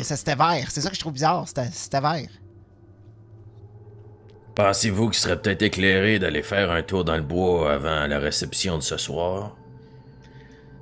Ça, 0.04 0.16
c'était 0.16 0.36
vert. 0.36 0.68
C'est 0.70 0.80
ça 0.80 0.90
que 0.90 0.96
je 0.96 1.02
trouve 1.02 1.12
bizarre. 1.12 1.46
C'était 1.50 2.00
vert. 2.00 2.30
Pensez-vous 4.56 5.10
qu'il 5.10 5.20
serait 5.20 5.42
peut-être 5.42 5.64
éclairé 5.64 6.18
d'aller 6.18 6.42
faire 6.42 6.72
un 6.72 6.82
tour 6.82 7.04
dans 7.04 7.18
le 7.18 7.22
bois 7.22 7.74
avant 7.74 8.08
la 8.08 8.20
réception 8.20 8.78
de 8.78 8.84
ce 8.84 8.96
soir? 8.96 9.54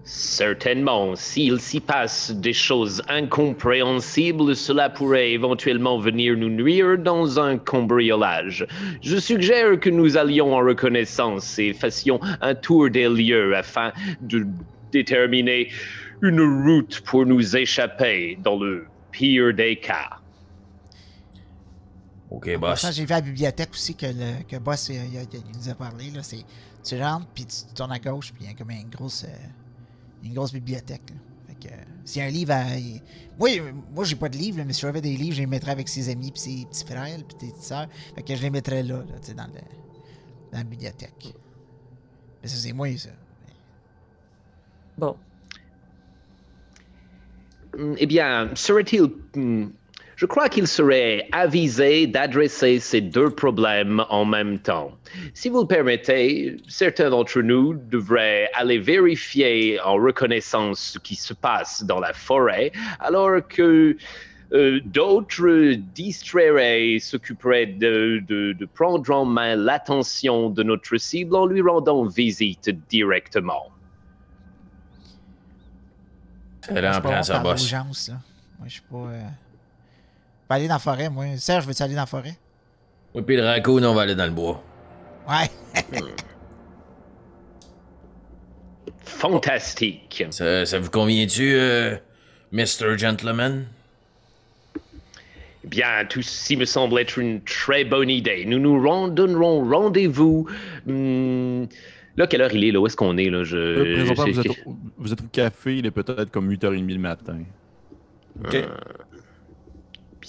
Certainement, 0.03 1.15
s'il 1.15 1.59
s'y 1.59 1.79
passe 1.79 2.31
des 2.31 2.53
choses 2.53 3.01
incompréhensibles, 3.07 4.55
cela 4.55 4.91
pourrait 4.91 5.31
éventuellement 5.31 5.97
venir 5.97 6.37
nous 6.37 6.49
nuire 6.49 6.99
dans 6.99 7.39
un 7.39 7.57
cambriolage. 7.57 8.67
Je 9.01 9.17
suggère 9.17 9.79
que 9.79 9.89
nous 9.89 10.17
allions 10.17 10.53
en 10.53 10.59
reconnaissance 10.59 11.57
et 11.57 11.73
fassions 11.73 12.19
un 12.41 12.53
tour 12.53 12.91
des 12.91 13.09
lieux 13.09 13.55
afin 13.55 13.91
de 14.21 14.45
déterminer 14.91 15.69
une 16.21 16.41
route 16.63 17.01
pour 17.01 17.25
nous 17.25 17.57
échapper 17.57 18.37
dans 18.43 18.59
le 18.59 18.85
pire 19.11 19.51
des 19.51 19.77
cas. 19.77 20.22
Ok, 22.33 22.47
En 22.55 22.59
boss. 22.59 22.81
passant, 22.81 22.91
j'ai 22.91 23.05
vu 23.05 23.11
à 23.13 23.17
la 23.17 23.21
bibliothèque 23.21 23.69
aussi 23.71 23.95
que 23.95 24.07
le 24.07 24.43
que 24.43 24.57
Boss 24.57 24.89
il, 24.89 24.95
il- 24.95 25.27
il 25.33 25.57
nous 25.57 25.69
a 25.69 25.75
parlé. 25.75 26.09
Là, 26.11 26.23
c'est, 26.23 26.43
tu 26.83 26.99
rentres, 27.01 27.27
puis 27.33 27.45
tu 27.45 27.73
tournes 27.75 27.91
à 27.91 27.99
gauche, 27.99 28.33
puis 28.33 28.43
il 28.45 28.47
y 28.49 28.49
a 28.51 28.55
comme 28.55 28.71
une 28.71 28.89
grosse, 28.89 29.23
euh, 29.25 29.47
une 30.23 30.33
grosse 30.33 30.51
bibliothèque. 30.51 31.11
là. 31.11 31.15
Fait 31.47 31.67
que, 31.69 31.73
euh, 31.73 31.77
s'il 32.03 32.21
y 32.21 32.25
a 32.25 32.27
un 32.27 32.31
livre 32.31 32.51
à. 32.53 32.75
il- 32.75 33.01
Moi, 33.39 33.49
euh, 33.59 33.71
moi 33.93 34.03
j'ai 34.03 34.15
pas 34.15 34.29
de 34.29 34.37
livre, 34.37 34.57
là, 34.57 34.65
mais 34.65 34.73
si 34.73 34.81
j'avais 34.81 34.99
des 35.01 35.15
livres, 35.15 35.35
je 35.35 35.41
les 35.41 35.47
mettrais 35.47 35.71
avec 35.71 35.87
ses 35.87 36.09
amis, 36.09 36.31
puis 36.31 36.41
ses 36.41 36.65
petits 36.65 36.85
frères, 36.85 37.17
puis 37.17 37.37
ses 37.39 37.47
petites 37.51 37.63
sœurs. 37.63 37.87
Fait 38.15 38.23
que 38.23 38.35
je 38.35 38.41
les 38.41 38.49
mettrais 38.49 38.81
là, 38.83 38.97
là 38.97 39.19
tu 39.21 39.27
sais, 39.27 39.33
dans, 39.35 39.45
le, 39.47 39.61
dans 40.51 40.57
la 40.57 40.63
bibliothèque. 40.63 41.33
Mais 42.41 42.47
ça, 42.49 42.55
c'est 42.57 42.73
moi, 42.73 42.87
ça. 42.97 43.09
Bon. 44.97 45.15
Hmm, 47.77 47.93
Eh 47.97 48.05
bien, 48.07 48.49
serait-il... 48.55 49.01
Je 50.23 50.27
crois 50.27 50.47
qu'il 50.47 50.67
serait 50.67 51.27
avisé 51.33 52.07
d'adresser 52.07 52.79
ces 52.79 53.01
deux 53.01 53.29
problèmes 53.29 54.05
en 54.09 54.23
même 54.23 54.57
temps. 54.57 54.93
Si 55.33 55.49
vous 55.49 55.59
le 55.63 55.67
permettez, 55.67 56.55
certains 56.65 57.09
d'entre 57.09 57.41
nous 57.41 57.73
devraient 57.73 58.49
aller 58.53 58.77
vérifier 58.79 59.81
en 59.81 59.95
reconnaissance 59.95 60.79
ce 60.93 60.99
qui 60.99 61.15
se 61.15 61.33
passe 61.33 61.83
dans 61.83 61.99
la 61.99 62.13
forêt, 62.13 62.71
alors 63.01 63.45
que 63.45 63.97
euh, 64.53 64.79
d'autres 64.85 65.73
distrairaient 65.93 66.91
et 66.91 66.99
s'occuperaient 66.99 67.65
de, 67.65 68.23
de- 68.25 68.53
de 68.53 68.65
prendre 68.65 69.13
en 69.13 69.25
main 69.25 69.57
l'attention 69.57 70.49
de 70.49 70.63
notre 70.63 70.95
cible 70.95 71.35
en 71.35 71.47
lui 71.47 71.59
rendant 71.59 72.05
visite 72.05 72.69
directement. 72.87 73.63
Elle 76.69 76.87
en 76.87 77.01
prend 77.01 77.23
sa 77.23 77.33
bosse. 77.43 77.63
Moi, 78.59 78.67
je 78.69 78.71
suis 78.75 78.81
pas. 78.89 78.95
euh, 78.95 79.21
Je 80.43 80.47
peux 80.49 80.55
aller 80.55 80.67
dans 80.67 80.75
la 80.75 80.79
forêt, 80.79 81.09
moi. 81.09 81.25
Serge, 81.37 81.65
veux-tu 81.65 81.81
aller 81.81 81.95
dans 81.95 82.01
la 82.01 82.05
forêt? 82.05 82.37
Oui, 83.15 83.21
puis 83.21 83.37
le 83.37 83.43
raccoon, 83.45 83.83
on 83.83 83.93
va 83.93 84.01
aller 84.01 84.15
dans 84.15 84.25
le 84.25 84.31
bois. 84.31 84.61
Ouais. 85.27 85.49
Fantastique. 89.05 90.25
Ça, 90.31 90.65
ça 90.65 90.79
vous 90.79 90.89
convient-tu, 90.89 91.53
euh, 91.55 91.95
Mr. 92.51 92.97
Gentleman? 92.97 93.65
Eh 95.63 95.67
Bien, 95.67 96.05
tout 96.09 96.21
ceci 96.21 96.57
me 96.57 96.65
semble 96.65 96.99
être 96.99 97.17
une 97.17 97.41
très 97.41 97.85
bonne 97.85 98.09
idée. 98.09 98.43
Nous 98.45 98.59
nous 98.59 99.09
donnerons 99.11 99.69
rendez-vous. 99.69 100.47
hmm, 100.85 101.63
là, 102.17 102.27
quelle 102.27 102.41
heure 102.41 102.53
il 102.53 102.65
est, 102.65 102.71
là? 102.71 102.81
Où 102.81 102.87
est-ce 102.87 102.97
qu'on 102.97 103.17
est, 103.17 103.29
là? 103.29 103.43
Je... 103.45 103.57
Euh, 103.57 104.05
je- 104.05 104.13
vous, 104.13 104.39
êtes 104.41 104.49
au, 104.65 104.75
vous 104.97 105.13
êtes 105.13 105.21
au 105.21 105.27
café, 105.31 105.77
il 105.77 105.85
est 105.85 105.91
peut-être 105.91 106.29
comme 106.31 106.51
8h30 106.51 106.91
le 106.91 106.99
matin. 106.99 107.39
Ok. 108.43 108.57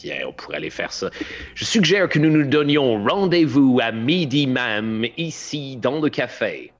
Bien, 0.02 0.26
on 0.26 0.32
pourrait 0.32 0.56
aller 0.56 0.70
faire 0.70 0.92
ça. 0.92 1.08
Je 1.54 1.64
suggère 1.64 2.08
que 2.08 2.18
nous 2.18 2.30
nous 2.30 2.44
donnions 2.44 3.02
rendez-vous 3.04 3.78
à 3.80 3.92
midi 3.92 4.46
même, 4.48 5.06
ici, 5.16 5.76
dans 5.76 6.00
le 6.00 6.10
café. 6.10 6.72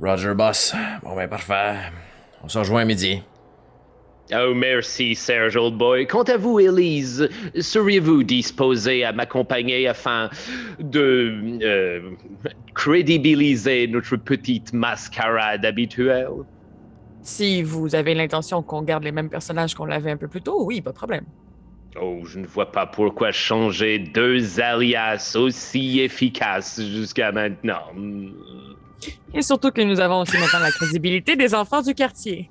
Roger, 0.00 0.34
boss. 0.34 0.74
Bon, 1.02 1.14
ben, 1.14 1.28
parfait. 1.28 1.76
On 2.42 2.48
se 2.48 2.58
rejoint 2.58 2.82
à 2.82 2.84
midi. 2.84 3.22
Oh, 4.32 4.52
merci, 4.54 5.14
Serge 5.14 5.56
Old 5.56 5.76
Boy. 5.76 6.06
Quant 6.06 6.22
à 6.24 6.36
vous, 6.36 6.58
Elise, 6.58 7.28
seriez-vous 7.58 8.24
disposé 8.24 9.04
à 9.04 9.12
m'accompagner 9.12 9.86
afin 9.86 10.30
de 10.80 11.58
euh, 11.62 12.00
crédibiliser 12.74 13.86
notre 13.86 14.16
petite 14.16 14.72
mascarade 14.72 15.64
habituelle? 15.64 16.30
Si 17.24 17.62
vous 17.62 17.94
avez 17.94 18.14
l'intention 18.14 18.62
qu'on 18.62 18.82
garde 18.82 19.02
les 19.02 19.10
mêmes 19.10 19.30
personnages 19.30 19.74
qu'on 19.74 19.86
l'avait 19.86 20.10
un 20.10 20.18
peu 20.18 20.28
plus 20.28 20.42
tôt, 20.42 20.62
oui, 20.64 20.82
pas 20.82 20.90
de 20.90 20.96
problème. 20.96 21.24
Oh, 22.00 22.20
je 22.24 22.38
ne 22.38 22.46
vois 22.46 22.70
pas 22.70 22.86
pourquoi 22.86 23.32
changer 23.32 23.98
deux 23.98 24.60
alias 24.60 25.34
aussi 25.34 26.00
efficaces 26.00 26.82
jusqu'à 26.82 27.32
maintenant. 27.32 27.92
Et 29.32 29.40
surtout 29.40 29.70
que 29.70 29.80
nous 29.80 30.00
avons 30.00 30.20
aussi 30.20 30.36
maintenant 30.36 30.58
la 30.58 30.70
crédibilité 30.70 31.34
des 31.34 31.54
enfants 31.54 31.80
du 31.80 31.94
quartier. 31.94 32.50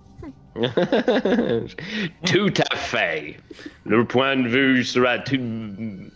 tout 0.55 2.53
à 2.71 2.75
fait. 2.75 3.37
Leur 3.85 4.07
point 4.07 4.37
de 4.37 4.47
vue 4.47 4.83
sera 4.83 5.19
tout 5.19 5.39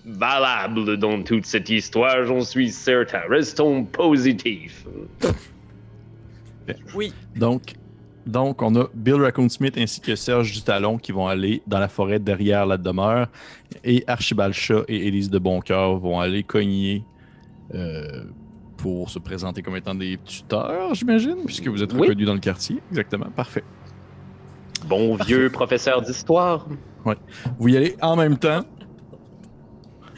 valable 0.06 0.98
dans 0.98 1.22
toute 1.22 1.46
cette 1.46 1.70
histoire, 1.70 2.26
j'en 2.26 2.42
suis 2.42 2.72
certain. 2.72 3.22
Restons 3.30 3.84
positifs. 3.84 4.84
Oui. 6.96 7.14
Donc, 7.36 7.74
donc, 8.28 8.62
on 8.62 8.76
a 8.76 8.88
Bill 8.94 9.16
Raccoon 9.22 9.49
Smith 9.49 9.76
ainsi 9.78 10.02
que 10.02 10.16
Serge 10.16 10.52
Dutalon 10.54 10.98
qui 10.98 11.12
vont 11.12 11.28
aller 11.28 11.62
dans 11.68 11.80
la 11.80 11.88
forêt 11.88 12.20
derrière 12.20 12.66
la 12.66 12.78
demeure. 12.78 13.28
Et 13.84 14.04
Archibald 14.08 14.54
Chat 14.54 14.84
et 14.88 15.08
Élise 15.08 15.30
de 15.30 15.40
Boncoeur 15.40 15.98
vont 15.98 16.20
aller 16.20 16.44
cogner 16.44 17.04
euh, 17.74 18.24
pour 18.78 19.10
se 19.10 19.20
présenter 19.20 19.62
comme 19.62 19.76
étant 19.76 19.95
des 19.95 20.18
tuteurs, 20.24 20.94
j'imagine, 20.94 21.38
puisque 21.45 21.68
vous 21.68 21.82
êtes 21.82 21.94
Oui. 21.94 22.02
reconnus 22.02 22.26
dans 22.28 22.34
le 22.34 22.40
quartier. 22.40 22.80
Exactement, 22.91 23.28
parfait. 23.36 23.64
Bon 24.88 25.16
vieux 25.16 25.49
professeur 25.49 26.02
d'histoire. 26.02 26.68
Vous 27.58 27.68
y 27.70 27.78
allez 27.78 27.95
en 28.02 28.16
même 28.16 28.38
temps. 28.38 28.62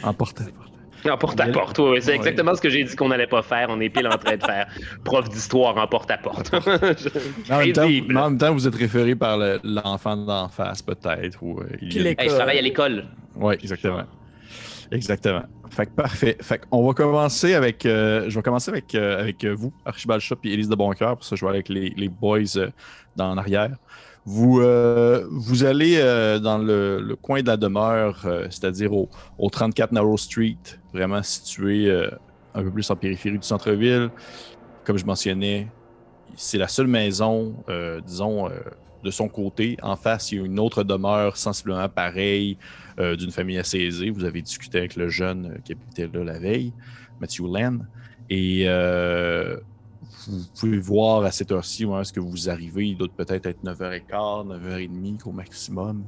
En 0.03 0.13
En 1.09 1.17
porte-à-porte, 1.17 1.77
oui, 1.79 1.97
c'est 2.01 2.11
Ouais. 2.11 2.15
exactement 2.17 2.55
ce 2.55 2.61
que 2.61 2.69
j'ai 2.69 2.83
dit 2.83 2.95
qu'on 2.95 3.09
n'allait 3.09 3.27
pas 3.27 3.41
faire. 3.41 3.67
On 3.69 3.79
est 3.79 3.89
pile 3.89 4.07
en 4.07 4.17
train 4.17 4.35
de 4.37 4.43
faire 4.43 4.67
prof 5.03 5.29
d'histoire 5.29 5.77
en 5.77 5.87
porte-à-porte. 5.87 6.51
En, 6.53 6.59
même 6.59 6.93
temps, 7.73 7.81
Crédible. 7.83 8.13
mais 8.13 8.19
en 8.19 8.29
même 8.31 8.37
temps, 8.39 8.53
vous 8.53 8.67
êtes 8.67 8.75
référé 8.75 9.15
par 9.15 9.37
le- 9.37 9.59
l'enfant 9.63 10.17
d'en 10.17 10.49
face, 10.49 10.81
peut-être. 10.81 11.41
Ou, 11.41 11.59
euh, 11.61 11.65
il 11.81 12.05
Hey, 12.07 12.15
je 12.21 12.35
travaille 12.35 12.57
à 12.59 12.61
l'école. 12.61 13.05
Oui, 13.35 13.55
exactement. 13.61 14.03
Exactement. 14.91 15.43
Fait 15.69 15.85
que 15.85 15.91
parfait. 15.91 16.35
Fait 16.41 16.59
qu'on 16.59 16.85
va 16.87 16.93
commencer 16.93 17.53
avec. 17.53 17.85
euh, 17.85 18.25
je 18.27 18.35
vais 18.35 18.41
commencer 18.41 18.71
avec, 18.71 18.95
euh, 18.95 19.19
avec 19.21 19.45
vous, 19.45 19.71
Archibald 19.85 20.19
Shop 20.21 20.37
et 20.43 20.53
Élise 20.53 20.67
de 20.67 20.75
Boncoeur. 20.75 21.15
Pour 21.15 21.23
ça, 21.23 21.35
je 21.35 21.45
vais 21.45 21.49
aller 21.49 21.57
avec 21.59 21.69
les, 21.69 21.93
les 21.95 22.09
boys 22.09 22.39
euh, 22.57 22.69
dans 23.15 23.35
l'arrière. 23.35 23.69
Vous, 24.25 24.59
euh, 24.59 25.25
vous 25.31 25.63
allez 25.63 25.97
euh, 25.97 26.39
dans 26.39 26.57
le, 26.57 27.15
coin 27.21 27.41
de 27.41 27.47
la 27.47 27.57
demeure, 27.57 28.21
euh, 28.25 28.45
c'est-à-dire 28.49 28.93
au, 28.93 29.09
au 29.37 29.49
34 29.49 29.91
Narrow 29.91 30.17
Street, 30.17 30.57
vraiment 30.93 31.23
situé 31.23 31.91
un 32.53 32.63
peu 32.63 32.71
plus 32.71 32.89
en 32.91 32.95
périphérie 32.95 33.37
du 33.37 33.47
centre-ville. 33.47 34.09
Comme 34.83 34.97
je 34.97 35.05
mentionnais, 35.05 35.67
c'est 36.35 36.57
la 36.57 36.67
seule 36.67 36.87
maison, 36.87 37.55
disons, 38.05 38.49
de 39.03 39.11
son 39.11 39.27
côté. 39.27 39.77
En 39.81 39.95
face, 39.95 40.31
il 40.31 40.39
y 40.39 40.41
a 40.41 40.45
une 40.45 40.59
autre 40.59 40.83
demeure 40.83 41.37
sensiblement 41.37 41.87
pareille 41.89 42.57
d'une 42.97 43.31
famille 43.31 43.57
assez 43.57 43.79
aisée. 43.79 44.09
Vous 44.09 44.25
avez 44.25 44.41
discuté 44.41 44.79
avec 44.79 44.95
le 44.95 45.09
jeune 45.09 45.59
qui 45.63 45.73
habitait 45.73 46.09
là 46.11 46.23
la 46.23 46.39
veille, 46.39 46.73
Matthew 47.19 47.45
Len. 47.53 47.87
Et 48.29 48.65
vous 50.27 50.43
pouvez 50.59 50.79
voir 50.79 51.23
à 51.23 51.31
cette 51.31 51.51
heure-ci 51.51 51.83
est-ce 51.83 52.13
que 52.13 52.19
vous 52.19 52.49
arrivez? 52.49 52.87
Il 52.87 52.97
doit 52.97 53.07
peut-être 53.15 53.45
être 53.45 53.63
9h15, 53.63 54.47
9h30 54.47 55.27
au 55.27 55.31
maximum. 55.31 56.03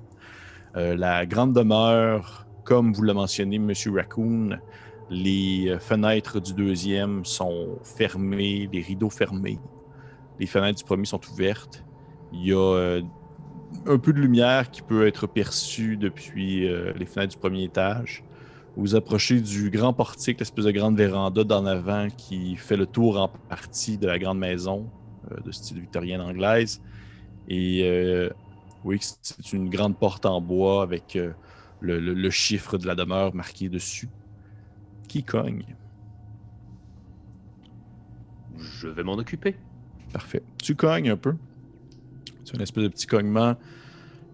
Euh, 0.75 0.95
la 0.95 1.25
grande 1.25 1.53
demeure, 1.53 2.45
comme 2.63 2.93
vous 2.93 3.03
l'a 3.03 3.13
mentionné, 3.13 3.57
M. 3.57 3.71
Raccoon, 3.93 4.57
les 5.09 5.69
euh, 5.69 5.79
fenêtres 5.79 6.39
du 6.39 6.53
deuxième 6.53 7.25
sont 7.25 7.79
fermées, 7.83 8.69
les 8.71 8.81
rideaux 8.81 9.09
fermés. 9.09 9.59
Les 10.39 10.45
fenêtres 10.45 10.79
du 10.79 10.85
premier 10.85 11.05
sont 11.05 11.21
ouvertes. 11.31 11.83
Il 12.33 12.45
y 12.45 12.53
a 12.53 12.57
euh, 12.57 13.01
un 13.85 13.97
peu 13.97 14.13
de 14.13 14.19
lumière 14.19 14.71
qui 14.71 14.81
peut 14.81 15.07
être 15.07 15.27
perçue 15.27 15.97
depuis 15.97 16.67
les 16.67 17.05
fenêtres 17.05 17.33
du 17.33 17.39
premier 17.39 17.63
étage. 17.63 18.23
Vous 18.77 18.95
approchez 18.95 19.41
du 19.41 19.69
grand 19.69 19.93
portique, 19.93 20.39
l'espèce 20.39 20.65
de 20.65 20.71
grande 20.71 20.97
véranda 20.97 21.43
d'en 21.43 21.65
avant 21.65 22.07
qui 22.09 22.55
fait 22.55 22.77
le 22.77 22.85
tour 22.85 23.19
en 23.19 23.27
partie 23.27 23.97
de 23.97 24.07
la 24.07 24.17
grande 24.17 24.39
maison 24.39 24.89
euh, 25.31 25.39
de 25.41 25.51
style 25.51 25.79
victorienne 25.79 26.21
anglaise. 26.21 26.81
Et 27.49 27.81
euh, 27.83 28.29
oui, 28.83 28.99
c'est 29.01 29.53
une 29.53 29.69
grande 29.69 29.97
porte 29.97 30.25
en 30.25 30.39
bois 30.41 30.83
avec 30.83 31.15
euh, 31.15 31.33
le, 31.81 31.99
le- 31.99 32.13
le 32.13 32.29
chiffre 32.29 32.77
de 32.77 32.87
la 32.87 32.95
demeure 32.95 33.35
marqué 33.35 33.67
dessus 33.69 34.09
qui 35.07 35.23
cogne? 35.23 35.75
Je 38.57 38.87
vais 38.87 39.03
m'en 39.03 39.13
occuper. 39.13 39.55
Parfait. 40.13 40.43
Tu 40.61 40.75
cognes 40.75 41.09
un 41.09 41.17
peu. 41.17 41.35
C'est 42.45 42.55
une 42.55 42.61
espèce 42.61 42.83
de 42.83 42.89
petit 42.89 43.07
cognement. 43.07 43.55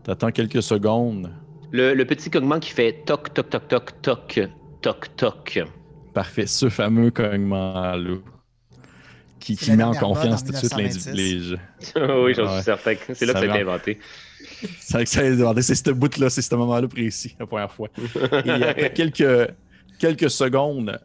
T'attends 0.03 0.31
quelques 0.31 0.61
secondes. 0.61 1.31
Le, 1.72 1.94
le 1.94 2.06
petit 2.06 2.30
cognement 2.30 2.60
qui 2.60 2.72
fait 2.72 3.03
toc, 3.06 3.34
toc, 3.34 3.49
toc, 3.49 3.68
toc, 3.68 4.02
toc, 4.02 4.39
toc, 4.81 5.15
toc. 5.15 5.60
Parfait. 6.14 6.48
Ce 6.48 6.69
fameux 6.69 7.11
cognement-là. 7.11 8.15
Qui, 9.39 9.56
qui 9.56 9.72
met 9.72 9.84
en 9.84 9.94
confiance 9.94 10.44
tout 10.44 10.52
de 10.52 10.57
suite 10.57 10.76
1926. 10.76 11.07
l'individu. 11.15 11.56
oui, 12.23 12.34
j'en 12.34 12.44
Ouais. 12.48 12.53
suis 12.56 12.64
certain. 12.64 12.95
que 12.95 13.14
C'est 13.14 13.26
là 13.26 13.34
que 13.34 13.39
Ça 13.39 13.45
a 13.45 13.48
été 13.49 13.61
inventé. 13.61 13.99
C'est 14.80 14.94
vrai 14.94 15.03
que 15.06 15.10
ça 15.10 15.19
a 15.22 15.30
demandé, 15.30 15.61
c'est 15.61 15.76
ce 15.76 15.91
bout-là, 15.91 16.30
c'est 16.30 16.41
ce 16.41 16.56
moment-là 16.56 16.88
précis, 16.88 17.35
la 17.39 17.45
première 17.45 17.72
fois. 17.72 17.89
Et 18.44 18.49
après 18.49 18.91
quelques, 18.95 19.52
quelques 19.99 20.30
secondes, 20.31 20.99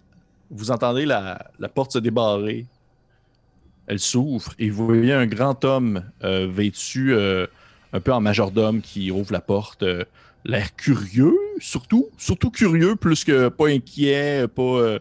vous 0.50 0.70
entendez 0.70 1.04
la, 1.06 1.50
la 1.58 1.68
porte 1.68 1.92
se 1.92 1.98
débarrer. 1.98 2.66
Elle 3.86 3.98
s'ouvre 3.98 4.52
et 4.58 4.70
vous 4.70 4.86
voyez 4.86 5.12
un 5.12 5.26
grand 5.26 5.64
homme 5.64 6.02
euh, 6.24 6.46
vêtu 6.50 7.12
euh, 7.14 7.46
un 7.92 8.00
peu 8.00 8.12
en 8.12 8.20
majordome 8.20 8.80
qui 8.80 9.10
ouvre 9.10 9.32
la 9.32 9.40
porte. 9.40 9.82
euh, 9.82 10.04
L'air 10.44 10.74
curieux, 10.74 11.38
surtout. 11.58 12.08
Surtout 12.16 12.50
curieux, 12.50 12.96
plus 12.96 13.24
que 13.24 13.48
pas 13.48 13.68
inquiet, 13.68 14.48
pas, 14.48 14.62
euh, 14.62 14.98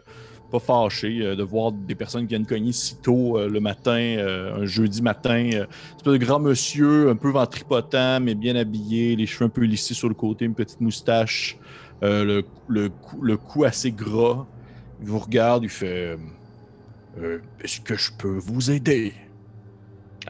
pas 0.52 0.60
fâché 0.60 1.18
euh, 1.20 1.34
de 1.34 1.42
voir 1.42 1.72
des 1.72 1.96
personnes 1.96 2.22
qui 2.22 2.28
viennent 2.28 2.46
cogner 2.46 2.70
si 2.70 2.96
tôt 2.96 3.38
euh, 3.38 3.48
le 3.48 3.58
matin, 3.58 3.94
un 3.96 4.64
jeudi 4.66 5.02
matin. 5.02 5.48
espèce 5.48 5.66
de 6.04 6.16
grand 6.16 6.38
monsieur, 6.38 7.10
un 7.10 7.16
peu 7.16 7.30
ventripotent, 7.30 8.20
mais 8.20 8.36
bien 8.36 8.54
habillé, 8.54 9.16
les 9.16 9.26
cheveux 9.26 9.46
un 9.46 9.48
peu 9.48 9.62
lissés 9.62 9.94
sur 9.94 10.08
le 10.08 10.14
côté, 10.14 10.44
une 10.44 10.54
petite 10.54 10.80
moustache, 10.80 11.58
le, 12.02 12.42
le, 12.68 12.88
cou, 12.88 13.22
le 13.22 13.36
cou 13.36 13.64
assez 13.64 13.90
gras. 13.90 14.46
Il 15.00 15.08
vous 15.08 15.18
regarde, 15.18 15.64
il 15.64 15.70
fait 15.70 16.16
Est-ce 17.60 17.80
que 17.80 17.96
je 17.96 18.12
peux 18.16 18.38
vous 18.38 18.70
aider? 18.70 19.12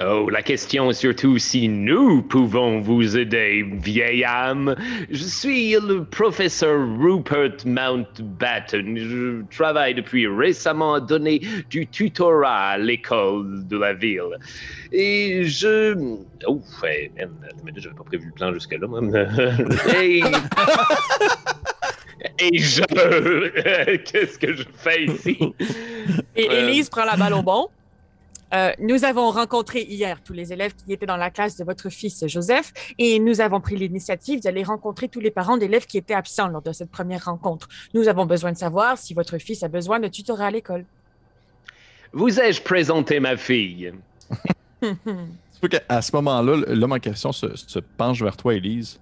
Oh, 0.01 0.31
la 0.31 0.40
question 0.40 0.90
est 0.90 0.94
surtout 0.94 1.36
si 1.36 1.69
nous 1.69 2.23
pouvons 2.23 2.81
vous 2.81 3.19
aider, 3.19 3.62
vieille 3.73 4.24
âme. 4.24 4.74
Je 5.10 5.23
suis 5.23 5.73
le 5.73 6.05
professeur 6.05 6.81
Rupert 6.98 7.66
Mountbatten. 7.66 8.97
Je 8.97 9.43
travaille 9.55 9.94
depuis 9.94 10.27
récemment 10.27 10.94
à 10.94 11.01
donner 11.01 11.43
du 11.69 11.86
tutorat 11.86 12.70
à 12.70 12.78
l'école 12.78 13.66
de 13.69 13.77
la 13.77 13.93
ville. 13.93 14.39
Et 14.93 15.44
je... 15.44 15.94
Oh, 16.47 16.62
ouais, 16.82 17.10
mais 17.62 17.73
j'avais 17.77 17.94
pas 17.94 18.05
prévu 18.05 18.27
le 18.27 18.32
plan 18.32 18.55
jusque-là, 18.55 18.86
moi. 18.86 19.01
Et... 20.02 20.23
Et 22.39 22.59
je... 22.59 22.82
Qu'est-ce 24.10 24.39
que 24.39 24.55
je 24.55 24.64
fais 24.74 25.05
ici? 25.05 25.39
Et 26.35 26.48
Euh. 26.48 26.69
Élise 26.69 26.89
prend 26.89 27.05
la 27.05 27.16
balle 27.16 27.35
au 27.35 27.43
bon. 27.43 27.69
Euh, 28.54 28.72
nous 28.78 29.04
avons 29.04 29.30
rencontré 29.30 29.82
hier 29.82 30.22
tous 30.22 30.34
les 30.34 30.52
élèves 30.52 30.74
qui 30.74 30.92
étaient 30.92 31.06
dans 31.06 31.16
la 31.16 31.30
classe 31.30 31.56
de 31.56 31.64
votre 31.64 31.88
fils 31.88 32.22
Joseph 32.26 32.72
et 32.98 33.18
nous 33.18 33.40
avons 33.40 33.60
pris 33.62 33.76
l'initiative 33.76 34.40
d'aller 34.40 34.62
rencontrer 34.62 35.08
tous 35.08 35.20
les 35.20 35.30
parents 35.30 35.56
d'élèves 35.56 35.86
qui 35.86 35.96
étaient 35.96 36.12
absents 36.14 36.48
lors 36.48 36.60
de 36.62 36.72
cette 36.72 36.90
première 36.90 37.24
rencontre. 37.24 37.68
Nous 37.94 38.08
avons 38.08 38.26
besoin 38.26 38.52
de 38.52 38.58
savoir 38.58 38.98
si 38.98 39.14
votre 39.14 39.38
fils 39.38 39.62
a 39.62 39.68
besoin 39.68 40.00
de 40.00 40.08
tutorat 40.08 40.46
à 40.46 40.50
l'école. 40.50 40.84
Vous 42.12 42.38
ai-je 42.40 42.60
présenté 42.62 43.20
ma 43.20 43.38
fille? 43.38 43.92
C'est 44.82 45.60
pas 45.62 45.68
qu'à- 45.68 45.82
à 45.88 46.02
ce 46.02 46.14
moment-là, 46.16 46.56
l'homme 46.74 46.92
en 46.92 46.98
question 46.98 47.32
se, 47.32 47.56
se 47.56 47.78
penche 47.78 48.20
vers 48.22 48.36
toi, 48.36 48.54
Élise, 48.54 49.00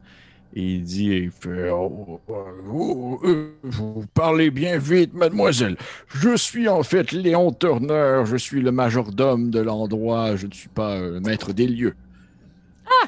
et 0.54 0.62
il 0.62 0.82
dit 0.82 1.06
il 1.06 1.30
fait, 1.30 1.70
Oh, 1.70 2.20
euh, 2.28 2.32
vous, 2.64 3.20
euh, 3.24 3.52
vous 3.62 4.04
parlez 4.14 4.50
bien 4.50 4.78
vite, 4.78 5.14
mademoiselle. 5.14 5.76
Je 6.08 6.36
suis 6.36 6.68
en 6.68 6.82
fait 6.82 7.12
Léon 7.12 7.52
Turner, 7.52 8.22
je 8.24 8.36
suis 8.36 8.60
le 8.60 8.72
majordome 8.72 9.50
de 9.50 9.60
l'endroit, 9.60 10.36
je 10.36 10.46
ne 10.46 10.52
suis 10.52 10.68
pas 10.68 10.96
euh, 10.96 11.20
maître 11.20 11.52
des 11.52 11.66
lieux. 11.66 11.94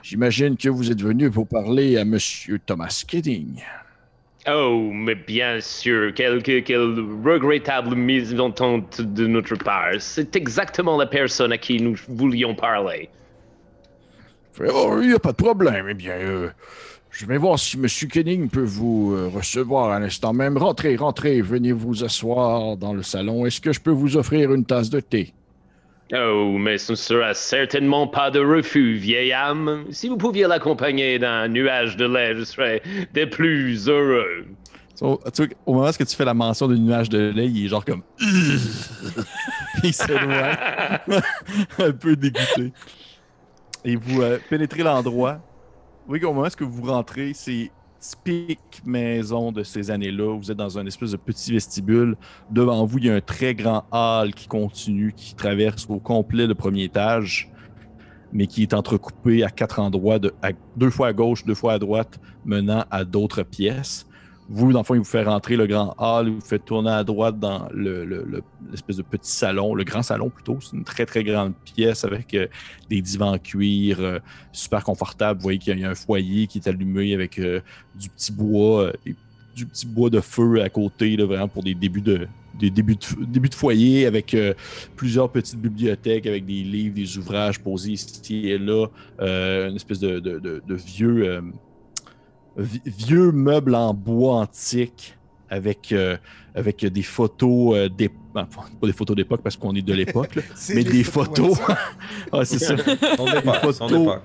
J'imagine 0.03 0.57
que 0.57 0.69
vous 0.69 0.91
êtes 0.93 1.03
venu 1.03 1.31
pour 1.31 1.47
parler 1.47 1.99
à 1.99 2.05
Monsieur 2.05 2.59
Thomas 2.65 3.05
Kidding. 3.07 3.61
Oh, 4.49 4.91
mais 4.93 5.15
bien 5.15 5.61
sûr, 5.61 6.13
quelle, 6.15 6.43
quelle- 6.43 6.65
quelle 6.65 6.99
regrettable 7.25 7.95
mésentente 7.95 9.01
de 9.01 9.27
notre 9.27 9.55
part. 9.57 9.93
C'est 10.01 10.35
exactement 10.35 10.97
la 10.97 11.07
personne 11.07 11.53
à 11.53 11.59
qui 11.59 11.81
nous 11.81 11.97
voulions 12.09 12.55
parler. 12.55 13.09
Oh, 14.61 14.99
il 15.01 15.09
n'y 15.09 15.15
a 15.15 15.19
pas 15.19 15.33
de 15.33 15.37
problème. 15.37 15.87
Eh 15.91 15.95
bien, 15.95 16.15
euh, 16.15 16.51
je 17.13 17.27
vais 17.27 17.37
voir 17.37 17.59
si 17.59 17.77
M. 17.77 17.87
Kenning 18.11 18.49
peut 18.49 18.65
vous 18.65 19.13
euh, 19.15 19.29
recevoir 19.29 19.91
à 19.91 20.01
l'instant 20.01 20.33
même. 20.33 20.57
Rentrez, 20.57 20.97
rentrez, 20.97 21.43
venez 21.43 21.73
vous 21.73 22.05
asseoir 22.05 22.79
dans 22.79 22.95
le 22.95 23.03
salon. 23.03 23.45
Est-ce 23.45 23.61
que 23.61 23.73
je 23.73 23.81
peux 23.81 23.91
vous 23.91 24.17
offrir 24.17 24.53
une 24.55 24.65
tasse 24.65 24.89
de 24.89 25.01
thé? 25.01 25.35
Oh, 26.15 26.57
mais 26.59 26.79
ce 26.79 26.93
ne 26.93 26.97
sera 26.97 27.35
certainement 27.35 28.07
pas 28.07 28.31
de 28.31 28.41
refus, 28.41 28.95
vieille 28.95 29.33
âme. 29.33 29.85
Si 29.91 30.09
vous 30.09 30.17
pouviez 30.17 30.47
l'accompagner 30.47 31.19
d'un 31.19 31.49
nuage 31.49 31.97
de 31.99 32.07
lait, 32.07 32.35
je 32.35 32.45
serais 32.45 32.83
des 33.13 33.27
plus 33.27 33.89
heureux. 33.89 34.47
So, 34.95 35.21
tu 35.35 35.45
vois, 35.45 35.55
au 35.67 35.75
moment 35.75 35.89
où 35.89 36.05
tu 36.05 36.17
fais 36.17 36.25
la 36.25 36.35
mention 36.35 36.67
du 36.67 36.79
nuage 36.79 37.11
de 37.11 37.31
lait, 37.31 37.47
il 37.47 37.67
est 37.67 37.69
genre 37.69 37.85
comme. 37.85 38.03
il 39.83 39.93
s'éloigne. 39.93 40.57
un 41.79 41.93
peu 41.93 42.17
dégoûté. 42.17 42.73
Et 43.85 43.97
vous 43.97 44.23
euh, 44.23 44.39
pénétrez 44.49 44.83
l'endroit. 44.83 45.41
Oui, 46.09 46.23
au 46.25 46.33
moment 46.33 46.49
où 46.61 46.69
vous 46.69 46.91
rentrez, 46.91 47.33
c'est 47.33 47.71
typique 48.01 48.83
maison 48.85 49.53
de 49.53 49.63
ces 49.63 49.91
années-là? 49.91 50.37
Vous 50.37 50.51
êtes 50.51 50.57
dans 50.57 50.77
un 50.77 50.85
espèce 50.87 51.13
de 51.13 51.17
petit 51.17 51.53
vestibule. 51.53 52.17
Devant 52.51 52.85
vous, 52.85 52.99
il 52.99 53.07
y 53.07 53.11
a 53.11 53.15
un 53.15 53.21
très 53.21 53.55
grand 53.55 53.85
hall 53.93 54.35
qui 54.35 54.49
continue, 54.49 55.13
qui 55.17 55.37
traverse 55.37 55.87
au 55.89 56.01
complet 56.01 56.49
le 56.49 56.57
premier 56.57 56.85
étage, 56.85 57.53
mais 58.33 58.49
qui 58.49 58.63
est 58.63 58.75
entrecoupé 58.75 59.45
à 59.45 59.51
quatre 59.51 59.79
endroits, 59.79 60.19
de, 60.19 60.35
deux 60.77 60.91
fois 60.91 61.09
à 61.09 61.13
gauche, 61.13 61.45
deux 61.45 61.55
fois 61.55 61.75
à 61.75 61.79
droite, 61.79 62.19
menant 62.45 62.85
à 62.91 63.05
d'autres 63.05 63.45
pièces. 63.45 64.07
Vous, 64.49 64.73
dans 64.73 64.81
le 64.81 64.85
fond, 64.85 64.95
il 64.95 64.99
vous 64.99 65.05
fait 65.05 65.23
rentrer 65.23 65.57
le 65.57 65.67
grand 65.67 65.95
hall, 65.99 66.29
il 66.29 66.35
vous 66.35 66.41
fait 66.41 66.59
tourner 66.59 66.91
à 66.91 67.05
droite 67.05 67.39
dans 67.39 67.69
l'espèce 67.73 68.97
de 68.97 69.03
petit 69.03 69.31
salon, 69.31 69.75
le 69.75 69.85
grand 69.85 70.03
salon 70.03 70.31
plutôt. 70.31 70.59
C'est 70.61 70.77
une 70.77 70.85
très, 70.85 71.07
très 71.07 71.23
grande 71.23 71.55
pièce 71.65 72.05
avec 72.05 72.35
euh, 72.35 72.49
des 72.91 73.01
divans 73.01 73.33
en 73.33 73.39
cuir 73.39 73.99
euh, 74.01 74.19
super 74.53 74.83
confortables. 74.83 75.39
Vous 75.39 75.45
voyez 75.45 75.59
qu'il 75.59 75.79
y 75.79 75.85
a 75.85 75.91
un 75.91 75.95
foyer 75.95 76.47
qui 76.49 76.59
est 76.59 76.69
allumé 76.69 77.15
avec 77.15 77.39
euh, 77.39 77.61
du 77.95 78.09
petit 78.09 78.33
bois, 78.33 78.93
du 79.55 79.65
petit 79.65 79.87
bois 79.87 80.11
de 80.11 80.21
feu 80.21 80.61
à 80.61 80.69
côté, 80.69 81.17
vraiment 81.17 81.49
pour 81.49 81.63
des 81.63 81.75
débuts 81.75 82.01
de, 82.01 82.27
des 82.59 82.71
débuts 82.71 82.97
de, 82.97 83.25
début 83.25 83.49
de 83.49 83.55
foyer 83.55 84.07
avec 84.07 84.37
plusieurs 84.97 85.31
petites 85.31 85.61
bibliothèques 85.61 86.27
avec 86.27 86.45
des 86.45 86.63
livres, 86.63 86.95
des 86.97 87.17
ouvrages 87.17 87.61
posés 87.61 87.93
ici 87.93 88.49
et 88.49 88.59
là, 88.59 88.87
une 89.21 89.77
espèce 89.77 90.01
de 90.01 90.75
vieux 90.75 91.43
vieux 92.57 93.33
meubles 93.33 93.75
en 93.75 93.95
bois 93.95 94.35
antique 94.37 95.17
avec, 95.53 95.93
euh, 95.93 96.17
avec 96.55 96.85
des 96.85 97.03
photos 97.03 97.77
euh, 97.77 97.89
des 97.89 98.11
ben, 98.35 98.47
pas 98.47 98.87
des 98.87 98.95
photos 98.95 99.15
d'époque 99.15 99.43
parce 99.43 99.57
qu'on 99.59 99.75
est 99.75 99.83
de 99.83 99.93
l'époque, 99.93 100.39
mais 100.75 100.83
des 100.83 101.05
photos. 101.05 101.61
ah, 102.33 102.45
c'est 102.45 102.59
ça. 102.59 102.75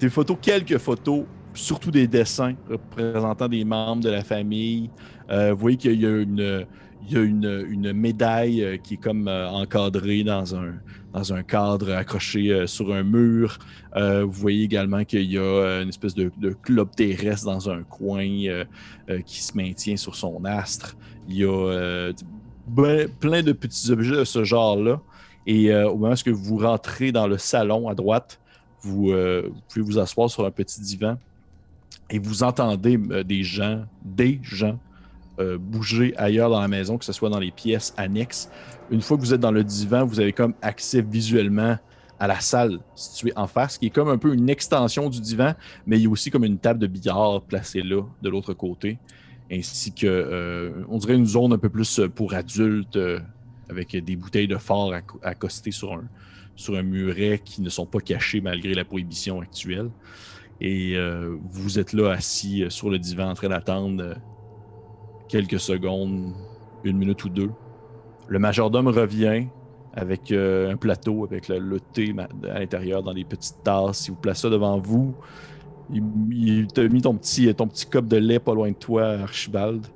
des 0.00 0.08
photos, 0.08 0.38
quelques 0.40 0.78
photos, 0.78 1.24
surtout 1.52 1.90
des 1.90 2.08
dessins 2.08 2.54
représentant 2.70 3.48
des 3.48 3.64
membres 3.64 4.02
de 4.02 4.08
la 4.08 4.24
famille. 4.24 4.88
Euh, 5.28 5.52
vous 5.52 5.60
voyez 5.60 5.76
qu'il 5.76 6.00
y 6.00 6.06
a 6.06 6.16
une, 6.16 6.66
il 7.06 7.12
y 7.12 7.18
a 7.18 7.20
une, 7.22 7.66
une 7.68 7.92
médaille 7.92 8.80
qui 8.82 8.94
est 8.94 8.98
comme 8.98 9.28
encadrée 9.28 10.24
dans 10.24 10.56
un, 10.56 10.72
dans 11.14 11.32
un 11.32 11.44
cadre 11.44 11.92
accroché 11.92 12.50
euh, 12.50 12.66
sur 12.66 12.92
un 12.92 13.04
mur. 13.04 13.58
Euh, 13.96 14.24
vous 14.24 14.32
voyez 14.32 14.64
également 14.64 15.04
qu'il 15.04 15.30
y 15.30 15.38
a 15.38 15.42
euh, 15.42 15.82
une 15.82 15.88
espèce 15.88 16.14
de, 16.14 16.30
club 16.62 16.90
terrestre 16.94 17.46
dans 17.46 17.70
un 17.70 17.84
coin 17.84 18.26
qui 19.24 19.42
se 19.42 19.56
maintient 19.56 19.96
sur 19.96 20.16
son 20.16 20.44
astre. 20.44 20.96
Il 21.28 21.36
y 21.36 21.44
a 21.44 22.12
ben, 22.66 23.08
plein 23.20 23.42
de 23.42 23.52
petits 23.52 23.90
objets 23.90 24.16
de 24.16 24.24
ce 24.24 24.44
genre-là. 24.44 25.00
Et 25.46 25.74
au 25.74 25.96
moment 25.96 26.14
où 26.14 26.34
vous 26.34 26.58
rentrez 26.58 27.12
dans 27.12 27.26
le 27.26 27.38
salon 27.38 27.88
à 27.88 27.94
droite, 27.94 28.40
vous, 28.80 29.12
pouvez 29.68 29.84
vous 29.84 29.98
asseoir 29.98 30.30
sur 30.30 30.44
un 30.44 30.50
petit 30.50 30.80
divan 30.80 31.16
et 32.10 32.18
vous 32.18 32.42
entendez 32.42 32.96
des 33.24 33.42
gens, 33.42 33.84
des 34.02 34.40
gens, 34.42 34.78
bouger 35.58 36.14
ailleurs 36.16 36.48
dans 36.48 36.60
la 36.60 36.68
maison, 36.68 36.96
que 36.96 37.04
ce 37.04 37.12
soit 37.12 37.28
dans 37.28 37.40
les 37.40 37.50
pièces 37.50 37.92
annexes 37.96 38.48
une 38.90 39.00
fois 39.00 39.16
que 39.16 39.22
vous 39.22 39.34
êtes 39.34 39.40
dans 39.40 39.50
le 39.50 39.64
divan, 39.64 40.04
vous 40.04 40.20
avez 40.20 40.32
comme 40.32 40.54
accès 40.62 41.02
visuellement 41.02 41.76
à 42.18 42.26
la 42.26 42.40
salle 42.40 42.80
située 42.94 43.32
en 43.36 43.46
face, 43.46 43.78
qui 43.78 43.86
est 43.86 43.90
comme 43.90 44.08
un 44.08 44.18
peu 44.18 44.34
une 44.34 44.48
extension 44.48 45.10
du 45.10 45.20
divan, 45.20 45.54
mais 45.86 45.98
il 45.98 46.02
y 46.02 46.06
a 46.06 46.10
aussi 46.10 46.30
comme 46.30 46.44
une 46.44 46.58
table 46.58 46.80
de 46.80 46.86
billard 46.86 47.42
placée 47.42 47.82
là, 47.82 48.02
de 48.22 48.28
l'autre 48.28 48.54
côté, 48.54 48.98
ainsi 49.50 49.92
que, 49.92 50.06
euh, 50.06 50.84
on 50.88 50.98
dirait 50.98 51.16
une 51.16 51.26
zone 51.26 51.52
un 51.52 51.58
peu 51.58 51.68
plus 51.68 52.00
pour 52.14 52.34
adultes, 52.34 52.96
euh, 52.96 53.20
avec 53.68 53.96
des 53.96 54.16
bouteilles 54.16 54.48
de 54.48 54.56
fort 54.56 54.94
accostées 55.22 55.72
sur 55.72 55.94
un, 55.94 56.04
sur 56.54 56.76
un 56.76 56.82
muret 56.82 57.40
qui 57.44 57.62
ne 57.62 57.68
sont 57.68 57.86
pas 57.86 58.00
cachées 58.00 58.40
malgré 58.40 58.74
la 58.74 58.84
prohibition 58.84 59.40
actuelle. 59.40 59.90
Et 60.60 60.96
euh, 60.96 61.36
vous 61.50 61.78
êtes 61.78 61.92
là 61.92 62.12
assis 62.12 62.64
sur 62.68 62.90
le 62.90 62.98
divan 62.98 63.30
en 63.30 63.34
train 63.34 63.48
d'attendre 63.48 64.14
quelques 65.28 65.60
secondes, 65.60 66.32
une 66.84 66.96
minute 66.96 67.24
ou 67.24 67.28
deux, 67.28 67.50
le 68.28 68.38
majordome 68.38 68.88
revient 68.88 69.46
avec 69.92 70.32
euh, 70.32 70.72
un 70.72 70.76
plateau 70.76 71.24
avec 71.24 71.48
le, 71.48 71.78
thé 71.80 72.14
à 72.50 72.58
l'intérieur 72.58 73.02
dans 73.02 73.14
des 73.14 73.24
petites 73.24 73.62
tasses. 73.62 74.08
Il 74.08 74.12
vous 74.12 74.16
place 74.16 74.40
ça 74.40 74.50
devant 74.50 74.78
vous. 74.78 75.14
Il, 75.92 76.66
t'a 76.68 76.88
mis 76.88 77.02
ton 77.02 77.14
petit, 77.14 77.54
ton 77.54 77.68
petit 77.68 77.86
cop 77.86 78.06
de 78.06 78.16
lait 78.16 78.38
pas 78.38 78.54
loin 78.54 78.70
de 78.70 78.74
toi, 78.74 79.06
Archibald. 79.22 79.86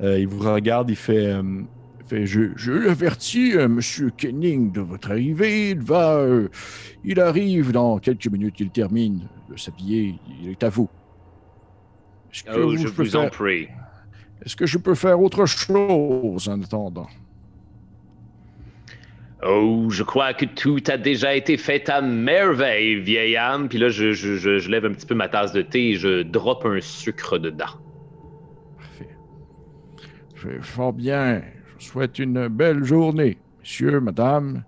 Euh, 0.00 0.18
il 0.18 0.26
vous 0.26 0.40
regarde, 0.50 0.90
il 0.90 0.96
fait, 0.96 1.26
euh, 1.26 1.62
fait 2.06 2.26
Je, 2.26 2.52
je 2.56 2.72
l'avertis, 2.72 3.54
Monsieur 3.68 4.10
Kenning, 4.10 4.72
de 4.72 4.80
votre 4.80 5.10
arrivée. 5.10 5.70
Il 5.70 5.80
va. 5.80 6.26
il 7.04 7.20
arrive 7.20 7.72
dans 7.72 7.98
quelques 7.98 8.28
minutes, 8.28 8.58
il 8.58 8.70
termine 8.70 9.28
de 9.48 9.56
s'habiller. 9.56 10.16
Il 10.42 10.50
est 10.50 10.62
à 10.64 10.70
vous. 10.70 10.88
Oh, 12.54 12.76
je 12.76 12.88
vous 12.88 13.16
en 13.16 13.28
prie. 13.28 13.68
Est-ce 14.46 14.54
que 14.54 14.64
je 14.64 14.78
peux 14.78 14.94
faire 14.94 15.20
autre 15.20 15.44
chose 15.44 16.48
en 16.48 16.62
attendant? 16.62 17.08
Oh, 19.44 19.88
je 19.90 20.04
crois 20.04 20.34
que 20.34 20.44
tout 20.44 20.82
a 20.86 20.96
déjà 20.96 21.34
été 21.34 21.56
fait 21.56 21.88
à 21.88 22.00
merveille, 22.00 23.00
vieille 23.00 23.36
âme. 23.36 23.68
Puis 23.68 23.78
là, 23.78 23.88
je, 23.88 24.12
je, 24.12 24.70
lève 24.70 24.84
un 24.84 24.92
petit 24.92 25.04
peu 25.04 25.16
ma 25.16 25.28
tasse 25.28 25.52
de 25.52 25.62
thé 25.62 25.90
et 25.90 25.94
je 25.96 26.22
drop 26.22 26.64
un 26.64 26.80
sucre 26.80 27.38
dedans. 27.38 27.66
Parfait. 28.76 29.16
Je 30.36 30.48
vais 30.48 30.62
fort 30.62 30.92
bien. 30.92 31.42
Je 31.78 31.84
vous 31.84 31.90
souhaite 31.90 32.20
une 32.20 32.46
belle 32.46 32.84
journée, 32.84 33.38
monsieur, 33.58 33.98
madame, 33.98 34.62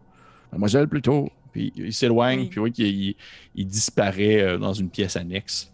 mademoiselle 0.50 0.88
plutôt. 0.88 1.30
Puis 1.52 1.72
il 1.76 1.92
s'éloigne, 1.92 2.48
puis 2.48 2.58
oui, 2.58 2.72
il, 2.78 3.14
il, 3.54 3.66
disparaît 3.66 4.42
euh, 4.42 4.58
dans 4.58 4.72
une 4.72 4.90
pièce 4.90 5.14
annexe. 5.14 5.72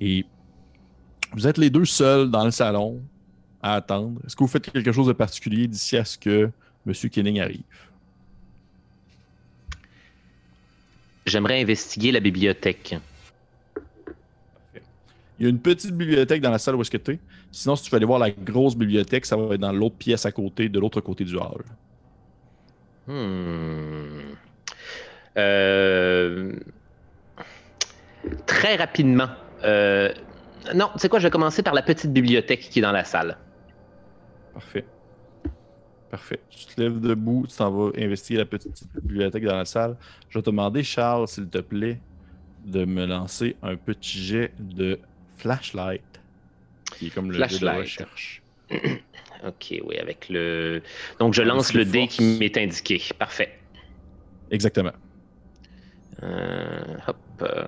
Et 0.00 0.24
vous 1.32 1.48
êtes 1.48 1.58
les 1.58 1.68
deux 1.68 1.84
seuls 1.84 2.30
dans 2.30 2.44
le 2.44 2.52
salon 2.52 3.02
à 3.62 3.74
attendre. 3.74 4.20
Est-ce 4.26 4.34
que 4.34 4.44
vous 4.44 4.48
faites 4.48 4.70
quelque 4.70 4.92
chose 4.92 5.06
de 5.06 5.12
particulier 5.12 5.66
d'ici 5.66 5.96
à 5.96 6.04
ce 6.04 6.16
que 6.18 6.50
M. 6.86 6.94
Kenning 7.10 7.40
arrive? 7.40 7.62
J'aimerais 11.26 11.60
investiguer 11.60 12.12
la 12.12 12.20
bibliothèque. 12.20 12.96
Il 15.38 15.44
y 15.44 15.46
a 15.46 15.48
une 15.48 15.60
petite 15.60 15.92
bibliothèque 15.92 16.42
dans 16.42 16.50
la 16.50 16.58
salle 16.58 16.74
où 16.76 16.82
est-ce 16.82 16.90
que 16.90 16.96
tu 16.96 17.12
es. 17.12 17.18
Sinon, 17.52 17.76
si 17.76 17.84
tu 17.84 17.90
veux 17.90 17.96
aller 17.96 18.06
voir 18.06 18.18
la 18.18 18.30
grosse 18.30 18.76
bibliothèque, 18.76 19.26
ça 19.26 19.36
va 19.36 19.54
être 19.54 19.60
dans 19.60 19.72
l'autre 19.72 19.96
pièce 19.96 20.26
à 20.26 20.32
côté, 20.32 20.68
de 20.68 20.78
l'autre 20.78 21.00
côté 21.00 21.24
du 21.24 21.36
hall. 21.36 21.64
Hmm. 23.06 24.34
Euh... 25.36 26.52
Très 28.46 28.76
rapidement. 28.76 29.28
Euh... 29.64 30.12
Non, 30.74 30.90
tu 30.92 30.98
sais 30.98 31.08
quoi, 31.08 31.18
je 31.18 31.26
vais 31.26 31.30
commencer 31.30 31.62
par 31.62 31.74
la 31.74 31.82
petite 31.82 32.12
bibliothèque 32.12 32.60
qui 32.60 32.80
est 32.80 32.82
dans 32.82 32.92
la 32.92 33.04
salle. 33.04 33.38
Parfait. 34.60 34.84
Parfait. 36.10 36.40
Tu 36.50 36.66
te 36.66 36.80
lèves 36.80 37.00
debout, 37.00 37.46
tu 37.48 37.56
t'en 37.56 37.70
vas 37.70 37.92
investir 37.96 38.38
la 38.40 38.44
petite 38.44 38.84
bibliothèque 38.94 39.44
dans 39.44 39.56
la 39.56 39.64
salle. 39.64 39.96
Je 40.28 40.38
vais 40.38 40.42
te 40.42 40.50
demander, 40.50 40.82
Charles, 40.82 41.26
s'il 41.28 41.48
te 41.48 41.58
plaît, 41.58 41.98
de 42.66 42.84
me 42.84 43.06
lancer 43.06 43.56
un 43.62 43.76
petit 43.76 44.22
jet 44.22 44.52
de 44.58 44.98
flashlight, 45.38 46.02
qui 46.98 47.06
est 47.06 47.10
comme 47.10 47.32
le 47.32 47.38
jet 47.38 47.58
de 47.58 47.68
recherche. 47.68 48.42
ok, 48.70 49.80
oui, 49.82 49.96
avec 49.96 50.28
le. 50.28 50.82
Donc, 51.18 51.32
je 51.32 51.40
lance 51.40 51.72
le 51.72 51.86
dé 51.86 52.06
qui 52.06 52.22
m'est 52.38 52.58
indiqué. 52.58 53.00
Parfait. 53.18 53.58
Exactement. 54.50 54.92
Euh, 56.22 56.98
hop. 57.06 57.16
Euh, 57.40 57.64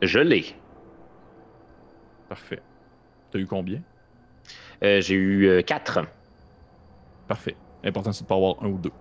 je 0.00 0.18
l'ai. 0.18 0.46
Parfait. 2.28 2.60
Tu 3.30 3.38
as 3.38 3.40
eu 3.40 3.46
combien? 3.46 3.80
Euh, 4.82 5.00
j'ai 5.00 5.14
eu 5.14 5.62
4. 5.64 6.00
Parfait. 7.28 7.56
L'important, 7.84 8.12
c'est 8.12 8.24
de 8.24 8.28
pas 8.28 8.36
avoir 8.36 8.62
un 8.62 8.68
ou 8.68 8.78
deux. 8.78 8.92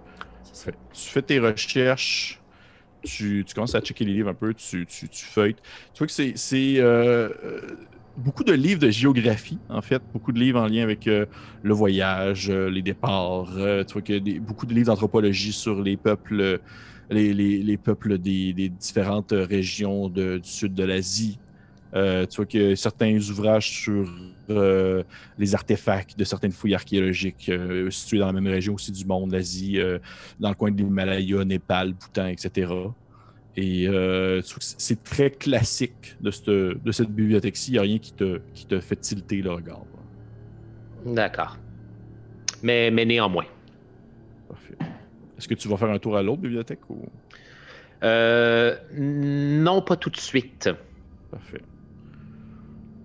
Tu 0.93 1.09
fais 1.09 1.21
tes 1.21 1.39
recherches, 1.39 2.41
tu, 3.03 3.45
commences 3.53 3.75
à 3.75 3.81
checker 3.81 4.05
les 4.05 4.13
livres 4.13 4.29
un 4.29 4.33
peu, 4.33 4.53
tu, 4.53 4.85
feuilles. 5.11 5.55
Tu 5.93 5.99
vois 5.99 6.07
que 6.07 6.13
c'est 6.13 6.79
euh, 6.79 7.29
euh, 7.43 7.61
beaucoup 8.17 8.43
de 8.43 8.53
livres 8.53 8.79
de 8.79 8.89
géographie, 8.89 9.59
en 9.69 9.81
fait, 9.81 10.01
beaucoup 10.13 10.31
de 10.31 10.39
livres 10.39 10.59
en 10.59 10.67
lien 10.67 10.83
avec 10.83 11.07
euh, 11.07 11.25
le 11.63 11.73
voyage, 11.73 12.49
les 12.49 12.81
départs. 12.81 13.49
tu 13.87 13.93
vois 13.93 14.15
a 14.15 14.39
beaucoup 14.39 14.65
de 14.65 14.73
livres 14.73 14.87
d'anthropologie 14.87 15.53
sur 15.53 15.81
les 15.81 15.97
peuples 15.97 16.59
les, 17.09 17.77
peuples 17.77 18.17
des, 18.17 18.53
différentes 18.53 19.33
régions 19.33 20.07
du 20.07 20.39
sud 20.43 20.73
de 20.73 20.83
l'Asie. 20.83 21.39
Euh, 21.93 22.25
tu 22.25 22.37
vois 22.37 22.45
qu'il 22.45 22.61
y 22.61 22.71
a 22.71 22.75
certains 22.75 23.17
ouvrages 23.29 23.69
sur 23.69 24.09
euh, 24.49 25.03
les 25.37 25.55
artefacts 25.55 26.17
de 26.17 26.23
certaines 26.23 26.51
fouilles 26.51 26.75
archéologiques 26.75 27.49
euh, 27.49 27.89
situées 27.89 28.19
dans 28.19 28.27
la 28.27 28.33
même 28.33 28.47
région 28.47 28.75
aussi 28.75 28.91
du 28.91 29.05
monde, 29.05 29.31
l'Asie, 29.31 29.79
dans 30.39 30.49
le 30.49 30.55
coin 30.55 30.71
de 30.71 30.77
l'Himalaya, 30.77 31.43
Népal, 31.43 31.93
Bhoutan, 31.93 32.27
etc. 32.27 32.71
Et 33.57 33.87
c'est 34.59 35.03
très 35.03 35.31
classique 35.31 36.15
de 36.21 36.31
cette, 36.31 36.49
de 36.49 36.91
cette 36.91 37.09
bibliothèque-ci. 37.09 37.71
Il 37.71 37.73
n'y 37.73 37.79
a 37.79 37.81
rien 37.81 37.99
qui 37.99 38.13
te, 38.13 38.39
qui 38.53 38.65
te 38.65 38.79
fait 38.79 38.95
tilter 38.95 39.41
le 39.41 39.51
regard. 39.51 39.81
D'accord. 41.05 41.57
Mais, 42.63 42.91
mais 42.91 43.05
néanmoins. 43.05 43.45
Parfait. 44.47 44.75
Est-ce 45.37 45.47
que 45.47 45.55
tu 45.55 45.67
vas 45.67 45.75
faire 45.75 45.89
un 45.89 45.99
tour 45.99 46.15
à 46.15 46.21
l'autre 46.21 46.41
bibliothèque 46.41 46.89
ou... 46.89 47.01
non, 48.01 49.81
pas 49.81 49.95
tout 49.97 50.09
de 50.09 50.17
suite. 50.17 50.69
Parfait. 51.29 51.61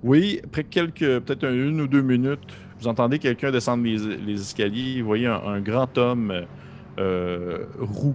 Oui, 0.06 0.40
après 0.44 0.62
quelques, 0.62 1.00
peut-être 1.00 1.52
une 1.52 1.80
ou 1.80 1.88
deux 1.88 2.00
minutes, 2.00 2.38
vous 2.78 2.86
entendez 2.86 3.18
quelqu'un 3.18 3.50
descendre 3.50 3.82
les, 3.82 4.40
escaliers. 4.40 5.00
Vous 5.00 5.06
voyez 5.08 5.26
un, 5.26 5.60
grand 5.60 5.98
homme 5.98 6.46
euh, 7.00 7.64
roux, 7.80 8.14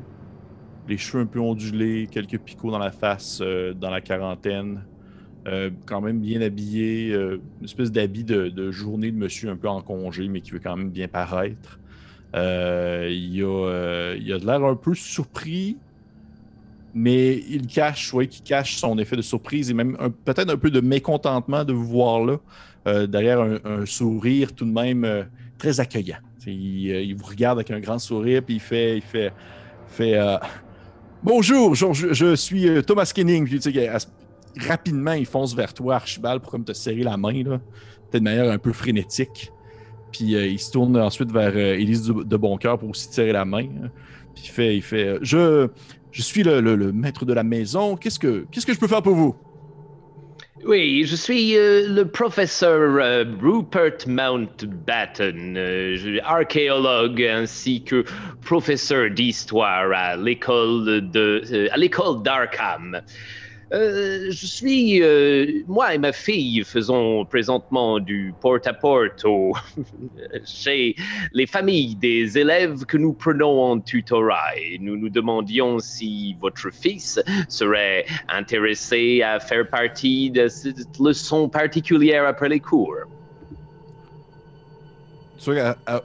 les 0.88 0.97
cheveux 0.97 1.23
un 1.23 1.26
peu 1.26 1.41
ondulés, 1.41 2.07
quelques 2.09 2.39
picots 2.39 2.72
dans 2.72 2.80
la 2.80 2.91
face, 2.91 3.39
euh, 3.41 3.73
dans 3.73 3.89
la 3.89 3.99
quarantaine. 3.99 4.85
Euh, 5.47 5.69
quand 5.85 5.99
même 5.99 6.22
bien 6.22 6.39
habillé, 6.39 7.13
une 7.13 7.65
espèce 7.65 7.91
d'habit 7.91 8.23
de, 8.23 8.72
journée 8.72 9.11
de 9.11 9.18
monsieur 9.18 9.49
un 9.49 9.57
peu 9.57 9.68
en 9.68 9.81
congé, 9.81 10.30
mais 10.30 10.39
qui 10.39 10.51
veut 10.51 10.61
quand 10.63 10.77
même 10.77 10.91
bien 10.91 11.09
paraître. 11.09 11.77
il, 12.34 12.39
a, 12.39 14.15
il 14.15 14.31
a 14.31 14.39
de 14.39 14.45
l'air 14.45 14.63
un 14.63 14.76
peu 14.77 14.95
surpris, 14.95 15.76
mais 16.93 17.38
il 17.49 17.68
cache, 17.68 18.13
oui, 18.13 18.27
qui 18.27 18.41
cache 18.41 18.76
son 18.76 18.97
effet 18.97 19.15
de 19.15 19.22
surprise 19.22 19.69
et 19.69 19.73
même 19.73 19.97
peut-être 20.26 20.49
un 20.49 20.57
peu 20.57 20.69
de 20.69 20.81
mécontentement 20.81 21.63
de 21.63 21.73
vous 21.73 21.85
voir 21.85 22.23
là, 22.23 22.38
euh, 22.88 23.05
derrière 23.05 23.39
un, 23.41 23.85
sourire 23.85 24.53
tout 24.53 24.65
de 24.65 24.72
même 24.72 25.03
euh, 25.05 25.23
très 25.59 25.80
accueillant. 25.80 26.18
Euh, 26.47 26.51
il, 26.51 27.13
vous 27.15 27.26
regarde 27.27 27.59
avec 27.59 27.69
un 27.69 27.80
grand 27.80 27.99
sourire, 27.99 28.41
puis 28.43 28.55
il 28.55 28.59
fait, 28.59 28.97
il 28.97 29.03
fait, 29.03 29.31
fait 29.88 30.19
Bonjour, 31.23 31.76
je, 31.76 32.35
suis 32.35 32.84
Thomas 32.84 33.11
Kenning. 33.13 33.47
Rapidement, 34.57 35.13
il 35.13 35.27
fonce 35.27 35.55
vers 35.55 35.73
toi, 35.73 35.95
Archibald, 35.95 36.41
pour 36.41 36.51
comme 36.51 36.65
te 36.65 36.73
serrer 36.73 37.03
la 37.03 37.15
main, 37.15 37.43
là, 37.43 37.61
de 38.11 38.19
manière 38.19 38.49
un 38.51 38.57
peu 38.57 38.73
frénétique. 38.73 39.51
Puis 40.11 40.31
il 40.34 40.59
se 40.59 40.72
tourne 40.72 40.97
ensuite 40.97 41.31
vers 41.31 41.55
Élise 41.55 42.03
de, 42.03 42.38
Boncoeur 42.38 42.80
pour 42.80 42.89
aussi 42.89 43.09
tirer 43.11 43.31
la 43.31 43.45
main. 43.45 43.68
Puis 44.34 44.45
il 44.45 44.49
fait, 44.49 44.76
il 44.76 44.81
fait 44.81 45.19
je, 45.22 45.69
je 46.11 46.21
suis 46.21 46.43
le, 46.43 46.91
maître 46.91 47.25
de 47.25 47.33
la 47.33 47.43
maison. 47.43 47.95
Qu'est-ce 47.95 48.19
que, 48.19 48.45
je 48.53 48.79
peux 48.79 48.88
faire 48.88 49.01
pour 49.01 49.15
vous? 49.15 49.35
Oui, 50.63 51.05
je 51.05 51.15
suis 51.15 51.57
euh, 51.57 51.88
le 51.88 52.05
professeur 52.05 52.97
euh, 53.01 53.25
Rupert 53.41 53.97
Mountbatten, 54.05 55.55
euh, 55.57 56.19
archéologue 56.23 57.23
ainsi 57.23 57.83
que 57.83 58.05
professeur 58.43 59.09
d'histoire 59.09 59.91
à 59.91 60.15
l'école 60.15 61.09
de 61.09 61.67
à 61.71 61.77
l'école 61.77 62.21
d'Arkham. 62.21 63.01
Euh, 63.73 64.30
je 64.30 64.45
suis, 64.45 65.02
euh, 65.02 65.64
moi 65.65 65.93
et 65.93 65.98
ma 65.98 66.11
fille 66.11 66.61
faisons 66.65 67.23
présentement 67.23 67.99
du 67.99 68.34
porte-à-porte 68.41 69.26
chez 70.45 70.93
les 71.31 71.48
familles 71.48 71.95
des 71.95 72.38
élèves 72.38 72.84
que 72.85 72.98
nous 72.98 73.14
prenons 73.14 73.61
en 73.64 73.80
tutorat 73.80 74.56
nous 74.81 74.98
nous 74.98 75.07
demandions 75.07 75.80
si 75.80 76.35
votre 76.41 76.69
fils 76.69 77.22
serait 77.48 78.06
intéressé 78.27 79.22
à 79.22 79.39
faire 79.39 79.65
partie 79.69 80.30
de 80.30 80.49
cette 80.49 80.99
leçon 80.99 81.48
particulière 81.48 82.27
après 82.27 82.49
les 82.49 82.60
cours. 82.60 82.98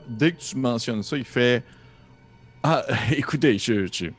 dès 0.07 0.31
que 0.31 0.39
tu 0.39 0.55
mentionnes 0.55 1.03
ça, 1.03 1.17
il 1.17 1.25
fait 1.25 1.63
Ah, 2.63 2.85
écoutez, 3.11 3.57
je, 3.57 3.87
je 3.91 4.09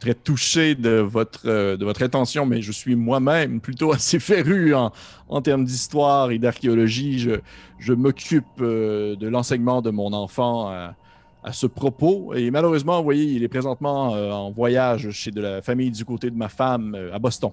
très 0.00 0.14
touché 0.14 0.74
de 0.74 0.98
votre, 0.98 1.42
euh, 1.44 1.76
de 1.76 1.84
votre 1.84 2.02
intention, 2.02 2.46
mais 2.46 2.62
je 2.62 2.72
suis 2.72 2.96
moi-même 2.96 3.60
plutôt 3.60 3.92
assez 3.98 4.18
féru 4.18 4.74
en, 4.74 4.90
en 5.28 5.42
termes 5.42 5.64
d'histoire 5.64 6.32
et 6.32 6.38
d'archéologie. 6.38 7.20
Je, 7.20 7.32
je 7.78 7.92
m'occupe 7.92 8.44
euh, 8.60 9.14
de 9.14 9.28
l'enseignement 9.28 9.82
de 9.82 9.90
mon 9.90 10.12
enfant 10.12 10.68
à, 10.68 10.96
à, 11.44 11.52
ce 11.52 11.66
propos. 11.66 12.34
Et 12.34 12.50
malheureusement, 12.50 12.98
vous 12.98 13.04
voyez, 13.04 13.24
il 13.24 13.44
est 13.44 13.48
présentement 13.48 14.14
euh, 14.14 14.32
en 14.32 14.50
voyage 14.50 15.10
chez 15.10 15.30
de 15.30 15.40
la 15.40 15.62
famille 15.62 15.90
du 15.90 16.04
côté 16.04 16.30
de 16.30 16.36
ma 16.36 16.48
femme 16.48 16.96
à 17.12 17.18
Boston. 17.18 17.52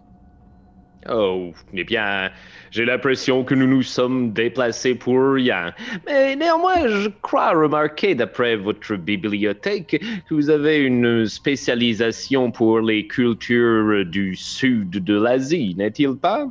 Oh, 1.09 1.51
eh 1.73 1.84
bien, 1.84 2.29
j'ai 2.71 2.85
l'impression 2.85 3.43
que 3.43 3.53
nous 3.53 3.67
nous 3.67 3.84
sommes 3.84 4.34
déplacés 4.34 4.95
pour 4.95 5.34
rien. 5.34 5.73
Mais 6.05 6.35
néanmoins, 6.35 6.88
je 6.88 7.09
crois 7.21 7.51
remarquer, 7.51 8.15
d'après 8.15 8.55
votre 8.55 8.95
bibliothèque, 8.95 10.03
que 10.27 10.34
vous 10.34 10.49
avez 10.49 10.77
une 10.77 11.25
spécialisation 11.25 12.51
pour 12.51 12.79
les 12.79 13.07
cultures 13.07 14.05
du 14.05 14.35
sud 14.35 14.89
de 14.89 15.19
l'Asie, 15.19 15.75
n'est-il 15.77 16.15
pas? 16.15 16.47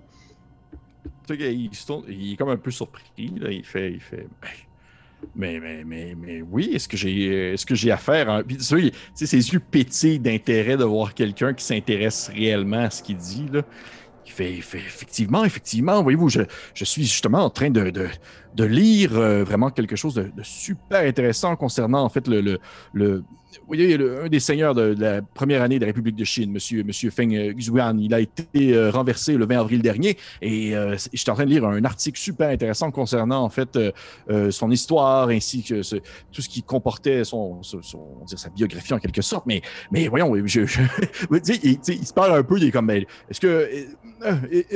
Il, 1.29 1.71
est 2.33 2.37
comme 2.37 2.51
un 2.51 2.57
peu 2.57 2.71
surpris. 2.71 3.03
Il 3.19 3.65
fait, 3.65 3.93
il 3.93 4.01
fait 4.01 4.27
ben, 4.41 4.49
mais, 5.35 5.61
mais, 5.61 5.85
mais, 5.85 6.15
mais 6.15 6.43
oui, 6.43 6.71
est-ce 6.75 6.89
que 6.89 6.97
j'ai 6.97 7.53
est-ce 7.53 7.67
que 7.67 7.75
j'ai 7.75 7.91
affaire 7.91 8.31
à... 8.31 8.43
Puis, 8.43 8.59
ses 8.61 9.53
yeux 9.53 9.61
pétillent 9.61 10.19
d'intérêt 10.19 10.77
de 10.77 10.85
voir 10.85 11.15
quelqu'un 11.15 11.53
qui 11.53 11.65
s'intéresse 11.65 12.31
réellement 12.35 12.83
à 12.83 12.91
ce 12.91 13.03
qu'il 13.03 13.17
dit. 13.17 13.47
Là. 13.53 13.63
Fait, 14.27 14.59
effectivement, 14.59 15.45
effectivement, 15.45 16.03
voyez-vous, 16.03 16.29
je, 16.29 16.43
suis 16.85 17.05
justement 17.05 17.45
en 17.45 17.51
train 17.51 17.71
de, 17.71 17.91
de, 17.91 18.65
lire 18.65 19.17
euh, 19.17 19.45
vraiment 19.45 19.71
quelque 19.71 19.97
chose 19.97 20.15
de, 20.15 20.31
super 20.43 21.07
intéressant 21.07 21.57
concernant 21.57 22.03
en 22.03 22.09
fait 22.09 22.27
le, 22.29 22.59
le 22.93 23.25
vous 23.61 23.67
voyez, 23.67 23.95
un 23.95 24.29
des 24.29 24.41
seigneurs 24.41 24.75
de, 24.75 24.95
la 24.99 25.23
première 25.23 25.63
année 25.63 25.77
de 25.77 25.85
la 25.85 25.89
République 25.89 26.17
de 26.17 26.25
Chine, 26.25 26.53
monsieur, 26.53 26.83
monsieur 26.83 27.11
Feng 27.11 27.55
Xuan, 27.55 27.99
il 27.99 28.15
a 28.15 28.21
été 28.21 28.75
euh, 28.75 28.91
renversé 28.91 29.37
le 29.37 29.47
20 29.47 29.61
avril 29.61 29.83
dernier 29.83 30.17
et 30.43 30.77
euh, 30.77 30.97
j'étais 31.13 31.31
en 31.31 31.35
train 31.35 31.45
de 31.45 31.51
lire 31.51 31.65
un 31.65 31.85
article 31.85 32.19
super 32.19 32.51
intéressant 32.51 32.91
concernant 32.91 33.43
en 33.43 33.49
fait 33.49 33.77
euh, 33.77 34.51
son 34.51 34.71
histoire 34.71 35.29
ainsi 35.29 35.63
que 35.63 35.83
tout 36.33 36.43
ce 36.43 36.49
qui 36.49 36.63
comportait 36.63 37.25
son, 37.25 37.63
son, 37.63 37.81
dire, 38.27 38.39
sa 38.39 38.51
biographie 38.51 38.95
en 38.95 38.99
quelque 38.99 39.23
sorte. 39.23 39.47
Mais, 39.47 39.63
mais 39.91 40.09
voyons, 40.09 40.35
je, 40.47 40.61
il, 41.65 41.79
il, 41.89 42.07
se 42.07 42.13
parle 42.13 42.39
un 42.39 42.43
peu, 42.43 42.59
il 42.59 42.65
est 42.65 42.71
comme, 42.71 42.91
est-ce 42.91 43.41
que, 43.41 43.69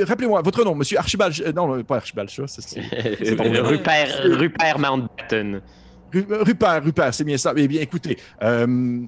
rappelez-moi 0.03 0.41
votre 0.41 0.63
nom, 0.63 0.75
monsieur 0.75 0.97
Archibald, 0.97 1.33
non, 1.55 1.83
pas 1.83 1.97
Archibald, 1.97 2.29
c'est 2.29 2.81
Rupert, 3.61 4.23
Rupert 4.23 4.79
Mountbatten. 4.79 5.61
Rupert, 6.13 6.83
Rupert, 6.83 7.13
c'est 7.13 7.23
bien 7.23 7.37
ça. 7.37 7.53
Eh 7.55 7.67
bien, 7.67 7.81
écoutez, 7.81 8.17
euh, 8.41 8.99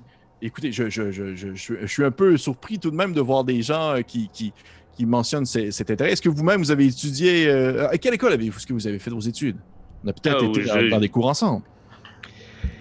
écoutez, 0.41 0.71
je, 0.71 0.89
je, 0.89 1.11
je, 1.11 1.35
je, 1.35 1.85
suis 1.85 2.03
un 2.03 2.11
peu 2.11 2.37
surpris 2.37 2.79
tout 2.79 2.91
de 2.91 2.95
même 2.95 3.13
de 3.13 3.21
voir 3.21 3.43
des 3.43 3.61
gens 3.61 3.95
euh, 3.95 4.01
qui, 4.01 4.29
qui, 4.33 4.53
qui 4.95 5.05
mentionnent 5.05 5.45
cet 5.45 5.89
intérêt. 5.89 6.11
Est-ce 6.11 6.21
que 6.21 6.29
vous-même, 6.29 6.59
vous 6.59 6.71
avez 6.71 6.85
étudié... 6.85 7.47
Euh, 7.47 7.89
à 7.89 7.97
quelle 7.97 8.13
école 8.13 8.33
avez-vous 8.33 8.59
ce 8.59 8.67
que 8.67 8.73
vous 8.73 8.87
avez 8.87 8.99
fait 8.99 9.09
vos 9.09 9.19
études? 9.19 9.57
On 10.03 10.09
a 10.09 10.13
peut-être 10.13 10.43
oh, 10.43 10.57
été 10.57 10.89
dans 10.89 10.99
des 10.99 11.09
cours 11.09 11.27
ensemble. 11.27 11.63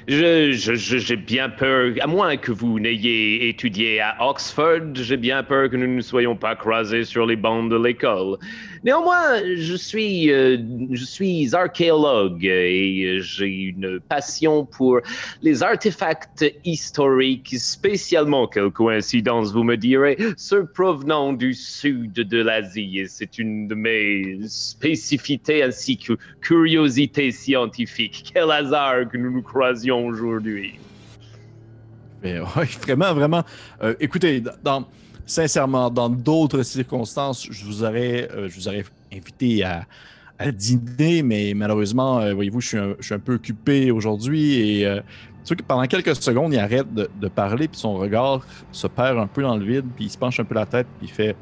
J'ai 0.09 1.16
bien 1.16 1.49
peur, 1.49 1.93
à 2.01 2.07
moins 2.07 2.36
que 2.36 2.51
vous 2.51 2.81
n'ayez 2.81 3.49
étudié 3.49 4.01
à 4.01 4.16
Oxford, 4.20 4.94
j'ai 4.94 5.16
bien 5.16 5.44
peur 5.44 5.70
que 5.70 5.77
nous 5.77 5.94
ne 5.94 6.01
soyons 6.01 6.35
pas 6.35 6.57
croisés 6.57 7.05
sur 7.05 7.24
les 7.24 7.36
bancs 7.36 7.70
de 7.70 7.77
l'école. 7.77 8.39
Néanmoins, 8.84 9.54
je 9.54 9.76
suis, 9.76 10.32
euh, 10.32 10.59
je 10.90 11.04
suis 11.04 11.54
archéologue 11.54 12.44
et 12.44 13.18
j'ai 13.20 13.46
une 13.46 14.00
passion 14.00 14.64
pour 14.64 14.98
les 15.40 15.62
artefacts 15.62 16.44
historiques, 16.64 17.54
spécialement, 17.59 18.48
quelle 18.48 18.70
coïncidence 18.70 19.52
vous 19.52 19.62
me 19.62 19.76
direz, 19.76 20.18
ceux 20.36 20.66
provenant 20.66 21.32
du 21.32 21.54
sud 21.54 22.12
de 22.14 22.42
l'Asie. 22.42 23.04
C'est 23.06 23.38
une 23.38 23.68
de 23.68 23.76
mes 23.76 24.38
spécificités 24.48 25.62
ainsi 25.62 25.96
que 25.96 26.14
curiosités 26.40 27.30
scientifiques. 27.30 28.32
Quel 28.34 28.50
hasard 28.50 29.09
que 29.09 29.16
nous 29.16 29.30
nous 29.30 29.42
croisions 29.42 30.06
aujourd'hui. 30.06 30.74
vraiment, 32.82 33.14
vraiment. 33.14 33.44
Euh, 33.82 33.94
écoutez, 34.00 34.42
dans 34.62 34.86
sincèrement, 35.27 35.90
dans 35.90 36.09
d'autres 36.09 36.62
circonstances, 36.62 37.47
je 37.51 37.65
vous 37.65 37.85
aurais, 37.85 38.28
euh, 38.31 38.49
je 38.49 38.55
vous 38.57 38.69
aurais 38.69 38.85
invité 39.12 39.65
à, 39.65 39.86
dîner, 40.51 41.23
mais 41.23 41.53
malheureusement, 41.55 42.19
euh, 42.19 42.35
voyez-vous, 42.35 42.61
je 42.61 42.94
suis, 43.01 43.15
un, 43.15 43.19
peu 43.20 43.35
occupé 43.35 43.93
aujourd'hui 43.93 44.55
et 44.55 44.86
euh, 44.86 45.01
que 45.49 45.62
pendant 45.62 45.86
quelques 45.86 46.16
secondes, 46.16 46.53
il 46.53 46.59
arrête 46.59 46.93
de, 46.93 47.28
parler, 47.28 47.69
puis 47.69 47.78
son 47.78 47.94
regard 47.94 48.44
se 48.73 48.89
perd 48.89 49.19
un 49.19 49.28
peu 49.28 49.43
dans 49.43 49.57
le 49.57 49.65
vide, 49.65 49.85
puis 49.94 50.07
il 50.07 50.11
se 50.11 50.19
penche 50.19 50.40
un 50.40 50.44
peu 50.44 50.57
la 50.57 50.66
tête, 50.66 50.89
puis 50.99 51.07
il 51.07 51.12
fait. 51.12 51.36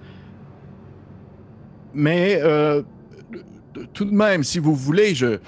Mais 1.95 2.41
tout 3.95 4.05
de 4.05 4.13
même, 4.13 4.45
si 4.45 4.59
vous 4.59 4.75
voulez, 4.75 5.15
je, 5.15 5.39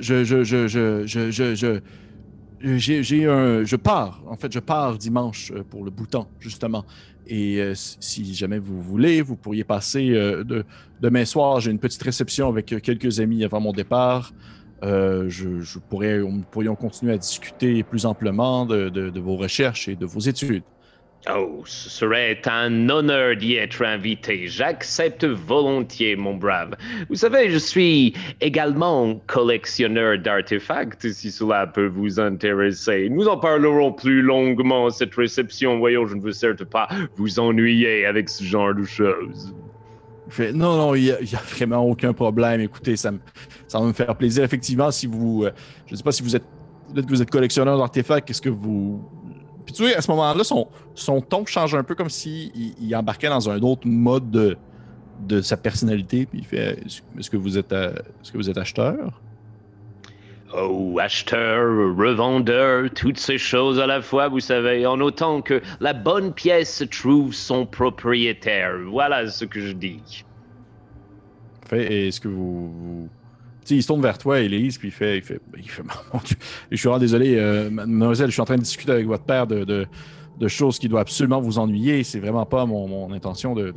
je, 0.00 0.24
je, 0.24 0.42
je, 0.42 0.66
je, 0.66 1.04
je, 1.04 1.80
j'ai 2.78 3.26
un, 3.26 3.62
je 3.64 3.76
pars. 3.76 4.22
En 4.26 4.36
fait, 4.36 4.50
je 4.50 4.60
pars 4.60 4.96
dimanche 4.96 5.52
pour 5.68 5.84
le 5.84 5.90
Bhoutan, 5.90 6.28
justement. 6.40 6.86
Et 7.28 7.72
si 7.74 8.34
jamais 8.34 8.58
vous 8.58 8.80
voulez, 8.80 9.22
vous 9.22 9.36
pourriez 9.36 9.64
passer 9.64 10.10
de, 10.10 10.64
demain 11.00 11.24
soir. 11.24 11.60
J'ai 11.60 11.70
une 11.70 11.78
petite 11.78 12.02
réception 12.02 12.48
avec 12.48 12.66
quelques 12.82 13.20
amis 13.20 13.44
avant 13.44 13.60
mon 13.60 13.72
départ. 13.72 14.32
je, 14.82 15.78
pourrais, 15.88 16.18
nous 16.18 16.44
pourrions 16.50 16.76
continuer 16.76 17.14
à 17.14 17.18
discuter 17.18 17.82
plus 17.82 18.06
amplement 18.06 18.64
de 18.66 19.20
vos 19.20 19.36
recherches 19.36 19.88
et 19.88 19.96
de 19.96 20.06
vos 20.06 20.20
études. 20.20 20.62
Oh, 21.34 21.62
ce 21.64 21.90
serait 21.90 22.40
un 22.46 22.88
honneur 22.88 23.34
d'y 23.34 23.56
être 23.56 23.84
invité. 23.84 24.46
J'accepte 24.46 25.24
volontiers, 25.24 26.14
mon 26.14 26.36
brave. 26.36 26.76
Vous 27.08 27.16
savez, 27.16 27.50
je 27.50 27.58
suis 27.58 28.14
également 28.40 29.16
collectionneur 29.26 30.18
d'artefacts, 30.18 31.10
si 31.10 31.32
cela 31.32 31.66
peut 31.66 31.88
vous 31.88 32.20
intéresser. 32.20 33.08
Nous 33.10 33.26
en 33.26 33.38
parlerons 33.38 33.92
plus 33.92 34.22
longuement 34.22 34.86
à 34.86 34.90
cette 34.90 35.16
réception. 35.16 35.78
Voyons, 35.78 36.06
je 36.06 36.14
ne 36.14 36.20
veux 36.20 36.32
certes 36.32 36.62
pas 36.62 36.88
vous 37.16 37.40
ennuyer 37.40 38.06
avec 38.06 38.28
ce 38.28 38.44
genre 38.44 38.74
de 38.74 38.84
choses. 38.84 39.52
non, 40.38 40.76
non, 40.76 40.94
il 40.94 41.02
n'y 41.02 41.10
a, 41.10 41.42
vraiment 41.50 41.84
aucun 41.84 42.12
problème. 42.12 42.60
Écoutez, 42.60 42.94
ça, 42.94 43.10
va 43.72 43.80
me 43.80 43.92
faire 43.92 44.14
plaisir. 44.14 44.44
Effectivement, 44.44 44.92
si 44.92 45.08
vous. 45.08 45.44
Euh, 45.44 45.50
je 45.86 45.92
ne 45.92 45.96
sais 45.96 46.04
pas 46.04 46.12
si 46.12 46.22
vous 46.22 46.36
êtes. 46.36 46.44
Peut-être 46.94 47.06
que 47.06 47.10
vous 47.10 47.22
êtes 47.22 47.30
collectionneur 47.30 47.78
d'artefacts. 47.78 48.28
Qu'est-ce 48.28 48.42
que 48.42 48.48
vous 48.48 49.04
puis 49.66 49.74
tu 49.74 49.82
vois, 49.82 49.96
à 49.96 50.00
ce 50.00 50.10
moment-là, 50.12 50.44
son, 50.44 50.68
son 50.94 51.20
ton 51.20 51.44
change 51.44 51.74
un 51.74 51.82
peu 51.82 51.94
comme 51.94 52.08
s'il 52.08 52.52
il 52.80 52.96
embarquait 52.96 53.28
dans 53.28 53.50
un 53.50 53.60
autre 53.60 53.86
mode 53.86 54.30
de, 54.30 54.56
de 55.26 55.42
sa 55.42 55.56
personnalité. 55.56 56.24
Puis 56.24 56.38
il 56.38 56.46
fait 56.46 56.78
Est-ce 57.18 57.30
que 57.30 57.36
vous 57.36 57.58
êtes, 57.58 57.72
est-ce 57.72 58.32
que 58.32 58.38
vous 58.38 58.48
êtes 58.48 58.58
acheteur? 58.58 59.20
Oh, 60.54 60.98
acheteur, 61.00 61.66
revendeur, 61.96 62.88
toutes 62.94 63.18
ces 63.18 63.36
choses 63.36 63.80
à 63.80 63.86
la 63.86 64.00
fois, 64.00 64.28
vous 64.28 64.40
savez, 64.40 64.86
en 64.86 65.00
autant 65.00 65.42
que 65.42 65.60
la 65.80 65.92
bonne 65.92 66.32
pièce 66.32 66.84
trouve 66.90 67.34
son 67.34 67.66
propriétaire. 67.66 68.78
Voilà 68.88 69.28
ce 69.28 69.44
que 69.44 69.60
je 69.60 69.72
dis. 69.72 70.24
Fait, 71.68 72.06
est-ce 72.06 72.20
que 72.20 72.28
vous, 72.28 73.08
il 73.70 73.82
se 73.82 73.88
tourne 73.88 74.02
vers 74.02 74.18
toi, 74.18 74.40
Elise, 74.40 74.78
puis 74.78 74.88
il 74.88 74.92
fait, 74.92 75.18
il 75.18 75.22
fait, 75.22 75.40
il 75.56 75.68
fait 75.68 75.82
mon 76.12 76.20
Dieu, 76.24 76.36
je 76.70 76.76
suis 76.76 76.88
vraiment 76.88 77.00
désolé, 77.00 77.36
euh, 77.36 77.70
mademoiselle, 77.70 78.28
je 78.28 78.32
suis 78.32 78.42
en 78.42 78.46
train 78.46 78.56
de 78.56 78.62
discuter 78.62 78.92
avec 78.92 79.06
votre 79.06 79.24
père 79.24 79.46
de, 79.46 79.64
de, 79.64 80.48
choses 80.48 80.78
qui 80.78 80.88
doivent 80.88 81.02
absolument 81.02 81.40
vous 81.40 81.58
ennuyer. 81.58 82.04
C'est 82.04 82.20
vraiment 82.20 82.46
pas 82.46 82.66
mon, 82.66 82.86
mon 82.86 83.12
intention 83.12 83.54
de. 83.54 83.72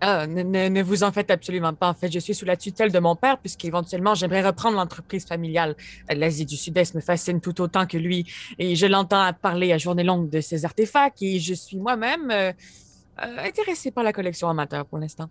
Ah, 0.00 0.28
ne, 0.28 0.42
ne, 0.42 0.82
vous 0.82 1.02
en 1.02 1.10
faites 1.10 1.30
absolument 1.30 1.74
pas. 1.74 1.88
En 1.88 1.94
fait, 1.94 2.10
je 2.12 2.20
suis 2.20 2.34
sous 2.34 2.44
la 2.44 2.56
tutelle 2.56 2.92
de 2.92 2.98
mon 3.00 3.16
père, 3.16 3.38
puisqu'éventuellement, 3.38 4.14
j'aimerais 4.14 4.46
reprendre 4.46 4.76
l'entreprise 4.76 5.26
familiale. 5.26 5.74
L'Asie 6.08 6.46
du 6.46 6.56
Sud-Est 6.56 6.94
me 6.94 7.00
fascine 7.00 7.40
tout 7.40 7.60
autant 7.60 7.84
que 7.84 7.98
lui. 7.98 8.24
Et 8.60 8.76
je 8.76 8.86
l'entends 8.86 9.32
parler 9.32 9.72
à 9.72 9.78
journée 9.78 10.04
longue 10.04 10.30
de 10.30 10.40
ses 10.40 10.64
artefacts. 10.64 11.20
Et 11.22 11.40
je 11.40 11.54
suis 11.54 11.78
moi-même 11.78 12.30
euh, 12.30 12.52
euh, 13.24 13.44
intéressé 13.44 13.90
par 13.90 14.04
la 14.04 14.12
collection 14.12 14.48
amateur 14.48 14.86
pour 14.86 14.98
l'instant. 14.98 15.28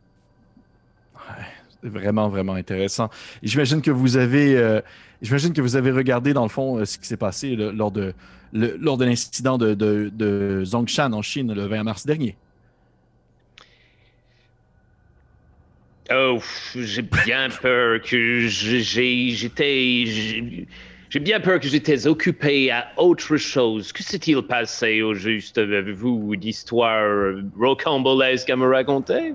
Ouais 1.16 1.57
vraiment, 1.84 2.30
vraiment 2.30 2.54
intéressant. 2.54 3.10
J'imagine 3.44 3.82
que 3.82 3.92
vous 3.92 4.18
avez, 4.18 4.58
euh, 4.58 4.82
j'imagine 5.22 5.54
que 5.54 5.62
vous 5.62 5.76
avez 5.76 5.92
regardé 5.92 6.34
dans 6.34 6.44
le 6.44 6.50
fond 6.50 6.78
euh, 6.78 6.86
ce 6.86 6.98
qui 6.98 7.08
s'est 7.08 7.18
passé 7.18 7.56
lors 7.56 7.92
de 7.92 8.14
lors 8.54 8.98
de 8.98 9.04
l'incident 9.04 9.58
de, 9.58 9.74
de, 9.74 10.64
Zongshan 10.64 11.12
en 11.12 11.22
Chine 11.22 11.54
le 11.54 11.66
20 11.66 11.84
mars 11.84 12.06
dernier. 12.06 12.38
Oh, 16.10 16.40
j'ai 16.74 17.02
bien 17.02 17.50
peur 17.50 18.02
que 18.02 18.48
j'étais. 18.48 20.06
J'ai 21.10 21.20
bien 21.20 21.40
peur 21.42 21.60
que 21.60 21.68
j'étais 21.68 22.08
occupé 22.08 22.72
à 22.72 22.92
autre 22.98 23.36
chose. 23.36 23.92
Que 23.92 24.04
s'est-il 24.04 24.42
passé 24.44 25.02
au 25.02 25.14
juste 25.14 25.58
Avez-vous 25.58 26.38
d'histoire 26.38 27.34
rocambolesque 27.58 28.50
à 28.50 28.56
me 28.56 28.68
raconter? 28.68 29.34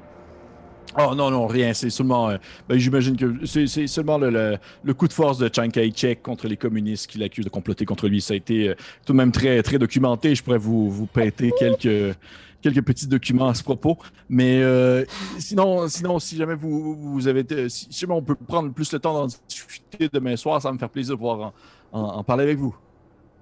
Oh 0.98 1.14
non, 1.14 1.31
non, 1.31 1.47
rien. 1.47 1.73
C'est 1.74 1.90
seulement. 1.90 2.31
Euh, 2.31 2.36
ben, 2.69 2.78
J'imagine 2.78 3.16
que 3.16 3.47
c'est 3.47 3.86
seulement 3.86 4.19
le, 4.19 4.59
le, 4.85 4.94
coup 4.94 5.09
de 5.09 5.12
force 5.12 5.39
de 5.39 5.51
Chiang 5.52 5.69
Kai-shek 5.69 6.23
contre 6.23 6.48
les 6.48 6.56
communistes 6.56 7.06
qui 7.06 7.19
l'accusent 7.19 7.44
de 7.44 7.51
comploter 7.51 7.85
contre 7.85 8.09
lui. 8.09 8.20
Ça 8.20 8.35
a 8.35 8.36
été 8.36 8.69
euh, 8.69 8.74
tout 9.06 9.12
de 9.12 9.19
même 9.19 9.32
très, 9.32 9.62
très 9.62 9.78
documenté. 9.78 10.35
Je 10.35 10.43
pourrais 10.43 10.59
vous, 10.59 10.90
vous 10.90 11.06
prêter 11.06 11.51
quelques, 11.59 12.16
quelques 12.60 12.82
petits 12.82 13.06
documents 13.06 13.48
à 13.48 13.55
ce 13.55 13.62
propos. 13.62 13.97
Mais 14.28 14.62
euh, 14.62 15.05
sinon, 15.39 15.89
sinon, 15.89 16.19
si 16.19 16.36
jamais 16.36 16.55
vous, 16.55 16.94
vous 16.94 17.28
avez. 17.28 17.44
Si 17.69 17.89
jamais 17.90 18.14
on 18.14 18.23
peut 18.23 18.35
prendre 18.35 18.73
plus 18.73 18.93
le 18.93 18.98
temps 18.98 19.14
d'en 19.14 19.27
discuter 19.48 20.09
demain 20.12 20.36
soir, 20.36 20.60
ça 20.60 20.69
va 20.69 20.74
me 20.74 20.78
faire 20.78 20.90
plaisir 20.90 21.14
de 21.14 21.19
pouvoir 21.19 21.52
en 21.93 22.24
parler 22.24 22.44
avec 22.44 22.59
vous. 22.59 22.74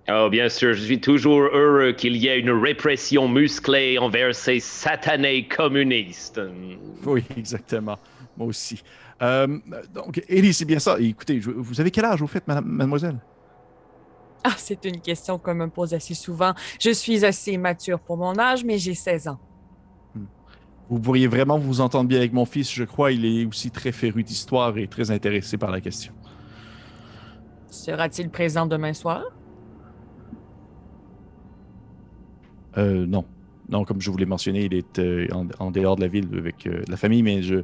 Oh, 0.09 0.29
bien 0.31 0.49
sûr, 0.49 0.73
je 0.73 0.83
suis 0.83 1.01
toujours 1.01 1.43
heureux 1.43 1.93
qu'il 1.93 2.17
y 2.17 2.27
ait 2.27 2.41
une 2.41 2.51
répression 2.51 3.29
musclée 3.29 3.99
envers 3.99 4.35
ces 4.35 4.59
satanés 4.59 5.47
communistes. 5.47 6.41
Oui, 7.05 7.23
exactement. 7.37 7.99
Moi 8.37 8.49
aussi. 8.49 8.83
Euh, 9.23 9.59
donc, 9.95 10.23
Ellie, 10.29 10.55
c'est 10.55 10.65
bien 10.65 10.79
ça. 10.79 10.99
Écoutez, 10.99 11.39
vous 11.39 11.81
avez 11.81 11.91
quel 11.91 12.05
âge, 12.07 12.23
au 12.23 12.27
fait, 12.27 12.47
mademoiselle? 12.47 13.19
Ah, 14.43 14.55
c'est 14.57 14.85
une 14.87 15.01
question 15.01 15.39
qu'on 15.39 15.55
me 15.55 15.69
pose 15.69 15.93
assez 15.93 16.15
souvent. 16.15 16.55
Je 16.81 16.91
suis 16.91 17.25
assez 17.25 17.59
mature 17.59 18.01
pour 18.01 18.17
mon 18.17 18.39
âge, 18.39 18.65
mais 18.65 18.79
j'ai 18.79 18.95
16 18.95 19.29
ans. 19.29 19.39
Hmm. 20.15 20.25
Vous 20.89 20.99
pourriez 20.99 21.27
vraiment 21.27 21.59
vous 21.59 21.83
entendre 21.83 22.09
bien 22.09 22.19
avec 22.19 22.33
mon 22.33 22.47
fils, 22.47 22.73
je 22.73 22.85
crois. 22.85 23.13
Il 23.13 23.27
est 23.27 23.45
aussi 23.45 23.71
très 23.71 23.93
féru 23.93 24.23
d'histoire 24.23 24.77
et 24.79 24.89
très 24.89 25.11
intéressé 25.11 25.59
par 25.59 25.71
la 25.71 25.83
question. 25.83 26.15
Sera-t-il 27.69 28.31
présent 28.31 28.67
demain 28.67 28.95
soir? 28.95 29.25
Euh, 32.79 33.07
non. 33.07 33.25
Non, 33.69 33.85
comme 33.85 34.01
je 34.01 34.11
vous 34.11 34.17
l'ai 34.17 34.27
mentionné, 34.27 34.65
il 34.65 34.75
est 34.75 34.99
euh, 34.99 35.29
en, 35.59 35.71
dehors 35.71 35.95
de 35.95 36.01
la 36.01 36.09
ville 36.09 36.29
avec 36.37 36.67
euh, 36.67 36.83
la 36.89 36.97
famille, 36.97 37.23
mais 37.23 37.41
je, 37.41 37.57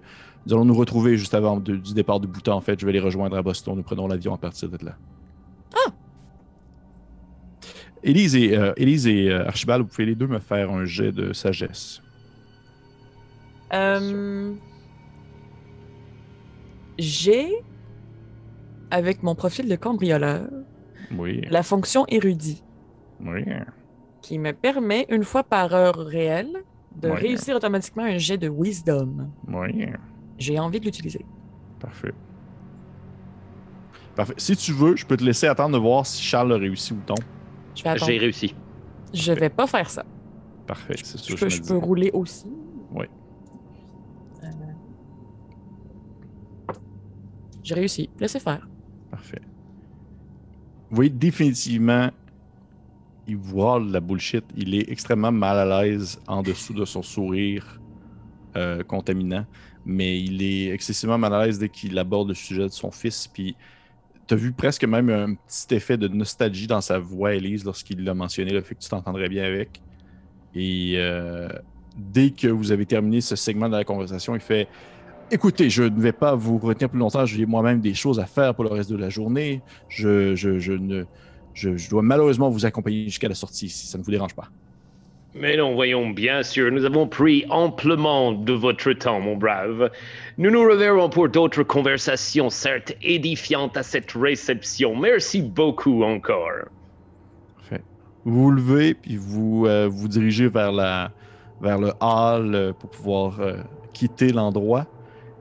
nous 0.46 0.54
allons 0.54 0.64
nous 0.64 0.74
retrouver 0.74 1.16
juste 1.16 1.34
avant 1.34 1.58
du 1.58 1.94
départ 1.94 2.20
du 2.20 2.28
Bhoutan. 2.28 2.56
En 2.56 2.60
fait, 2.60 2.78
je 2.78 2.86
vais 2.86 2.92
les 2.92 3.00
rejoindre 3.00 3.36
à 3.36 3.42
Boston. 3.42 3.74
Nous 3.74 3.82
prenons 3.82 4.06
l'avion 4.06 4.32
à 4.32 4.38
partir 4.38 4.68
de 4.68 4.84
là. 4.84 4.96
Ah! 5.74 5.90
Élise 8.04 8.36
et, 8.36 8.56
Élise 8.76 9.08
et 9.08 9.32
Archibald, 9.32 9.82
vous 9.82 9.88
pouvez 9.88 10.06
les 10.06 10.14
deux 10.14 10.28
me 10.28 10.38
faire 10.38 10.70
un 10.70 10.84
jet 10.84 11.10
de 11.10 11.32
sagesse. 11.32 12.02
J'ai, 16.98 17.48
avec 18.92 19.24
mon 19.24 19.34
profil 19.34 19.68
de 19.68 19.74
cambrioleur, 19.74 20.48
oui. 21.18 21.40
la 21.50 21.64
fonction 21.64 22.06
érudit. 22.06 22.62
Oui 23.20 23.42
qui 24.26 24.40
me 24.40 24.52
permet, 24.52 25.06
une 25.08 25.22
fois 25.22 25.44
par 25.44 25.72
heure 25.72 25.94
réelle, 25.94 26.64
de 26.96 27.08
réussir 27.08 27.54
automatiquement 27.54 28.02
un 28.02 28.18
jet 28.18 28.36
de 28.36 28.48
wisdom. 28.48 29.30
Oui. 29.46 29.86
J'ai 30.36 30.58
envie 30.58 30.80
de 30.80 30.84
l'utiliser. 30.86 31.24
Parfait. 31.78 32.12
Parfait. 34.16 34.34
Si 34.36 34.56
tu 34.56 34.72
veux, 34.72 34.96
je 34.96 35.06
peux 35.06 35.16
te 35.16 35.22
laisser 35.22 35.46
attendre 35.46 35.74
de 35.74 35.80
voir 35.80 36.04
si 36.04 36.20
Charles 36.20 36.52
a 36.52 36.56
réussi 36.56 36.92
ou 36.92 36.98
non. 37.08 37.14
J'ai 37.74 38.18
réussi. 38.18 38.54
Je 39.14 39.32
vais 39.32 39.48
pas 39.48 39.68
faire 39.68 39.88
ça. 39.88 40.04
Parfait, 40.66 40.96
c'est 41.04 41.18
sûr. 41.18 41.36
Je, 41.36 41.48
je, 41.48 41.62
peux 41.62 41.76
rouler 41.76 42.10
aussi. 42.12 42.50
Oui. 42.90 43.06
Euh... 44.42 44.48
J'ai 47.62 47.74
réussi. 47.74 48.10
Laissez 48.18 48.40
faire. 48.40 48.66
Parfait. 49.08 49.42
Vous 50.90 50.96
voyez 50.96 51.10
définitivement 51.10 52.10
il 53.26 53.36
voit 53.36 53.80
la 53.80 54.00
bullshit. 54.00 54.44
Il 54.56 54.74
est 54.74 54.90
extrêmement 54.90 55.32
mal 55.32 55.58
à 55.58 55.82
l'aise 55.82 56.20
en 56.26 56.42
dessous 56.42 56.74
de 56.74 56.84
son 56.84 57.02
sourire 57.02 57.80
euh, 58.56 58.82
contaminant, 58.82 59.44
mais 59.84 60.20
il 60.20 60.42
est 60.42 60.68
excessivement 60.68 61.18
mal 61.18 61.34
à 61.34 61.46
l'aise 61.46 61.58
dès 61.58 61.68
qu'il 61.68 61.98
aborde 61.98 62.28
le 62.28 62.34
sujet 62.34 62.62
de 62.62 62.68
son 62.68 62.90
fils. 62.90 63.26
Puis, 63.26 63.56
tu 64.26 64.34
as 64.34 64.36
vu 64.36 64.52
presque 64.52 64.84
même 64.84 65.10
un 65.10 65.34
petit 65.34 65.74
effet 65.74 65.96
de 65.96 66.08
nostalgie 66.08 66.66
dans 66.66 66.80
sa 66.80 66.98
voix, 66.98 67.34
Elise, 67.34 67.64
lorsqu'il 67.64 68.02
l'a 68.04 68.14
mentionné, 68.14 68.52
le 68.52 68.60
fait 68.60 68.74
que 68.74 68.80
tu 68.80 68.88
t'entendrais 68.88 69.28
bien 69.28 69.44
avec. 69.44 69.80
Et 70.54 70.94
euh, 70.96 71.48
dès 71.96 72.30
que 72.30 72.48
vous 72.48 72.72
avez 72.72 72.86
terminé 72.86 73.20
ce 73.20 73.36
segment 73.36 73.68
de 73.68 73.76
la 73.76 73.84
conversation, 73.84 74.34
il 74.34 74.40
fait 74.40 74.68
Écoutez, 75.28 75.70
je 75.70 75.82
ne 75.82 76.00
vais 76.00 76.12
pas 76.12 76.36
vous 76.36 76.56
retenir 76.56 76.88
plus 76.88 77.00
longtemps. 77.00 77.26
J'ai 77.26 77.46
moi-même 77.46 77.80
des 77.80 77.94
choses 77.94 78.20
à 78.20 78.26
faire 78.26 78.54
pour 78.54 78.62
le 78.62 78.70
reste 78.70 78.90
de 78.90 78.96
la 78.96 79.08
journée. 79.08 79.60
je, 79.88 80.36
je 80.36 80.72
ne 80.72 81.04
je, 81.56 81.88
dois 81.88 82.02
malheureusement 82.02 82.50
vous 82.50 82.66
accompagner 82.66 83.04
jusqu'à 83.04 83.28
la 83.28 83.34
sortie 83.34 83.68
si 83.68 83.86
ça 83.86 83.98
ne 83.98 84.02
vous 84.02 84.10
dérange 84.10 84.34
pas. 84.34 84.48
Mais 85.34 85.56
non, 85.56 85.74
voyons, 85.74 86.10
bien 86.10 86.42
sûr, 86.42 86.72
nous 86.72 86.84
avons 86.84 87.06
pris 87.06 87.44
amplement 87.50 88.32
de 88.32 88.54
votre 88.54 88.92
temps, 88.92 89.20
mon 89.20 89.36
brave. 89.36 89.90
Nous 90.38 90.50
nous 90.50 90.62
reverrons 90.62 91.10
pour 91.10 91.28
d'autres 91.28 91.62
conversations, 91.62 92.48
certes 92.48 92.94
édifiantes 93.02 93.76
à 93.76 93.82
cette 93.82 94.12
réception. 94.12 94.96
Merci 94.96 95.42
beaucoup 95.42 96.02
encore. 96.02 96.68
Parfait. 97.56 97.82
Vous 98.24 98.44
vous 98.44 98.50
levez, 98.50 98.94
puis 98.94 99.16
vous 99.16 99.66
euh, 99.66 99.88
vous 99.90 100.08
dirigez 100.08 100.48
vers, 100.48 100.72
la, 100.72 101.10
vers 101.60 101.78
le 101.78 101.92
hall 102.00 102.54
euh, 102.54 102.72
pour 102.72 102.88
pouvoir 102.88 103.40
euh, 103.40 103.56
quitter 103.92 104.32
l'endroit. 104.32 104.86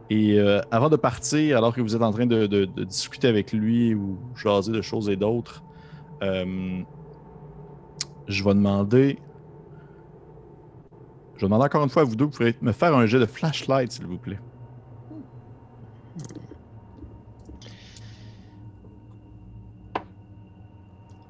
Et 0.10 0.38
avant 0.70 0.90
de 0.90 0.98
partir, 0.98 1.58
alors 1.58 1.74
que 1.74 1.82
vous 1.82 1.96
êtes 1.96 2.02
en 2.04 2.12
train 2.12 2.28
de, 2.28 2.46
de 2.46 2.84
discuter 2.84 3.28
avec 3.28 3.52
lui 3.52 3.96
ou 3.96 4.20
jaser 4.36 4.72
de 4.72 4.84
choses 4.84 5.10
et 5.10 5.16
d'autres, 5.16 5.64
Euh, 6.24 6.82
je 8.28 8.44
vais 8.44 8.54
demander. 8.54 9.20
Je 11.36 11.42
vais 11.42 11.48
demander 11.48 11.66
encore 11.66 11.84
une 11.84 11.90
fois 11.90 12.04
à 12.04 12.06
vous 12.06 12.16
deux, 12.16 12.26
vous 12.26 12.32
pourrez 12.32 12.56
me 12.62 12.72
faire 12.72 12.96
un 12.96 13.06
jet 13.06 13.20
de 13.20 13.26
flashlight, 13.26 13.92
s'il 13.92 14.06
vous 14.06 14.18
plaît. 14.18 14.40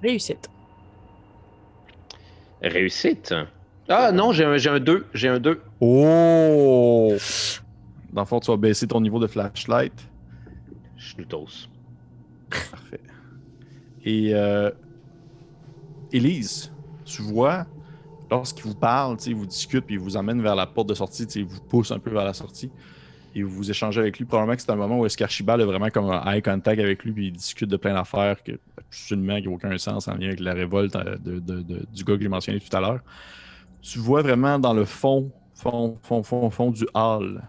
Réussite. 0.04 0.50
Réussite? 2.62 3.34
Ah 3.90 4.12
non, 4.12 4.32
j'ai 4.32 4.46
un, 4.46 4.58
j'ai 4.58 4.70
un 4.70 4.80
2. 4.80 5.08
J'ai 5.14 5.30
un 5.30 5.40
2. 5.40 5.62
Oh! 5.80 7.14
Dans 8.12 8.22
le 8.22 8.28
fond, 8.28 8.40
tu 8.40 8.52
vas 8.52 8.58
baisser 8.58 8.88
ton 8.88 9.02
niveau 9.02 9.20
de 9.20 9.28
flashlight. 9.28 9.94
Schnutos. 10.98 11.68
Parfait. 12.50 13.02
Et 14.06 14.34
euh, 14.34 14.70
Élise, 16.12 16.72
tu 17.04 17.22
vois, 17.24 17.66
lorsqu'il 18.30 18.64
vous 18.66 18.76
parle, 18.76 19.18
il 19.26 19.36
vous 19.36 19.46
discute, 19.46 19.86
puis 19.86 19.96
il 19.96 20.00
vous 20.00 20.16
emmène 20.16 20.42
vers 20.42 20.56
la 20.56 20.68
porte 20.68 20.90
de 20.90 20.94
sortie, 20.94 21.24
il 21.24 21.46
vous 21.46 21.60
pousse 21.62 21.92
un 21.92 22.00
peu 22.00 22.12
vers 22.12 22.24
la 22.24 22.34
sortie, 22.34 22.72
et 23.34 23.44
vous 23.44 23.70
échangez 23.70 24.00
avec 24.00 24.18
lui. 24.18 24.26
Probablement 24.26 24.56
que 24.56 24.62
c'est 24.62 24.72
un 24.72 24.76
moment 24.76 25.00
où 25.00 25.08
qu'Archibald 25.08 25.62
a 25.62 25.66
vraiment 25.66 25.90
comme 25.90 26.10
un 26.10 26.24
eye 26.32 26.42
contact 26.42 26.80
avec 26.80 27.04
lui, 27.04 27.12
puis 27.12 27.28
il 27.28 27.34
discute 27.34 27.70
de 27.70 27.78
plein 27.78 27.94
d'affaires 27.96 28.42
que 28.44 28.54
absolument 28.78 29.38
qui 29.42 29.48
n'ont 29.48 29.56
aucun 29.56 29.78
sens 29.78 30.08
en 30.08 30.14
lien 30.16 30.28
avec 30.28 30.40
la 30.40 30.54
révolte 30.54 30.96
euh, 30.96 31.18
de- 31.18 31.86
du 31.94 32.04
gars 32.04 32.16
que 32.16 32.22
j'ai 32.22 32.30
mentionné 32.30 32.60
tout 32.60 32.76
à 32.78 32.80
l'heure. 32.80 33.00
Tu 33.82 34.00
vois 34.00 34.22
vraiment 34.22 34.58
dans 34.58 34.74
le 34.74 34.86
fond, 34.86 35.32
fond, 35.56 35.98
fond, 36.02 36.24
fond, 36.24 36.50
fond 36.50 36.72
du 36.72 36.86
hall, 36.94 37.42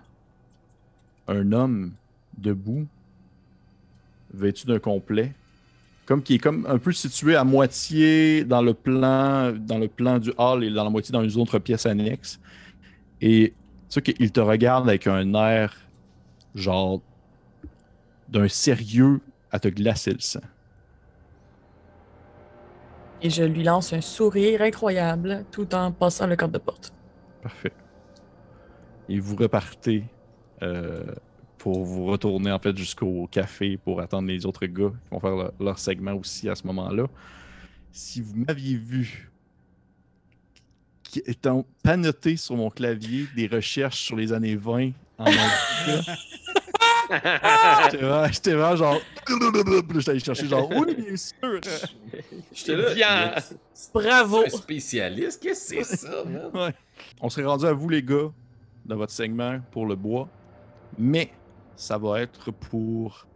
un 1.28 1.53
homme 1.53 1.93
debout, 2.37 2.87
vêtu 4.33 4.66
d'un 4.66 4.78
complet, 4.78 5.33
comme 6.07 6.23
qui 6.23 6.37
est 6.37 6.39
comme 6.39 6.65
un 6.69 6.78
peu 6.78 6.93
situé 6.93 7.35
à 7.35 7.45
moitié 7.45 8.45
dans 8.45 8.62
le 8.62 8.74
plan, 8.74 9.53
dans 9.53 9.78
le 9.78 9.89
plan 9.89 10.19
du 10.19 10.33
hall 10.39 10.65
et 10.65 10.70
dans 10.70 10.85
la 10.85 10.91
moitié 10.91 11.12
dans 11.12 11.28
une 11.28 11.41
autre 11.41 11.59
pièce 11.59 11.85
annexe. 11.85 12.41
Et 13.20 13.55
tu 13.89 13.95
sais 13.95 14.03
qu'il 14.03 14.31
te 14.31 14.41
regarde 14.41 14.89
avec 14.89 15.07
un 15.09 15.35
air 15.35 15.77
genre 16.55 17.01
d'un 18.28 18.49
sérieux 18.49 19.20
à 19.51 19.59
te 19.59 19.69
glacer 19.69 20.12
le 20.12 20.20
sang. 20.20 20.41
Et 23.23 23.31
je 23.31 23.43
lui 23.43 23.65
lance 23.65 23.93
un 23.93 24.01
sourire 24.01 24.62
incroyable 24.62 25.45
tout 25.51 25.74
en 25.74 25.91
passant 25.91 26.27
le 26.27 26.37
cadre 26.37 26.53
de 26.53 26.59
porte. 26.59 26.93
Parfait. 27.43 27.73
Et 29.09 29.19
vous 29.19 29.37
repartez 29.37 30.05
euh, 30.62 31.05
pour 31.59 31.85
vous 31.85 32.05
retourner 32.07 32.51
en 32.53 32.59
fait 32.59 32.77
jusqu'au 32.77 33.27
café 33.31 33.77
pour 33.77 34.01
attendre 34.01 34.28
les 34.28 34.45
autres 34.47 34.66
gars 34.66 34.91
qui 34.91 35.11
vont 35.11 35.20
faire 35.20 35.37
leur, 35.37 35.53
leur 35.59 35.78
segment 35.78 36.15
aussi 36.15 36.49
à 36.49 36.55
ce 36.55 36.66
moment-là. 36.66 37.07
Si 37.93 38.20
vous 38.20 38.35
m'aviez 38.37 38.77
vu 38.77 39.31
qui- 41.03 41.23
étant 41.27 41.65
panoté 41.83 42.37
sur 42.37 42.57
mon 42.57 42.70
clavier 42.70 43.27
des 43.35 43.47
recherches 43.47 44.01
sur 44.01 44.16
les 44.16 44.33
années 44.33 44.57
20 44.57 44.91
en 45.19 45.24
j'étais 47.85 47.97
vraiment- 47.99 48.28
j'étais 48.33 48.53
vraiment 48.55 48.77
genre. 48.77 49.01
J'étais 49.95 50.11
allé 50.11 50.20
chercher 50.20 50.47
genre. 50.49 50.69
Oui, 50.70 50.95
bien 50.95 51.16
sûr. 51.16 51.61
J'étais 52.53 52.77
là. 52.77 52.95
Bien. 52.95 53.35
Bravo! 53.95 54.43
Un 54.45 54.49
spécialiste, 54.51 55.43
qu'est-ce 55.43 55.74
que 55.74 55.85
c'est 55.85 55.97
ça, 55.97 56.24
man? 56.24 56.51
Ouais. 56.53 56.74
On 57.20 57.28
serait 57.31 57.45
rendu 57.47 57.65
à 57.66 57.73
vous, 57.73 57.89
les 57.89 58.03
gars, 58.03 58.31
dans 58.85 58.97
votre 58.97 59.12
segment 59.12 59.61
pour 59.70 59.87
le 59.87 59.95
bois. 59.95 60.28
Mais 60.99 61.31
ça 61.77 61.98
va 61.98 62.20
être 62.23 62.51
pour 62.51 63.27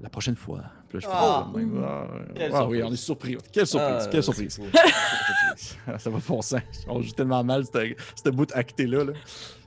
la 0.00 0.08
prochaine 0.08 0.36
fois. 0.36 0.62
Puis 0.88 0.98
là, 0.98 1.00
je 1.02 1.06
Ah. 1.10 1.44
pense 1.44 1.54
de 1.54 1.58
même. 1.58 1.84
Ah, 1.84 2.06
Quelle 2.34 2.50
ah 2.54 2.66
oui, 2.66 2.78
surprise. 2.78 2.84
on 2.88 2.92
est 2.92 2.96
surpris. 2.96 3.36
Quelle 3.52 3.66
surprise. 3.66 4.02
Ah, 4.04 4.08
Quelle 4.10 4.22
surprise. 4.22 4.60
Quelle 4.72 4.82
surprise. 4.92 5.78
ça 5.98 6.10
va 6.10 6.18
pour 6.18 6.42
ça. 6.44 6.58
On 6.88 7.00
joue 7.02 7.12
tellement 7.12 7.44
mal, 7.44 7.64
cette, 7.64 7.96
cette 8.16 8.34
bout 8.34 8.50
acté-là. 8.54 9.04
là. 9.04 9.12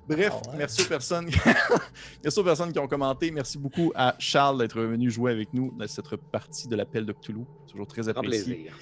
Bref, 0.07 0.33
Ah 0.33 0.49
ouais. 0.51 0.57
merci 0.57 0.81
aux 0.81 0.87
personnes. 0.87 1.29
merci 2.23 2.39
aux 2.39 2.43
personnes 2.43 2.73
qui 2.73 2.79
ont 2.79 2.87
commenté. 2.87 3.31
Merci 3.31 3.57
beaucoup 3.57 3.91
à 3.95 4.15
Charles 4.19 4.57
d'être 4.59 4.79
venu 4.81 5.09
jouer 5.09 5.31
avec 5.31 5.53
nous 5.53 5.71
dans 5.77 5.87
cette 5.87 6.13
partie 6.31 6.67
de 6.67 6.75
l'appel 6.75 7.05
de 7.05 7.13
Cthulhu. 7.13 7.45
Toujours 7.69 7.87
très 7.87 8.09
apprécié. 8.09 8.53
plaisir. 8.55 8.73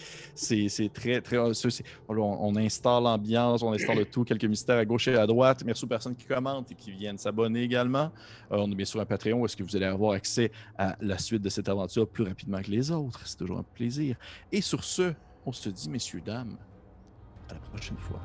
C'est 0.68 0.92
très, 0.92 1.22
très. 1.22 1.38
euh, 1.38 1.54
on, 2.10 2.16
on 2.18 2.56
installe 2.56 3.04
l'ambiance, 3.04 3.62
on 3.62 3.72
installe 3.72 4.00
le 4.00 4.06
tout, 4.06 4.24
quelques 4.24 4.46
mystères 4.46 4.78
à 4.78 4.86
gauche 4.86 5.08
et 5.10 5.16
à 5.16 5.28
droite. 5.28 5.64
Merci 5.64 5.86
aux 5.86 5.88
personnes 5.88 6.16
qui 6.16 6.26
commentent 6.26 6.72
et 6.72 6.76
qui 6.76 6.92
viennent 6.92 7.18
s'abonner 7.20 7.62
également. 7.62 8.12
Euh, 8.52 8.58
on 8.58 8.72
a 8.72 8.76
bien 8.76 8.86
sûr 8.86 9.00
un 9.00 9.06
Patreon 9.06 9.40
où 9.42 9.46
est-ce 9.46 9.56
que 9.56 9.64
vous 9.64 9.76
allez 9.76 9.86
avoir 9.86 10.14
accès 10.14 10.52
à 10.78 10.96
la 11.02 11.18
suite 11.20 11.42
de 11.44 11.50
cette 11.50 11.70
aventure 11.70 12.08
plus 12.08 12.24
rapidement 12.24 12.62
que 12.62 12.72
les 12.72 12.90
autres? 12.92 13.22
C'est 13.26 13.38
toujours 13.38 13.60
un 13.60 13.66
plaisir. 13.76 14.16
Et 14.52 14.62
sur 14.62 14.84
ce, 14.84 15.14
on 15.46 15.52
se 15.52 15.70
dit, 15.70 15.90
messieurs, 15.90 16.22
dames, 16.26 16.58
à 17.50 17.54
la 17.54 17.60
prochaine 17.60 17.98
fois. 17.98 18.20